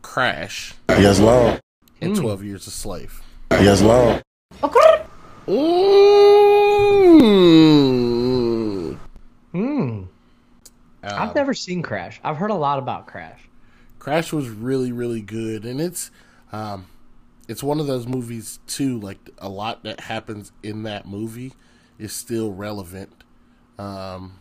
Crash, 0.00 0.74
Yes, 0.88 1.20
Lord. 1.20 1.60
and 2.00 2.16
Twelve 2.16 2.42
Years 2.42 2.66
a 2.66 2.70
Slave. 2.70 3.20
Yes, 3.50 3.82
Lord. 3.82 4.22
Mm. 7.22 8.98
Hmm. 9.52 10.02
Uh, 11.02 11.06
I've 11.18 11.34
never 11.34 11.52
seen 11.54 11.82
Crash. 11.82 12.20
I've 12.24 12.36
heard 12.36 12.50
a 12.50 12.54
lot 12.54 12.78
about 12.78 13.06
Crash. 13.06 13.40
Crash 13.98 14.32
was 14.32 14.48
really, 14.48 14.92
really 14.92 15.20
good, 15.20 15.64
and 15.64 15.80
it's 15.80 16.10
um, 16.52 16.86
it's 17.48 17.62
one 17.62 17.78
of 17.80 17.86
those 17.86 18.06
movies 18.06 18.58
too. 18.66 18.98
Like 18.98 19.18
a 19.38 19.48
lot 19.48 19.82
that 19.84 20.00
happens 20.00 20.52
in 20.62 20.84
that 20.84 21.06
movie 21.06 21.52
is 21.98 22.12
still 22.12 22.52
relevant 22.52 23.12
um, 23.78 24.38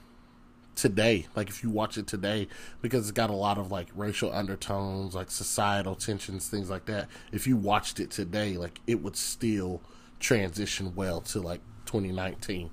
today. 0.82 1.28
Like 1.36 1.48
if 1.50 1.64
you 1.64 1.70
watch 1.70 1.98
it 1.98 2.08
today, 2.08 2.48
because 2.82 3.04
it's 3.04 3.12
got 3.12 3.30
a 3.30 3.34
lot 3.34 3.58
of 3.60 3.72
like 3.72 3.88
racial 3.96 4.34
undertones, 4.34 5.14
like 5.14 5.30
societal 5.30 5.96
tensions, 5.96 6.50
things 6.50 6.70
like 6.70 6.86
that. 6.86 7.08
If 7.32 7.46
you 7.46 7.56
watched 7.56 8.00
it 8.00 8.10
today, 8.10 8.58
like 8.58 8.82
it 8.88 9.02
would 9.02 9.16
still 9.16 9.82
transition 10.20 10.96
well 10.96 11.22
to 11.22 11.40
like 11.40 11.62
2019. 11.86 12.72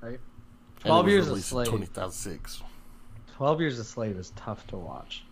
Right. 0.00 0.18
12 0.80 1.08
Years 1.08 1.28
a 1.28 1.34
in 1.34 1.40
Slave. 1.40 1.66
2006. 1.66 2.62
Twelve 3.36 3.60
Years 3.60 3.78
a 3.78 3.84
Slave 3.84 4.16
is 4.16 4.32
tough 4.36 4.66
to 4.68 4.76
watch. 4.76 5.24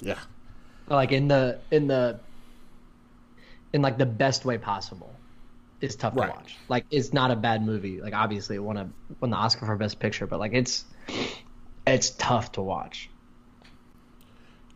Yeah. 0.00 0.18
like 0.88 1.12
in 1.12 1.28
the 1.28 1.58
in 1.70 1.88
the 1.88 2.20
in 3.72 3.82
like 3.82 3.98
the 3.98 4.06
best 4.06 4.44
way 4.44 4.58
possible 4.58 5.12
it's 5.80 5.94
tough 5.96 6.14
Right. 6.16 6.30
to 6.30 6.36
watch. 6.36 6.56
Like 6.68 6.84
it's 6.90 7.12
not 7.12 7.30
a 7.30 7.36
bad 7.36 7.64
movie. 7.64 8.00
Like 8.00 8.14
obviously 8.14 8.56
it 8.56 8.62
won 8.62 8.76
a 8.76 8.88
won 9.20 9.30
the 9.30 9.36
oscar 9.36 9.66
for 9.66 9.76
best 9.76 9.98
picture 9.98 10.26
but 10.26 10.38
like 10.40 10.52
it's 10.52 10.84
it's 11.86 12.10
tough 12.10 12.52
to 12.52 12.62
watch. 12.62 13.08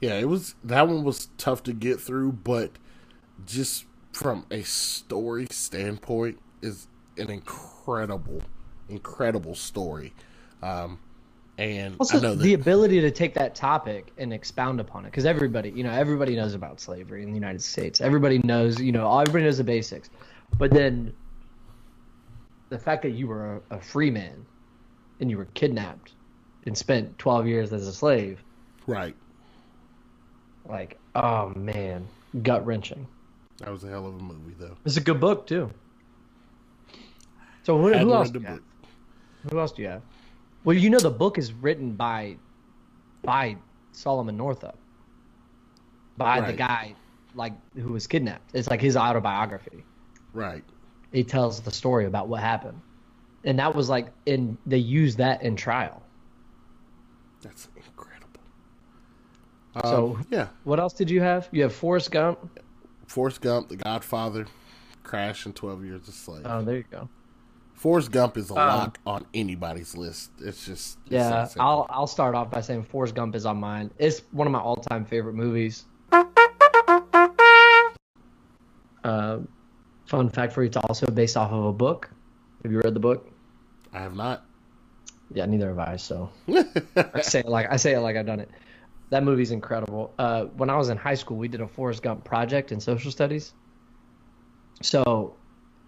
Yeah, 0.00 0.14
it 0.18 0.28
was 0.28 0.54
that 0.64 0.88
one 0.88 1.04
was 1.04 1.28
tough 1.38 1.62
to 1.64 1.72
get 1.72 2.00
through, 2.00 2.32
but 2.32 2.72
just 3.46 3.84
from 4.12 4.44
a 4.50 4.62
story 4.62 5.46
standpoint, 5.50 6.38
is 6.60 6.86
an 7.18 7.30
incredible, 7.30 8.42
incredible 8.88 9.54
story. 9.54 10.12
Um, 10.62 10.98
and 11.58 11.96
also 12.00 12.18
I 12.18 12.20
know 12.20 12.34
that 12.34 12.42
the 12.42 12.54
ability 12.54 13.00
to 13.02 13.10
take 13.10 13.34
that 13.34 13.54
topic 13.54 14.10
and 14.18 14.32
expound 14.32 14.80
upon 14.80 15.04
it 15.04 15.08
because 15.08 15.26
everybody 15.26 15.70
you 15.70 15.84
know 15.84 15.92
everybody 15.92 16.34
knows 16.34 16.54
about 16.54 16.80
slavery 16.80 17.22
in 17.22 17.28
the 17.28 17.34
united 17.34 17.62
states. 17.62 18.00
Everybody 18.00 18.38
knows 18.38 18.80
you 18.80 18.90
know 18.92 19.20
everybody 19.20 19.44
knows 19.44 19.58
the 19.58 19.64
basics 19.64 20.08
but 20.58 20.70
then 20.70 21.12
the 22.68 22.78
fact 22.78 23.02
that 23.02 23.10
you 23.10 23.26
were 23.26 23.60
a, 23.70 23.76
a 23.76 23.80
free 23.80 24.10
man 24.10 24.44
and 25.20 25.30
you 25.30 25.36
were 25.38 25.44
kidnapped 25.54 26.12
and 26.66 26.76
spent 26.76 27.18
12 27.18 27.46
years 27.46 27.72
as 27.72 27.86
a 27.86 27.92
slave 27.92 28.42
right, 28.86 29.14
Like, 30.66 30.98
oh 31.14 31.50
man, 31.50 32.06
gut 32.42 32.64
wrenching. 32.64 33.06
that 33.58 33.70
was 33.70 33.84
a 33.84 33.88
hell 33.88 34.06
of 34.06 34.14
a 34.14 34.18
movie, 34.18 34.54
though. 34.58 34.76
It's 34.84 34.96
a 34.96 35.00
good 35.00 35.20
book 35.20 35.46
too. 35.46 35.70
So 37.64 37.78
who, 37.78 37.92
who 37.92 38.12
else? 38.12 38.30
Do 38.30 38.40
you 38.40 38.46
have? 38.46 38.60
Who 39.50 39.58
else 39.58 39.72
do 39.72 39.82
you 39.82 39.88
have? 39.88 40.02
Well, 40.64 40.76
you 40.76 40.90
know 40.90 40.98
the 40.98 41.10
book 41.10 41.38
is 41.38 41.52
written 41.52 41.92
by 41.92 42.36
by 43.22 43.56
Solomon 43.92 44.36
Northup, 44.36 44.78
by 46.16 46.40
the 46.40 46.52
guy 46.52 46.94
like 47.34 47.52
who 47.74 47.92
was 47.92 48.06
kidnapped. 48.06 48.50
It's 48.54 48.68
like 48.68 48.80
his 48.80 48.96
autobiography. 48.96 49.84
Right, 50.32 50.64
He 51.12 51.22
tells 51.24 51.60
the 51.60 51.70
story 51.70 52.06
about 52.06 52.28
what 52.28 52.40
happened, 52.40 52.80
and 53.44 53.58
that 53.58 53.74
was 53.74 53.88
like 53.90 54.08
in 54.26 54.56
they 54.66 54.78
used 54.78 55.18
that 55.18 55.42
in 55.42 55.56
trial. 55.56 56.02
that's 57.42 57.68
incredible. 57.76 58.40
So 59.84 60.16
Um, 60.16 60.26
yeah, 60.30 60.48
what 60.64 60.78
else 60.80 60.92
did 60.94 61.10
you 61.10 61.20
have? 61.20 61.48
You 61.52 61.62
have 61.62 61.74
Forrest 61.74 62.10
Gump. 62.10 62.60
Forrest 63.06 63.40
Gump, 63.42 63.68
The 63.68 63.76
Godfather, 63.76 64.46
Crash, 65.02 65.44
and 65.44 65.54
Twelve 65.54 65.84
Years 65.84 66.08
a 66.08 66.12
Slave. 66.12 66.42
Oh, 66.46 66.62
there 66.62 66.76
you 66.78 66.84
go. 66.90 67.08
Forrest 67.74 68.10
Gump 68.12 68.36
is 68.36 68.50
a 68.50 68.54
Um, 68.54 68.58
lock 68.58 68.98
on 69.06 69.26
anybody's 69.34 69.96
list. 69.96 70.30
It's 70.38 70.64
just 70.64 70.98
it's 71.06 71.12
Yeah. 71.12 71.48
I'll 71.58 71.86
I'll 71.90 72.06
start 72.06 72.34
off 72.34 72.50
by 72.50 72.60
saying 72.60 72.84
Forrest 72.84 73.14
Gump 73.14 73.34
is 73.34 73.44
on 73.44 73.58
mine. 73.58 73.90
It's 73.98 74.22
one 74.30 74.46
of 74.46 74.52
my 74.52 74.60
all 74.60 74.76
time 74.76 75.04
favorite 75.04 75.34
movies. 75.34 75.84
Uh, 79.04 79.38
fun 80.06 80.28
fact 80.28 80.52
for 80.52 80.62
you: 80.62 80.68
it's 80.68 80.76
also 80.76 81.06
based 81.06 81.36
off 81.36 81.52
of 81.52 81.64
a 81.64 81.72
book. 81.72 82.10
Have 82.62 82.72
you 82.72 82.80
read 82.80 82.94
the 82.94 83.00
book? 83.00 83.28
I 83.92 84.00
have 84.00 84.14
not. 84.14 84.44
Yeah, 85.34 85.46
neither 85.46 85.68
have 85.68 85.78
I. 85.78 85.96
So 85.96 86.30
I 86.96 87.20
say 87.22 87.40
it 87.40 87.48
like 87.48 87.66
I 87.70 87.76
say 87.76 87.94
it 87.94 88.00
like 88.00 88.16
I've 88.16 88.26
done 88.26 88.40
it. 88.40 88.50
That 89.10 89.24
movie's 89.24 89.50
incredible. 89.50 90.14
Uh, 90.18 90.44
when 90.56 90.70
I 90.70 90.76
was 90.76 90.88
in 90.88 90.96
high 90.96 91.14
school, 91.14 91.36
we 91.36 91.48
did 91.48 91.60
a 91.60 91.68
Forrest 91.68 92.02
Gump 92.02 92.24
project 92.24 92.72
in 92.72 92.80
social 92.80 93.10
studies. 93.10 93.52
So 94.80 95.36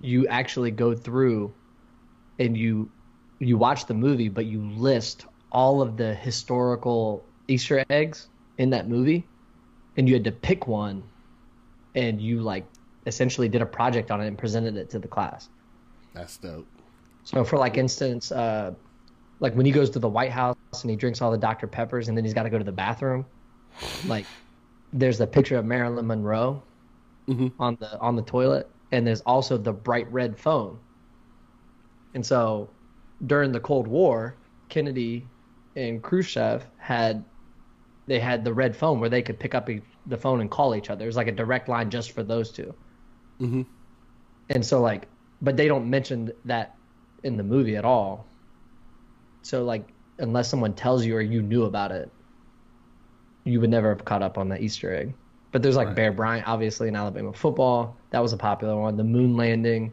you 0.01 0.27
actually 0.29 0.71
go 0.71 0.95
through 0.95 1.55
and 2.39 2.57
you 2.57 2.91
you 3.39 3.57
watch 3.57 3.87
the 3.87 3.95
movie, 3.95 4.29
but 4.29 4.47
you 4.47 4.63
list 4.63 5.27
all 5.53 5.81
of 5.81 5.97
the 5.97 6.15
historical 6.15 7.25
Easter 7.49 7.85
eggs 7.91 8.29
in 8.59 8.71
that 8.71 8.89
movie, 8.89 9.27
and 9.97 10.09
you 10.09 10.15
had 10.15 10.25
to 10.25 10.33
pick 10.33 10.67
one, 10.67 11.03
and 11.95 12.21
you 12.21 12.41
like 12.41 12.67
essentially 13.07 13.49
did 13.49 13.63
a 13.63 13.67
project 13.67 14.11
on 14.11 14.21
it 14.21 14.27
and 14.27 14.39
presented 14.39 14.77
it 14.77 14.91
to 14.91 14.99
the 14.99 15.09
class. 15.09 15.49
That's 16.15 16.37
dope. 16.37 16.67
So 17.25 17.45
for 17.45 17.59
like 17.59 17.77
instance, 17.77 18.33
uh, 18.33 18.75
like 19.41 19.55
when 19.55 19.67
he 19.67 19.73
goes 19.73 19.91
to 19.91 19.99
the 19.99 20.09
White 20.09 20.31
House 20.31 20.57
and 20.83 20.91
he 20.91 20.97
drinks 20.97 21.21
all 21.21 21.31
the 21.31 21.39
Dr. 21.39 21.67
Peppers 21.67 22.09
and 22.09 22.17
then 22.17 22.25
he's 22.25 22.35
got 22.35 22.45
to 22.45 22.51
go 22.51 22.59
to 22.59 22.65
the 22.65 22.73
bathroom, 22.73 23.27
like 24.07 24.27
there's 24.93 25.21
a 25.21 25.27
picture 25.27 25.57
of 25.57 25.65
Marilyn 25.65 26.07
Monroe 26.07 26.63
on 27.59 27.77
the 27.81 27.99
on 28.01 28.17
the 28.17 28.23
toilet, 28.23 28.69
and 28.93 29.07
there's 29.07 29.23
also 29.23 29.57
the 29.57 29.73
bright 29.73 30.11
red 30.13 30.39
phone. 30.39 30.79
And 32.15 32.25
so 32.25 32.71
during 33.27 33.51
the 33.51 33.61
Cold 33.61 33.89
War, 33.89 34.37
Kennedy 34.69 35.27
and 35.75 36.03
Khrushchev 36.03 36.65
had 36.77 37.25
they 38.07 38.21
had 38.21 38.45
the 38.45 38.53
red 38.53 38.77
phone 38.77 39.01
where 39.01 39.09
they 39.09 39.23
could 39.23 39.41
pick 39.41 39.55
up 39.55 39.69
the 40.07 40.17
phone 40.17 40.43
and 40.43 40.51
call 40.51 40.75
each 40.75 40.91
other. 40.91 41.05
It 41.05 41.07
was 41.07 41.17
like 41.17 41.27
a 41.27 41.33
direct 41.33 41.69
line 41.69 41.91
just 41.91 42.13
for 42.13 42.23
those 42.23 42.53
2 42.53 42.73
Mm-hmm. 43.41 43.63
and 44.51 44.65
so 44.65 44.81
like 44.81 45.09
but 45.43 45.57
they 45.57 45.69
don't 45.69 45.91
mention 45.91 46.33
that 46.45 46.75
in 47.23 47.37
the 47.37 47.43
movie 47.43 47.77
at 47.77 47.85
all. 47.85 48.27
So 49.43 49.65
like 49.65 49.89
unless 50.19 50.49
someone 50.49 50.75
tells 50.75 51.05
you 51.05 51.17
or 51.17 51.21
you 51.21 51.43
knew 51.43 51.65
about 51.65 51.91
it 51.93 52.09
you 53.45 53.61
would 53.61 53.71
never 53.71 53.91
have 53.91 54.05
caught 54.05 54.23
up 54.23 54.39
on 54.39 54.49
that 54.49 54.63
easter 54.63 54.95
egg. 54.95 55.13
But 55.53 55.63
there's 55.63 55.77
like 55.77 55.89
Right. 55.89 55.97
bear 55.97 56.13
bryant 56.13 56.49
obviously 56.49 56.89
in 56.89 56.97
alabama 56.97 57.33
football. 57.33 57.97
That 58.11 58.21
was 58.23 58.33
a 58.33 58.37
popular 58.39 58.77
one. 58.81 58.97
The 58.97 59.05
moon 59.05 59.37
landing. 59.37 59.93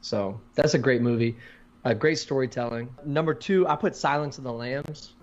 So 0.00 0.40
that's 0.54 0.74
a 0.74 0.78
great 0.78 1.02
movie. 1.02 1.36
Uh, 1.84 1.94
great 1.94 2.18
storytelling. 2.18 2.88
Number 3.04 3.34
two 3.34 3.66
i 3.68 3.74
put 3.76 3.94
silence 3.96 4.38
of 4.38 4.44
the 4.44 4.52
lambs. 4.52 5.14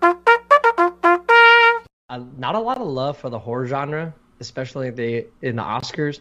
Uh, 2.10 2.18
not 2.36 2.54
a 2.54 2.58
lot 2.58 2.78
of 2.78 2.86
love 2.88 3.16
for 3.16 3.30
the 3.30 3.38
horror 3.38 3.66
genre 3.66 4.14
especially 4.40 4.90
the 4.90 5.26
in 5.42 5.56
the 5.56 5.62
oscars 5.62 6.20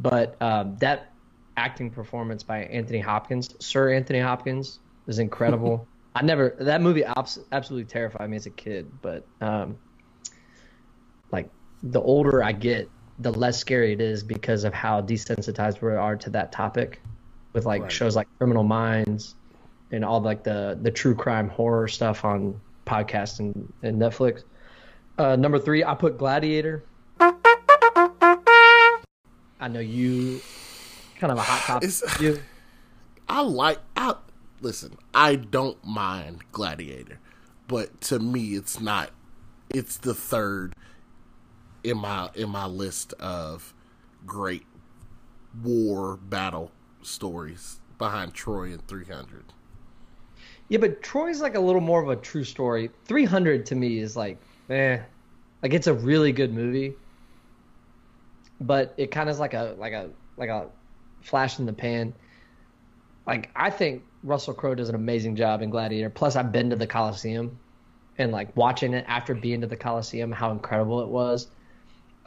but 0.00 0.40
um, 0.40 0.76
that 0.78 1.12
acting 1.56 1.90
performance 1.90 2.42
by 2.42 2.64
Anthony 2.64 3.00
Hopkins, 3.00 3.54
Sir 3.60 3.92
Anthony 3.92 4.20
Hopkins, 4.20 4.80
is 5.06 5.18
incredible. 5.18 5.86
I 6.14 6.22
never 6.22 6.56
that 6.60 6.80
movie 6.80 7.04
abs- 7.04 7.38
absolutely 7.52 7.88
terrified 7.88 8.28
me 8.28 8.36
as 8.36 8.46
a 8.46 8.50
kid, 8.50 8.90
but 9.00 9.28
um, 9.40 9.76
like 11.30 11.50
the 11.82 12.00
older 12.00 12.42
I 12.42 12.52
get, 12.52 12.90
the 13.20 13.32
less 13.32 13.58
scary 13.58 13.92
it 13.92 14.00
is 14.00 14.24
because 14.24 14.64
of 14.64 14.74
how 14.74 15.02
desensitized 15.02 15.80
we 15.82 15.92
are 15.92 16.16
to 16.16 16.30
that 16.30 16.50
topic, 16.50 17.00
with 17.54 17.66
like 17.66 17.82
Right. 17.82 17.92
shows 17.92 18.16
like 18.16 18.26
Criminal 18.38 18.64
Minds 18.64 19.36
and 19.92 20.04
all 20.04 20.20
like 20.20 20.42
the 20.42 20.78
the 20.82 20.90
true 20.90 21.14
crime 21.14 21.48
horror 21.48 21.86
stuff 21.86 22.24
on 22.24 22.60
podcasts 22.86 23.38
and, 23.38 23.72
and 23.82 24.00
Netflix. 24.00 24.42
Uh, 25.18 25.36
number 25.36 25.58
three, 25.58 25.84
I 25.84 25.94
put 25.94 26.18
Gladiator. 26.18 26.89
I 29.60 29.68
know 29.68 29.80
you 29.80 30.40
kind 31.18 31.30
of 31.30 31.38
a 31.38 31.42
hot 31.42 31.80
topic. 31.82 32.20
You. 32.20 32.40
I 33.28 33.42
like. 33.42 33.78
I 33.96 34.14
listen. 34.60 34.96
I 35.14 35.36
don't 35.36 35.82
mind 35.84 36.42
Gladiator, 36.50 37.20
but 37.68 38.00
to 38.02 38.18
me, 38.18 38.54
it's 38.54 38.80
not. 38.80 39.10
It's 39.68 39.98
the 39.98 40.14
third 40.14 40.74
in 41.84 41.98
my 41.98 42.30
in 42.34 42.48
my 42.48 42.66
list 42.66 43.12
of 43.14 43.74
great 44.26 44.66
war 45.62 46.16
battle 46.16 46.72
stories 47.02 47.80
behind 47.98 48.34
Troy 48.34 48.72
and 48.72 48.86
300. 48.86 49.44
Yeah, 50.68 50.78
but 50.78 51.02
Troy's 51.02 51.40
like 51.40 51.56
a 51.56 51.60
little 51.60 51.80
more 51.80 52.02
of 52.02 52.08
a 52.08 52.16
true 52.16 52.44
story. 52.44 52.90
300 53.06 53.66
to 53.66 53.74
me 53.74 53.98
is 53.98 54.16
like, 54.16 54.38
eh, 54.70 54.98
like 55.62 55.74
it's 55.74 55.88
a 55.88 55.94
really 55.94 56.30
good 56.32 56.54
movie, 56.54 56.94
but 58.60 58.94
it 58.96 59.10
kind 59.10 59.28
of 59.28 59.34
is 59.34 59.40
like 59.40 59.54
a 59.54 59.74
like 59.78 59.92
a 59.92 60.10
like 60.36 60.50
a 60.50 60.68
flash 61.22 61.58
in 61.58 61.66
the 61.66 61.72
pan. 61.72 62.14
Like 63.26 63.50
I 63.56 63.70
think 63.70 64.02
Russell 64.22 64.54
Crowe 64.54 64.74
does 64.74 64.88
an 64.88 64.94
amazing 64.94 65.36
job 65.36 65.62
in 65.62 65.70
Gladiator. 65.70 66.10
Plus, 66.10 66.36
I've 66.36 66.52
been 66.52 66.70
to 66.70 66.76
the 66.76 66.86
Coliseum, 66.86 67.58
and 68.18 68.32
like 68.32 68.54
watching 68.56 68.92
it 68.94 69.04
after 69.08 69.34
being 69.34 69.60
to 69.62 69.66
the 69.66 69.76
Coliseum, 69.76 70.30
how 70.30 70.50
incredible 70.50 71.00
it 71.00 71.08
was. 71.08 71.48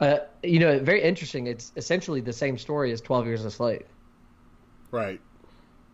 Uh, 0.00 0.18
you 0.42 0.58
know, 0.58 0.80
very 0.80 1.02
interesting. 1.02 1.46
It's 1.46 1.72
essentially 1.76 2.20
the 2.20 2.32
same 2.32 2.58
story 2.58 2.92
as 2.92 3.00
Twelve 3.00 3.26
Years 3.26 3.44
a 3.44 3.50
Slave. 3.50 3.86
Right. 4.90 5.20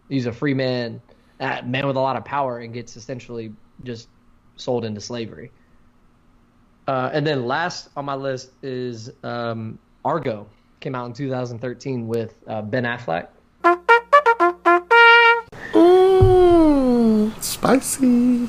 He's 0.09 0.27
a 0.27 0.33
free 0.33 0.55
man, 0.55 1.01
a 1.39 1.63
man 1.63 1.87
with 1.87 1.97
a 1.97 2.01
lot 2.01 2.17
of 2.17 2.25
power, 2.25 2.59
and 2.59 2.73
gets 2.73 2.97
essentially 2.97 3.53
just 3.85 4.09
sold 4.57 4.85
into 4.85 5.01
slavery. 5.01 5.53
Uh, 6.89 7.11
and 7.13 7.27
then 7.27 7.47
last 7.47 7.89
on 7.97 8.05
my 8.05 8.15
list 8.15 8.51
is 8.63 9.11
um, 9.23 9.79
Argo. 10.05 10.47
Came 10.81 10.95
out 10.95 11.07
in 11.07 11.13
2013 11.13 12.09
with 12.09 12.35
uh, 12.47 12.63
Ben 12.63 12.85
Affleck. 12.85 13.29
Spicy. 17.43 18.49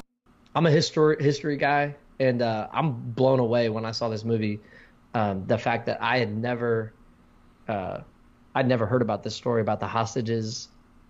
I'm 0.55 0.65
a 0.65 0.71
history 0.71 1.17
history 1.19 1.57
guy, 1.57 1.95
and 2.19 2.41
uh, 2.41 2.67
I'm 2.71 2.93
blown 2.93 3.39
away 3.39 3.69
when 3.69 3.85
I 3.85 3.91
saw 3.91 4.09
this 4.09 4.23
movie. 4.23 4.59
Um, 5.13 5.45
the 5.45 5.57
fact 5.57 5.85
that 5.87 6.01
I 6.01 6.19
had 6.19 6.35
never, 6.35 6.93
uh, 7.67 7.99
I'd 8.55 8.67
never 8.67 8.85
heard 8.85 9.01
about 9.01 9.23
this 9.23 9.35
story 9.35 9.61
about 9.61 9.81
the 9.81 9.87
hostages 9.87 10.69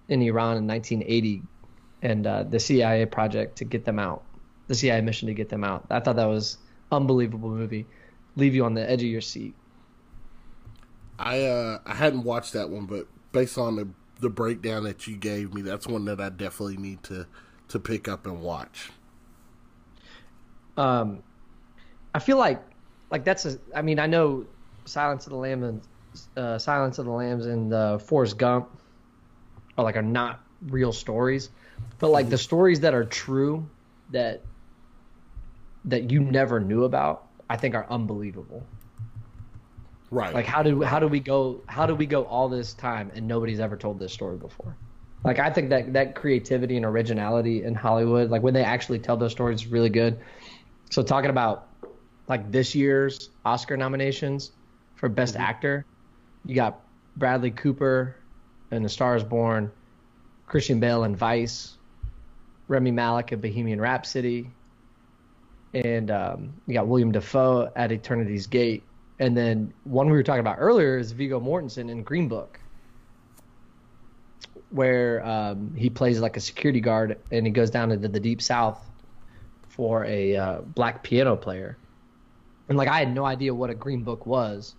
in 0.09 0.21
Iran 0.23 0.57
in 0.57 0.67
1980, 0.67 1.43
and 2.01 2.25
uh, 2.25 2.43
the 2.43 2.59
CIA 2.59 3.05
project 3.05 3.57
to 3.57 3.65
get 3.65 3.85
them 3.85 3.99
out, 3.99 4.23
the 4.67 4.75
CIA 4.75 5.01
mission 5.01 5.27
to 5.27 5.35
get 5.35 5.49
them 5.49 5.63
out. 5.63 5.85
I 5.91 5.99
thought 5.99 6.15
that 6.15 6.25
was 6.25 6.57
unbelievable 6.91 7.49
movie, 7.49 7.85
leave 8.35 8.55
you 8.55 8.65
on 8.65 8.73
the 8.73 8.89
edge 8.89 9.03
of 9.03 9.09
your 9.09 9.21
seat. 9.21 9.53
I 11.21 11.43
uh 11.45 11.79
I 11.85 11.93
hadn't 11.95 12.23
watched 12.23 12.53
that 12.53 12.69
one, 12.69 12.85
but 12.87 13.07
based 13.31 13.57
on 13.57 13.75
the 13.75 13.87
the 14.19 14.29
breakdown 14.29 14.83
that 14.83 15.07
you 15.07 15.15
gave 15.15 15.53
me, 15.53 15.61
that's 15.61 15.87
one 15.87 16.05
that 16.05 16.19
I 16.19 16.29
definitely 16.29 16.77
need 16.77 17.03
to 17.03 17.27
to 17.69 17.79
pick 17.79 18.07
up 18.07 18.25
and 18.25 18.41
watch. 18.41 18.91
um, 20.77 21.23
I 22.13 22.19
feel 22.19 22.37
like 22.37 22.61
like 23.11 23.23
that's 23.23 23.45
a. 23.45 23.59
I 23.75 23.81
mean, 23.81 23.99
I 23.99 24.07
know 24.07 24.45
Silence 24.85 25.25
of 25.25 25.31
the 25.31 25.37
Lamb 25.37 25.63
and 25.63 25.81
uh, 26.37 26.57
Silence 26.57 26.97
of 26.97 27.05
the 27.05 27.11
Lambs 27.11 27.45
and 27.45 27.73
uh, 27.73 27.97
Forrest 27.97 28.37
Gump 28.37 28.69
are 29.77 29.83
like 29.83 29.95
are 29.95 30.01
not 30.01 30.41
real 30.67 30.93
stories, 30.93 31.49
but 31.99 32.09
like 32.09 32.29
the 32.29 32.37
stories 32.37 32.79
that 32.81 32.93
are 32.93 33.05
true 33.05 33.69
that 34.11 34.41
that 35.85 36.11
you 36.11 36.19
never 36.19 36.59
knew 36.59 36.83
about, 36.83 37.27
I 37.49 37.57
think 37.57 37.75
are 37.75 37.87
unbelievable. 37.89 38.65
Right. 40.11 40.33
Like 40.33 40.45
how 40.45 40.61
do 40.61 40.81
how 40.83 40.99
do 40.99 41.07
we 41.07 41.21
go 41.21 41.61
how 41.67 41.85
do 41.85 41.95
we 41.95 42.05
go 42.05 42.25
all 42.25 42.49
this 42.49 42.73
time 42.73 43.11
and 43.15 43.25
nobody's 43.27 43.61
ever 43.61 43.77
told 43.77 43.97
this 43.97 44.11
story 44.11 44.37
before? 44.37 44.75
Like 45.23 45.39
I 45.39 45.49
think 45.49 45.69
that 45.69 45.93
that 45.93 46.15
creativity 46.15 46.75
and 46.75 46.85
originality 46.85 47.63
in 47.63 47.73
Hollywood, 47.73 48.29
like 48.29 48.43
when 48.43 48.53
they 48.53 48.63
actually 48.63 48.99
tell 48.99 49.15
those 49.15 49.31
stories, 49.31 49.61
is 49.61 49.67
really 49.67 49.89
good. 49.89 50.19
So 50.89 51.01
talking 51.01 51.29
about 51.29 51.69
like 52.27 52.51
this 52.51 52.75
year's 52.75 53.29
Oscar 53.45 53.77
nominations 53.77 54.51
for 54.95 55.07
Best 55.07 55.37
Actor, 55.37 55.85
you 56.45 56.55
got 56.55 56.81
Bradley 57.15 57.51
Cooper 57.51 58.17
in 58.71 58.83
The 58.83 58.89
Star 58.89 59.15
Is 59.15 59.23
Born, 59.23 59.71
Christian 60.45 60.81
Bale 60.81 61.05
in 61.05 61.15
Vice, 61.15 61.77
Rami 62.67 62.91
Malek 62.91 63.31
in 63.31 63.39
Bohemian 63.39 63.79
Rhapsody, 63.79 64.49
and 65.73 66.11
um, 66.11 66.53
you 66.67 66.73
got 66.73 66.87
William 66.87 67.11
Dafoe 67.13 67.71
at 67.75 67.91
Eternity's 67.91 68.47
Gate. 68.47 68.83
And 69.21 69.37
then 69.37 69.71
one 69.83 70.07
we 70.07 70.13
were 70.13 70.23
talking 70.23 70.39
about 70.39 70.55
earlier 70.57 70.97
is 70.97 71.11
Viggo 71.11 71.39
Mortensen 71.39 71.91
in 71.91 72.01
Green 72.01 72.27
Book, 72.27 72.59
where 74.71 75.23
um, 75.23 75.75
he 75.75 75.91
plays 75.91 76.19
like 76.19 76.37
a 76.37 76.39
security 76.39 76.81
guard 76.81 77.19
and 77.31 77.45
he 77.45 77.51
goes 77.51 77.69
down 77.69 77.91
into 77.91 78.07
the 78.07 78.19
deep 78.19 78.41
south 78.41 78.83
for 79.69 80.03
a 80.05 80.35
uh, 80.35 80.61
black 80.61 81.03
piano 81.03 81.35
player, 81.35 81.77
and 82.67 82.79
like 82.79 82.87
I 82.87 82.97
had 82.97 83.13
no 83.13 83.23
idea 83.23 83.53
what 83.53 83.69
a 83.69 83.75
Green 83.75 84.01
Book 84.01 84.25
was 84.25 84.73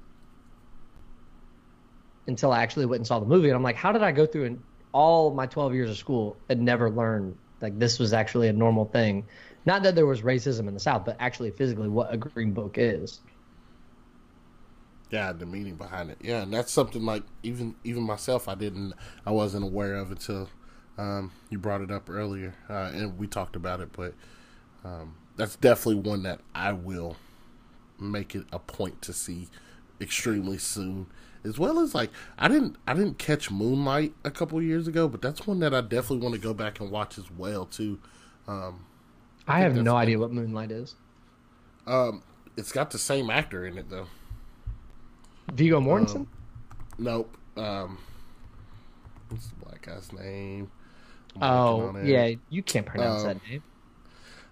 until 2.27 2.51
I 2.51 2.65
actually 2.65 2.87
went 2.87 2.99
and 2.99 3.07
saw 3.07 3.21
the 3.21 3.27
movie, 3.27 3.47
and 3.47 3.55
I'm 3.55 3.63
like, 3.63 3.77
how 3.77 3.93
did 3.93 4.03
I 4.03 4.11
go 4.11 4.27
through 4.27 4.47
an, 4.47 4.63
all 4.91 5.33
my 5.33 5.47
12 5.47 5.73
years 5.73 5.89
of 5.89 5.99
school 5.99 6.37
and 6.49 6.63
never 6.63 6.91
learn 6.91 7.39
like 7.61 7.79
this 7.79 8.01
was 8.01 8.13
actually 8.13 8.49
a 8.49 8.53
normal 8.53 8.87
thing? 8.87 9.25
Not 9.67 9.85
that 9.85 9.95
there 9.95 10.07
was 10.07 10.23
racism 10.23 10.67
in 10.67 10.75
the 10.75 10.81
South, 10.81 11.05
but 11.05 11.17
actually 11.21 11.53
physically 11.53 11.89
what 11.89 12.13
a 12.13 12.17
Green 12.17 12.55
Book 12.55 12.75
is. 12.77 13.21
Yeah, 15.13 15.33
the 15.35 15.45
meaning 15.45 15.77
behind 15.77 16.11
it. 16.11 16.17
Yeah, 16.23 16.43
and 16.43 16.53
that's 16.53 16.73
something 16.73 17.05
like 17.05 17.23
even 17.43 17.75
even 17.85 18.03
myself, 18.03 18.49
I 18.49 18.55
didn't, 18.55 18.95
I 19.27 19.31
wasn't 19.31 19.65
aware 19.65 19.95
of 19.97 20.11
until 20.11 20.49
um, 20.97 21.33
you 21.51 21.59
brought 21.59 21.83
it 21.83 21.91
up 21.91 22.09
earlier, 22.09 22.55
uh, 22.71 22.91
and 22.95 23.19
we 23.19 23.27
talked 23.27 23.55
about 23.55 23.81
it. 23.81 23.91
But 23.93 24.15
um, 24.85 25.17
that's 25.37 25.55
definitely 25.57 25.97
one 25.97 26.23
that 26.23 26.41
I 26.55 26.73
will 26.73 27.17
make 28.01 28.35
it 28.35 28.47
a 28.53 28.59
point 28.59 29.03
to 29.03 29.13
see 29.13 29.49
extremely 30.01 30.57
soon. 30.57 31.07
As 31.45 31.59
well 31.59 31.79
as 31.81 31.95
like 31.95 32.11
I 32.39 32.49
didn't 32.49 32.77
I 32.87 32.95
didn't 32.95 33.19
catch 33.19 33.51
Moonlight 33.51 34.15
a 34.25 34.31
couple 34.31 34.63
years 34.63 34.89
ago, 34.89 35.09
but 35.09 35.21
that's 35.21 35.47
one 35.47 35.59
that 35.59 35.75
I 35.75 35.83
definitely 35.83 36.21
want 36.21 36.37
to 36.37 36.41
go 36.41 36.55
back 36.55 36.81
and 36.81 36.91
watch 36.91 37.19
as 37.19 37.31
well 37.31 37.67
too. 37.67 38.01
Um, 38.49 38.87
I, 39.47 39.59
I 39.59 39.61
have 39.61 39.77
no 39.77 39.95
idea 39.95 40.19
what 40.19 40.33
Moonlight 40.33 40.71
is. 40.71 40.95
Um, 41.87 42.23
it's 42.57 42.73
got 42.73 42.93
the 42.93 42.99
same 42.99 43.29
actor 43.29 43.67
in 43.67 43.77
it 43.77 43.91
though. 43.91 44.07
Viggo 45.53 45.81
Mortensen? 45.81 46.17
Um, 46.17 46.29
nope. 46.99 47.37
Um, 47.57 47.99
what's 49.29 49.49
the 49.49 49.55
black 49.57 49.83
guy's 49.83 50.13
name? 50.13 50.71
Oh, 51.41 51.97
yeah, 52.03 52.35
you 52.51 52.63
can't 52.63 52.87
pronounce 52.87 53.23
um, 53.23 53.29
that 53.29 53.49
name. 53.49 53.63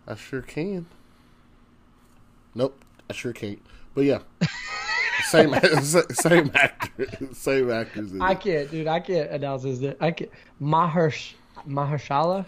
I 0.07 0.15
sure 0.15 0.43
can. 0.43 0.87
Nope, 2.55 2.83
I 3.09 3.13
sure 3.13 3.33
can't. 3.33 3.61
But 3.95 4.05
yeah, 4.05 4.21
same 5.29 5.55
same 6.11 6.51
actor, 6.55 7.07
same 7.33 7.71
actors. 7.71 8.13
I 8.21 8.35
can't, 8.35 8.71
dude. 8.71 8.87
I 8.87 9.01
can't 9.01 9.31
announce 9.31 9.63
his 9.63 9.81
name. 9.81 9.95
I 10.01 10.11
can't. 10.11 10.31
Mahersh 10.61 11.35
Mahershala. 11.69 12.47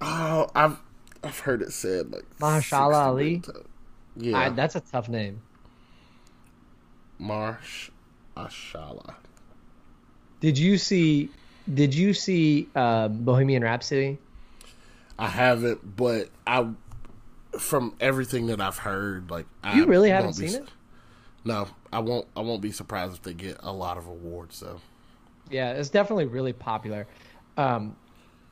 Oh, 0.00 0.48
I've 0.54 0.78
I've 1.22 1.38
heard 1.38 1.62
it 1.62 1.72
said 1.72 2.12
like 2.12 2.24
Mahershala 2.38 2.94
Ali. 2.94 3.42
Yeah, 4.16 4.38
I, 4.38 4.48
that's 4.50 4.74
a 4.74 4.80
tough 4.80 5.08
name. 5.08 5.40
Marsh 7.18 7.90
Ashala. 8.36 9.14
Did 10.40 10.58
you 10.58 10.78
see? 10.78 11.30
Did 11.72 11.94
you 11.94 12.12
see 12.12 12.68
uh, 12.74 13.08
Bohemian 13.08 13.62
Rhapsody? 13.62 14.18
I 15.18 15.28
haven't, 15.28 15.96
but 15.96 16.28
I, 16.46 16.68
from 17.58 17.94
everything 18.00 18.46
that 18.48 18.60
I've 18.60 18.78
heard, 18.78 19.30
like 19.30 19.46
you 19.74 19.84
I 19.84 19.86
really 19.86 20.10
haven't 20.10 20.34
seen 20.34 20.54
it. 20.54 20.68
No, 21.44 21.68
I 21.92 22.00
won't. 22.00 22.26
I 22.36 22.40
won't 22.40 22.62
be 22.62 22.72
surprised 22.72 23.14
if 23.14 23.22
they 23.22 23.34
get 23.34 23.58
a 23.60 23.72
lot 23.72 23.96
of 23.96 24.06
awards. 24.06 24.56
So, 24.56 24.80
yeah, 25.50 25.72
it's 25.72 25.90
definitely 25.90 26.26
really 26.26 26.52
popular. 26.52 27.06
Um, 27.56 27.96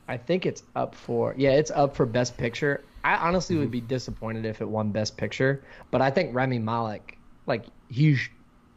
I 0.07 0.17
think 0.17 0.45
it's 0.45 0.63
up 0.75 0.95
for 0.95 1.33
yeah, 1.37 1.51
it's 1.51 1.71
up 1.71 1.95
for 1.95 2.05
Best 2.05 2.37
Picture. 2.37 2.83
I 3.03 3.15
honestly 3.15 3.55
mm-hmm. 3.55 3.63
would 3.63 3.71
be 3.71 3.81
disappointed 3.81 4.45
if 4.45 4.61
it 4.61 4.67
won 4.67 4.91
Best 4.91 5.17
Picture, 5.17 5.63
but 5.91 6.01
I 6.01 6.09
think 6.09 6.33
Rami 6.33 6.59
Malek, 6.59 7.17
like 7.45 7.65
he's 7.89 8.29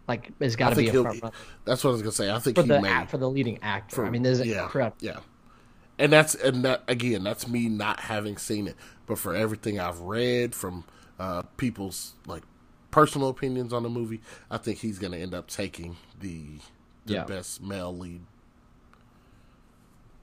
like 0.08 0.38
has 0.40 0.56
got 0.56 0.70
to 0.70 0.76
be 0.76 0.88
a 0.88 0.92
front 0.92 1.22
runner. 1.22 1.34
That's 1.64 1.82
what 1.82 1.90
I 1.90 1.92
was 1.92 2.02
gonna 2.02 2.12
say. 2.12 2.30
I 2.30 2.38
think 2.38 2.56
for 2.56 2.62
he 2.62 2.68
the 2.68 2.80
may, 2.80 3.06
for 3.06 3.18
the 3.18 3.28
leading 3.28 3.58
actor. 3.62 3.96
For, 3.96 4.06
I 4.06 4.10
mean, 4.10 4.22
there's 4.22 4.40
yeah, 4.40 4.64
incredible. 4.64 4.96
Yeah, 5.00 5.20
and 5.98 6.12
that's 6.12 6.34
and 6.34 6.64
that 6.64 6.84
again, 6.88 7.24
that's 7.24 7.48
me 7.48 7.68
not 7.68 8.00
having 8.00 8.36
seen 8.36 8.68
it, 8.68 8.76
but 9.06 9.18
for 9.18 9.34
everything 9.34 9.80
I've 9.80 10.00
read 10.00 10.54
from 10.54 10.84
uh, 11.18 11.42
people's 11.56 12.14
like 12.26 12.42
personal 12.90 13.28
opinions 13.28 13.72
on 13.72 13.82
the 13.82 13.88
movie, 13.88 14.20
I 14.50 14.58
think 14.58 14.78
he's 14.78 14.98
gonna 14.98 15.18
end 15.18 15.34
up 15.34 15.48
taking 15.48 15.96
the 16.20 16.44
the 17.06 17.14
yeah. 17.14 17.24
best 17.24 17.62
male 17.62 17.96
lead. 17.96 18.22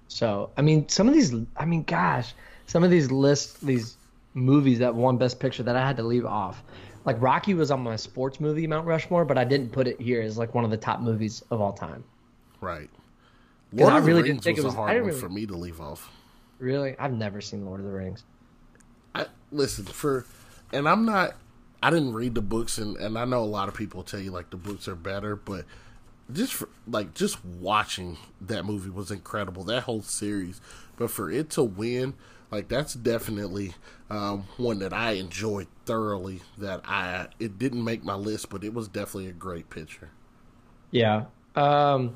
So 0.08 0.52
I 0.56 0.62
mean, 0.62 0.88
some 0.90 1.08
of 1.08 1.14
these, 1.14 1.34
I 1.58 1.66
mean, 1.66 1.84
gosh, 1.84 2.34
some 2.68 2.84
of 2.84 2.92
these 2.92 3.12
lists, 3.12 3.60
these 3.60 3.98
movies 4.34 4.80
that 4.80 4.96
won 4.96 5.18
Best 5.18 5.40
Picture 5.40 5.64
that 5.64 5.76
I 5.76 5.86
had 5.86 5.98
to 5.98 6.04
leave 6.04 6.26
off 6.26 6.64
like 7.06 7.22
Rocky 7.22 7.54
was 7.54 7.72
on 7.72 7.82
my 7.82 7.96
sports 7.96 8.40
movie 8.40 8.68
Mount 8.68 8.88
Rushmore, 8.88 9.26
but 9.26 9.38
I 9.38 9.44
didn't 9.44 9.72
put 9.72 9.88
it 9.88 10.00
here 10.00 10.22
as 10.22 10.38
like 10.38 10.54
one 10.54 10.64
of 10.64 10.72
the 10.72 10.78
top 10.78 11.02
movies 11.02 11.44
of 11.52 11.62
all 11.62 11.74
time. 11.74 12.04
Right. 12.62 12.90
Lord 13.74 13.94
I 13.94 13.98
really 13.98 14.24
didn't 14.24 14.44
think 14.44 14.58
was 14.58 14.66
it 14.66 14.68
was 14.68 14.74
a 14.76 14.78
hard 14.78 14.96
one 14.96 15.08
really, 15.08 15.20
for 15.20 15.30
me 15.30 15.46
to 15.48 15.56
leave 15.56 15.82
off. 15.82 16.12
Really, 16.60 16.96
I've 17.00 17.14
never 17.14 17.42
seen 17.42 17.66
Lord 17.66 17.80
of 17.80 17.86
the 17.86 17.92
Rings. 17.92 18.24
I 19.16 19.26
listen 19.52 19.86
for, 19.86 20.26
and 20.72 20.88
I'm 20.88 21.06
not. 21.06 21.36
I 21.82 21.90
didn't 21.90 22.14
read 22.14 22.36
the 22.36 22.42
books, 22.42 22.78
and 22.78 22.96
and 22.98 23.18
I 23.18 23.26
know 23.26 23.44
a 23.44 23.46
lot 23.46 23.68
of 23.68 23.76
people 23.76 24.04
tell 24.04 24.20
you 24.20 24.32
like 24.32 24.52
the 24.52 24.58
books 24.58 24.88
are 24.88 24.96
better, 24.96 25.36
but 25.36 25.66
just 26.32 26.54
for, 26.54 26.70
like 26.88 27.14
just 27.14 27.44
watching 27.44 28.18
that 28.42 28.64
movie 28.64 28.90
was 28.90 29.12
incredible. 29.12 29.64
That 29.64 29.82
whole 29.82 30.04
series, 30.04 30.62
but 30.98 31.10
for 31.12 31.32
it 31.32 31.50
to 31.52 31.64
win, 31.64 32.14
like 32.54 32.68
that's 32.68 32.94
definitely 32.94 33.74
um, 34.12 34.46
one 34.58 34.78
that 34.80 34.94
I 34.94 35.14
enjoyed 35.14 35.68
thoroughly. 35.86 36.42
That 36.60 36.82
I 36.86 37.28
it 37.40 37.58
didn't 37.58 37.84
make 37.84 38.04
my 38.04 38.14
list, 38.14 38.52
but 38.52 38.64
it 38.64 38.74
was 38.74 38.88
definitely 38.88 39.28
a 39.28 39.34
great 39.34 39.72
picture. 39.72 40.12
Yeah. 40.92 41.26
Um, 41.56 42.16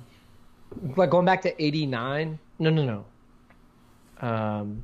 like 0.95 1.09
going 1.09 1.25
back 1.25 1.41
to 1.41 1.63
'89. 1.63 2.37
No, 2.59 2.69
no, 2.69 3.05
no. 4.21 4.27
Um, 4.27 4.83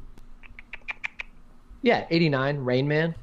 yeah, 1.83 2.07
'89. 2.09 2.57
Rain 2.57 2.87
Man. 2.87 3.13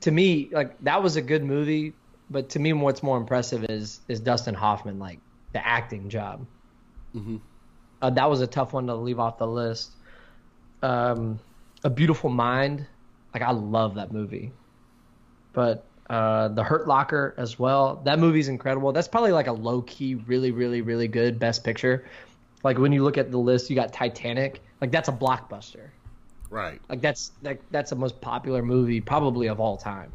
To 0.00 0.10
me, 0.10 0.48
like 0.50 0.76
that 0.82 1.02
was 1.02 1.14
a 1.14 1.22
good 1.22 1.44
movie, 1.44 1.92
but 2.30 2.48
to 2.50 2.58
me, 2.58 2.72
what's 2.72 3.02
more 3.02 3.16
impressive 3.16 3.64
is 3.70 4.00
is 4.08 4.18
Dustin 4.18 4.54
Hoffman, 4.54 4.98
like 4.98 5.20
the 5.52 5.64
acting 5.64 6.08
job. 6.08 6.44
Mm-hmm. 7.14 7.36
Uh, 8.02 8.10
that 8.10 8.28
was 8.28 8.40
a 8.40 8.46
tough 8.46 8.72
one 8.72 8.88
to 8.88 8.94
leave 8.96 9.20
off 9.20 9.38
the 9.38 9.46
list 9.46 9.92
um, 10.84 11.40
A 11.82 11.90
Beautiful 11.90 12.30
Mind. 12.30 12.86
Like 13.32 13.42
I 13.42 13.50
love 13.50 13.96
that 13.96 14.12
movie, 14.12 14.52
but 15.52 15.84
uh, 16.08 16.48
The 16.48 16.62
Hurt 16.62 16.86
Locker 16.86 17.34
as 17.36 17.58
well. 17.58 18.00
That 18.04 18.20
movie's 18.20 18.46
incredible. 18.48 18.92
That's 18.92 19.08
probably 19.08 19.32
like 19.32 19.48
a 19.48 19.52
low 19.52 19.82
key, 19.82 20.14
really, 20.14 20.52
really, 20.52 20.82
really 20.82 21.08
good 21.08 21.40
Best 21.40 21.64
Picture. 21.64 22.06
Like 22.62 22.78
when 22.78 22.92
you 22.92 23.02
look 23.02 23.18
at 23.18 23.30
the 23.32 23.38
list, 23.38 23.70
you 23.70 23.76
got 23.76 23.92
Titanic. 23.92 24.62
Like 24.80 24.92
that's 24.92 25.08
a 25.08 25.12
blockbuster. 25.12 25.88
Right. 26.48 26.80
Like 26.88 27.00
that's 27.00 27.32
like 27.42 27.60
that's 27.72 27.90
the 27.90 27.96
most 27.96 28.20
popular 28.20 28.62
movie 28.62 29.00
probably 29.00 29.48
of 29.48 29.58
all 29.58 29.76
time. 29.76 30.12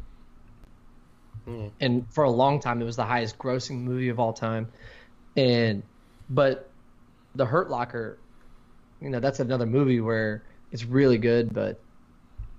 Mm. 1.46 1.70
And 1.80 2.06
for 2.10 2.24
a 2.24 2.30
long 2.30 2.60
time, 2.60 2.80
it 2.80 2.84
was 2.84 2.96
the 2.96 3.04
highest 3.04 3.36
grossing 3.38 3.80
movie 3.80 4.08
of 4.08 4.18
all 4.18 4.32
time. 4.32 4.68
And 5.36 5.82
but 6.30 6.70
The 7.34 7.44
Hurt 7.44 7.68
Locker, 7.68 8.18
you 9.02 9.10
know, 9.10 9.20
that's 9.20 9.40
another 9.40 9.66
movie 9.66 10.00
where 10.00 10.42
it's 10.72 10.84
really 10.84 11.18
good, 11.18 11.52
but 11.52 11.80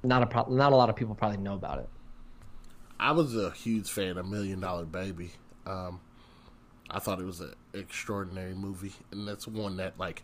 not 0.04 0.24
a 0.24 0.26
pro- 0.26 0.50
not 0.50 0.74
a 0.74 0.76
lot 0.76 0.90
of 0.90 0.96
people 0.96 1.16
probably 1.16 1.38
know 1.38 1.54
about 1.54 1.80
it. 1.80 1.90
I 3.00 3.12
was 3.12 3.36
a 3.36 3.52
huge 3.52 3.90
fan 3.90 4.18
of 4.18 4.28
Million 4.28 4.60
Dollar 4.60 4.86
Baby. 4.86 5.32
Um, 5.66 6.00
I 6.90 7.00
thought 7.00 7.20
it 7.20 7.26
was 7.26 7.40
an 7.40 7.54
extraordinary 7.74 8.54
movie, 8.54 8.94
and 9.12 9.28
that's 9.28 9.48
one 9.48 9.78
that 9.78 9.98
like 9.98 10.24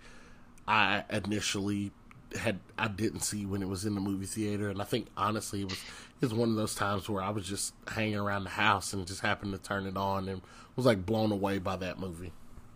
I 0.68 1.03
initially 1.09 1.91
had 2.35 2.59
I 2.77 2.88
didn't 2.88 3.22
see 3.22 3.45
when 3.45 3.61
it 3.61 3.69
was 3.69 3.85
in 3.85 3.95
the 3.95 4.01
movie 4.01 4.26
theater, 4.26 4.69
and 4.69 4.81
I 4.81 4.85
think 4.85 5.07
honestly 5.15 5.61
it 5.61 5.69
was 5.69 5.80
it 6.22 6.26
was 6.26 6.34
one 6.34 6.49
of 6.49 6.55
those 6.55 6.76
times 6.76 7.09
where 7.09 7.23
I 7.23 7.30
was 7.30 7.45
just 7.45 7.73
hanging 7.88 8.18
around 8.18 8.43
the 8.43 8.49
house 8.49 8.93
and 8.93 9.05
just 9.07 9.22
happened 9.22 9.53
to 9.53 9.59
turn 9.59 9.85
it 9.85 9.97
on 9.97 10.27
and 10.27 10.41
was 10.76 10.85
like 10.85 11.05
blown 11.05 11.31
away 11.31 11.59
by 11.59 11.77
that 11.77 11.99
movie. 11.99 12.34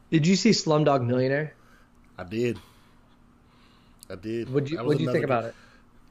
Did 0.09 0.27
you 0.27 0.35
see 0.35 0.51
Slumdog 0.51 1.05
Millionaire? 1.05 1.53
I 2.17 2.23
did. 2.23 2.59
I 4.11 4.15
did. 4.15 4.53
What 4.53 4.65
do 4.65 4.73
you 4.73 4.83
What 4.83 4.97
do 4.97 5.03
you 5.03 5.11
think 5.11 5.25
about 5.25 5.45
it? 5.45 5.55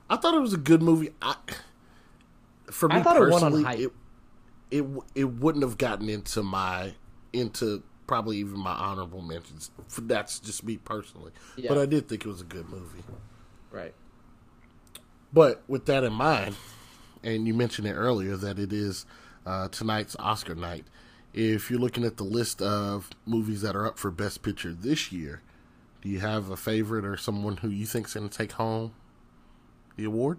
I 0.08 0.16
thought 0.16 0.34
it 0.34 0.40
was 0.40 0.52
a 0.52 0.58
good 0.58 0.82
movie. 0.82 1.10
I, 1.22 1.36
for 2.70 2.88
me 2.88 2.96
I 2.96 3.02
thought 3.02 3.16
personally, 3.16 3.60
it, 3.60 3.64
won 3.64 3.74
on 3.74 3.80
it, 3.80 3.92
it 4.70 5.02
it 5.14 5.24
wouldn't 5.24 5.64
have 5.64 5.78
gotten 5.78 6.08
into 6.08 6.42
my 6.42 6.94
into 7.32 7.82
probably 8.06 8.38
even 8.38 8.58
my 8.58 8.72
honorable 8.72 9.22
mentions. 9.22 9.70
That's 9.96 10.40
just 10.40 10.64
me 10.64 10.78
personally. 10.78 11.32
Yeah. 11.56 11.68
But 11.68 11.78
I 11.78 11.86
did 11.86 12.08
think 12.08 12.24
it 12.24 12.28
was 12.28 12.40
a 12.40 12.44
good 12.44 12.68
movie. 12.68 13.04
Right. 13.70 13.94
But 15.32 15.62
with 15.68 15.86
that 15.86 16.02
in 16.02 16.12
mind, 16.12 16.56
and 17.22 17.46
you 17.46 17.54
mentioned 17.54 17.86
it 17.86 17.92
earlier 17.92 18.36
that 18.36 18.58
it 18.58 18.72
is 18.72 19.06
uh, 19.46 19.68
tonight's 19.68 20.16
Oscar 20.18 20.56
night. 20.56 20.86
If 21.32 21.70
you're 21.70 21.78
looking 21.78 22.04
at 22.04 22.16
the 22.16 22.24
list 22.24 22.60
of 22.60 23.10
movies 23.26 23.62
that 23.62 23.76
are 23.76 23.86
up 23.86 23.96
for 23.96 24.10
Best 24.10 24.42
Picture 24.42 24.72
this 24.72 25.12
year, 25.12 25.42
do 26.02 26.08
you 26.08 26.20
have 26.20 26.50
a 26.50 26.56
favorite 26.56 27.04
or 27.04 27.16
someone 27.16 27.56
who 27.56 27.68
you 27.68 27.86
think's 27.86 28.14
going 28.14 28.28
to 28.28 28.36
take 28.36 28.52
home 28.52 28.92
the 29.96 30.04
award? 30.04 30.38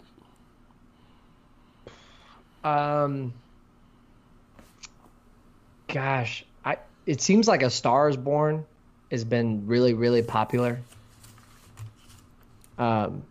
Um, 2.64 3.34
gosh, 5.88 6.46
I 6.64 6.78
it 7.06 7.22
seems 7.22 7.48
like 7.48 7.64
A 7.64 7.70
Star 7.70 8.10
Is 8.10 8.18
Born 8.18 8.66
has 9.10 9.24
been 9.24 9.66
really 9.68 9.94
really 9.94 10.22
popular. 10.22 10.80
Um, 12.78 13.24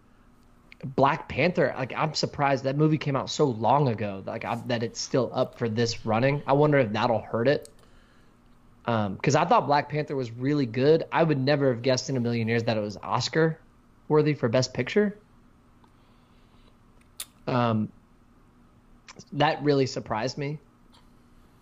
Black 0.84 1.28
Panther, 1.28 1.74
like 1.76 1.92
I'm 1.96 2.14
surprised 2.14 2.64
that 2.64 2.76
movie 2.76 2.98
came 2.98 3.16
out 3.16 3.30
so 3.30 3.46
long 3.46 3.88
ago, 3.88 4.22
like 4.26 4.44
I, 4.44 4.56
that 4.66 4.82
it's 4.82 5.00
still 5.00 5.30
up 5.32 5.58
for 5.58 5.68
this 5.68 6.06
running. 6.06 6.42
I 6.46 6.52
wonder 6.54 6.78
if 6.78 6.92
that'll 6.92 7.20
hurt 7.20 7.48
it. 7.48 7.68
Um, 8.90 9.14
because 9.14 9.36
I 9.36 9.44
thought 9.44 9.66
Black 9.66 9.88
Panther 9.88 10.16
was 10.16 10.32
really 10.32 10.66
good. 10.66 11.04
I 11.12 11.22
would 11.22 11.38
never 11.38 11.72
have 11.72 11.80
guessed 11.80 12.10
in 12.10 12.16
a 12.16 12.20
million 12.20 12.48
years 12.48 12.64
that 12.64 12.76
it 12.76 12.80
was 12.80 12.96
Oscar 12.96 13.56
worthy 14.08 14.34
for 14.34 14.48
Best 14.48 14.74
Picture. 14.74 15.16
Um, 17.46 17.92
that 19.34 19.62
really 19.62 19.86
surprised 19.86 20.38
me. 20.38 20.58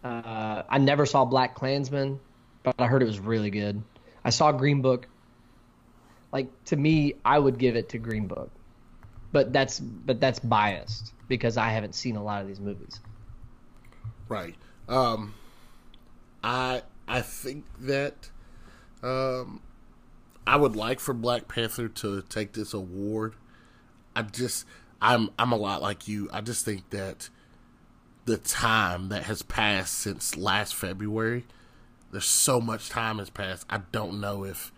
Uh, 0.03 0.63
I 0.71 0.79
never 0.79 1.05
saw 1.05 1.27
Black 1.27 1.55
Klansman, 1.55 2.19
but 2.63 2.75
I 2.79 2.87
heard 2.87 3.03
it 3.03 3.07
was 3.07 3.19
really 3.19 3.51
good. 3.51 3.83
I 4.25 4.31
saw 4.31 4.51
Green 4.51 4.81
Book. 4.81 5.07
Like 6.33 6.49
to 6.67 6.77
me, 6.77 7.17
I 7.27 7.39
would 7.39 7.59
give 7.59 7.77
it 7.77 7.91
to 7.91 7.99
Green 7.99 8.27
Book, 8.27 8.51
but 9.33 9.53
that's 9.53 9.79
but 9.81 10.19
that's 10.19 10.39
biased 10.39 11.13
because 11.29 11.59
I 11.59 11.69
haven't 11.69 11.95
seen 11.95 12.17
a 12.17 12.23
lot 12.23 12.41
of 12.41 12.49
these 12.49 12.61
movies. 12.61 13.01
Right. 14.31 14.55
Um, 14.89 15.35
I 16.43 16.83
I 17.09 17.23
think 17.23 17.65
that 17.81 18.31
um, 19.03 19.63
I 20.47 20.57
would 20.57 20.77
like 20.77 21.01
for 21.01 21.15
Black 21.15 21.49
Panther 21.49 21.89
to 21.89 22.23
take 22.23 22.53
this 22.53 22.75
award. 22.75 23.35
I 24.15 24.23
just 24.23 24.67
I'm 25.01 25.31
I'm 25.39 25.53
a 25.53 25.57
lot 25.57 25.83
like 25.83 26.09
you. 26.09 26.29
I 26.33 26.41
just 26.41 26.65
think 26.65 26.91
that 26.91 27.31
the 28.25 28.37
time 28.37 29.09
that 29.09 29.25
has 29.25 29.43
passed 29.43 29.95
since 29.95 30.37
last 30.37 30.75
February, 30.75 31.47
there's 32.13 32.27
so 32.27 32.61
much 32.61 32.89
time 32.89 33.19
has 33.19 33.31
passed. 33.31 33.67
I 33.71 33.79
don't 33.91 34.21
know 34.21 34.45
if 34.45 34.73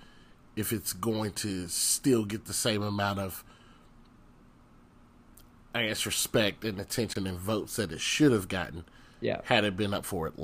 if 0.57 0.73
it's 0.73 0.93
going 0.93 1.33
to 1.33 1.69
still 1.69 2.25
get 2.25 2.45
the 2.45 2.53
same 2.53 2.83
amount 2.83 3.19
of 3.19 3.45
I 5.75 5.87
guess 5.87 6.05
respect 6.05 6.65
and 6.65 6.81
attention 6.81 7.27
and 7.27 7.39
votes 7.39 7.77
that 7.77 7.93
it 7.93 8.01
should 8.01 8.33
have 8.33 8.49
gotten. 8.49 8.85
Yeah. 9.21 9.41
Had 9.45 9.65
it 9.65 9.77
been 9.77 9.95
up 9.95 10.05
for 10.05 10.27
it. 10.27 10.35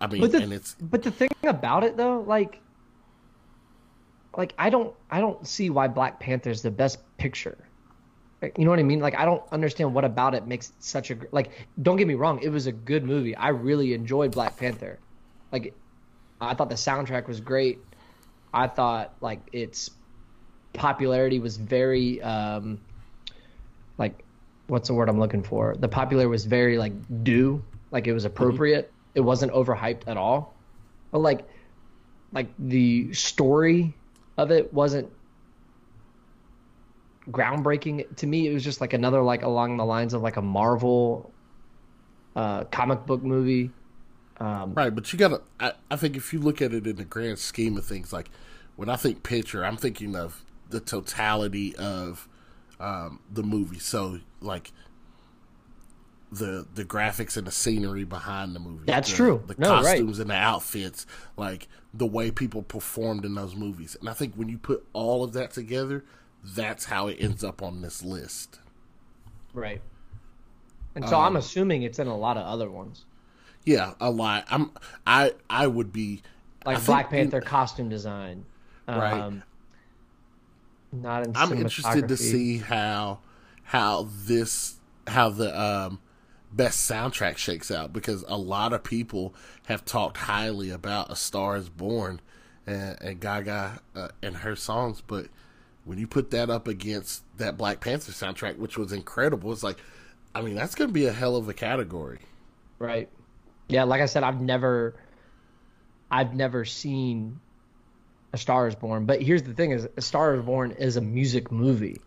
I 0.00 0.06
mean, 0.06 0.20
but 0.20 0.32
the, 0.32 0.42
and 0.42 0.52
it's 0.52 0.74
but 0.74 1.02
the 1.02 1.10
thing 1.10 1.28
about 1.42 1.84
it 1.84 1.96
though, 1.96 2.20
like 2.20 2.60
like 4.36 4.52
I 4.58 4.70
don't 4.70 4.94
I 5.10 5.20
don't 5.20 5.46
see 5.46 5.70
why 5.70 5.88
Black 5.88 6.20
Panther 6.20 6.50
is 6.50 6.62
the 6.62 6.70
best 6.70 6.98
picture. 7.16 7.56
You 8.42 8.64
know 8.64 8.70
what 8.70 8.78
I 8.78 8.82
mean? 8.82 9.00
Like 9.00 9.16
I 9.16 9.24
don't 9.24 9.42
understand 9.50 9.94
what 9.94 10.04
about 10.04 10.34
it 10.34 10.46
makes 10.46 10.72
such 10.78 11.10
a 11.10 11.16
like. 11.32 11.50
Don't 11.80 11.96
get 11.96 12.06
me 12.06 12.14
wrong, 12.14 12.40
it 12.42 12.50
was 12.50 12.66
a 12.66 12.72
good 12.72 13.04
movie. 13.04 13.34
I 13.34 13.48
really 13.48 13.94
enjoyed 13.94 14.32
Black 14.32 14.56
Panther. 14.56 14.98
Like, 15.52 15.74
I 16.40 16.54
thought 16.54 16.68
the 16.68 16.74
soundtrack 16.74 17.28
was 17.28 17.40
great. 17.40 17.78
I 18.52 18.66
thought 18.66 19.14
like 19.20 19.40
its 19.52 19.90
popularity 20.74 21.38
was 21.38 21.56
very 21.56 22.20
um 22.22 22.78
like 23.96 24.22
what's 24.66 24.88
the 24.88 24.94
word 24.94 25.08
I'm 25.08 25.18
looking 25.18 25.42
for? 25.42 25.74
The 25.78 25.88
popular 25.88 26.28
was 26.28 26.44
very 26.44 26.76
like 26.76 26.92
due, 27.24 27.64
like 27.90 28.06
it 28.06 28.12
was 28.12 28.26
appropriate. 28.26 28.92
It 29.16 29.20
wasn't 29.20 29.52
overhyped 29.52 30.02
at 30.06 30.16
all. 30.16 30.54
But 31.10 31.18
like 31.18 31.48
like 32.32 32.48
the 32.58 33.12
story 33.12 33.94
of 34.36 34.52
it 34.52 34.72
wasn't 34.72 35.10
groundbreaking. 37.28 38.14
To 38.16 38.26
me 38.26 38.46
it 38.46 38.54
was 38.54 38.62
just 38.62 38.80
like 38.80 38.92
another 38.92 39.22
like 39.22 39.42
along 39.42 39.78
the 39.78 39.84
lines 39.84 40.14
of 40.14 40.22
like 40.22 40.36
a 40.36 40.42
marvel 40.42 41.32
uh 42.36 42.64
comic 42.64 43.04
book 43.06 43.24
movie. 43.24 43.72
Um 44.38 44.74
right 44.74 44.94
but 44.94 45.12
you 45.12 45.18
gotta 45.18 45.42
I, 45.58 45.72
I 45.90 45.96
think 45.96 46.16
if 46.16 46.32
you 46.32 46.38
look 46.38 46.62
at 46.62 46.72
it 46.72 46.86
in 46.86 46.96
the 46.96 47.04
grand 47.04 47.40
scheme 47.40 47.76
of 47.76 47.84
things 47.84 48.12
like 48.12 48.30
when 48.76 48.90
i 48.90 48.96
think 48.96 49.22
picture 49.22 49.64
i'm 49.64 49.78
thinking 49.78 50.14
of 50.14 50.44
the 50.68 50.80
totality 50.80 51.74
of 51.76 52.28
um 52.80 53.20
the 53.30 53.42
movie. 53.42 53.78
So 53.78 54.20
like 54.40 54.72
the 56.32 56.66
the 56.74 56.84
graphics 56.84 57.36
and 57.36 57.46
the 57.46 57.52
scenery 57.52 58.04
behind 58.04 58.54
the 58.54 58.58
movie 58.58 58.84
that's 58.84 59.08
the, 59.10 59.16
true 59.16 59.42
the 59.46 59.54
no, 59.58 59.68
costumes 59.68 60.18
right. 60.18 60.22
and 60.22 60.30
the 60.30 60.34
outfits 60.34 61.06
like 61.36 61.68
the 61.94 62.06
way 62.06 62.32
people 62.32 62.62
performed 62.62 63.24
in 63.24 63.34
those 63.36 63.54
movies 63.54 63.96
and 64.00 64.08
i 64.08 64.12
think 64.12 64.34
when 64.34 64.48
you 64.48 64.58
put 64.58 64.84
all 64.92 65.22
of 65.22 65.32
that 65.32 65.52
together 65.52 66.04
that's 66.54 66.84
how 66.84 67.08
it 67.08 67.16
ends 67.18 67.42
up 67.42 67.62
on 67.62 67.82
this 67.82 68.02
list. 68.02 68.60
Right. 69.52 69.80
And 70.94 71.08
so 71.08 71.16
um, 71.16 71.24
I'm 71.24 71.36
assuming 71.36 71.82
it's 71.82 71.98
in 71.98 72.06
a 72.06 72.16
lot 72.16 72.36
of 72.36 72.46
other 72.46 72.70
ones. 72.70 73.04
Yeah, 73.64 73.94
a 74.00 74.10
lot. 74.10 74.46
I'm 74.48 74.70
I 75.06 75.32
I 75.50 75.66
would 75.66 75.92
be 75.92 76.22
like 76.64 76.78
I 76.78 76.80
Black 76.80 77.10
Panther 77.10 77.40
costume 77.40 77.88
design. 77.88 78.44
Right. 78.86 79.12
Um, 79.12 79.42
not 80.92 81.26
in 81.26 81.32
I'm 81.36 81.52
interested 81.52 82.08
to 82.08 82.16
see 82.16 82.58
how 82.58 83.18
how 83.64 84.08
this 84.24 84.76
how 85.08 85.30
the 85.30 85.60
um 85.60 85.98
best 86.52 86.90
soundtrack 86.90 87.36
shakes 87.36 87.70
out 87.70 87.92
because 87.92 88.24
a 88.28 88.36
lot 88.36 88.72
of 88.72 88.82
people 88.82 89.34
have 89.66 89.84
talked 89.84 90.16
highly 90.16 90.70
about 90.70 91.10
A 91.10 91.16
Star 91.16 91.56
Is 91.56 91.68
Born 91.68 92.20
and, 92.66 92.96
and 93.00 93.20
Gaga 93.20 93.80
uh, 93.94 94.08
and 94.22 94.38
her 94.38 94.56
songs, 94.56 95.02
but 95.06 95.26
when 95.84 95.98
you 95.98 96.06
put 96.06 96.32
that 96.32 96.50
up 96.50 96.66
against 96.66 97.22
that 97.38 97.56
Black 97.56 97.80
Panther 97.80 98.12
soundtrack, 98.12 98.56
which 98.56 98.76
was 98.76 98.92
incredible, 98.92 99.52
it's 99.52 99.62
like, 99.62 99.78
I 100.34 100.42
mean, 100.42 100.56
that's 100.56 100.74
going 100.74 100.88
to 100.88 100.94
be 100.94 101.06
a 101.06 101.12
hell 101.12 101.36
of 101.36 101.48
a 101.48 101.54
category. 101.54 102.18
Right. 102.78 103.08
Yeah, 103.68 103.84
like 103.84 104.00
I 104.00 104.06
said, 104.06 104.24
I've 104.24 104.40
never, 104.40 104.96
I've 106.10 106.34
never 106.34 106.64
seen 106.64 107.40
A 108.32 108.38
Star 108.38 108.66
Is 108.66 108.74
Born. 108.74 109.06
But 109.06 109.22
here's 109.22 109.44
the 109.44 109.54
thing: 109.54 109.70
is 109.70 109.88
A 109.96 110.00
Star 110.00 110.34
Is 110.34 110.44
Born 110.44 110.72
is 110.72 110.96
a 110.96 111.00
music 111.00 111.50
movie. 111.50 112.00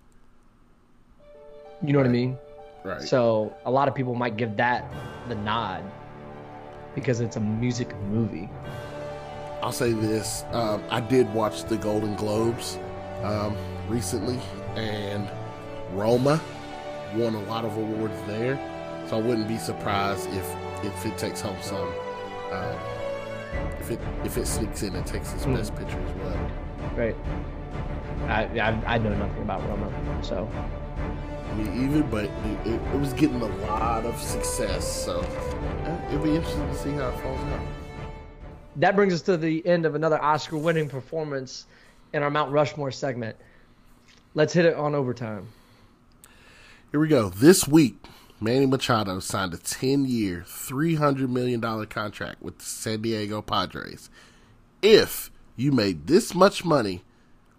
You 1.81 1.93
know 1.93 1.99
right. 1.99 2.05
what 2.05 2.09
I 2.09 2.13
mean? 2.13 2.37
Right. 2.84 3.01
So 3.01 3.53
a 3.65 3.72
lot 3.72 3.88
of 3.88 3.95
people 3.95 4.15
might 4.15 4.38
give 4.38 4.56
that 4.57 4.85
the 5.27 5.35
nod 5.35 5.84
because 6.95 7.19
it's 7.19 7.35
a 7.35 7.39
music 7.39 7.95
movie. 8.03 8.49
I'll 9.61 9.72
say 9.72 9.91
this: 9.91 10.43
um, 10.51 10.84
I 10.89 11.01
did 11.01 11.31
watch 11.34 11.65
the 11.65 11.77
Golden 11.77 12.15
Globes 12.15 12.80
um, 13.23 13.57
recently, 13.88 14.39
and 14.76 15.30
Roma 15.93 16.39
won 17.15 17.35
a 17.35 17.43
lot 17.43 17.65
of 17.65 17.76
awards 17.77 18.15
there. 18.27 18.57
So 19.07 19.18
I 19.18 19.22
wouldn't 19.22 19.47
be 19.47 19.57
surprised 19.57 20.30
if 20.30 20.56
if 20.84 21.06
it 21.06 21.18
takes 21.18 21.41
home 21.41 21.57
some. 21.61 21.91
Um, 22.51 22.80
if 23.80 23.91
it 23.91 23.99
if 24.23 24.38
it 24.38 24.47
sneaks 24.47 24.84
in 24.84 24.95
and 24.95 25.06
takes 25.06 25.34
its 25.34 25.45
mm. 25.45 25.56
best 25.56 25.76
picture 25.76 25.99
as 25.99 26.15
well. 26.15 26.51
Right. 26.95 27.15
I, 28.27 28.43
I, 28.60 28.95
I 28.95 28.97
know 28.97 29.14
nothing 29.15 29.41
about 29.41 29.68
Roma, 29.68 29.91
so. 30.22 30.49
Me 31.57 31.85
either, 31.85 32.03
but 32.03 32.26
it, 32.26 32.67
it, 32.67 32.81
it 32.81 32.99
was 32.99 33.13
getting 33.13 33.41
a 33.41 33.65
lot 33.65 34.05
of 34.05 34.19
success, 34.19 35.05
so 35.05 35.19
uh, 35.19 36.07
it'll 36.09 36.23
be 36.23 36.35
interesting 36.35 36.67
to 36.67 36.76
see 36.76 36.91
how 36.91 37.09
it 37.09 37.19
falls 37.19 37.39
out. 37.39 37.61
That 38.76 38.95
brings 38.95 39.13
us 39.13 39.21
to 39.23 39.35
the 39.35 39.65
end 39.65 39.85
of 39.85 39.95
another 39.95 40.21
Oscar-winning 40.21 40.89
performance 40.89 41.65
in 42.13 42.23
our 42.23 42.30
Mount 42.30 42.51
Rushmore 42.51 42.91
segment. 42.91 43.35
Let's 44.35 44.53
hit 44.53 44.65
it 44.65 44.76
on 44.76 44.95
overtime. 44.95 45.47
Here 46.91 46.99
we 46.99 47.07
go. 47.07 47.30
This 47.30 47.67
week, 47.67 47.97
Manny 48.39 48.65
Machado 48.65 49.19
signed 49.19 49.53
a 49.53 49.57
10 49.57 50.05
year, 50.05 50.45
$300 50.47 51.30
million 51.30 51.61
contract 51.88 52.41
with 52.41 52.59
the 52.59 52.65
San 52.65 53.01
Diego 53.01 53.41
Padres. 53.41 54.09
If 54.81 55.30
you 55.55 55.71
made 55.71 56.07
this 56.07 56.34
much 56.34 56.63
money, 56.63 57.03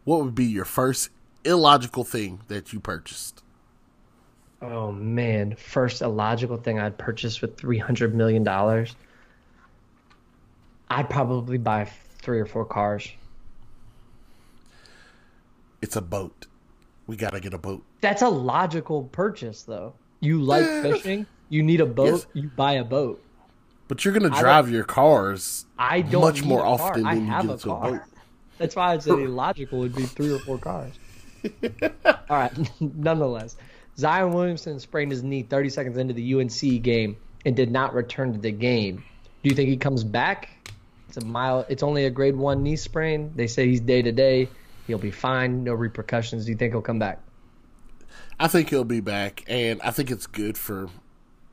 what 0.05 0.25
would 0.25 0.35
be 0.35 0.47
your 0.47 0.65
first 0.65 1.11
illogical 1.45 2.05
thing 2.05 2.41
that 2.49 2.73
you 2.73 2.81
purchased? 2.81 3.43
Oh 4.63 4.93
man, 4.93 5.55
first 5.57 6.03
illogical 6.03 6.59
thing 6.59 6.79
I'd 6.79 6.99
purchase 6.99 7.41
with 7.41 7.57
$300 7.57 8.13
million. 8.13 8.47
I'd 10.91 11.09
probably 11.09 11.57
buy 11.57 11.89
three 12.19 12.41
or 12.41 12.47
four 12.47 12.65
cars. 12.67 13.09
It's 15.81 15.97
a 15.97 16.03
boat. 16.03 16.47
We 17.07 17.17
got 17.17 17.31
to 17.31 17.41
get 17.41 17.55
a 17.55 17.59
boat. 17.59 17.83
That's 18.01 18.23
a 18.23 18.29
logical 18.29 19.05
purchase, 19.05 19.63
though. 19.63 19.95
You 20.21 20.43
like 20.43 20.65
fishing, 20.83 21.27
you 21.49 21.63
need 21.63 21.81
a 21.81 21.87
boat, 21.87 22.07
yes. 22.07 22.27
you 22.35 22.51
buy 22.55 22.75
a 22.75 22.85
boat. 22.85 23.23
But 23.89 24.05
you're 24.05 24.15
going 24.15 24.31
to 24.31 24.39
drive 24.39 24.71
your 24.71 24.85
cars 24.85 25.67
I 25.77 26.03
don't 26.03 26.21
much 26.21 26.45
more 26.45 26.65
often 26.65 27.03
than 27.03 27.21
you 27.21 27.27
have 27.27 27.49
get 27.49 27.65
a 27.65 27.69
car. 27.69 27.89
a 27.89 27.91
boat. 27.93 28.01
That's 28.59 28.77
why 28.77 28.93
I 28.93 28.99
said 28.99 29.19
illogical 29.19 29.79
would 29.81 29.95
be 29.95 30.05
three 30.05 30.33
or 30.33 30.39
four 30.39 30.59
cars. 30.59 30.93
All 32.05 32.15
right, 32.29 32.53
nonetheless, 32.81 33.57
Zion 34.01 34.33
Williamson 34.33 34.81
sprained 34.81 35.11
his 35.11 35.23
knee 35.23 35.43
30 35.43 35.69
seconds 35.69 35.99
into 35.99 36.15
the 36.15 36.35
UNC 36.35 36.83
game 36.83 37.17
and 37.45 37.55
did 37.55 37.71
not 37.71 37.93
return 37.93 38.33
to 38.33 38.39
the 38.39 38.51
game. 38.51 39.05
Do 39.43 39.51
you 39.51 39.55
think 39.55 39.69
he 39.69 39.77
comes 39.77 40.05
back? 40.05 40.49
It's 41.09 41.19
a 41.19 41.25
mile. 41.25 41.67
It's 41.69 41.83
only 41.83 42.07
a 42.07 42.11
grade 42.11 42.35
one 42.35 42.63
knee 42.63 42.77
sprain. 42.77 43.33
They 43.37 43.47
say 43.47 43.67
he's 43.67 43.81
day 43.81 44.01
to 44.01 44.11
day. 44.11 44.49
He'll 44.87 44.99
be 44.99 45.11
fine. 45.11 45.65
No 45.65 45.75
repercussions. 45.75 46.47
Do 46.47 46.53
you 46.53 46.57
think 46.57 46.73
he'll 46.73 46.81
come 46.81 46.99
back? 46.99 47.21
I 48.39 48.49
think 48.49 48.71
he'll 48.71 48.85
be 48.85 49.01
back, 49.01 49.45
and 49.49 49.83
I 49.83 49.91
think 49.91 50.11
it's 50.11 50.27
good 50.27 50.57
for 50.57 50.89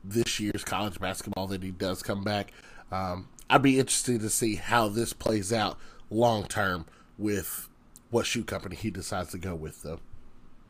this 0.02 0.40
year's 0.40 0.64
college 0.64 0.98
basketball 0.98 1.48
that 1.48 1.62
he 1.62 1.70
does 1.70 2.02
come 2.02 2.24
back. 2.24 2.52
Um, 2.90 3.28
I'd 3.50 3.60
be 3.60 3.78
interested 3.78 4.22
to 4.22 4.30
see 4.30 4.54
how 4.54 4.88
this 4.88 5.12
plays 5.12 5.52
out 5.52 5.78
long 6.08 6.44
term 6.44 6.86
with 7.18 7.68
what 8.08 8.24
shoe 8.24 8.42
company 8.42 8.74
he 8.74 8.90
decides 8.90 9.32
to 9.32 9.38
go 9.38 9.54
with, 9.54 9.82
though. 9.82 10.00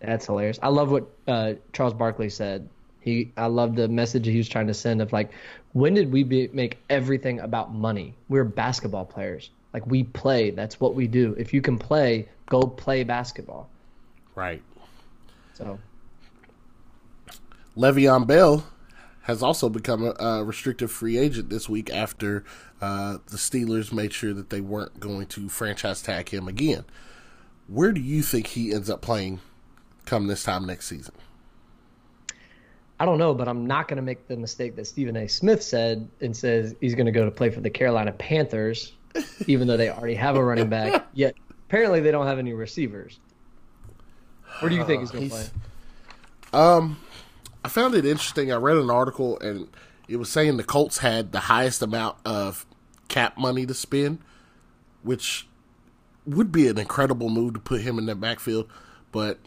That's 0.00 0.26
hilarious. 0.26 0.58
I 0.62 0.68
love 0.68 0.90
what 0.90 1.08
uh, 1.26 1.54
Charles 1.72 1.94
Barkley 1.94 2.30
said. 2.30 2.68
He, 3.00 3.32
I 3.36 3.46
love 3.46 3.74
the 3.74 3.88
message 3.88 4.26
he 4.26 4.36
was 4.36 4.48
trying 4.48 4.66
to 4.66 4.74
send 4.74 5.00
of 5.00 5.12
like, 5.12 5.32
when 5.72 5.94
did 5.94 6.12
we 6.12 6.24
be, 6.24 6.48
make 6.52 6.78
everything 6.90 7.40
about 7.40 7.72
money? 7.72 8.14
We're 8.28 8.44
basketball 8.44 9.04
players. 9.04 9.50
Like 9.72 9.86
we 9.86 10.04
play. 10.04 10.50
That's 10.50 10.80
what 10.80 10.94
we 10.94 11.06
do. 11.06 11.34
If 11.38 11.52
you 11.52 11.62
can 11.62 11.78
play, 11.78 12.28
go 12.46 12.62
play 12.62 13.04
basketball. 13.04 13.68
Right. 14.34 14.62
So 15.54 15.78
Le'Veon 17.76 18.26
Bell 18.26 18.64
has 19.22 19.42
also 19.42 19.68
become 19.68 20.04
a, 20.04 20.10
a 20.22 20.44
restricted 20.44 20.90
free 20.90 21.18
agent 21.18 21.50
this 21.50 21.68
week 21.68 21.90
after 21.90 22.44
uh, 22.80 23.18
the 23.26 23.36
Steelers 23.36 23.92
made 23.92 24.12
sure 24.12 24.32
that 24.32 24.50
they 24.50 24.60
weren't 24.60 24.98
going 25.00 25.26
to 25.26 25.48
franchise 25.48 26.02
tag 26.02 26.30
him 26.30 26.48
again. 26.48 26.84
Where 27.66 27.92
do 27.92 28.00
you 28.00 28.22
think 28.22 28.48
he 28.48 28.72
ends 28.72 28.88
up 28.88 29.02
playing 29.02 29.40
come 30.08 30.26
this 30.26 30.42
time 30.42 30.66
next 30.66 30.86
season? 30.86 31.14
I 33.00 33.04
don't 33.04 33.18
know, 33.18 33.34
but 33.34 33.46
I'm 33.46 33.66
not 33.66 33.86
going 33.86 33.96
to 33.96 34.02
make 34.02 34.26
the 34.26 34.36
mistake 34.36 34.74
that 34.76 34.86
Stephen 34.86 35.16
A. 35.16 35.28
Smith 35.28 35.62
said 35.62 36.08
and 36.20 36.36
says 36.36 36.74
he's 36.80 36.94
going 36.94 37.06
to 37.06 37.12
go 37.12 37.24
to 37.24 37.30
play 37.30 37.50
for 37.50 37.60
the 37.60 37.70
Carolina 37.70 38.10
Panthers, 38.12 38.92
even 39.46 39.68
though 39.68 39.76
they 39.76 39.88
already 39.88 40.14
have 40.14 40.36
a 40.36 40.42
running 40.42 40.68
back. 40.68 41.06
Yet 41.14 41.36
apparently 41.68 42.00
they 42.00 42.10
don't 42.10 42.26
have 42.26 42.38
any 42.38 42.52
receivers. 42.54 43.20
Where 44.60 44.68
do 44.68 44.76
you 44.76 44.84
think 44.84 45.02
he's 45.02 45.10
going 45.10 45.28
to 45.28 45.30
play? 45.30 45.46
Um, 46.52 46.98
I 47.64 47.68
found 47.68 47.94
it 47.94 48.04
interesting. 48.04 48.50
I 48.50 48.56
read 48.56 48.78
an 48.78 48.90
article 48.90 49.38
and 49.38 49.68
it 50.08 50.16
was 50.16 50.30
saying 50.30 50.56
the 50.56 50.64
Colts 50.64 50.98
had 50.98 51.32
the 51.32 51.40
highest 51.40 51.82
amount 51.82 52.16
of 52.24 52.66
cap 53.08 53.38
money 53.38 53.66
to 53.66 53.74
spend, 53.74 54.18
which 55.02 55.46
would 56.26 56.50
be 56.50 56.66
an 56.66 56.78
incredible 56.78 57.28
move 57.28 57.54
to 57.54 57.60
put 57.60 57.82
him 57.82 57.98
in 57.98 58.06
that 58.06 58.16
backfield. 58.16 58.68
But 59.12 59.38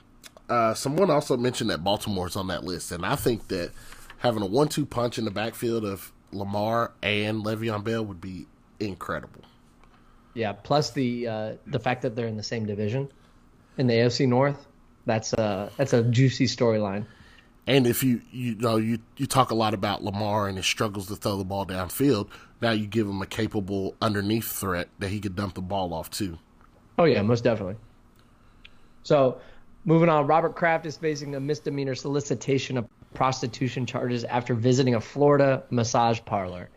uh, 0.52 0.74
someone 0.74 1.10
also 1.10 1.38
mentioned 1.38 1.70
that 1.70 1.84
Baltimore's 1.84 2.36
on 2.36 2.48
that 2.48 2.66
list, 2.66 2.92
and 2.92 3.06
I 3.06 3.16
think 3.16 3.48
that 3.48 3.72
having 4.18 4.44
a 4.44 4.46
one-two 4.46 4.86
punch 4.86 5.18
in 5.18 5.24
the 5.24 5.32
backfield 5.32 5.86
of 5.86 6.12
Lamar 6.34 6.92
and 7.02 7.46
Le'Veon 7.46 7.84
Bell 7.84 8.04
would 8.04 8.20
be 8.20 8.48
incredible. 8.80 9.42
Yeah, 10.34 10.52
plus 10.52 10.92
the 10.92 11.28
uh, 11.28 11.54
the 11.68 11.80
fact 11.80 12.02
that 12.02 12.16
they're 12.16 12.28
in 12.28 12.36
the 12.36 12.44
same 12.44 12.66
division 12.66 13.10
in 13.78 13.88
the 13.88 13.94
AFC 13.94 14.28
North, 14.28 14.68
that's 15.06 15.32
a 15.34 15.72
that's 15.78 15.94
a 15.94 16.04
juicy 16.04 16.48
storyline. 16.48 17.06
And 17.66 17.88
if 17.88 18.04
you 18.04 18.22
you 18.32 18.56
know 18.56 18.76
you 18.76 19.00
you 19.16 19.28
talk 19.28 19.52
a 19.52 19.56
lot 19.56 19.74
about 19.74 20.04
Lamar 20.04 20.50
and 20.50 20.58
his 20.58 20.66
struggles 20.66 21.08
to 21.08 21.16
throw 21.16 21.38
the 21.38 21.46
ball 21.46 21.66
downfield, 21.66 22.28
now 22.62 22.72
you 22.72 22.88
give 22.88 23.08
him 23.08 23.22
a 23.22 23.26
capable 23.26 23.96
underneath 24.02 24.52
threat 24.52 24.90
that 25.00 25.10
he 25.10 25.22
could 25.22 25.36
dump 25.36 25.54
the 25.54 25.62
ball 25.62 25.94
off 25.94 26.10
too. 26.10 26.40
Oh 27.00 27.06
yeah, 27.06 27.22
most 27.22 27.44
definitely. 27.44 27.78
So, 29.04 29.40
moving 29.86 30.10
on, 30.10 30.28
Robert 30.28 30.56
Kraft 30.56 30.86
is 30.86 30.98
facing 30.98 31.36
a 31.36 31.40
misdemeanor 31.40 31.96
solicitation 31.96 32.78
of 32.78 32.88
prostitution 33.14 33.86
charges 33.86 34.24
after 34.24 34.54
visiting 34.54 34.96
a 34.96 35.02
Florida 35.02 35.64
massage 35.70 36.20
parlor. 36.26 36.70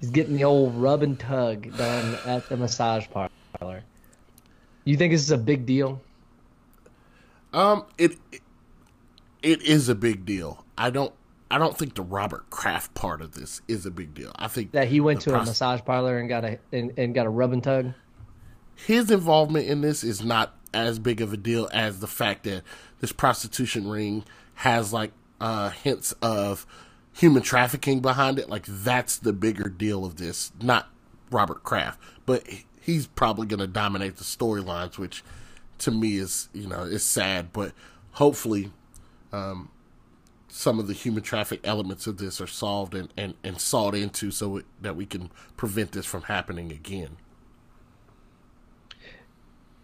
He's 0.00 0.10
getting 0.10 0.36
the 0.36 0.44
old 0.44 0.74
rub 0.74 1.02
and 1.02 1.18
tug 1.18 1.76
done 1.76 2.18
at 2.26 2.48
the 2.48 2.56
massage 2.56 3.06
parlor. 3.08 3.82
You 4.84 4.96
think 4.96 5.12
this 5.12 5.22
is 5.22 5.30
a 5.30 5.38
big 5.38 5.66
deal? 5.66 6.00
Um, 7.52 7.84
it 7.96 8.18
it 9.42 9.62
is 9.62 9.88
a 9.88 9.94
big 9.94 10.26
deal. 10.26 10.64
I 10.76 10.90
don't 10.90 11.14
I 11.50 11.58
don't 11.58 11.78
think 11.78 11.94
the 11.94 12.02
Robert 12.02 12.50
Kraft 12.50 12.92
part 12.94 13.22
of 13.22 13.32
this 13.32 13.62
is 13.68 13.86
a 13.86 13.90
big 13.90 14.14
deal. 14.14 14.32
I 14.36 14.48
think 14.48 14.72
that 14.72 14.88
he 14.88 15.00
went 15.00 15.22
to 15.22 15.34
a 15.34 15.38
massage 15.38 15.80
parlor 15.82 16.18
and 16.18 16.28
got 16.28 16.44
a 16.44 16.58
and, 16.72 16.92
and 16.98 17.14
got 17.14 17.26
a 17.26 17.30
rub 17.30 17.52
and 17.52 17.62
tug. 17.62 17.94
his 18.74 19.10
involvement 19.10 19.66
in 19.66 19.80
this 19.80 20.04
is 20.04 20.22
not 20.22 20.54
as 20.76 20.98
big 20.98 21.20
of 21.20 21.32
a 21.32 21.36
deal 21.36 21.68
as 21.72 22.00
the 22.00 22.06
fact 22.06 22.44
that 22.44 22.62
this 23.00 23.12
prostitution 23.12 23.88
ring 23.88 24.24
has 24.54 24.92
like 24.92 25.12
uh, 25.40 25.70
hints 25.70 26.12
of 26.22 26.66
human 27.12 27.42
trafficking 27.42 28.00
behind 28.00 28.38
it. 28.38 28.48
Like 28.48 28.66
that's 28.66 29.18
the 29.18 29.32
bigger 29.32 29.68
deal 29.68 30.04
of 30.04 30.16
this, 30.16 30.52
not 30.60 30.88
Robert 31.30 31.62
Kraft. 31.62 32.00
But 32.24 32.46
he's 32.80 33.06
probably 33.06 33.46
going 33.46 33.60
to 33.60 33.66
dominate 33.66 34.16
the 34.16 34.24
storylines, 34.24 34.98
which 34.98 35.24
to 35.78 35.90
me 35.90 36.18
is 36.18 36.48
you 36.52 36.66
know 36.66 36.82
is 36.82 37.04
sad. 37.04 37.52
But 37.52 37.72
hopefully, 38.12 38.72
um, 39.32 39.70
some 40.48 40.78
of 40.78 40.86
the 40.86 40.94
human 40.94 41.22
traffic 41.22 41.60
elements 41.64 42.06
of 42.06 42.16
this 42.16 42.40
are 42.40 42.46
solved 42.46 42.94
and, 42.94 43.12
and, 43.16 43.34
and 43.44 43.60
sought 43.60 43.94
into 43.94 44.30
so 44.30 44.62
that 44.80 44.96
we 44.96 45.04
can 45.04 45.30
prevent 45.56 45.92
this 45.92 46.06
from 46.06 46.22
happening 46.22 46.72
again. 46.72 47.18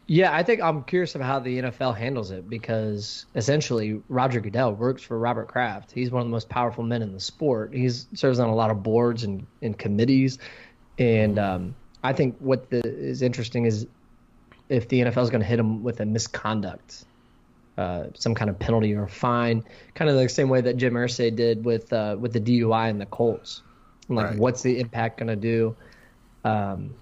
Yeah, 0.06 0.34
I 0.34 0.42
think 0.42 0.60
I'm 0.60 0.82
curious 0.82 1.14
of 1.14 1.20
how 1.20 1.38
the 1.38 1.62
NFL 1.62 1.96
handles 1.96 2.32
it 2.32 2.50
because 2.50 3.24
essentially 3.34 4.02
Roger 4.08 4.40
Goodell 4.40 4.74
works 4.74 5.02
for 5.02 5.18
Robert 5.18 5.48
Kraft. 5.48 5.92
He's 5.92 6.10
one 6.10 6.20
of 6.20 6.26
the 6.26 6.32
most 6.32 6.48
powerful 6.48 6.82
men 6.84 7.02
in 7.02 7.12
the 7.12 7.20
sport. 7.20 7.72
He 7.72 7.88
serves 7.88 8.38
on 8.38 8.48
a 8.48 8.54
lot 8.54 8.70
of 8.70 8.82
boards 8.82 9.22
and, 9.22 9.46
and 9.62 9.78
committees, 9.78 10.38
and 10.98 11.38
um, 11.38 11.74
I 12.02 12.12
think 12.12 12.36
what 12.40 12.68
the, 12.70 12.80
is 12.84 13.22
interesting 13.22 13.64
is 13.64 13.86
if 14.68 14.88
the 14.88 15.00
NFL 15.00 15.22
is 15.22 15.30
going 15.30 15.40
to 15.40 15.46
hit 15.46 15.58
him 15.58 15.82
with 15.82 16.00
a 16.00 16.04
misconduct, 16.04 17.04
uh, 17.78 18.04
some 18.14 18.34
kind 18.34 18.50
of 18.50 18.58
penalty 18.58 18.94
or 18.94 19.06
fine, 19.06 19.64
kind 19.94 20.10
of 20.10 20.16
the 20.16 20.28
same 20.28 20.48
way 20.48 20.60
that 20.60 20.76
Jim 20.76 20.94
Irsay 20.94 21.34
did 21.34 21.64
with 21.64 21.92
uh, 21.92 22.16
with 22.18 22.32
the 22.32 22.40
DUI 22.40 22.90
and 22.90 23.00
the 23.00 23.06
Colts. 23.06 23.62
Like, 24.08 24.30
Right. 24.30 24.38
what's 24.38 24.62
the 24.62 24.80
impact 24.80 25.18
going 25.18 25.28
to 25.28 25.36
do? 25.36 25.76
Um, 26.44 26.94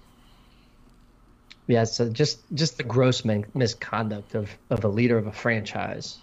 yeah, 1.71 1.85
so 1.85 2.09
just 2.09 2.39
just 2.53 2.77
the 2.77 2.83
gross 2.83 3.23
min- 3.23 3.45
misconduct 3.53 4.35
of, 4.35 4.49
of 4.69 4.83
a 4.83 4.87
leader 4.87 5.17
of 5.17 5.27
a 5.27 5.31
franchise. 5.31 6.17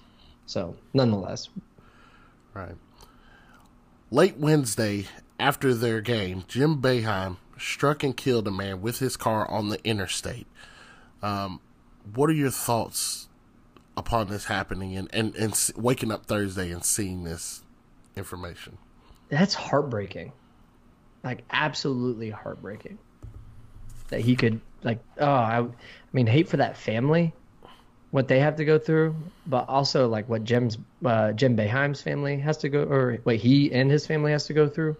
So, 0.47 0.77
nonetheless, 0.95 1.49
Right. 2.55 2.77
Late 4.11 4.37
Wednesday, 4.39 5.07
after 5.39 5.75
their 5.75 6.01
game, 6.01 6.45
Jim 6.49 6.81
Boeheim 6.81 7.37
struck 7.59 8.03
and 8.03 8.17
killed 8.17 8.49
a 8.49 8.51
man 8.51 8.81
with 8.81 8.99
his 8.99 9.17
car 9.17 9.49
on 9.51 9.69
the 9.69 9.83
interstate. 9.85 10.47
Um, 11.23 11.61
what 12.15 12.31
are 12.31 12.35
your 12.35 12.51
thoughts 12.51 13.29
upon 13.97 14.29
this 14.29 14.47
happening 14.47 14.97
and, 14.97 15.09
and, 15.13 15.35
and 15.37 15.71
waking 15.77 16.11
up 16.11 16.27
Thursday 16.27 16.71
and 16.71 16.85
seeing 16.85 17.25
this 17.25 17.63
information? 18.17 18.79
that's 19.29 19.55
heartbreaking. 19.55 20.33
Like 21.23 21.45
absolutely 21.51 22.31
heartbreaking. 22.31 22.99
That 24.09 24.21
he 24.21 24.37
could 24.37 24.61
like 24.83 24.99
oh 25.19 25.27
I, 25.27 25.61
I 25.61 25.67
mean 26.13 26.27
hate 26.27 26.49
for 26.49 26.57
that 26.59 26.77
family, 26.77 27.33
what 28.11 28.29
they 28.29 28.41
have 28.41 28.57
to 28.57 28.65
go 28.65 28.79
through, 28.79 29.15
but 29.47 29.69
also 29.69 30.09
like 30.09 30.29
what 30.29 30.45
Jim's 30.45 30.79
uh, 31.05 31.33
Jim 31.33 31.57
Boeheim's 31.57 32.03
family 32.03 32.39
has 32.39 32.57
to 32.59 32.69
go 32.69 32.83
or 32.85 33.19
what 33.25 33.37
he 33.37 33.73
and 33.73 33.91
his 33.91 34.07
family 34.07 34.33
has 34.33 34.47
to 34.47 34.55
go 34.55 34.69
through. 34.69 34.97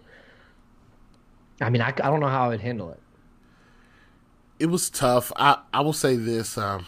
I 1.61 1.69
mean 1.69 1.81
I, 1.81 1.89
I 1.89 2.09
don't 2.09 2.19
know 2.19 2.27
how 2.27 2.45
I 2.45 2.47
would 2.49 2.61
handle 2.61 2.91
it. 2.91 2.99
It 4.59 4.67
was 4.67 4.89
tough. 4.89 5.31
I, 5.37 5.59
I 5.73 5.81
will 5.81 5.93
say 5.93 6.17
this. 6.17 6.57
Um, 6.57 6.85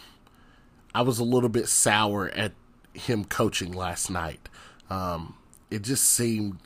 I 0.94 1.02
was 1.02 1.18
a 1.18 1.24
little 1.24 1.48
bit 1.48 1.68
sour 1.68 2.28
at 2.28 2.52
him 2.92 3.24
coaching 3.24 3.72
last 3.72 4.10
night. 4.10 4.48
Um, 4.90 5.36
it 5.70 5.82
just 5.82 6.04
seemed 6.04 6.58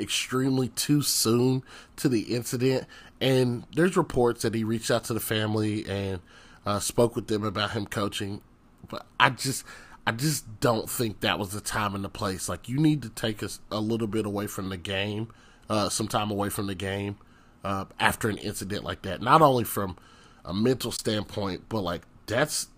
extremely 0.00 0.68
too 0.68 1.02
soon 1.02 1.62
to 1.96 2.08
the 2.08 2.34
incident. 2.34 2.86
And 3.20 3.64
there's 3.74 3.96
reports 3.96 4.42
that 4.42 4.54
he 4.54 4.64
reached 4.64 4.90
out 4.90 5.04
to 5.04 5.14
the 5.14 5.20
family 5.20 5.84
and 5.86 6.20
uh, 6.64 6.78
spoke 6.80 7.16
with 7.16 7.26
them 7.26 7.44
about 7.44 7.72
him 7.72 7.86
coaching. 7.86 8.40
But 8.88 9.06
I 9.18 9.30
just, 9.30 9.64
I 10.06 10.12
just 10.12 10.60
don't 10.60 10.88
think 10.88 11.20
that 11.20 11.38
was 11.38 11.50
the 11.50 11.60
time 11.60 11.94
and 11.94 12.04
the 12.04 12.08
place. 12.08 12.48
Like 12.48 12.68
you 12.68 12.78
need 12.78 13.02
to 13.02 13.08
take 13.08 13.42
us 13.42 13.60
a 13.70 13.80
little 13.80 14.06
bit 14.06 14.24
away 14.24 14.46
from 14.46 14.68
the 14.68 14.76
game, 14.76 15.28
uh, 15.68 15.88
some 15.88 16.08
time 16.08 16.30
away 16.30 16.48
from 16.48 16.66
the 16.66 16.74
game 16.74 17.18
uh, 17.64 17.86
after 17.98 18.28
an 18.28 18.38
incident 18.38 18.84
like 18.84 19.02
that. 19.02 19.20
Not 19.20 19.42
only 19.42 19.64
from 19.64 19.96
a 20.44 20.54
mental 20.54 20.92
standpoint, 20.92 21.64
but 21.68 21.82
like 21.82 22.02
that's 22.26 22.68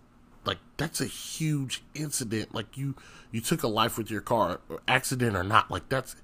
like 0.45 0.59
that's 0.77 1.01
a 1.01 1.07
huge 1.07 1.83
incident. 1.95 2.55
Like 2.55 2.77
you 2.77 2.97
you 3.31 3.41
took 3.41 3.63
a 3.63 3.69
life 3.69 3.99
with 3.99 4.11
your 4.11 4.21
car, 4.21 4.61
accident 4.89 5.37
or 5.37 5.45
not. 5.45 5.71
Like 5.71 5.89
that's 5.89 6.17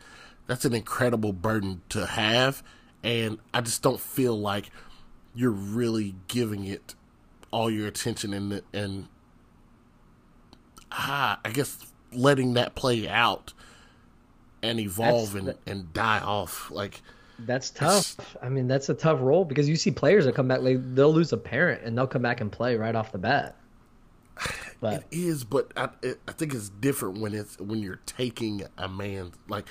that's 0.46 0.64
an 0.64 0.74
incredible 0.74 1.32
burden 1.32 1.82
to 1.90 2.06
have, 2.06 2.62
and 3.02 3.38
I 3.54 3.60
just 3.60 3.82
don't 3.82 4.00
feel 4.00 4.38
like 4.38 4.70
you're 5.34 5.50
really 5.50 6.14
giving 6.28 6.64
it 6.64 6.94
all 7.50 7.70
your 7.70 7.86
attention 7.86 8.32
and 8.34 8.62
and 8.72 9.08
ah, 10.90 11.38
I 11.44 11.50
guess 11.50 11.78
letting 12.12 12.54
that 12.54 12.74
play 12.74 13.08
out 13.08 13.52
and 14.62 14.80
evolve 14.80 15.34
and, 15.34 15.48
That's 15.48 15.58
and 15.66 15.92
die 15.92 16.20
off. 16.20 16.70
Like 16.70 17.02
That's 17.38 17.70
tough. 17.70 18.36
I 18.42 18.48
mean, 18.48 18.66
that's 18.66 18.88
a 18.88 18.94
tough 18.94 19.20
role 19.20 19.44
because 19.44 19.68
you 19.68 19.76
see 19.76 19.90
players 19.90 20.24
that 20.24 20.34
come 20.34 20.48
back, 20.48 20.60
like 20.60 20.78
they'll 20.94 21.12
lose 21.12 21.32
a 21.32 21.36
parent 21.36 21.82
and 21.82 21.96
they'll 21.96 22.06
come 22.06 22.22
back 22.22 22.40
and 22.40 22.50
play 22.50 22.76
right 22.76 22.94
off 22.94 23.12
the 23.12 23.18
bat. 23.18 23.56
But 24.78 25.04
It 25.10 25.18
is, 25.18 25.42
but 25.42 25.72
I, 25.74 25.88
it, 26.02 26.20
I 26.28 26.32
think 26.32 26.52
it's 26.52 26.68
different 26.68 27.18
when 27.18 27.32
it's 27.32 27.58
when 27.58 27.78
you're 27.78 28.00
taking 28.04 28.62
a 28.76 28.86
man. 28.86 29.32
Like, 29.48 29.64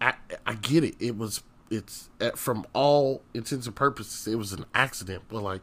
I 0.00 0.14
I 0.44 0.54
get 0.54 0.82
it. 0.82 0.96
It 0.98 1.16
was 1.16 1.40
it's 1.70 2.10
uh, 2.20 2.30
from 2.30 2.66
all 2.72 3.22
intents 3.32 3.66
and 3.66 3.74
purposes, 3.74 4.26
it 4.32 4.36
was 4.36 4.52
an 4.52 4.64
accident. 4.74 5.24
But 5.28 5.42
like, 5.42 5.62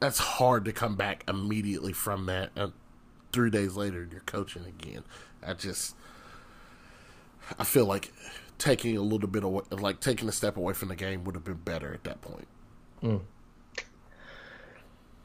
that's 0.00 0.18
hard 0.18 0.64
to 0.66 0.72
come 0.72 0.96
back 0.96 1.24
immediately 1.28 1.92
from 1.92 2.26
that. 2.26 2.50
Uh, 2.56 2.68
three 3.32 3.50
days 3.50 3.76
later 3.76 4.08
you're 4.10 4.20
coaching 4.20 4.64
again. 4.64 5.04
I 5.46 5.54
just 5.54 5.94
I 7.58 7.64
feel 7.64 7.86
like 7.86 8.12
taking 8.58 8.96
a 8.96 9.02
little 9.02 9.28
bit 9.28 9.44
away, 9.44 9.62
like 9.70 10.00
taking 10.00 10.28
a 10.28 10.32
step 10.32 10.56
away 10.56 10.72
from 10.72 10.88
the 10.88 10.96
game 10.96 11.24
would 11.24 11.34
have 11.34 11.44
been 11.44 11.54
better 11.54 11.92
at 11.92 12.04
that 12.04 12.20
point. 12.22 12.48
Mm. 13.02 13.20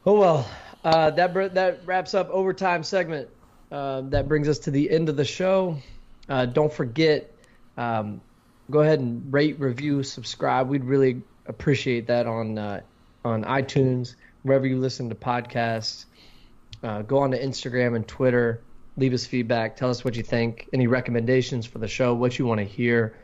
Oh 0.05 0.19
well, 0.19 0.49
uh, 0.83 1.11
that 1.11 1.53
that 1.53 1.81
wraps 1.85 2.13
up 2.13 2.29
overtime 2.29 2.83
segment. 2.83 3.29
Uh, 3.71 4.01
that 4.01 4.27
brings 4.27 4.49
us 4.49 4.59
to 4.59 4.71
the 4.71 4.89
end 4.89 5.07
of 5.07 5.15
the 5.15 5.23
show. 5.23 5.77
Uh, 6.27 6.45
don't 6.45 6.73
forget, 6.73 7.31
um, 7.77 8.19
go 8.71 8.79
ahead 8.79 8.99
and 8.99 9.31
rate, 9.31 9.59
review, 9.59 10.01
subscribe. 10.01 10.69
We'd 10.69 10.85
really 10.85 11.21
appreciate 11.45 12.07
that 12.07 12.25
on 12.25 12.57
uh, 12.57 12.81
on 13.23 13.43
iTunes, 13.43 14.15
wherever 14.43 14.65
you 14.65 14.79
listen 14.79 15.09
to 15.09 15.15
podcasts. 15.15 16.05
Uh, 16.81 17.03
go 17.03 17.19
on 17.19 17.31
to 17.31 17.39
Instagram 17.39 17.95
and 17.95 18.07
Twitter. 18.07 18.61
Leave 18.97 19.13
us 19.13 19.25
feedback. 19.25 19.75
Tell 19.75 19.89
us 19.89 20.03
what 20.03 20.15
you 20.15 20.23
think. 20.23 20.67
Any 20.73 20.87
recommendations 20.87 21.65
for 21.65 21.77
the 21.77 21.87
show? 21.87 22.13
What 22.13 22.39
you 22.39 22.45
want 22.45 22.59
to 22.59 22.65
hear. 22.65 23.15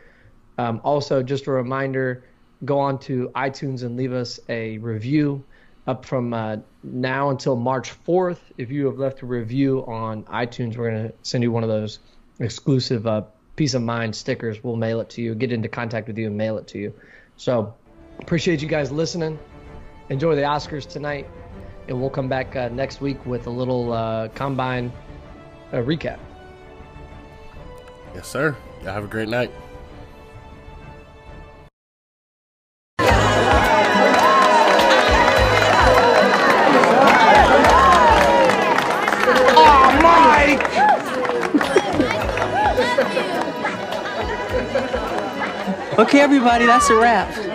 Um, 0.57 0.82
also, 0.84 1.24
just 1.24 1.48
a 1.48 1.52
reminder: 1.52 2.24
go 2.64 2.80
on 2.80 2.99
to 2.99 3.32
iTunes 3.36 3.84
and 3.84 3.98
leave 3.98 4.14
us 4.14 4.40
a 4.49 4.78
review. 4.78 5.44
Up 5.88 6.03
from 6.03 6.34
uh, 6.34 6.57
now 6.84 7.30
until 7.30 7.56
March 7.56 7.94
4th, 8.06 8.40
if 8.57 8.72
you 8.72 8.88
have 8.88 8.98
left 8.99 9.22
a 9.22 9.26
review 9.26 9.86
on 9.88 10.24
iTunes, 10.24 10.76
we're 10.76 10.91
going 10.91 11.07
to 11.07 11.14
send 11.22 11.45
you 11.45 11.49
one 11.49 11.64
of 11.64 11.69
those 11.69 11.99
exclusive 12.41 13.07
uh, 13.07 13.22
peace 13.57 13.73
of 13.73 13.81
mind 13.81 14.15
stickers. 14.15 14.63
We'll 14.63 14.77
mail 14.77 15.01
it 15.01 15.09
to 15.09 15.21
you, 15.21 15.35
get 15.35 15.51
into 15.51 15.67
contact 15.67 16.07
with 16.07 16.17
you, 16.17 16.27
and 16.27 16.38
mail 16.38 16.57
it 16.57 16.67
to 16.69 16.77
you. 16.77 16.93
So, 17.35 17.75
appreciate 18.19 18.61
you 18.61 18.69
guys 18.69 18.91
listening. 18.91 19.38
Enjoy 20.09 20.35
the 20.35 20.43
Oscars 20.43 20.88
tonight, 20.88 21.27
and 21.89 21.99
we'll 21.99 22.09
come 22.09 22.29
back 22.29 22.55
uh, 22.55 22.69
next 22.69 23.01
week 23.01 23.23
with 23.25 23.47
a 23.47 23.49
little 23.49 23.91
uh, 23.91 24.29
combine 24.29 24.93
uh, 25.73 25.77
recap. 25.77 26.19
Yes, 28.15 28.27
sir. 28.27 28.55
Y'all 28.84 28.93
have 28.93 29.03
a 29.03 29.07
great 29.07 29.27
night. 29.27 29.51
Okay, 45.98 46.19
everybody, 46.19 46.68
that's 46.68 46.91
a 46.91 46.95
wrap. 46.95 47.47